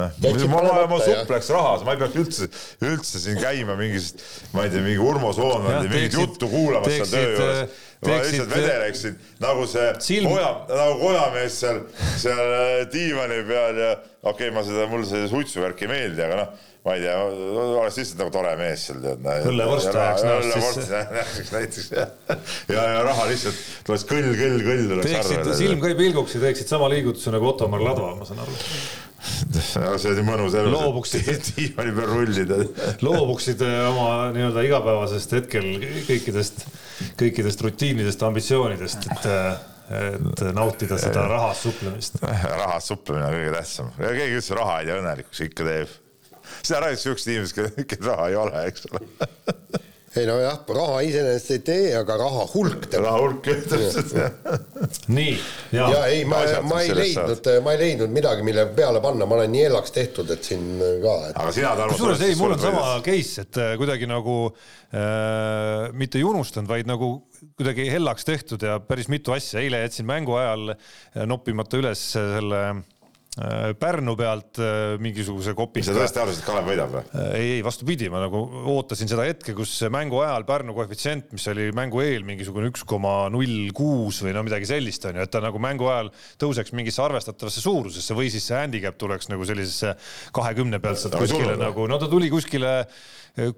noh, 0.00 0.48
ma, 0.52 0.62
ma, 0.66 0.86
ma 0.90 0.98
supleks 1.04 1.52
rahas, 1.54 1.84
ma 1.86 1.94
ei 1.94 2.02
peaks 2.02 2.18
üldse, 2.22 2.50
üldse 2.88 3.22
siin 3.22 3.38
käima 3.42 3.76
mingis, 3.78 4.12
ma 4.54 4.66
ei 4.66 4.72
tea, 4.72 4.82
mingi 4.84 5.02
Urmo 5.04 5.32
Soonvaldi 5.36 5.92
mingit 5.92 6.18
juttu 6.18 6.50
kuulamas 6.50 6.96
seal 6.96 7.12
töö 7.12 7.30
juures. 7.36 7.62
Äh, 7.64 7.86
ma 8.00 8.16
lihtsalt 8.24 8.54
vedeleksin 8.54 9.16
nagu 9.42 9.66
see 9.68 9.90
silm... 10.00 10.30
koja, 10.32 10.50
nagu 10.72 10.96
kojamees 11.02 11.60
seal, 11.60 11.82
seal 12.16 12.40
äh, 12.40 12.72
diivani 12.92 13.42
peal 13.48 13.80
ja 13.82 13.92
okei 14.22 14.48
okay,, 14.48 14.54
ma 14.56 14.64
seda, 14.64 14.88
mulle 14.90 15.08
see 15.08 15.28
suitsuvärk 15.28 15.84
ei 15.84 15.90
meeldi, 15.90 16.24
aga 16.24 16.38
noh, 16.40 16.54
ma 16.84 16.94
ei 16.96 17.04
tea, 17.04 17.16
oleks 17.20 17.98
lihtsalt 18.00 18.22
nagu 18.22 18.32
tore 18.32 18.54
mees 18.60 18.86
seal 18.88 19.02
tead. 19.04 19.28
õllevorst 19.50 19.90
ajaks 19.92 20.24
näost 20.24 20.54
sisse. 20.56 21.02
näiteks, 21.18 21.52
näiteks 21.52 21.90
ja, 21.92 22.06
ja, 22.72 23.04
raha 23.04 23.28
lihtsalt 23.28 23.60
tuleks 23.88 24.06
kõll, 24.08 24.32
kõll, 24.38 24.58
kõll 24.64 24.88
tuleks 24.94 25.18
arvele. 25.20 25.58
silm 25.60 25.84
ka 25.84 25.92
ei 25.92 26.00
pilguks 26.00 26.38
ja 26.38 26.44
teeksid 26.46 26.72
sama 26.72 26.88
liigutuse 26.92 27.36
nagu 27.36 27.52
Ottomar 27.52 27.84
Ladva, 27.84 28.14
ma 28.16 28.28
saan 28.28 28.40
aru 28.46 28.56
see 30.00 30.12
oli 30.12 30.24
mõnus 30.24 30.54
elu. 30.58 30.70
loobuksid 30.72 31.28
diivani 31.56 31.94
peal 31.96 32.12
rullida. 32.12 32.60
loobuksid 33.06 33.64
äh, 33.66 33.80
oma 33.90 34.30
nii-öelda 34.34 34.64
igapäevasest 34.68 35.36
hetkel 35.38 35.66
kõikidest, 36.08 36.64
kõikidest 37.20 37.66
rutiinidest, 37.66 38.24
ambitsioonidest, 38.28 39.10
et 39.16 39.28
äh, 39.30 39.66
et 39.90 40.42
nautida 40.54 40.94
seda 41.02 41.24
rahas 41.26 41.64
suplemist. 41.64 42.20
rahas 42.22 42.86
suplemine 42.92 43.26
on 43.26 43.34
kõige 43.34 43.54
tähtsam 43.56 43.88
ja 43.98 44.12
keegi 44.14 44.38
üldse 44.38 44.54
raha 44.54 44.76
ei 44.78 44.86
tee 44.86 44.98
õnnelikuks, 45.00 45.40
ikka 45.48 45.66
teeb. 45.66 45.96
seda 46.62 46.84
räägitakse 46.84 47.08
siuksed 47.08 47.32
inimesed, 47.34 47.80
kellel 47.90 48.12
raha 48.12 48.28
ei 48.30 48.38
ole, 48.38 48.66
eks 48.70 48.86
ole 48.86 49.02
ei 50.18 50.26
nojah, 50.26 50.56
raha 50.74 51.00
iseenesest 51.06 51.52
ei 51.54 51.60
tee, 51.66 51.90
aga 51.94 52.16
raha 52.18 52.46
hulk 52.50 52.88
teeb. 52.90 53.04
raha 53.04 53.20
hulk 53.22 53.46
jah, 53.46 53.60
täpselt 53.70 54.14
jah. 54.16 54.56
nii, 55.14 55.36
ja. 55.76 55.86
ja 55.94 56.00
ei, 56.10 56.24
ma, 56.26 56.40
ma 56.66 56.80
ei 56.82 56.96
leidnud, 56.98 57.50
ma 57.62 57.76
ei 57.76 57.82
leidnud 57.84 58.14
midagi, 58.14 58.42
mille 58.46 58.66
peale 58.74 59.02
panna, 59.04 59.28
ma 59.30 59.38
olen 59.38 59.54
nii 59.54 59.64
elaks 59.68 59.94
tehtud, 59.94 60.34
et 60.34 60.50
siin 60.50 60.66
ka 60.80 61.16
et.... 61.28 61.38
aga 61.38 61.54
sina, 61.54 61.74
Tarmo. 61.78 61.94
kusjuures 61.94 62.26
ei, 62.26 62.36
mul 62.40 62.56
on 62.56 62.62
sama 62.66 62.86
case, 63.06 63.46
et 63.46 63.62
äh, 63.62 63.72
kuidagi 63.78 64.10
nagu 64.10 64.38
äh, 64.50 65.90
mitte 65.94 66.18
ei 66.18 66.26
unustanud, 66.26 66.70
vaid 66.70 66.90
nagu 66.90 67.12
kuidagi 67.54 67.86
hellaks 67.92 68.26
tehtud 68.26 68.66
ja 68.66 68.80
päris 68.82 69.06
mitu 69.12 69.36
asja. 69.36 69.62
eile 69.62 69.84
jätsin 69.84 70.10
mängu 70.10 70.34
ajal 70.42 70.74
äh, 70.74 71.22
noppimata 71.30 71.78
üles 71.78 72.02
selle 72.16 72.64
äh, 72.72 72.80
Äh, 72.80 72.99
Pärnu 73.80 74.12
pealt 74.18 74.58
äh, 74.60 74.96
mingisuguse 75.00 75.54
kopika. 75.56 75.86
sa 75.86 75.94
tõesti 75.96 76.20
arvasid, 76.20 76.42
et 76.42 76.46
Kalev 76.48 76.66
võidab 76.68 76.92
või? 76.92 77.02
Äh, 77.14 77.28
ei, 77.38 77.52
ei 77.56 77.62
vastupidi, 77.64 78.10
ma 78.12 78.20
nagu 78.24 78.40
ootasin 78.74 79.08
seda 79.08 79.24
hetke, 79.28 79.54
kus 79.56 79.72
mängu 79.92 80.20
ajal 80.20 80.44
Pärnu 80.48 80.74
koefitsient, 80.76 81.30
mis 81.36 81.46
oli 81.52 81.70
mängu 81.76 82.02
eel 82.04 82.26
mingisugune 82.28 82.68
üks 82.72 82.84
koma 82.88 83.14
null 83.32 83.70
kuus 83.76 84.20
või 84.26 84.34
no 84.36 84.44
midagi 84.44 84.68
sellist 84.68 85.06
on 85.08 85.16
ju, 85.16 85.24
et 85.24 85.32
ta 85.32 85.40
nagu 85.44 85.62
mängu 85.62 85.88
ajal 85.88 86.12
tõuseks 86.42 86.74
mingisse 86.76 87.00
arvestatavasse 87.04 87.64
suurusesse 87.64 88.18
või 88.18 88.28
siis 88.34 88.50
see 88.50 88.58
handicap 88.58 89.00
tuleks 89.00 89.30
nagu 89.32 89.48
sellisesse 89.48 89.94
kahekümne 90.36 90.82
pealt 90.82 91.00
sealt 91.00 91.16
kuskile 91.20 91.56
nagu, 91.60 91.88
no 91.88 92.00
ta 92.02 92.10
tuli 92.12 92.28
kuskile 92.32 92.74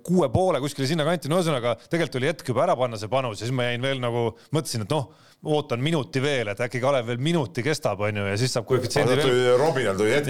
kuue 0.07 0.29
poole 0.31 0.61
kuskile 0.63 0.87
sinnakanti, 0.87 1.31
no 1.33 1.41
ühesõnaga 1.41 1.75
tegelikult 1.89 2.21
oli 2.21 2.31
hetk 2.31 2.53
juba 2.53 2.67
ära 2.69 2.79
panna 2.79 3.01
see 3.01 3.11
panus 3.11 3.41
ja 3.41 3.49
siis 3.49 3.57
ma 3.57 3.71
jäin 3.71 3.83
veel 3.83 4.03
nagu 4.03 4.29
mõtlesin, 4.53 4.85
et 4.85 4.93
noh 4.93 5.11
ootan 5.43 5.81
minuti 5.83 6.21
veel, 6.23 6.53
et 6.53 6.61
äkki 6.63 6.79
Kalev 6.83 7.09
veel 7.09 7.19
minuti 7.23 7.65
kestab, 7.67 8.01
onju, 8.07 8.29
ja 8.31 8.35
siis 8.39 8.53
saab 8.55 8.67
koefitsiendi 8.69 9.17
veel. 9.19 9.33
Robinal 9.59 9.97
tuli 9.99 10.13
hetk 10.15 10.29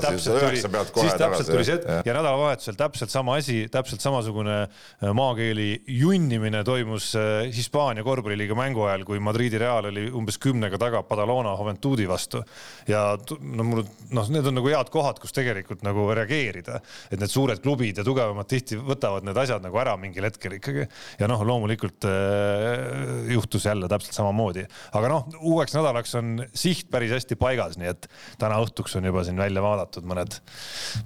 täpselt 0.00 0.38
tuli, 0.40 0.60
siis 0.62 1.18
täpselt 1.20 1.50
tuli 1.50 1.66
see 1.66 1.76
hetk 1.76 1.90
ja, 1.90 1.98
ja 2.06 2.14
nädalavahetusel 2.16 2.78
täpselt 2.78 3.12
sama 3.12 3.36
asi, 3.36 3.58
täpselt 3.72 4.00
samasugune 4.04 4.54
äh, 4.64 5.10
maakeeli 5.16 5.66
junnimine 5.92 6.62
toimus 6.64 7.10
äh, 7.20 7.50
Hispaania 7.52 8.04
korvpalliliiga 8.06 8.56
mängu 8.56 8.86
ajal, 8.86 9.04
kui 9.08 9.20
Madridi 9.20 9.60
Real 9.60 9.90
oli 9.90 10.06
umbes 10.08 10.40
kümnega 10.40 10.80
taga 10.80 11.04
Badalona 11.08 11.52
Juventudi 11.58 12.08
vastu. 12.08 12.40
ja 12.88 13.02
no 13.44 13.68
mul, 13.68 13.84
noh, 14.16 14.32
need 14.32 14.48
on 14.48 14.56
nagu 14.56 14.72
head 14.72 14.92
kohad, 14.94 15.20
kus 15.20 15.36
tegelikult 15.36 15.84
nagu 15.84 16.08
reageerida, 16.16 16.80
et 17.12 17.20
need 17.20 17.32
suured 17.34 17.60
klubid 17.60 18.00
ja 18.00 18.06
tugevamad 18.08 18.48
tihti 18.48 18.80
võtavad 18.80 19.28
need 19.28 19.36
asjad 19.36 19.68
nagu 19.68 19.84
ära 19.84 19.98
mingil 20.00 20.24
hetkel 20.30 20.56
ikkagi. 20.56 20.88
ja 21.20 21.28
noh, 21.28 21.44
loomulikult 21.44 22.08
äh, 22.08 23.36
juhtus 23.36 23.68
jälle 23.68 23.84
täpselt 23.84 23.97
täpselt 23.98 24.16
samamoodi. 24.16 24.64
aga 24.96 25.10
noh, 25.12 25.26
uueks 25.40 25.74
nädalaks 25.76 26.14
on 26.18 26.44
siht 26.54 26.88
päris 26.90 27.12
hästi 27.14 27.38
paigas, 27.40 27.78
nii 27.80 27.90
et 27.90 28.08
täna 28.40 28.60
õhtuks 28.62 28.96
on 28.98 29.08
juba 29.08 29.24
siin 29.26 29.38
välja 29.40 29.62
vaadatud 29.64 30.06
mõned, 30.08 30.38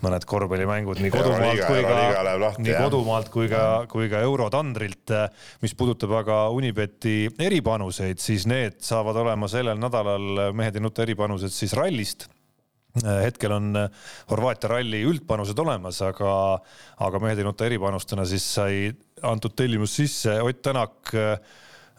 mõned 0.05 0.27
korvpallimängud 0.29 1.01
nii 1.03 1.15
kodumaalt 1.15 1.65
kui 1.67 1.87
ka, 1.87 2.53
nii 2.59 2.77
kodumaalt 2.77 3.33
kui 3.33 3.49
ka, 3.53 3.65
kui 3.93 4.11
ka 4.13 4.23
eurotandrilt. 4.27 5.17
mis 5.63 5.75
puudutab 5.75 6.13
aga 6.23 6.43
Unibeti 6.53 7.31
eripanuseid, 7.41 8.21
siis 8.23 8.47
need 8.51 8.81
saavad 8.85 9.17
olema 9.25 9.49
sellel 9.49 9.81
nädalal 9.81 10.53
mehed 10.57 10.77
ei 10.77 10.85
nuta 10.85 11.03
eripanused 11.07 11.53
siis 11.53 11.75
rallist 11.79 12.29
hetkel 13.01 13.55
on 13.57 13.73
Horvaatia 14.31 14.75
ralli 14.75 15.03
üldpanused 15.09 15.59
olemas, 15.59 16.03
aga, 16.05 16.33
aga 17.01 17.21
mehed 17.23 17.41
ei 17.41 17.47
nuta 17.47 17.67
eripanustena 17.67 18.27
siis 18.29 18.47
sai 18.59 18.91
antud 19.25 19.57
tellimus 19.57 19.97
sisse 19.97 20.41
Ott 20.43 20.63
Tänak 20.63 21.15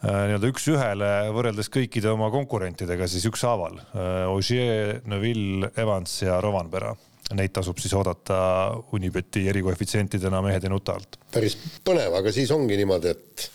nii-öelda 0.04 0.50
üks-ühele 0.52 1.10
võrreldes 1.34 1.70
kõikide 1.72 2.10
oma 2.12 2.30
konkurentidega 2.34 3.08
siis 3.10 3.24
ükshaaval. 3.30 3.80
Äh, 3.80 4.20
Ogier, 4.32 5.00
Neville, 5.10 5.72
Evans 5.80 6.20
ja 6.24 6.40
Rovanpera. 6.44 6.92
Neid 7.34 7.54
tasub 7.56 7.78
siis 7.80 7.94
oodata 7.96 8.36
Unibeti 8.92 9.46
erikoefitsientidena 9.48 10.42
mehed 10.44 10.66
ja 10.66 10.70
nuta 10.70 10.98
alt. 10.98 11.16
päris 11.32 11.56
põnev, 11.84 12.18
aga 12.18 12.32
siis 12.32 12.52
ongi 12.52 12.76
niimoodi, 12.76 13.14
et 13.14 13.46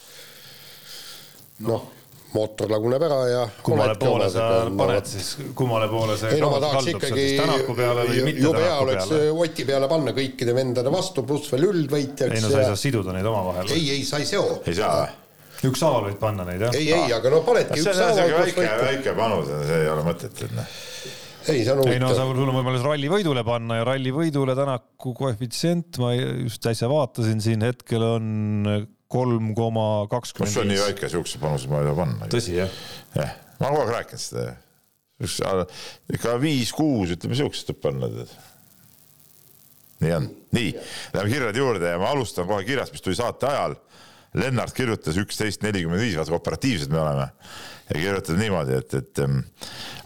noh, 1.68 1.86
mootor 2.34 2.74
laguneb 2.74 3.06
ära 3.06 3.20
ja. 3.30 3.44
kummale 3.66 3.94
poole 4.02 4.32
sa 4.34 4.48
paned 4.78 5.06
siis, 5.10 5.30
kummale 5.58 5.88
poole 5.90 6.18
see 6.18 6.34
ei 6.34 6.42
no 6.42 6.50
ma 6.54 6.60
tahaks 6.66 6.92
ikkagi 6.96 7.24
Tänaku 7.40 7.78
peale 7.78 8.10
või 8.10 8.26
mitte 8.26 8.44
jube 8.44 8.66
hea 8.66 8.76
oleks 8.84 9.16
Oti 9.46 9.66
peale 9.70 9.90
panna 9.90 10.14
kõikide 10.18 10.54
vendade 10.58 10.94
vastu, 10.94 11.26
pluss 11.30 11.54
veel 11.54 11.70
üldvõitjaks. 11.70 12.36
ei 12.38 12.46
no 12.46 12.52
sa 12.54 12.62
ei 12.62 12.70
saa 12.74 12.84
siduda 12.88 13.18
neid 13.18 13.30
omavahel. 13.30 13.74
ei, 13.78 13.90
ei, 13.98 14.06
sa 14.06 14.22
ei 14.22 14.30
seo. 14.30 14.62
ei 14.66 14.78
saa 14.78 15.04
ükshaaval 15.68 16.08
võid 16.08 16.20
panna 16.22 16.46
neid 16.48 16.64
jah? 16.68 16.76
ei, 16.78 16.92
ei, 16.96 17.14
aga 17.16 17.34
no 17.34 17.42
panedki 17.48 17.82
ükshaaval. 17.82 18.36
väike, 18.40 18.70
väike 18.86 19.16
panus, 19.18 19.50
see 19.68 19.82
ei 19.84 19.90
ole 19.92 20.06
mõtet, 20.08 20.46
et 20.46 20.56
noh 20.56 20.78
ei, 21.50 21.64
see 21.64 21.74
on 21.74 21.82
huvitav. 21.82 21.94
ei 21.96 22.02
no 22.02 22.12
sul 22.14 22.52
on 22.52 22.58
võimalus 22.60 22.86
ralli 22.86 23.10
võidule 23.12 23.44
panna 23.48 23.80
ja 23.80 23.88
ralli 23.88 24.14
võidule 24.14 24.56
Tänaku 24.58 25.14
koefitsient, 25.18 26.00
ma 26.02 26.14
just 26.16 26.66
äsja 26.70 26.90
vaatasin 26.92 27.42
siin 27.44 27.64
hetkel 27.66 28.06
on 28.06 28.88
kolm 29.10 29.54
koma 29.58 30.06
kakskümmend 30.12 30.52
viis. 30.52 30.58
kus 30.58 30.64
on 30.64 30.72
nii 30.74 30.82
väike 30.84 31.12
siukse 31.12 31.42
panuse 31.42 31.72
ma 31.72 31.82
ei 31.82 31.90
saa 31.90 31.98
panna. 31.98 32.30
tõsi 32.34 32.58
jah? 32.60 32.78
jah, 33.16 33.36
ma 33.58 33.72
olen 33.72 33.80
kogu 33.80 33.86
aeg 33.86 33.96
rääkinud 33.98 34.24
seda. 34.26 34.46
üks, 35.26 35.40
ikka 36.16 36.38
viis-kuus, 36.44 37.16
ütleme 37.18 37.40
siukest 37.40 37.74
võib 37.74 37.84
panna. 37.88 38.12
nii 40.04 40.16
on, 40.16 40.30
nii, 40.56 40.74
läheme 41.16 41.34
kirjade 41.34 41.64
juurde 41.64 41.96
ja 41.96 42.02
ma 42.02 42.14
alustan 42.14 42.48
kohe 42.50 42.68
kirjast, 42.68 42.94
mis 42.96 43.06
tuli 43.06 43.18
saate 43.20 43.50
ajal 43.50 43.80
Lennart 44.38 44.76
kirjutas 44.78 45.18
üksteist 45.18 45.64
nelikümmend 45.66 46.04
viis, 46.04 46.16
vaata 46.18 46.30
kui 46.30 46.38
operatiivsed 46.38 46.92
me 46.94 47.00
oleme. 47.02 47.28
ja 47.90 47.98
kirjutas 47.98 48.38
niimoodi, 48.38 48.76
et, 48.78 48.94
et 48.94 49.22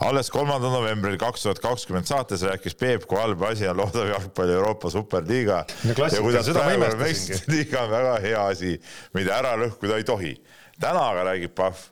alles 0.08 0.30
kolmandal 0.32 0.72
novembril 0.72 1.18
kaks 1.20 1.44
tuhat 1.44 1.60
kakskümmend 1.60 2.08
saates 2.08 2.46
rääkis 2.48 2.78
Peep, 2.80 3.04
kui 3.10 3.20
halb 3.20 3.44
asi 3.44 3.68
on 3.68 3.82
loodav 3.82 4.08
jalgpalli 4.08 4.56
Euroopa 4.56 4.90
superliiga. 4.90 5.66
ja 5.84 5.96
kuidas 5.96 6.50
praegune 6.56 6.96
meistrite 7.02 7.52
liiga 7.52 7.84
on 7.84 7.92
väga 7.92 8.20
hea 8.24 8.46
asi, 8.54 8.78
mida 9.14 9.36
ära 9.42 9.58
lõhkuda 9.60 10.00
ei 10.00 10.08
tohi. 10.08 10.38
täna 10.80 11.10
aga 11.12 11.28
räägib 11.34 11.56
Pahv 11.56 11.90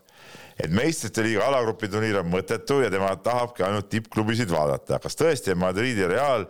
et 0.62 0.72
meistrite 0.72 1.24
liiga 1.26 1.46
alagrupi 1.48 1.90
turniir 1.92 2.20
on 2.22 2.30
mõttetu 2.32 2.82
ja 2.84 2.92
tema 2.94 3.12
tahabki 3.24 3.66
ainult 3.66 3.90
tippklubisid 3.92 4.52
vaadata. 4.52 5.00
kas 5.00 5.18
tõesti 5.18 5.52
on 5.52 5.62
Madridi 5.66 6.08
Real 6.08 6.46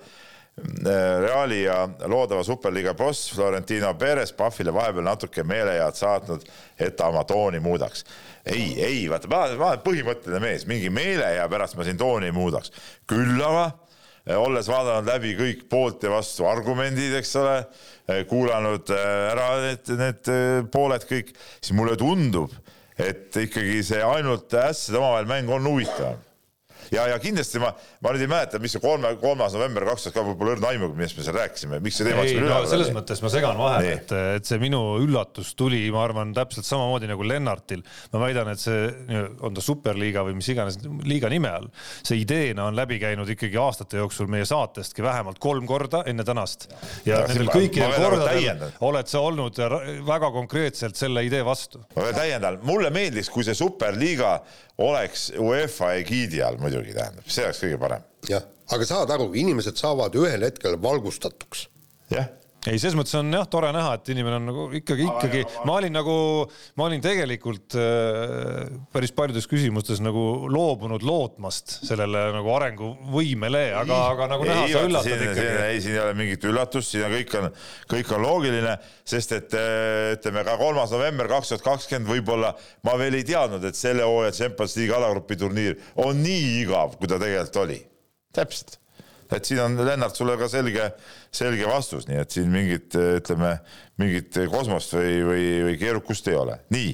Reali 1.22 1.64
ja 1.64 1.84
loodava 2.10 2.44
superliiga 2.44 2.94
boss 2.98 3.32
Florentino 3.34 3.94
Perez 4.00 4.34
Pahvile 4.34 4.74
vahepeal 4.74 5.06
natuke 5.06 5.44
meelehead 5.48 5.98
saatnud, 5.98 6.46
et 6.80 6.96
ta 6.98 7.10
oma 7.12 7.24
tooni 7.28 7.60
muudaks. 7.60 8.06
ei, 8.46 8.74
ei 8.84 9.10
vaata, 9.10 9.30
ma 9.30 9.44
olen 9.48 9.84
põhimõtteline 9.86 10.42
mees, 10.42 10.66
mingi 10.70 10.90
meelehea 10.90 11.48
pärast 11.50 11.78
ma 11.78 11.86
siin 11.86 11.98
tooni 11.98 12.30
ei 12.30 12.36
muudaks. 12.36 12.72
küll 13.10 13.42
aga 13.46 13.68
eh, 14.26 14.38
olles 14.38 14.70
vaadanud 14.70 15.10
läbi 15.10 15.36
kõik 15.40 15.68
poolt 15.70 16.04
ja 16.04 16.14
vastu 16.14 16.48
argumendid, 16.50 17.14
eks 17.20 17.36
ole, 17.42 17.58
eh, 18.08 18.26
kuulanud 18.30 18.90
eh, 18.96 19.30
ära 19.32 19.52
need, 19.68 19.94
need 20.02 20.34
pooled 20.74 21.06
kõik, 21.10 21.36
siis 21.60 21.78
mulle 21.78 21.98
tundub, 21.98 22.54
et 22.98 23.34
ikkagi 23.38 23.82
see 23.86 24.04
ainult 24.06 24.54
ässade 24.54 25.00
omavahel 25.02 25.30
mäng 25.30 25.54
on 25.54 25.74
huvitavam 25.74 26.20
ja, 26.92 27.08
ja 27.08 27.18
kindlasti 27.22 27.62
ma, 27.62 27.72
ma 28.04 28.14
nüüd 28.14 28.26
ei 28.26 28.30
mäleta, 28.32 28.60
mis 28.62 28.76
see 28.76 28.84
kolme, 28.84 29.14
kolmas 29.22 29.56
november 29.56 29.86
kaks 29.92 30.08
tuhat, 30.08 30.20
võib-olla 30.32 30.56
õrna 30.58 30.72
aimu, 30.74 30.92
millest 30.98 31.18
me 31.18 31.26
seal 31.26 31.38
rääkisime, 31.38 31.80
miks 31.84 32.00
see 32.00 32.08
teema 32.08 32.26
ei, 32.28 32.38
no 32.44 32.60
selles 32.70 32.92
mõttes 32.96 33.22
ma 33.24 33.32
segan 33.32 33.60
vahele, 33.60 33.94
et, 34.00 34.14
et 34.38 34.48
see 34.48 34.60
minu 34.62 34.82
üllatus 35.02 35.54
tuli, 35.60 35.82
ma 35.94 36.04
arvan, 36.06 36.34
täpselt 36.36 36.68
samamoodi 36.68 37.10
nagu 37.12 37.26
Lennartil. 37.28 37.84
ma 38.14 38.24
väidan, 38.26 38.52
et 38.52 38.62
see 38.62 39.22
on 39.42 39.56
ta 39.56 39.64
superliiga 39.64 40.26
või 40.28 40.38
mis 40.40 40.50
iganes 40.52 40.80
liiga 41.08 41.32
nime 41.32 41.52
all, 41.52 41.70
see 42.04 42.20
ideena 42.22 42.68
on 42.70 42.78
läbi 42.78 43.00
käinud 43.02 43.30
ikkagi 43.32 43.60
aastate 43.62 44.02
jooksul 44.02 44.30
meie 44.32 44.48
saatestki 44.48 45.06
vähemalt 45.06 45.40
kolm 45.42 45.68
korda 45.70 46.04
enne 46.12 46.26
tänast. 46.28 46.68
ja, 47.06 47.22
ja 47.22 47.24
nendel 47.30 47.52
kõikidel 47.54 47.96
kordadel 47.96 48.68
oled 48.88 49.12
sa 49.12 49.24
olnud 49.24 49.62
väga 50.08 50.32
konkreetselt 50.34 51.00
selle 51.00 51.24
idee 51.28 51.46
vastu. 51.46 51.84
ma 51.96 52.10
veel 52.10 52.18
täiendan, 52.18 52.60
mulle 52.68 52.92
meeldiks, 52.94 53.32
kui 53.32 53.48
see 53.48 53.56
superliiga 53.58 54.40
oleks 54.82 55.30
UEFA 55.38 55.94
egiidi 56.00 56.42
all 56.44 56.58
muidugi 56.82 56.98
tähendab, 56.98 57.30
see 57.30 57.46
oleks 57.46 57.64
kõige 57.64 57.80
parem. 57.82 58.06
jah, 58.30 58.46
aga 58.74 58.90
saad 58.90 59.14
aru, 59.14 59.32
inimesed 59.38 59.78
saavad 59.78 60.18
ühel 60.18 60.50
hetkel 60.50 60.78
valgustatuks. 60.82 61.68
jah 62.12 62.30
ei, 62.70 62.78
selles 62.78 62.94
mõttes 62.98 63.16
on 63.18 63.32
jah 63.34 63.48
tore 63.50 63.72
näha, 63.74 63.96
et 63.98 64.10
inimene 64.14 64.38
on 64.38 64.48
nagu 64.52 64.64
ikkagi, 64.78 65.06
ikkagi, 65.08 65.42
ma 65.66 65.78
olin 65.80 65.96
nagu, 65.96 66.16
ma 66.78 66.86
olin 66.86 67.02
tegelikult 67.02 67.78
äh, 67.80 68.68
päris 68.94 69.14
paljudes 69.18 69.48
küsimustes 69.50 70.02
nagu 70.04 70.46
loobunud 70.52 71.02
lootmast 71.06 71.80
sellele 71.88 72.28
nagu 72.36 72.52
arenguvõimele, 72.54 73.64
aga, 73.80 74.02
aga 74.14 74.28
nagu 74.36 74.46
näha, 74.46 74.68
sa 74.70 74.84
üllatad 74.86 75.26
ikkagi. 75.28 75.48
ei, 75.72 75.80
siin 75.82 75.98
ei 75.98 76.04
ole 76.04 76.18
mingit 76.20 76.46
üllatust, 76.52 76.94
siin 76.94 77.08
on 77.08 77.16
kõik 77.16 77.38
on, 77.40 77.48
kõik 77.96 78.14
on 78.18 78.26
loogiline, 78.28 78.76
sest 79.10 79.34
et 79.40 79.58
äh, 79.58 80.12
ütleme 80.18 80.46
ka 80.46 80.58
kolmas 80.62 80.94
november 80.94 81.32
kaks 81.32 81.56
tuhat 81.56 81.66
kakskümmend 81.66 82.12
võib-olla 82.12 82.54
ma 82.86 82.98
veel 83.02 83.18
ei 83.18 83.26
teadnud, 83.26 83.66
et 83.66 83.80
selle 83.80 84.06
hooaja 84.06 84.38
Champions 84.44 84.78
League 84.78 85.00
alagrupi 85.00 85.40
turniir 85.42 85.82
on 86.02 86.22
nii 86.22 86.62
igav, 86.62 87.00
kui 87.02 87.10
ta 87.10 87.18
tegelikult 87.22 87.64
oli. 87.66 87.82
täpselt 88.38 88.81
et 89.36 89.48
siin 89.48 89.62
on 89.64 89.78
Lennart 89.86 90.18
sulle 90.18 90.36
ka 90.40 90.48
selge, 90.52 90.90
selge 91.34 91.68
vastus, 91.70 92.08
nii 92.10 92.20
et 92.22 92.36
siin 92.36 92.52
mingit, 92.52 92.96
ütleme, 92.96 93.56
mingit 94.02 94.38
kosmost 94.52 94.96
või, 94.98 95.16
või, 95.28 95.46
või 95.68 95.78
keerukust 95.80 96.28
ei 96.32 96.38
ole. 96.38 96.58
nii 96.74 96.92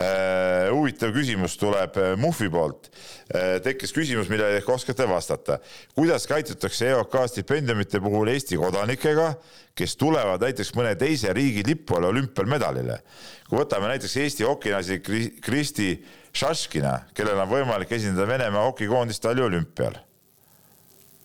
äh,, 0.00 0.70
huvitav 0.72 1.12
küsimus 1.16 1.56
tuleb 1.60 1.96
äh, 2.00 2.12
Muhvi 2.20 2.50
poolt 2.52 2.90
äh,. 2.90 3.58
tekkis 3.64 3.92
küsimus, 3.96 4.30
millele 4.32 4.60
ehk 4.60 4.68
oskate 4.72 5.08
vastata. 5.08 5.58
kuidas 5.94 6.26
käitutakse 6.30 6.92
EOK 6.94 7.16
stipendiumite 7.34 8.00
puhul 8.00 8.32
Eesti 8.32 8.60
kodanikega, 8.60 9.34
kes 9.76 9.96
tulevad 10.00 10.42
näiteks 10.44 10.74
mõne 10.76 10.94
teise 10.98 11.32
riigi 11.36 11.64
lipu 11.66 11.98
all 11.98 12.10
olümpial 12.12 12.48
medalile? 12.48 13.02
kui 13.48 13.60
võtame 13.60 13.92
näiteks 13.92 14.16
Eesti 14.24 14.48
hokinasi 14.48 15.00
Kristi 15.42 15.92
Šaškina, 16.32 17.10
kellel 17.14 17.40
on 17.42 17.50
võimalik 17.50 17.90
esindada 17.92 18.28
Venemaa 18.30 18.68
hokikoondist 18.70 19.22
taliolümpial 19.24 19.98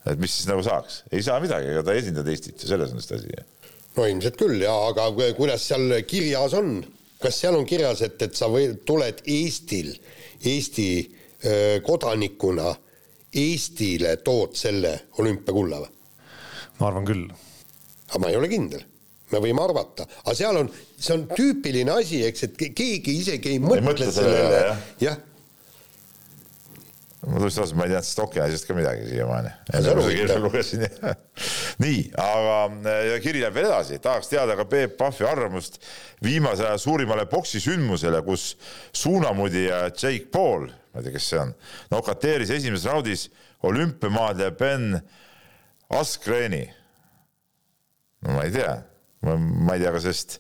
et 0.06 0.22
mis 0.22 0.32
siis 0.32 0.50
nagu 0.50 0.64
saaks, 0.66 1.04
ei 1.12 1.24
saa 1.26 1.40
midagi, 1.44 1.72
ega 1.74 1.84
ta 1.86 1.96
ei 1.96 2.04
esinda 2.04 2.26
Eestit 2.30 2.62
ju, 2.62 2.70
selles 2.70 2.94
on 2.94 3.02
see 3.04 3.18
asi. 3.18 3.46
no 3.98 4.08
ilmselt 4.10 4.38
küll 4.40 4.62
ja, 4.62 4.76
aga 4.92 5.10
kuidas 5.38 5.66
seal 5.70 5.94
kirjas 6.08 6.56
on, 6.58 6.78
kas 7.22 7.42
seal 7.42 7.58
on 7.58 7.68
kirjas, 7.68 8.04
et, 8.06 8.18
et 8.22 8.38
sa 8.38 8.50
või 8.52 8.72
tuled 8.86 9.24
Eestil, 9.26 9.94
Eesti 10.46 10.90
öö, 11.46 11.80
kodanikuna 11.86 12.74
Eestile 13.36 14.18
tood 14.24 14.56
selle 14.56 14.94
olümpiakulla 15.20 15.82
või? 15.84 15.94
ma 16.80 16.92
arvan 16.92 17.08
küll. 17.08 17.30
aga 18.10 18.22
ma 18.22 18.32
ei 18.32 18.38
ole 18.40 18.52
kindel. 18.52 18.84
Me 19.34 19.40
võime 19.42 19.64
arvata, 19.64 20.06
aga 20.22 20.36
seal 20.38 20.60
on, 20.60 20.68
see 21.02 21.16
on 21.16 21.24
tüüpiline 21.32 21.90
asi, 21.96 22.20
eks, 22.28 22.44
et 22.46 22.60
keegi 22.78 23.16
isegi 23.24 23.56
ei 23.56 23.62
mõtle, 23.64 23.82
ei 23.82 23.88
mõtle 23.88 24.10
sellele, 24.14 24.60
jah. 24.62 24.84
Ja 25.02 25.16
ma 27.26 27.40
tunnistan 27.40 27.64
ausalt, 27.64 27.78
ma 27.78 27.86
ei 27.86 27.92
teadnud 27.94 28.08
Stocki 28.08 28.42
asjast 28.44 28.68
ka 28.68 28.76
midagi 28.78 29.08
siiamaani. 29.10 29.52
nii, 31.82 32.02
aga 32.22 33.18
kiri 33.24 33.42
läheb 33.42 33.58
veel 33.58 33.70
edasi, 33.70 34.00
tahaks 34.04 34.30
teada 34.32 34.58
ka 34.60 34.68
Peep 34.70 34.98
Pahvi 35.00 35.28
arvamust 35.28 35.80
viimase 36.24 36.68
aja 36.68 36.78
suurimale 36.82 37.26
poksisündmusele, 37.32 38.22
kus 38.28 38.52
suunamudija 38.94 39.86
Jake 39.90 40.30
Paul, 40.34 40.70
ma 40.94 41.02
ei 41.02 41.08
tea, 41.08 41.16
kes 41.18 41.30
see 41.34 41.42
on, 41.42 41.54
nokateeris 41.94 42.54
esimeses 42.56 42.90
raudis 42.92 43.28
olümpiamaadleja 43.66 44.54
Ben 44.60 45.00
Askreni. 45.90 46.66
no 48.22 48.38
ma 48.38 48.46
ei 48.46 48.54
tea, 48.54 48.78
ma 49.26 49.74
ei 49.74 49.82
tea, 49.82 49.96
kas 49.96 50.06
sellest 50.06 50.40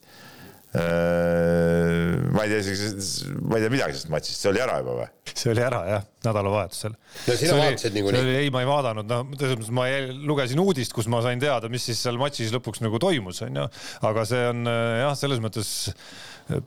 ma 0.76 2.43
ei 2.43 2.49
tea 2.51 2.59
isegi, 2.59 3.30
ma 3.47 3.57
ei 3.57 3.63
tea 3.63 3.71
midagi 3.71 3.95
sellest 3.95 4.11
matšist, 4.11 4.41
see 4.41 4.51
oli 4.51 4.61
ära 4.63 4.80
juba 4.82 4.95
või? 4.99 5.07
see 5.32 5.51
oli 5.51 5.63
ära 5.63 5.82
jah, 5.88 6.05
nädalavahetusel. 6.26 6.95
no 6.95 7.38
sina 7.39 7.57
vaatasid 7.59 7.95
niikuinii? 7.95 8.36
ei, 8.41 8.51
ma 8.53 8.63
ei 8.63 8.69
vaadanud, 8.69 9.07
noh, 9.09 9.26
selles 9.39 9.59
mõttes 9.59 9.73
ma 9.78 9.88
lugesin 10.32 10.61
uudist, 10.63 10.95
kus 10.95 11.09
ma 11.11 11.21
sain 11.26 11.41
teada, 11.41 11.71
mis 11.71 11.88
siis 11.88 12.01
seal 12.03 12.19
matšis 12.21 12.53
lõpuks 12.55 12.84
nagu 12.84 12.99
toimus, 13.01 13.41
onju. 13.45 13.67
aga 14.09 14.28
see 14.30 14.43
on 14.51 14.71
äh, 14.71 15.01
jah, 15.05 15.15
selles 15.19 15.43
mõttes 15.43 15.69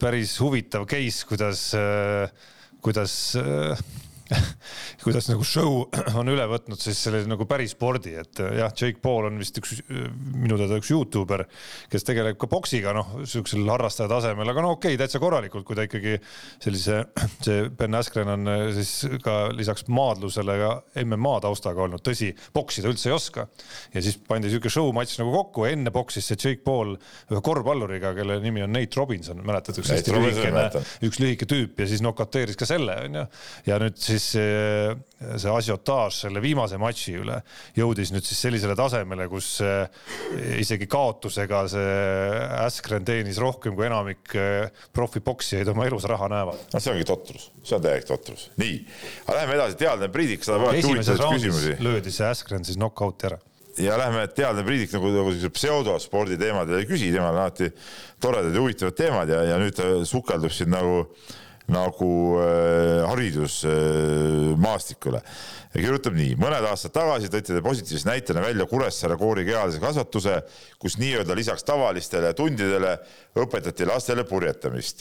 päris 0.01 0.35
huvitav 0.43 0.89
case, 0.91 1.27
kuidas, 1.29 1.69
äh, 1.79 2.53
kuidas 2.85 3.19
kuidas 5.05 5.29
nagu 5.31 5.45
show 5.47 5.85
on 6.21 6.29
üle 6.31 6.45
võtnud 6.51 6.81
siis 6.81 7.01
selle 7.01 7.23
nagu 7.29 7.47
päris 7.49 7.73
spordi, 7.77 8.15
et 8.21 8.43
äh, 8.45 8.59
jah, 8.61 8.73
Jake 8.75 9.01
Paul 9.03 9.29
on 9.31 9.39
vist 9.41 9.57
üks 9.61 9.79
minu 9.89 10.59
teada 10.61 10.79
üks 10.81 10.91
Youtuber, 10.93 11.45
kes 11.93 12.07
tegeleb 12.07 12.39
ka 12.41 12.49
poksiga, 12.51 12.93
noh, 12.97 13.19
siuksel 13.29 13.69
harrastaja 13.73 14.11
tasemel, 14.11 14.53
aga 14.53 14.65
no 14.65 14.75
okei 14.77 14.95
okay,, 14.95 15.01
täitsa 15.01 15.21
korralikult, 15.23 15.67
kui 15.69 15.79
ta 15.79 15.87
ikkagi 15.89 16.17
sellise, 16.63 17.01
see 17.47 17.69
Ben 17.79 17.99
Askren 17.99 18.33
on 18.35 18.53
äh, 18.53 18.65
siis 18.77 19.21
ka 19.25 19.49
lisaks 19.55 19.87
maadlusele 19.93 20.59
ka 20.63 20.73
MMA 21.05 21.35
taustaga 21.45 21.85
olnud, 21.87 22.05
tõsi, 22.05 22.33
poksi 22.57 22.85
ta 22.85 22.93
üldse 22.93 23.11
ei 23.11 23.17
oska. 23.17 23.49
ja 23.95 24.05
siis 24.05 24.19
pandi 24.29 24.53
siuke 24.53 24.71
show 24.73 24.91
matš 24.97 25.19
nagu 25.23 25.33
kokku, 25.35 25.67
enne 25.71 25.93
boksis 25.95 26.29
see 26.29 26.39
Jake 26.39 26.65
Paul 26.67 26.97
ühe 27.33 27.43
korvpalluriga, 27.45 28.13
kelle 28.17 28.39
nimi 28.45 28.65
on 28.65 28.75
Nate 28.75 29.01
Robinson, 29.01 29.41
mäletad, 29.47 29.79
üks 29.81 29.93
hästi 29.93 30.15
lühikene, 30.15 30.67
üks 31.09 31.21
lühike 31.23 31.49
tüüp 31.49 31.81
ja 31.81 31.89
siis 31.89 32.03
nokateeris 32.05 32.59
ka 32.59 32.69
selle, 32.69 32.97
onju. 33.09 33.25
ja 33.69 33.79
nüüd 33.83 33.99
siis 34.03 34.18
siis 34.19 34.99
see, 35.39 35.51
asiotaaž 35.51 36.21
selle 36.25 36.43
viimase 36.43 36.79
matši 36.81 37.15
üle 37.21 37.39
jõudis 37.77 38.13
nüüd 38.15 38.27
siis 38.27 38.41
sellisele 38.47 38.77
tasemele, 38.79 39.29
kus 39.31 39.51
eh, 39.65 39.89
isegi 40.61 40.89
kaotusega 40.91 41.65
see 41.71 41.97
Askren 42.63 43.07
teenis 43.09 43.41
rohkem 43.43 43.77
kui 43.79 43.89
enamik 43.89 44.37
eh, 44.39 44.85
profipoksijaid 44.95 45.73
oma 45.73 45.89
elus 45.89 46.07
raha 46.11 46.31
näevad. 46.33 46.69
no 46.73 46.83
see 46.83 46.95
ongi 46.95 47.09
totrus, 47.09 47.51
see 47.63 47.79
on 47.79 47.85
täielik 47.85 48.09
totrus. 48.09 48.49
nii, 48.61 48.79
aga 49.27 49.41
läheme 49.41 49.59
edasi, 49.59 49.81
teadlane 49.83 50.13
Priidik 50.15 50.47
saab 50.47 50.67
alati 50.67 50.87
huvitavaid 50.87 51.39
küsimusi. 51.39 51.77
löödi 51.85 52.15
see 52.15 52.29
Askren 52.29 52.67
siis 52.67 52.79
knock-out'i 52.81 53.31
ära 53.33 53.41
ja 53.79 53.99
lähme 53.99 54.27
teadlane 54.35 54.67
Priidik 54.67 54.95
nagu, 54.97 55.11
nagu 55.15 55.35
sellise 55.35 55.51
pseudospordi 55.55 56.39
teemadel 56.41 56.81
ei 56.83 56.89
küsi, 56.89 57.13
temal 57.15 57.35
on 57.35 57.43
alati 57.45 57.73
toredad 58.23 58.55
ja 58.55 58.63
huvitavad 58.65 58.97
teemad 58.99 59.35
ja, 59.35 59.45
ja 59.53 59.61
nüüd 59.63 59.77
ta 59.79 59.91
sukeldub 60.09 60.55
siin 60.55 60.75
nagu 60.75 61.05
äh, 61.05 61.37
nagu 61.69 62.41
äh, 62.41 63.05
haridusmaastikule 63.09 65.23
ja 65.75 65.81
kirjutab 65.83 66.15
nii, 66.17 66.37
mõned 66.41 66.65
aastad 66.71 66.93
tagasi 66.97 67.29
tõite 67.33 67.53
te 67.53 67.63
positiivse 67.65 68.09
näitena 68.09 68.41
välja 68.43 68.67
Kuressaare 68.69 69.17
koori 69.21 69.45
kehalise 69.47 69.81
kasvatuse, 69.83 70.35
kus 70.81 70.99
nii-öelda 71.01 71.35
lisaks 71.37 71.65
tavalistele 71.69 72.33
tundidele 72.37 72.93
õpetati 73.39 73.87
lastele 73.89 74.25
purjetamist. 74.29 74.99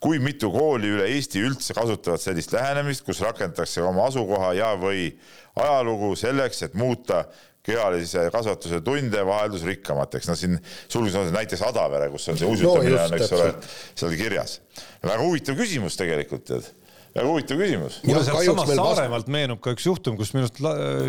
kui 0.00 0.18
mitu 0.18 0.50
kooli 0.52 0.88
üle 0.96 1.06
Eesti 1.12 1.38
üldse 1.44 1.74
kasutavad 1.76 2.20
sellist 2.20 2.52
lähenemist, 2.52 3.04
kus 3.04 3.20
rakendatakse 3.20 3.82
oma 3.82 4.06
asukoha 4.08 4.52
ja, 4.56 4.76
või 4.80 5.18
ajalugu 5.56 6.16
selleks, 6.16 6.62
et 6.62 6.74
muuta 6.74 7.24
kehalise 7.66 8.26
kasvatuse 8.32 8.80
tunde 8.84 9.24
vaheldusrikkamateks, 9.26 10.28
no 10.30 10.36
siin 10.38 10.58
sulgudes 10.88 11.18
on 11.20 11.32
näiteks 11.34 11.62
Adavere, 11.68 12.08
kus 12.12 12.30
on 12.32 12.38
see 12.40 12.48
uisutamine 12.48 12.96
no, 12.96 13.04
on, 13.04 13.16
eks 13.18 13.34
ole, 13.36 13.50
seal 14.00 14.16
kirjas. 14.16 14.60
väga 15.04 15.18
huvitav 15.20 15.58
küsimus 15.60 15.98
tegelikult, 16.00 16.46
tead 16.48 16.70
väga 17.14 17.26
huvitav 17.26 17.60
küsimus. 17.60 17.98
mulle 18.06 18.22
sealtsamast 18.26 18.72
Saaremaalt 18.74 19.26
vast... 19.26 19.32
meenub 19.34 19.60
ka 19.64 19.74
üks 19.74 19.86
juhtum, 19.88 20.16
kus 20.18 20.32
minu 20.36 20.46
arust 20.46 20.60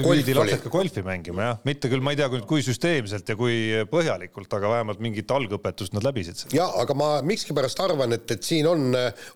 viidi 0.06 0.36
lapsed 0.38 0.64
ka 0.66 0.72
golfi 0.74 1.04
mängima 1.06 1.48
jah, 1.48 1.62
mitte 1.68 1.92
küll, 1.92 2.04
ma 2.04 2.16
ei 2.16 2.20
tea, 2.20 2.30
kui 2.50 2.66
süsteemselt 2.66 3.30
ja 3.30 3.38
kui 3.40 3.58
põhjalikult, 3.92 4.52
aga 4.58 4.74
vähemalt 4.76 5.04
mingit 5.04 5.32
algõpetust 5.32 5.96
nad 5.98 6.06
läbisid. 6.08 6.48
ja 6.58 6.68
aga 6.82 6.98
ma 6.98 7.10
miskipärast 7.26 7.82
arvan, 7.86 8.18
et, 8.18 8.26
et 8.34 8.46
siin 8.46 8.70
on, 8.70 8.92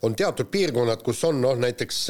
on 0.05 0.17
teatud 0.17 0.49
piirkonnad, 0.53 1.03
kus 1.05 1.23
on 1.29 1.41
noh, 1.43 1.57
näiteks 1.61 2.01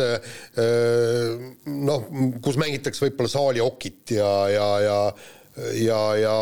noh, 1.91 2.12
kus 2.45 2.60
mängitakse 2.62 3.08
võib-olla 3.08 3.32
saaliokit 3.32 4.16
ja, 4.18 4.32
ja, 4.53 4.70
ja 4.86 4.99
ja, 5.80 5.99
ja 6.20 6.36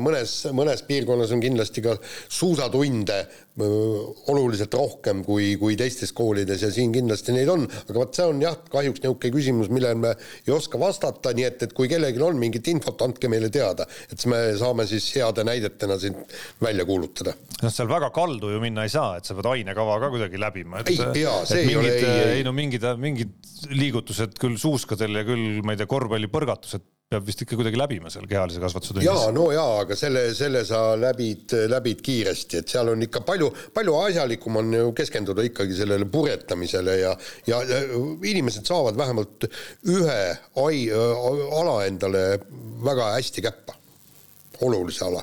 mõnes, 0.00 0.36
mõnes 0.52 0.84
piirkonnas 0.86 1.32
on 1.34 1.42
kindlasti 1.42 1.84
ka 1.84 1.96
suusatunde 2.28 3.22
oluliselt 3.54 4.74
rohkem 4.74 5.20
kui, 5.24 5.52
kui 5.60 5.76
teistes 5.78 6.10
koolides 6.16 6.64
ja 6.64 6.70
siin 6.74 6.90
kindlasti 6.94 7.34
neid 7.36 7.50
on, 7.52 7.68
aga 7.68 7.94
vot 7.96 8.16
see 8.16 8.26
on 8.26 8.40
jah, 8.42 8.56
kahjuks 8.70 9.02
niisugune 9.04 9.34
küsimus, 9.36 9.70
millele 9.70 10.00
me 10.00 10.10
ei 10.42 10.54
oska 10.54 10.80
vastata, 10.80 11.30
nii 11.36 11.46
et, 11.46 11.62
et 11.68 11.76
kui 11.76 11.88
kellelgi 11.90 12.22
on 12.24 12.40
mingit 12.40 12.66
infot, 12.72 13.04
andke 13.06 13.30
meile 13.30 13.52
teada, 13.54 13.86
et 14.08 14.16
siis 14.16 14.26
me 14.32 14.40
saame 14.58 14.88
siis 14.90 15.06
heade 15.14 15.46
näidetena 15.46 15.98
siin 16.02 16.18
välja 16.62 16.86
kuulutada. 16.88 17.36
noh, 17.62 17.70
seal 17.72 17.90
väga 17.90 18.10
kaldu 18.14 18.50
ju 18.56 18.62
minna 18.62 18.88
ei 18.88 18.92
saa, 18.92 19.20
et 19.20 19.28
sa 19.28 19.38
pead 19.38 19.52
ainekava 19.52 20.00
ka 20.02 20.10
kuidagi 20.16 20.40
läbima. 20.42 20.82
ei 20.82 20.98
pea, 21.14 21.36
see 21.46 21.62
ei 21.62 21.70
mingid, 21.70 21.84
ole, 21.84 21.94
ei, 21.94 22.34
ei 22.40 22.48
no 22.48 22.56
mingid, 22.56 22.88
mingid 22.98 23.38
liigutused 23.70 24.34
küll 24.42 24.58
suuskadel 24.60 25.22
ja 25.22 25.24
küll, 25.30 25.62
ma 25.62 25.76
ei 25.76 25.80
tea, 25.80 25.88
korvpallipõrgatused 25.94 26.90
peab 27.12 27.26
vist 27.28 27.42
ikka 27.44 27.58
kuidagi 27.58 27.78
läbima 27.78 28.10
seal 28.12 28.24
kehalise 28.28 28.60
kasvatuse 28.62 28.94
tunnis. 28.94 29.06
jaa, 29.06 29.28
no 29.34 29.48
jaa, 29.52 29.80
aga 29.82 29.96
selle, 29.98 30.24
selle 30.36 30.64
sa 30.66 30.80
läbid, 30.98 31.52
läbid 31.70 32.00
kiiresti, 32.04 32.62
et 32.62 32.72
seal 32.72 32.90
on 32.94 33.04
ikka 33.04 33.22
palju, 33.28 33.50
palju 33.76 33.96
asjalikum 34.06 34.60
on 34.62 34.72
ju 34.78 34.94
keskenduda 34.96 35.44
ikkagi 35.46 35.76
sellele 35.78 36.08
purjetamisele 36.10 36.96
ja, 37.02 37.12
ja, 37.50 37.60
ja 37.68 37.82
inimesed 38.30 38.66
saavad 38.68 38.98
vähemalt 38.98 39.48
ühe 39.92 40.18
ai, 40.64 40.80
ala 41.60 41.78
endale 41.86 42.24
väga 42.84 43.12
hästi 43.18 43.44
käppa, 43.44 43.76
olulise 44.64 45.04
ala. 45.10 45.22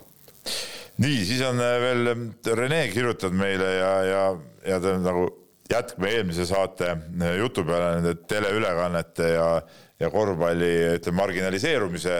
nii, 1.01 1.19
siis 1.25 1.41
on 1.47 1.61
veel 1.61 2.15
Rene 2.61 2.85
kirjutanud 2.93 3.41
meile 3.41 3.75
ja, 3.79 3.93
ja, 4.05 4.25
ja 4.69 4.81
ta 4.83 4.97
nagu 5.01 5.29
jätkame 5.71 6.11
eelmise 6.13 6.45
saate 6.45 6.93
jutu 7.39 7.63
peale 7.65 7.95
nende 7.97 8.17
teleülekannete 8.29 9.29
ja 9.33 9.47
ja 10.01 10.09
korvpalli 10.13 10.71
ütleme 10.97 11.21
marginaliseerumise 11.21 12.15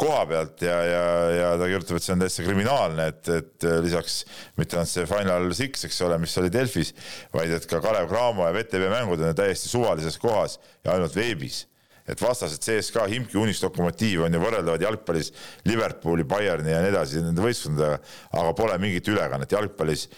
koha 0.00 0.22
pealt 0.28 0.62
ja, 0.64 0.76
ja, 0.88 1.02
ja 1.36 1.48
ta 1.60 1.68
kirjutab, 1.68 1.98
et 1.98 2.06
see 2.06 2.14
on 2.14 2.22
täitsa 2.22 2.44
kriminaalne, 2.46 3.08
et, 3.12 3.28
et 3.32 3.66
lisaks 3.84 4.22
mitte 4.58 4.78
ainult 4.78 4.92
see 4.92 5.08
Final 5.08 5.50
Six, 5.56 5.86
eks 5.88 6.00
ole, 6.06 6.18
mis 6.22 6.36
oli 6.40 6.52
Delfis, 6.52 6.94
vaid 7.34 7.52
et 7.54 7.68
ka 7.70 7.82
Kalev 7.84 8.08
Cramo 8.10 8.48
ja 8.48 8.54
VTV 8.56 8.88
mängud 8.92 9.22
on 9.22 9.36
täiesti 9.36 9.70
suvalises 9.70 10.18
kohas 10.22 10.58
ja 10.84 10.96
ainult 10.96 11.16
veebis 11.16 11.66
et 12.08 12.18
vastased 12.18 12.64
CSKA, 12.64 13.06
Himki, 13.06 13.36
Unis, 13.38 13.60
Lokomotiiv 13.62 14.24
on 14.26 14.34
ju 14.34 14.40
võrreldavad 14.42 14.82
jalgpallis 14.82 15.30
Liverpooli, 15.70 16.26
Bayerni 16.28 16.74
ja 16.74 16.80
nii 16.82 16.90
edasi 16.90 17.22
nende 17.22 17.44
võistkondadega, 17.44 18.00
aga 18.40 18.56
pole 18.58 18.78
mingit 18.82 19.06
ülekannet 19.12 19.54
jalgpallis. 19.54 20.08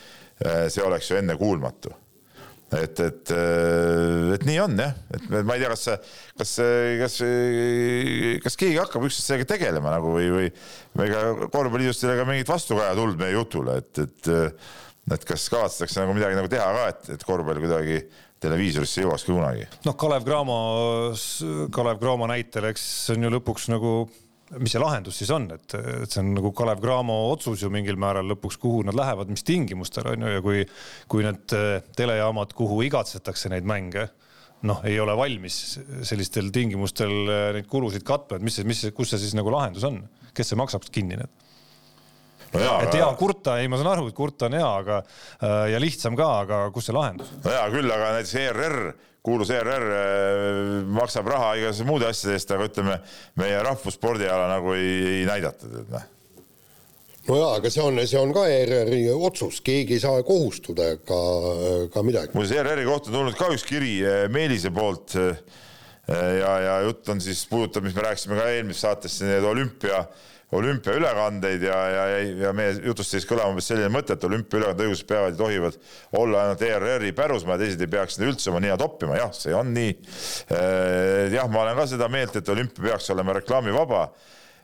Eh, 0.40 0.64
see 0.72 0.82
oleks 0.82 1.10
ju 1.10 1.20
ennekuulmatu 1.20 1.92
et, 2.80 3.00
et, 3.00 3.32
äh, 3.34 4.34
et 4.36 4.46
nii 4.48 4.58
on 4.64 4.78
jah, 4.80 4.94
et 5.16 5.28
ma 5.32 5.56
ei 5.56 5.62
tea, 5.62 5.70
kas, 5.72 5.84
kas, 6.40 6.54
kas, 7.00 7.18
kas 8.46 8.58
keegi 8.60 8.80
hakkab 8.80 9.06
üksteist 9.08 9.30
sellega 9.30 9.50
tegelema 9.54 9.94
nagu 9.96 10.14
või, 10.16 10.30
või, 10.34 10.50
ega 11.06 11.24
korvpalliliidust 11.44 12.04
ei 12.04 12.10
ole 12.10 12.18
ka 12.20 12.26
mingit 12.30 12.52
vastukaja 12.52 12.98
tulnud 12.98 13.20
meie 13.20 13.36
jutule, 13.36 13.78
et, 13.82 14.02
et, 14.04 14.32
et 15.14 15.26
kas 15.28 15.48
kavatsetakse 15.52 16.02
nagu 16.02 16.16
midagi 16.16 16.38
nagu 16.38 16.50
teha 16.52 16.68
ka, 16.78 16.86
et, 16.94 17.10
et 17.16 17.26
korvpall 17.28 17.62
kuidagi 17.62 18.02
televiisorisse 18.44 19.04
jõuaks 19.04 19.24
kunagi. 19.28 19.64
noh, 19.86 19.96
Kalev 20.00 20.26
Cramo, 20.26 20.58
Kalev 21.74 22.02
Cramo 22.02 22.28
näitel, 22.30 22.68
eks 22.72 22.84
see 23.06 23.18
on 23.18 23.28
ju 23.28 23.34
lõpuks 23.38 23.70
nagu 23.72 23.94
mis 24.62 24.74
see 24.74 24.82
lahendus 24.82 25.18
siis 25.20 25.30
on, 25.34 25.46
et, 25.54 25.76
et 25.76 26.10
see 26.10 26.20
on 26.22 26.32
nagu 26.36 26.50
Kalev 26.56 26.82
Cramo 26.82 27.16
otsus 27.32 27.62
ju 27.64 27.70
mingil 27.72 27.98
määral 28.00 28.28
lõpuks, 28.32 28.58
kuhu 28.62 28.82
nad 28.88 28.96
lähevad, 28.98 29.30
mis 29.32 29.46
tingimustel 29.46 30.10
on 30.12 30.26
ju 30.26 30.34
ja 30.36 30.42
kui, 30.44 30.64
kui 31.10 31.26
need 31.26 31.56
eh, 31.56 31.78
telejaamad, 31.96 32.54
kuhu 32.56 32.82
igatsetakse 32.88 33.52
neid 33.52 33.68
mänge, 33.68 34.08
noh, 34.68 34.82
ei 34.88 34.98
ole 35.02 35.16
valmis 35.18 35.60
sellistel 36.06 36.50
tingimustel 36.54 37.14
eh, 37.24 37.46
neid 37.58 37.70
kulusid 37.70 38.06
katma, 38.06 38.38
et 38.38 38.46
mis 38.46 38.60
mis 38.64 38.84
kus 38.96 39.14
see 39.14 39.24
siis 39.26 39.38
nagu 39.38 39.52
lahendus 39.54 39.86
on, 39.88 40.02
kes 40.34 40.52
see 40.52 40.60
maksab 40.60 40.86
kinni 40.90 41.20
need? 41.20 41.40
no 42.54 42.62
jaa, 42.62 42.76
et 42.86 42.94
hea 42.94 43.08
kurta, 43.18 43.58
ei, 43.58 43.70
ma 43.70 43.80
saan 43.80 43.92
aru, 43.96 44.06
et 44.10 44.16
kurta 44.16 44.46
on 44.46 44.58
hea, 44.58 44.68
aga 44.84 45.00
äh, 45.00 45.72
ja 45.74 45.80
lihtsam 45.82 46.18
ka, 46.18 46.30
aga 46.44 46.60
kus 46.74 46.90
see 46.90 46.96
lahendus? 46.96 47.34
no 47.42 47.50
hea 47.50 47.66
küll, 47.74 47.90
aga 47.90 48.14
näiteks 48.18 48.36
ERR 48.44 48.78
kuulus 49.24 49.52
ERR 49.54 49.86
äh, 49.98 50.80
maksab 50.94 51.28
raha 51.32 51.54
igasuguste 51.60 51.88
muude 51.88 52.08
asjade 52.10 52.36
eest, 52.36 52.50
aga 52.52 52.66
ütleme, 52.68 52.98
meie 53.40 53.62
rahvusspordiala 53.64 54.50
nagu 54.52 54.74
ei, 54.76 54.90
ei 55.20 55.22
näidatud, 55.28 55.78
et 55.80 55.94
noh 55.94 56.10
no 57.24 57.38
jaa, 57.40 57.54
aga 57.58 57.70
see 57.72 57.80
on, 57.80 58.00
see 58.04 58.20
on 58.20 58.34
ka 58.36 58.44
ERR-i 58.52 59.06
otsus, 59.14 59.62
keegi 59.64 59.96
ei 59.96 60.02
saa 60.02 60.20
kohustuda 60.26 60.90
ka, 61.08 61.20
ka 61.94 62.04
midagi. 62.04 62.36
muuseas, 62.36 62.60
ERR-i 62.60 62.84
kohta 62.88 63.12
on 63.12 63.18
tulnud 63.18 63.38
ka 63.38 63.48
üks 63.54 63.64
kiri 63.68 63.94
äh, 64.04 64.26
Meelise 64.32 64.72
poolt 64.74 65.16
äh, 65.20 65.32
ja, 66.12 66.52
ja 66.66 66.76
jutt 66.84 67.08
on 67.08 67.24
siis, 67.24 67.46
puudutab, 67.48 67.86
mis 67.86 67.96
me 67.96 68.04
rääkisime 68.04 68.36
ka 68.36 68.50
eelmises 68.52 68.84
saates, 68.84 69.18
need 69.24 69.48
olümpia 69.48 70.04
olümpiaülekandeid 70.52 71.62
ja, 71.62 71.76
ja, 71.88 72.04
ja 72.44 72.52
meie 72.56 72.74
jutust 72.84 73.14
siis 73.14 73.26
kõlama 73.28 73.54
umbes 73.54 73.68
selline 73.70 73.90
mõte, 73.92 74.16
et 74.16 74.26
olümpiaülekande 74.28 74.86
õigused 74.88 75.08
peavad 75.08 75.34
ja 75.34 75.38
tohivad 75.40 75.78
olla 76.20 76.44
ainult 76.44 76.64
ERR-i 76.66 77.12
pärusmaa 77.16 77.58
teised 77.60 77.80
ei 77.82 77.90
peaks 77.90 78.18
üldse 78.22 78.52
oma 78.52 78.60
nina 78.62 78.76
toppima, 78.80 79.16
jah, 79.18 79.32
see 79.36 79.54
on 79.56 79.72
nii. 79.74 79.94
Äh, 80.54 81.32
jah, 81.34 81.48
ma 81.50 81.64
olen 81.64 81.78
ka 81.80 81.88
seda 81.94 82.10
meelt, 82.12 82.36
et 82.38 82.52
olümpia 82.52 82.90
peaks 82.90 83.08
olema 83.14 83.38
reklaamivaba. 83.40 84.04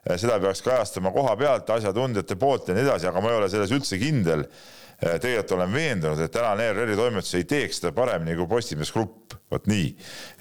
Äh, 0.05 0.19
seda 0.20 0.39
peaks 0.43 0.62
kajastama 0.66 1.15
koha 1.16 1.36
pealt 1.40 1.73
asjatundjate 1.78 2.36
poolt 2.40 2.70
ja 2.70 2.77
nii 2.77 2.86
edasi, 2.86 3.09
aga 3.11 3.24
ma 3.24 3.32
ei 3.32 3.40
ole 3.40 3.51
selles 3.52 3.73
üldse 3.74 3.98
kindel 4.01 4.44
äh, 4.44 5.16
tegelikult 5.16 5.57
olen 5.57 5.73
veendunud, 5.74 6.20
et 6.20 6.35
tänane 6.35 6.70
ERR-i 6.70 6.98
toimetus 6.98 7.35
ei 7.39 7.48
teeks 7.48 7.81
seda 7.81 7.94
paremini 7.97 8.36
kui 8.39 8.48
Postimees 8.51 8.93
Grupp, 8.94 9.35
vot 9.51 9.65
nii. 9.70 9.94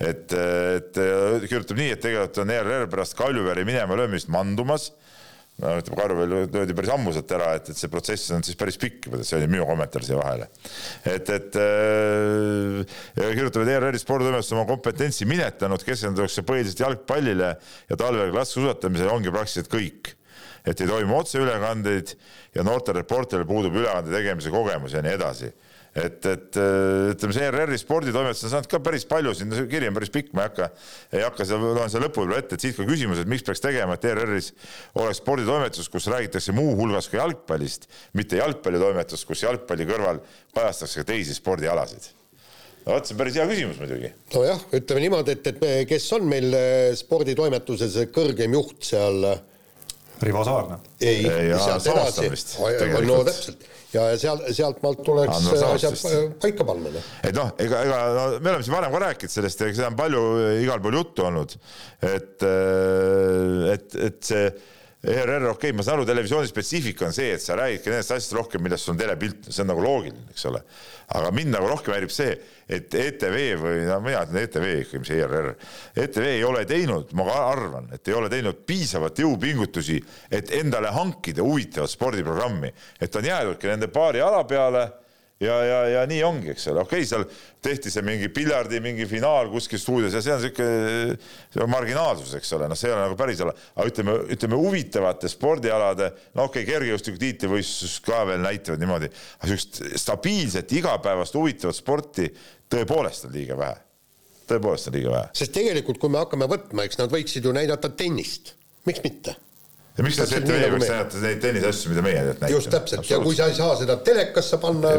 et, 0.04 0.36
et 0.36 1.00
kirjutab 1.48 1.80
nii, 1.80 1.94
et 1.96 2.04
tegelikult 2.04 2.44
on 2.44 2.52
ERR 2.54 2.90
pärast 2.92 3.18
Kaljuvere 3.18 3.64
minema 3.66 3.98
löömist 3.98 4.30
mandumas 4.30 4.92
no 5.60 5.74
ütleme, 5.80 5.98
Karvel 6.00 6.34
löödi 6.54 6.76
päris 6.76 6.92
ammuselt 6.94 7.32
ära, 7.36 7.52
et, 7.60 7.72
et 7.72 7.80
see 7.80 7.92
protsess 7.92 8.32
on 8.36 8.46
siis 8.46 8.58
päris 8.60 8.80
pikk, 8.80 9.10
see 9.22 9.38
oli 9.40 9.50
minu 9.52 9.66
kommentaar 9.68 10.06
siia 10.06 10.20
vahele. 10.20 10.48
et, 11.04 11.32
et 11.36 11.60
äh, 11.60 12.96
kirjutab, 13.36 13.66
et 13.66 13.74
ERR-i 13.76 14.02
sporditoimetus 14.02 14.54
oma 14.56 14.66
kompetentsi 14.70 15.28
minetanud, 15.30 15.84
keskendutakse 15.86 16.46
põhiliselt 16.48 16.84
jalgpallile 16.86 17.54
ja 17.90 18.00
talvel 18.00 18.32
klassisuusatamisele 18.36 19.12
ongi 19.14 19.36
praktiliselt 19.36 19.72
kõik. 19.74 20.16
et 20.68 20.82
ei 20.84 20.88
toimu 20.90 21.16
otseülekandeid 21.18 22.12
ja 22.56 22.64
noortel 22.68 23.00
reporteritel 23.00 23.48
puudub 23.48 23.78
ülekande 23.80 24.12
tegemise 24.12 24.52
kogemus 24.54 24.94
ja 24.94 25.02
nii 25.02 25.16
edasi 25.16 25.54
et, 25.96 26.26
et 26.30 26.60
ütleme, 26.60 27.36
see 27.36 27.48
ERR-i 27.48 27.80
sporditoimetus 27.82 28.46
on 28.46 28.54
saanud 28.54 28.70
ka 28.72 28.82
päris 28.84 29.08
palju, 29.10 29.34
siin 29.38 29.56
kiri 29.72 29.90
on 29.90 29.98
päris 29.98 30.14
pikk, 30.14 30.34
ma 30.38 30.46
ei 30.46 30.52
hakka, 30.52 30.70
ei 31.16 31.26
hakka 31.26 31.48
seda, 31.50 31.74
loen 31.80 31.92
seda 31.92 32.06
lõppu 32.06 32.28
ette, 32.38 32.60
et 32.60 32.68
siit 32.68 32.78
ka 32.78 32.86
küsimus, 32.90 33.24
et 33.24 33.32
miks 33.32 33.46
peaks 33.48 33.64
tegema, 33.64 33.98
et 33.98 34.06
ERR-is 34.12 34.52
oleks 35.00 35.24
sporditoimetus, 35.24 35.90
kus 35.92 36.10
räägitakse 36.14 36.56
muuhulgas 36.56 37.10
ka 37.12 37.22
jalgpallist, 37.22 37.90
mitte 38.18 38.40
jalgpallitoimetus, 38.42 39.26
kus 39.28 39.44
jalgpalli 39.48 39.90
kõrval 39.90 40.24
kajastatakse 40.56 41.04
ka 41.04 41.12
teisi 41.14 41.38
spordialasid 41.38 42.14
no 42.86 42.96
vot, 42.96 43.06
see 43.06 43.16
on 43.16 43.20
päris 43.20 43.38
hea 43.38 43.48
küsimus 43.50 43.80
muidugi. 43.82 44.12
nojah, 44.34 44.62
ütleme 44.80 45.04
niimoodi, 45.06 45.36
et, 45.36 45.50
et 45.52 45.90
kes 45.90 46.06
on 46.18 46.28
meil 46.30 46.54
eh, 46.58 46.92
sporditoimetuses 47.00 47.98
kõrgem 48.16 48.56
juht 48.58 48.92
seal? 48.92 49.26
Rivo 50.20 50.42
Saarna. 50.44 50.80
ei, 51.00 51.24
sealt 51.56 51.86
edasi, 51.88 52.56
no 53.08 53.22
täpselt 53.28 53.68
ja 53.94 54.06
sealt, 54.22 54.48
sealtmaalt 54.56 55.04
tuleks 55.06 55.46
no, 55.46 55.60
asjad 55.74 56.34
paika 56.42 56.66
panna. 56.68 56.92
Et 57.24 57.36
noh, 57.36 57.54
ega, 57.62 57.84
ega 57.88 58.02
no, 58.16 58.26
me 58.40 58.54
oleme 58.54 58.66
siin 58.66 58.76
varem 58.76 58.94
ka 58.94 59.04
rääkinud 59.06 59.34
sellest 59.34 59.64
ja 59.66 59.70
seda 59.74 59.92
on 59.92 60.00
palju 60.00 60.26
igal 60.64 60.84
pool 60.84 61.00
juttu 61.00 61.26
olnud, 61.30 61.56
et, 62.02 62.36
äh, 62.46 63.72
et, 63.76 63.98
et 64.10 64.20
see 64.32 64.52
ERR, 65.02 65.46
okei 65.48 65.70
okay,, 65.70 65.72
ma 65.72 65.84
saan 65.86 65.96
aru, 65.96 66.06
televisiooni 66.10 66.50
spetsiifika 66.50 67.06
on 67.08 67.14
see, 67.16 67.30
et 67.32 67.40
sa 67.40 67.56
räägidki 67.56 67.88
nendest 67.88 68.12
asjadest 68.12 68.34
rohkem, 68.36 68.66
millest 68.66 68.90
on 68.92 68.98
telepilt, 69.00 69.48
see 69.48 69.64
on 69.64 69.70
nagu 69.72 69.84
loogiline, 69.86 70.26
eks 70.34 70.44
ole. 70.50 70.60
aga 71.16 71.30
mind 71.32 71.54
nagu 71.56 71.70
rohkem 71.72 71.96
häirib 71.96 72.12
see, 72.12 72.34
et 72.68 72.98
ETV 73.00 73.38
või 73.62 73.86
no 73.88 74.02
mina 74.04 74.26
ütlen 74.28 74.42
ETV 74.42 74.66
ikka, 74.82 75.00
mis 75.00 75.14
ERR, 75.16 75.48
ETV 76.04 76.28
ei 76.34 76.44
ole 76.44 76.66
teinud, 76.68 77.14
ma 77.16 77.30
arvan, 77.46 77.88
et 77.96 78.12
ei 78.12 78.18
ole 78.20 78.28
teinud 78.34 78.60
piisavat 78.68 79.24
jõupingutusi, 79.24 80.02
et 80.36 80.52
endale 80.60 80.92
hankida 80.92 81.48
huvitavat 81.48 81.96
spordiprogrammi, 81.96 82.74
et 83.00 83.16
on 83.16 83.32
jäädudki 83.32 83.72
nende 83.72 83.88
paari 83.96 84.20
ala 84.26 84.44
peale 84.52 84.84
ja, 85.40 85.56
ja, 85.64 85.80
ja 85.88 86.04
nii 86.10 86.20
ongi, 86.28 86.52
eks 86.54 86.68
ole, 86.72 86.84
okei 86.84 87.04
okay,, 87.04 87.08
seal 87.08 87.24
tehti 87.64 87.92
see 87.94 88.04
mingi 88.06 88.30
piljardi 88.34 88.82
mingi 88.84 89.08
finaal 89.10 89.50
kuskil 89.52 89.80
stuudios 89.80 90.16
ja 90.16 90.22
see 90.24 90.36
on 90.36 90.44
sihuke, 90.44 90.68
see 91.54 91.64
on 91.64 91.72
marginaalsus, 91.72 92.34
eks 92.40 92.54
ole, 92.58 92.68
noh, 92.72 92.80
see 92.80 92.90
ei 92.92 92.96
ole 92.96 93.06
nagu 93.08 93.18
päris 93.20 93.44
ala, 93.46 93.56
aga 93.76 93.88
ütleme, 93.92 94.18
ütleme 94.36 94.60
huvitavate 94.60 95.32
spordialade, 95.32 96.12
no 96.36 96.50
okei 96.50 96.66
okay,, 96.66 96.74
kergejõustiku 96.74 97.24
tiitlivõistlus 97.24 98.00
ka 98.06 98.24
veel 98.30 98.44
näitavad 98.44 98.84
niimoodi, 98.84 99.12
aga 99.40 99.52
sihukest 99.52 100.00
stabiilset 100.04 100.78
igapäevast 100.80 101.40
huvitavat 101.40 101.80
sporti 101.80 102.28
tõepoolest 102.70 103.30
on 103.30 103.36
liiga 103.36 103.60
vähe. 103.60 103.80
tõepoolest 104.50 104.92
on 104.92 105.00
liiga 105.00 105.16
vähe. 105.16 105.36
sest 105.40 105.56
tegelikult, 105.56 106.02
kui 106.04 106.12
me 106.12 106.20
hakkame 106.20 106.52
võtma, 106.52 106.84
eks 106.84 107.00
nad 107.00 107.14
võiksid 107.16 107.48
ju 107.48 107.56
näidata 107.56 107.96
tennist, 107.96 108.58
miks 108.90 109.04
mitte 109.08 109.40
ja 110.00 110.06
miks 110.06 110.20
te 110.20 110.28
ette 110.40 110.54
meie 110.54 110.70
peaks 110.72 110.88
näidata 110.88 111.22
neid 111.24 111.42
tenniseasju, 111.44 111.92
mida 111.94 112.04
meie 112.06 112.26
näitame? 112.30 112.52
just 112.54 112.72
täpselt 112.72 113.10
ja 113.12 113.20
kui 113.24 113.36
sa 113.36 113.50
ei 113.52 113.58
saa 113.58 113.76
seda 113.80 113.98
telekasse 114.06 114.60
panna, 114.64 114.94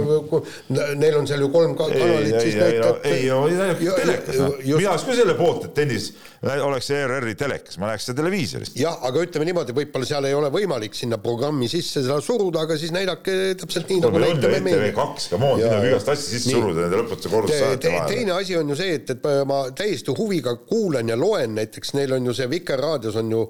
neil 1.01 1.21
on 1.21 1.29
seal 1.31 1.47
ju 1.47 1.53
kolm 1.55 1.77
kanalit, 1.79 2.37
siis 2.43 2.59
näitad. 2.61 3.01
ei, 3.09 3.29
ei, 3.29 3.61
ei, 3.65 3.95
telekas, 4.03 4.43
mina 4.67 4.93
oleks 4.93 5.07
küll 5.09 5.23
selle 5.23 5.37
poolt, 5.41 5.71
et 5.71 5.75
tennis 5.81 6.13
oleks 6.41 6.89
ERR-i 6.97 7.35
telekas, 7.37 7.77
ma 7.81 7.91
näeks 7.91 8.07
seda 8.09 8.23
televiisorist. 8.23 8.77
jah, 8.81 8.97
aga 9.05 9.25
ütleme 9.27 9.45
niimoodi, 9.49 9.75
võib-olla 9.77 10.09
seal 10.09 10.29
ei 10.29 10.37
ole 10.37 10.49
võimalik 10.53 10.97
sinna 10.97 11.19
programmi 11.21 11.69
sisse 11.69 12.01
seda 12.05 12.17
suruda, 12.25 12.65
aga 12.65 12.79
siis 12.81 12.95
näidake 12.97 13.35
täpselt 13.61 13.91
nii, 13.93 14.01
nagu 14.07 14.23
näitame 14.23 14.61
meie. 14.65 14.79
TV2, 14.87 15.27
come 15.35 15.51
on, 15.51 15.61
sinna 15.61 15.83
igast 15.91 16.13
asja 16.15 16.35
sisse 16.39 16.55
suruda 16.55 16.87
nende 16.87 17.03
lõputuse 17.03 17.33
kordussaadete 17.33 17.93
vahele. 17.93 18.15
teine 18.15 18.37
asi 18.37 18.57
on 18.57 18.73
ju 18.73 18.79
see, 18.81 18.97
et, 19.01 19.13
et 19.17 19.29
ma 19.49 19.61
täiesti 19.77 20.17
huviga 20.17 20.57
kuulan 20.65 21.13
ja 21.13 21.19
loen, 21.21 21.59
näiteks 21.61 21.93
neil 21.99 22.17
on 22.17 22.31
ju 22.31 22.37
see 22.37 22.49
Vikerraadios 22.51 23.21
on 23.21 23.37
ju 23.37 23.45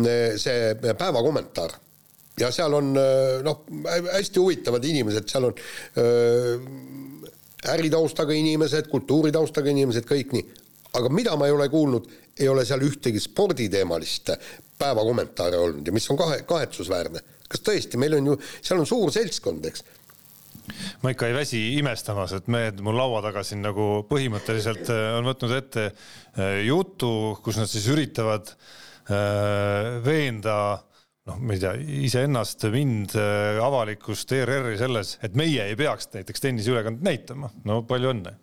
eh, 0.00 0.38
see 0.40 0.72
päevakommentaar 0.98 1.78
ja 2.40 2.50
seal 2.54 2.74
on 2.76 2.94
eh, 2.96 3.42
noh, 3.46 3.64
hästi 4.12 4.40
huvitavad 4.40 4.84
inimesed, 4.84 5.28
seal 5.30 5.50
on 5.50 5.60
öö, 5.98 6.54
eh, 6.54 7.74
äritaustaga 7.74 8.34
inimesed, 8.36 8.88
kultuuritaustaga 8.88 9.70
inimesed, 9.72 10.06
kõik 10.08 10.34
nii. 10.36 10.46
aga 10.96 11.10
mida 11.12 11.36
ma 11.38 11.46
ei 11.46 11.54
ole 11.54 11.68
kuulnud, 11.70 12.08
ei 12.40 12.48
ole 12.48 12.64
seal 12.66 12.82
ühtegi 12.82 13.20
sporditeemalist 13.20 14.32
päevakommentaare 14.80 15.58
olnud 15.60 15.86
ja 15.86 15.92
mis 15.92 16.08
on 16.10 16.18
kahe, 16.18 16.42
kahetsusväärne. 16.48 17.20
kas 17.50 17.64
tõesti, 17.66 17.98
meil 18.00 18.16
on 18.16 18.32
ju, 18.32 18.36
seal 18.62 18.80
on 18.80 18.88
suur 18.88 19.12
seltskond, 19.12 19.66
eks 19.66 19.84
ma 21.02 21.12
ikka 21.12 21.28
ei 21.28 21.34
väsi 21.34 21.60
imestamas, 21.78 22.32
et 22.38 22.48
mehed 22.48 22.80
mul 22.84 22.96
laua 22.96 23.20
taga 23.24 23.42
siin 23.44 23.60
nagu 23.64 24.06
põhimõtteliselt 24.08 24.88
äh, 24.94 25.06
on 25.18 25.28
võtnud 25.28 25.56
ette 25.58 25.90
äh, 25.90 26.60
jutu, 26.64 27.36
kus 27.44 27.58
nad 27.60 27.68
siis 27.68 27.90
üritavad 27.90 28.54
äh, 28.54 28.78
veenda 30.04 30.54
noh, 31.28 31.38
ma 31.38 31.54
ei 31.54 31.60
tea, 31.62 31.74
iseennast, 32.06 32.64
mind, 32.72 33.14
avalikkust, 33.62 34.32
ERR-i 34.34 34.78
selles, 34.80 35.16
et 35.26 35.36
meie 35.38 35.66
ei 35.68 35.76
peaks 35.78 36.08
näiteks 36.14 36.46
tenniseülekannet 36.46 37.04
näitama. 37.04 37.52
no 37.68 37.82
palju 37.88 38.14
õnne 38.14 38.36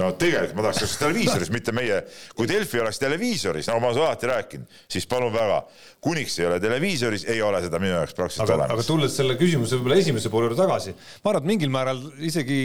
no 0.00 0.10
tegelikult 0.18 0.56
ma 0.58 0.66
tahaks, 0.66 0.82
kas 0.84 0.96
televiisoris, 1.00 1.50
mitte 1.54 1.74
meie, 1.76 2.00
kui 2.36 2.48
Delfi 2.50 2.80
oleks 2.82 3.00
televiisoris, 3.02 3.68
nagu 3.70 3.82
ma 3.82 3.90
olen 3.90 4.04
alati 4.06 4.30
rääkinud, 4.30 4.78
siis 4.90 5.06
palun 5.10 5.32
väga, 5.34 5.60
kuniks 6.04 6.38
ei 6.40 6.48
ole 6.48 6.60
televiisoris, 6.62 7.26
ei 7.30 7.42
ole 7.44 7.60
seda 7.64 7.80
minu 7.82 7.92
jaoks 7.92 8.16
praktiliselt 8.16 8.46
aga, 8.46 8.56
olemas. 8.56 8.74
aga 8.76 8.86
tulles 8.88 9.16
selle 9.20 9.36
küsimuse 9.40 9.78
võib-olla 9.78 9.98
esimese 10.00 10.32
poole 10.32 10.48
juurde 10.48 10.60
tagasi, 10.60 10.94
ma 11.24 11.32
arvan, 11.32 11.44
et 11.44 11.50
mingil 11.52 11.72
määral 11.74 12.02
isegi 12.30 12.60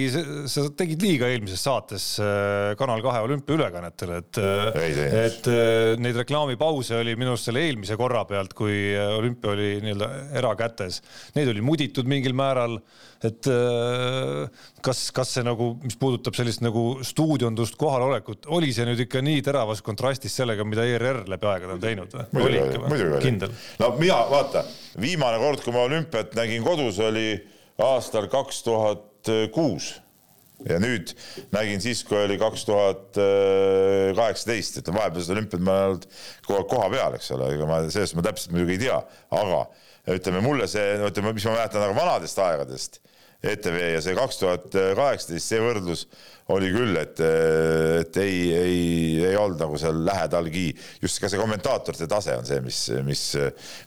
sa 0.51 0.65
tegid 0.79 1.03
liiga 1.03 1.29
eelmises 1.31 1.63
saates 1.65 2.07
äh, 2.23 2.73
Kanal 2.79 3.03
kahe 3.05 3.23
olümpiaülekannetele, 3.27 4.21
et 4.23 4.41
äh, 4.41 5.25
et 5.25 5.49
äh, 5.51 5.95
neid 6.01 6.19
reklaamipause 6.21 6.99
oli 7.01 7.17
minu 7.19 7.35
arust 7.35 7.49
selle 7.49 7.65
eelmise 7.65 7.97
korra 7.99 8.23
pealt, 8.29 8.55
kui 8.57 8.77
olümpia 8.95 9.53
oli 9.55 9.71
nii-öelda 9.83 10.11
erakätes, 10.39 11.01
neid 11.35 11.51
oli 11.51 11.63
muditud 11.65 12.07
mingil 12.09 12.35
määral 12.37 12.79
et 13.25 13.49
äh, 13.51 14.45
kas, 14.85 15.07
kas 15.15 15.33
see 15.37 15.45
nagu, 15.45 15.71
mis 15.83 15.97
puudutab 15.99 16.37
sellist 16.37 16.63
nagu 16.65 16.85
stuudiondust, 17.05 17.77
kohalolekut, 17.81 18.47
oli 18.55 18.71
see 18.75 18.87
nüüd 18.87 19.05
ikka 19.05 19.23
nii 19.25 19.41
teravas 19.45 19.83
kontrastis 19.85 20.35
sellega, 20.37 20.67
mida 20.67 20.85
ERR 20.87 21.23
läbi 21.31 21.49
aegade 21.51 21.75
on 21.77 21.83
teinud 21.83 22.15
või? 22.15 22.45
oli 22.45 22.61
ikka 22.61 22.85
või? 22.85 23.19
kindel? 23.25 23.53
no 23.81 23.91
mina, 23.99 24.21
vaata, 24.31 24.65
viimane 25.01 25.41
kord, 25.41 25.65
kui 25.65 25.75
ma 25.75 25.85
olümpiat 25.89 26.35
nägin 26.37 26.65
kodus, 26.65 27.01
oli 27.03 27.29
aastal 27.83 28.29
kaks 28.31 28.63
tuhat 28.65 29.31
kuus 29.55 29.95
ja 30.69 30.77
nüüd 30.79 31.11
nägin 31.51 31.81
siis, 31.83 32.03
kui 32.07 32.17
oli 32.21 32.37
kaks 32.39 32.63
tuhat 32.67 33.17
kaheksateist, 34.15 34.79
et 34.79 34.91
vahepeal 34.93 35.25
seda 35.25 35.35
olümpiat 35.39 35.65
ma 35.65 35.73
olen 35.73 35.89
olnud 35.95 36.05
kogu 36.45 36.59
aeg 36.59 36.69
koha 36.71 36.91
peal, 36.93 37.17
eks 37.17 37.33
ole, 37.35 37.49
ega 37.57 37.67
ma 37.69 37.81
sellest 37.89 38.15
ma 38.15 38.23
täpselt 38.25 38.55
muidugi 38.55 38.77
ei 38.77 38.85
tea, 38.85 39.01
aga 39.35 39.65
ütleme 40.15 40.41
mulle 40.45 40.67
see, 40.69 40.95
ütleme, 41.07 41.33
mis 41.35 41.47
ma 41.47 41.57
mäletan 41.57 41.83
nagu 41.83 41.97
vanadest 41.97 42.39
aegadest 42.41 43.01
ETV 43.51 43.81
ja 43.95 44.01
see 44.03 44.15
kaks 44.17 44.39
tuhat 44.41 44.71
kaheksateist, 44.73 45.51
see 45.51 45.61
võrdlus 45.61 46.05
oli 46.53 46.69
küll, 46.69 46.93
et, 46.99 47.19
et 48.01 48.17
ei, 48.21 48.41
ei, 48.53 48.81
ei 49.25 49.37
olnud 49.39 49.57
nagu 49.63 49.79
seal 49.81 50.03
lähedalgi. 50.05 50.67
just 51.01 51.17
ka 51.21 51.29
see 51.31 51.41
kommentaatorite 51.41 52.05
tase 52.09 52.35
on 52.37 52.45
see, 52.45 52.59
mis, 52.61 52.81
mis, 53.07 53.23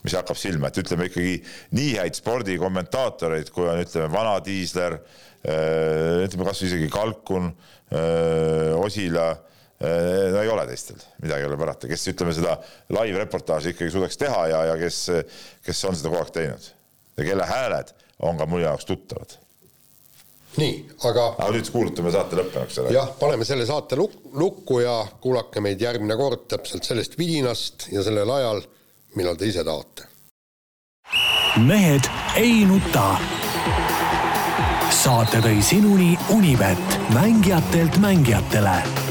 mis 0.03 0.17
hakkab 0.19 0.39
silma, 0.39 0.71
et 0.71 0.81
ütleme 0.83 1.07
ikkagi 1.07 1.37
nii 1.79 1.93
häid 2.01 2.19
spordikommentaatoreid, 2.19 3.53
kui 3.55 3.69
on, 3.71 3.83
ütleme, 3.85 4.11
Vana 4.15 4.35
Tiisler, 4.43 4.99
äh, 5.47 6.25
ütleme 6.27 6.49
kasvõi 6.51 6.73
isegi 6.73 6.91
Kalkun, 6.91 7.53
äh, 7.95 8.75
Osila 8.75 9.31
äh, 9.31 10.29
no 10.35 10.43
ei 10.43 10.51
ole 10.51 10.67
teistel, 10.73 10.99
midagi 11.23 11.47
ei 11.47 11.53
ole 11.53 11.63
parata, 11.63 11.91
kes 11.91 12.11
ütleme 12.11 12.35
seda 12.35 12.59
live 12.99 13.23
reportaaži 13.23 13.77
ikkagi 13.77 13.95
suudaks 13.95 14.19
teha 14.19 14.49
ja, 14.51 14.65
ja 14.73 14.79
kes, 14.83 15.05
kes 15.63 15.87
on 15.87 15.99
seda 15.99 16.11
kogu 16.11 16.25
aeg 16.25 16.35
teinud 16.43 16.73
ja 17.19 17.31
kelle 17.31 17.47
hääled 17.47 17.95
on 18.27 18.39
ka 18.39 18.51
mu 18.51 18.59
jaoks 18.59 18.87
tuttavad 18.89 19.39
nii, 20.59 20.75
aga. 21.09 21.27
aga 21.39 21.51
nüüd 21.55 21.71
kuulutame 21.73 22.13
saate 22.15 22.39
lõppenuks 22.39 22.81
ära. 22.83 22.93
jah, 22.95 23.11
paneme 23.21 23.47
selle 23.49 23.67
saate 23.69 23.99
luk 24.01 24.17
lukku 24.39 24.83
ja 24.85 25.01
kuulake 25.23 25.63
meid 25.65 25.81
järgmine 25.83 26.17
kord 26.19 26.47
täpselt 26.51 26.87
sellest 26.89 27.19
vidinast 27.19 27.89
ja 27.93 28.05
sellel 28.07 28.31
ajal, 28.39 28.63
millal 29.17 29.39
te 29.39 29.51
ise 29.51 29.65
tahate. 29.65 30.09
mehed 31.67 32.11
ei 32.37 32.65
nuta. 32.69 33.11
saate 35.03 35.43
tõi 35.45 35.61
sinuni 35.63 36.17
Unibet, 36.35 36.99
mängijatelt 37.15 38.01
mängijatele 38.03 39.08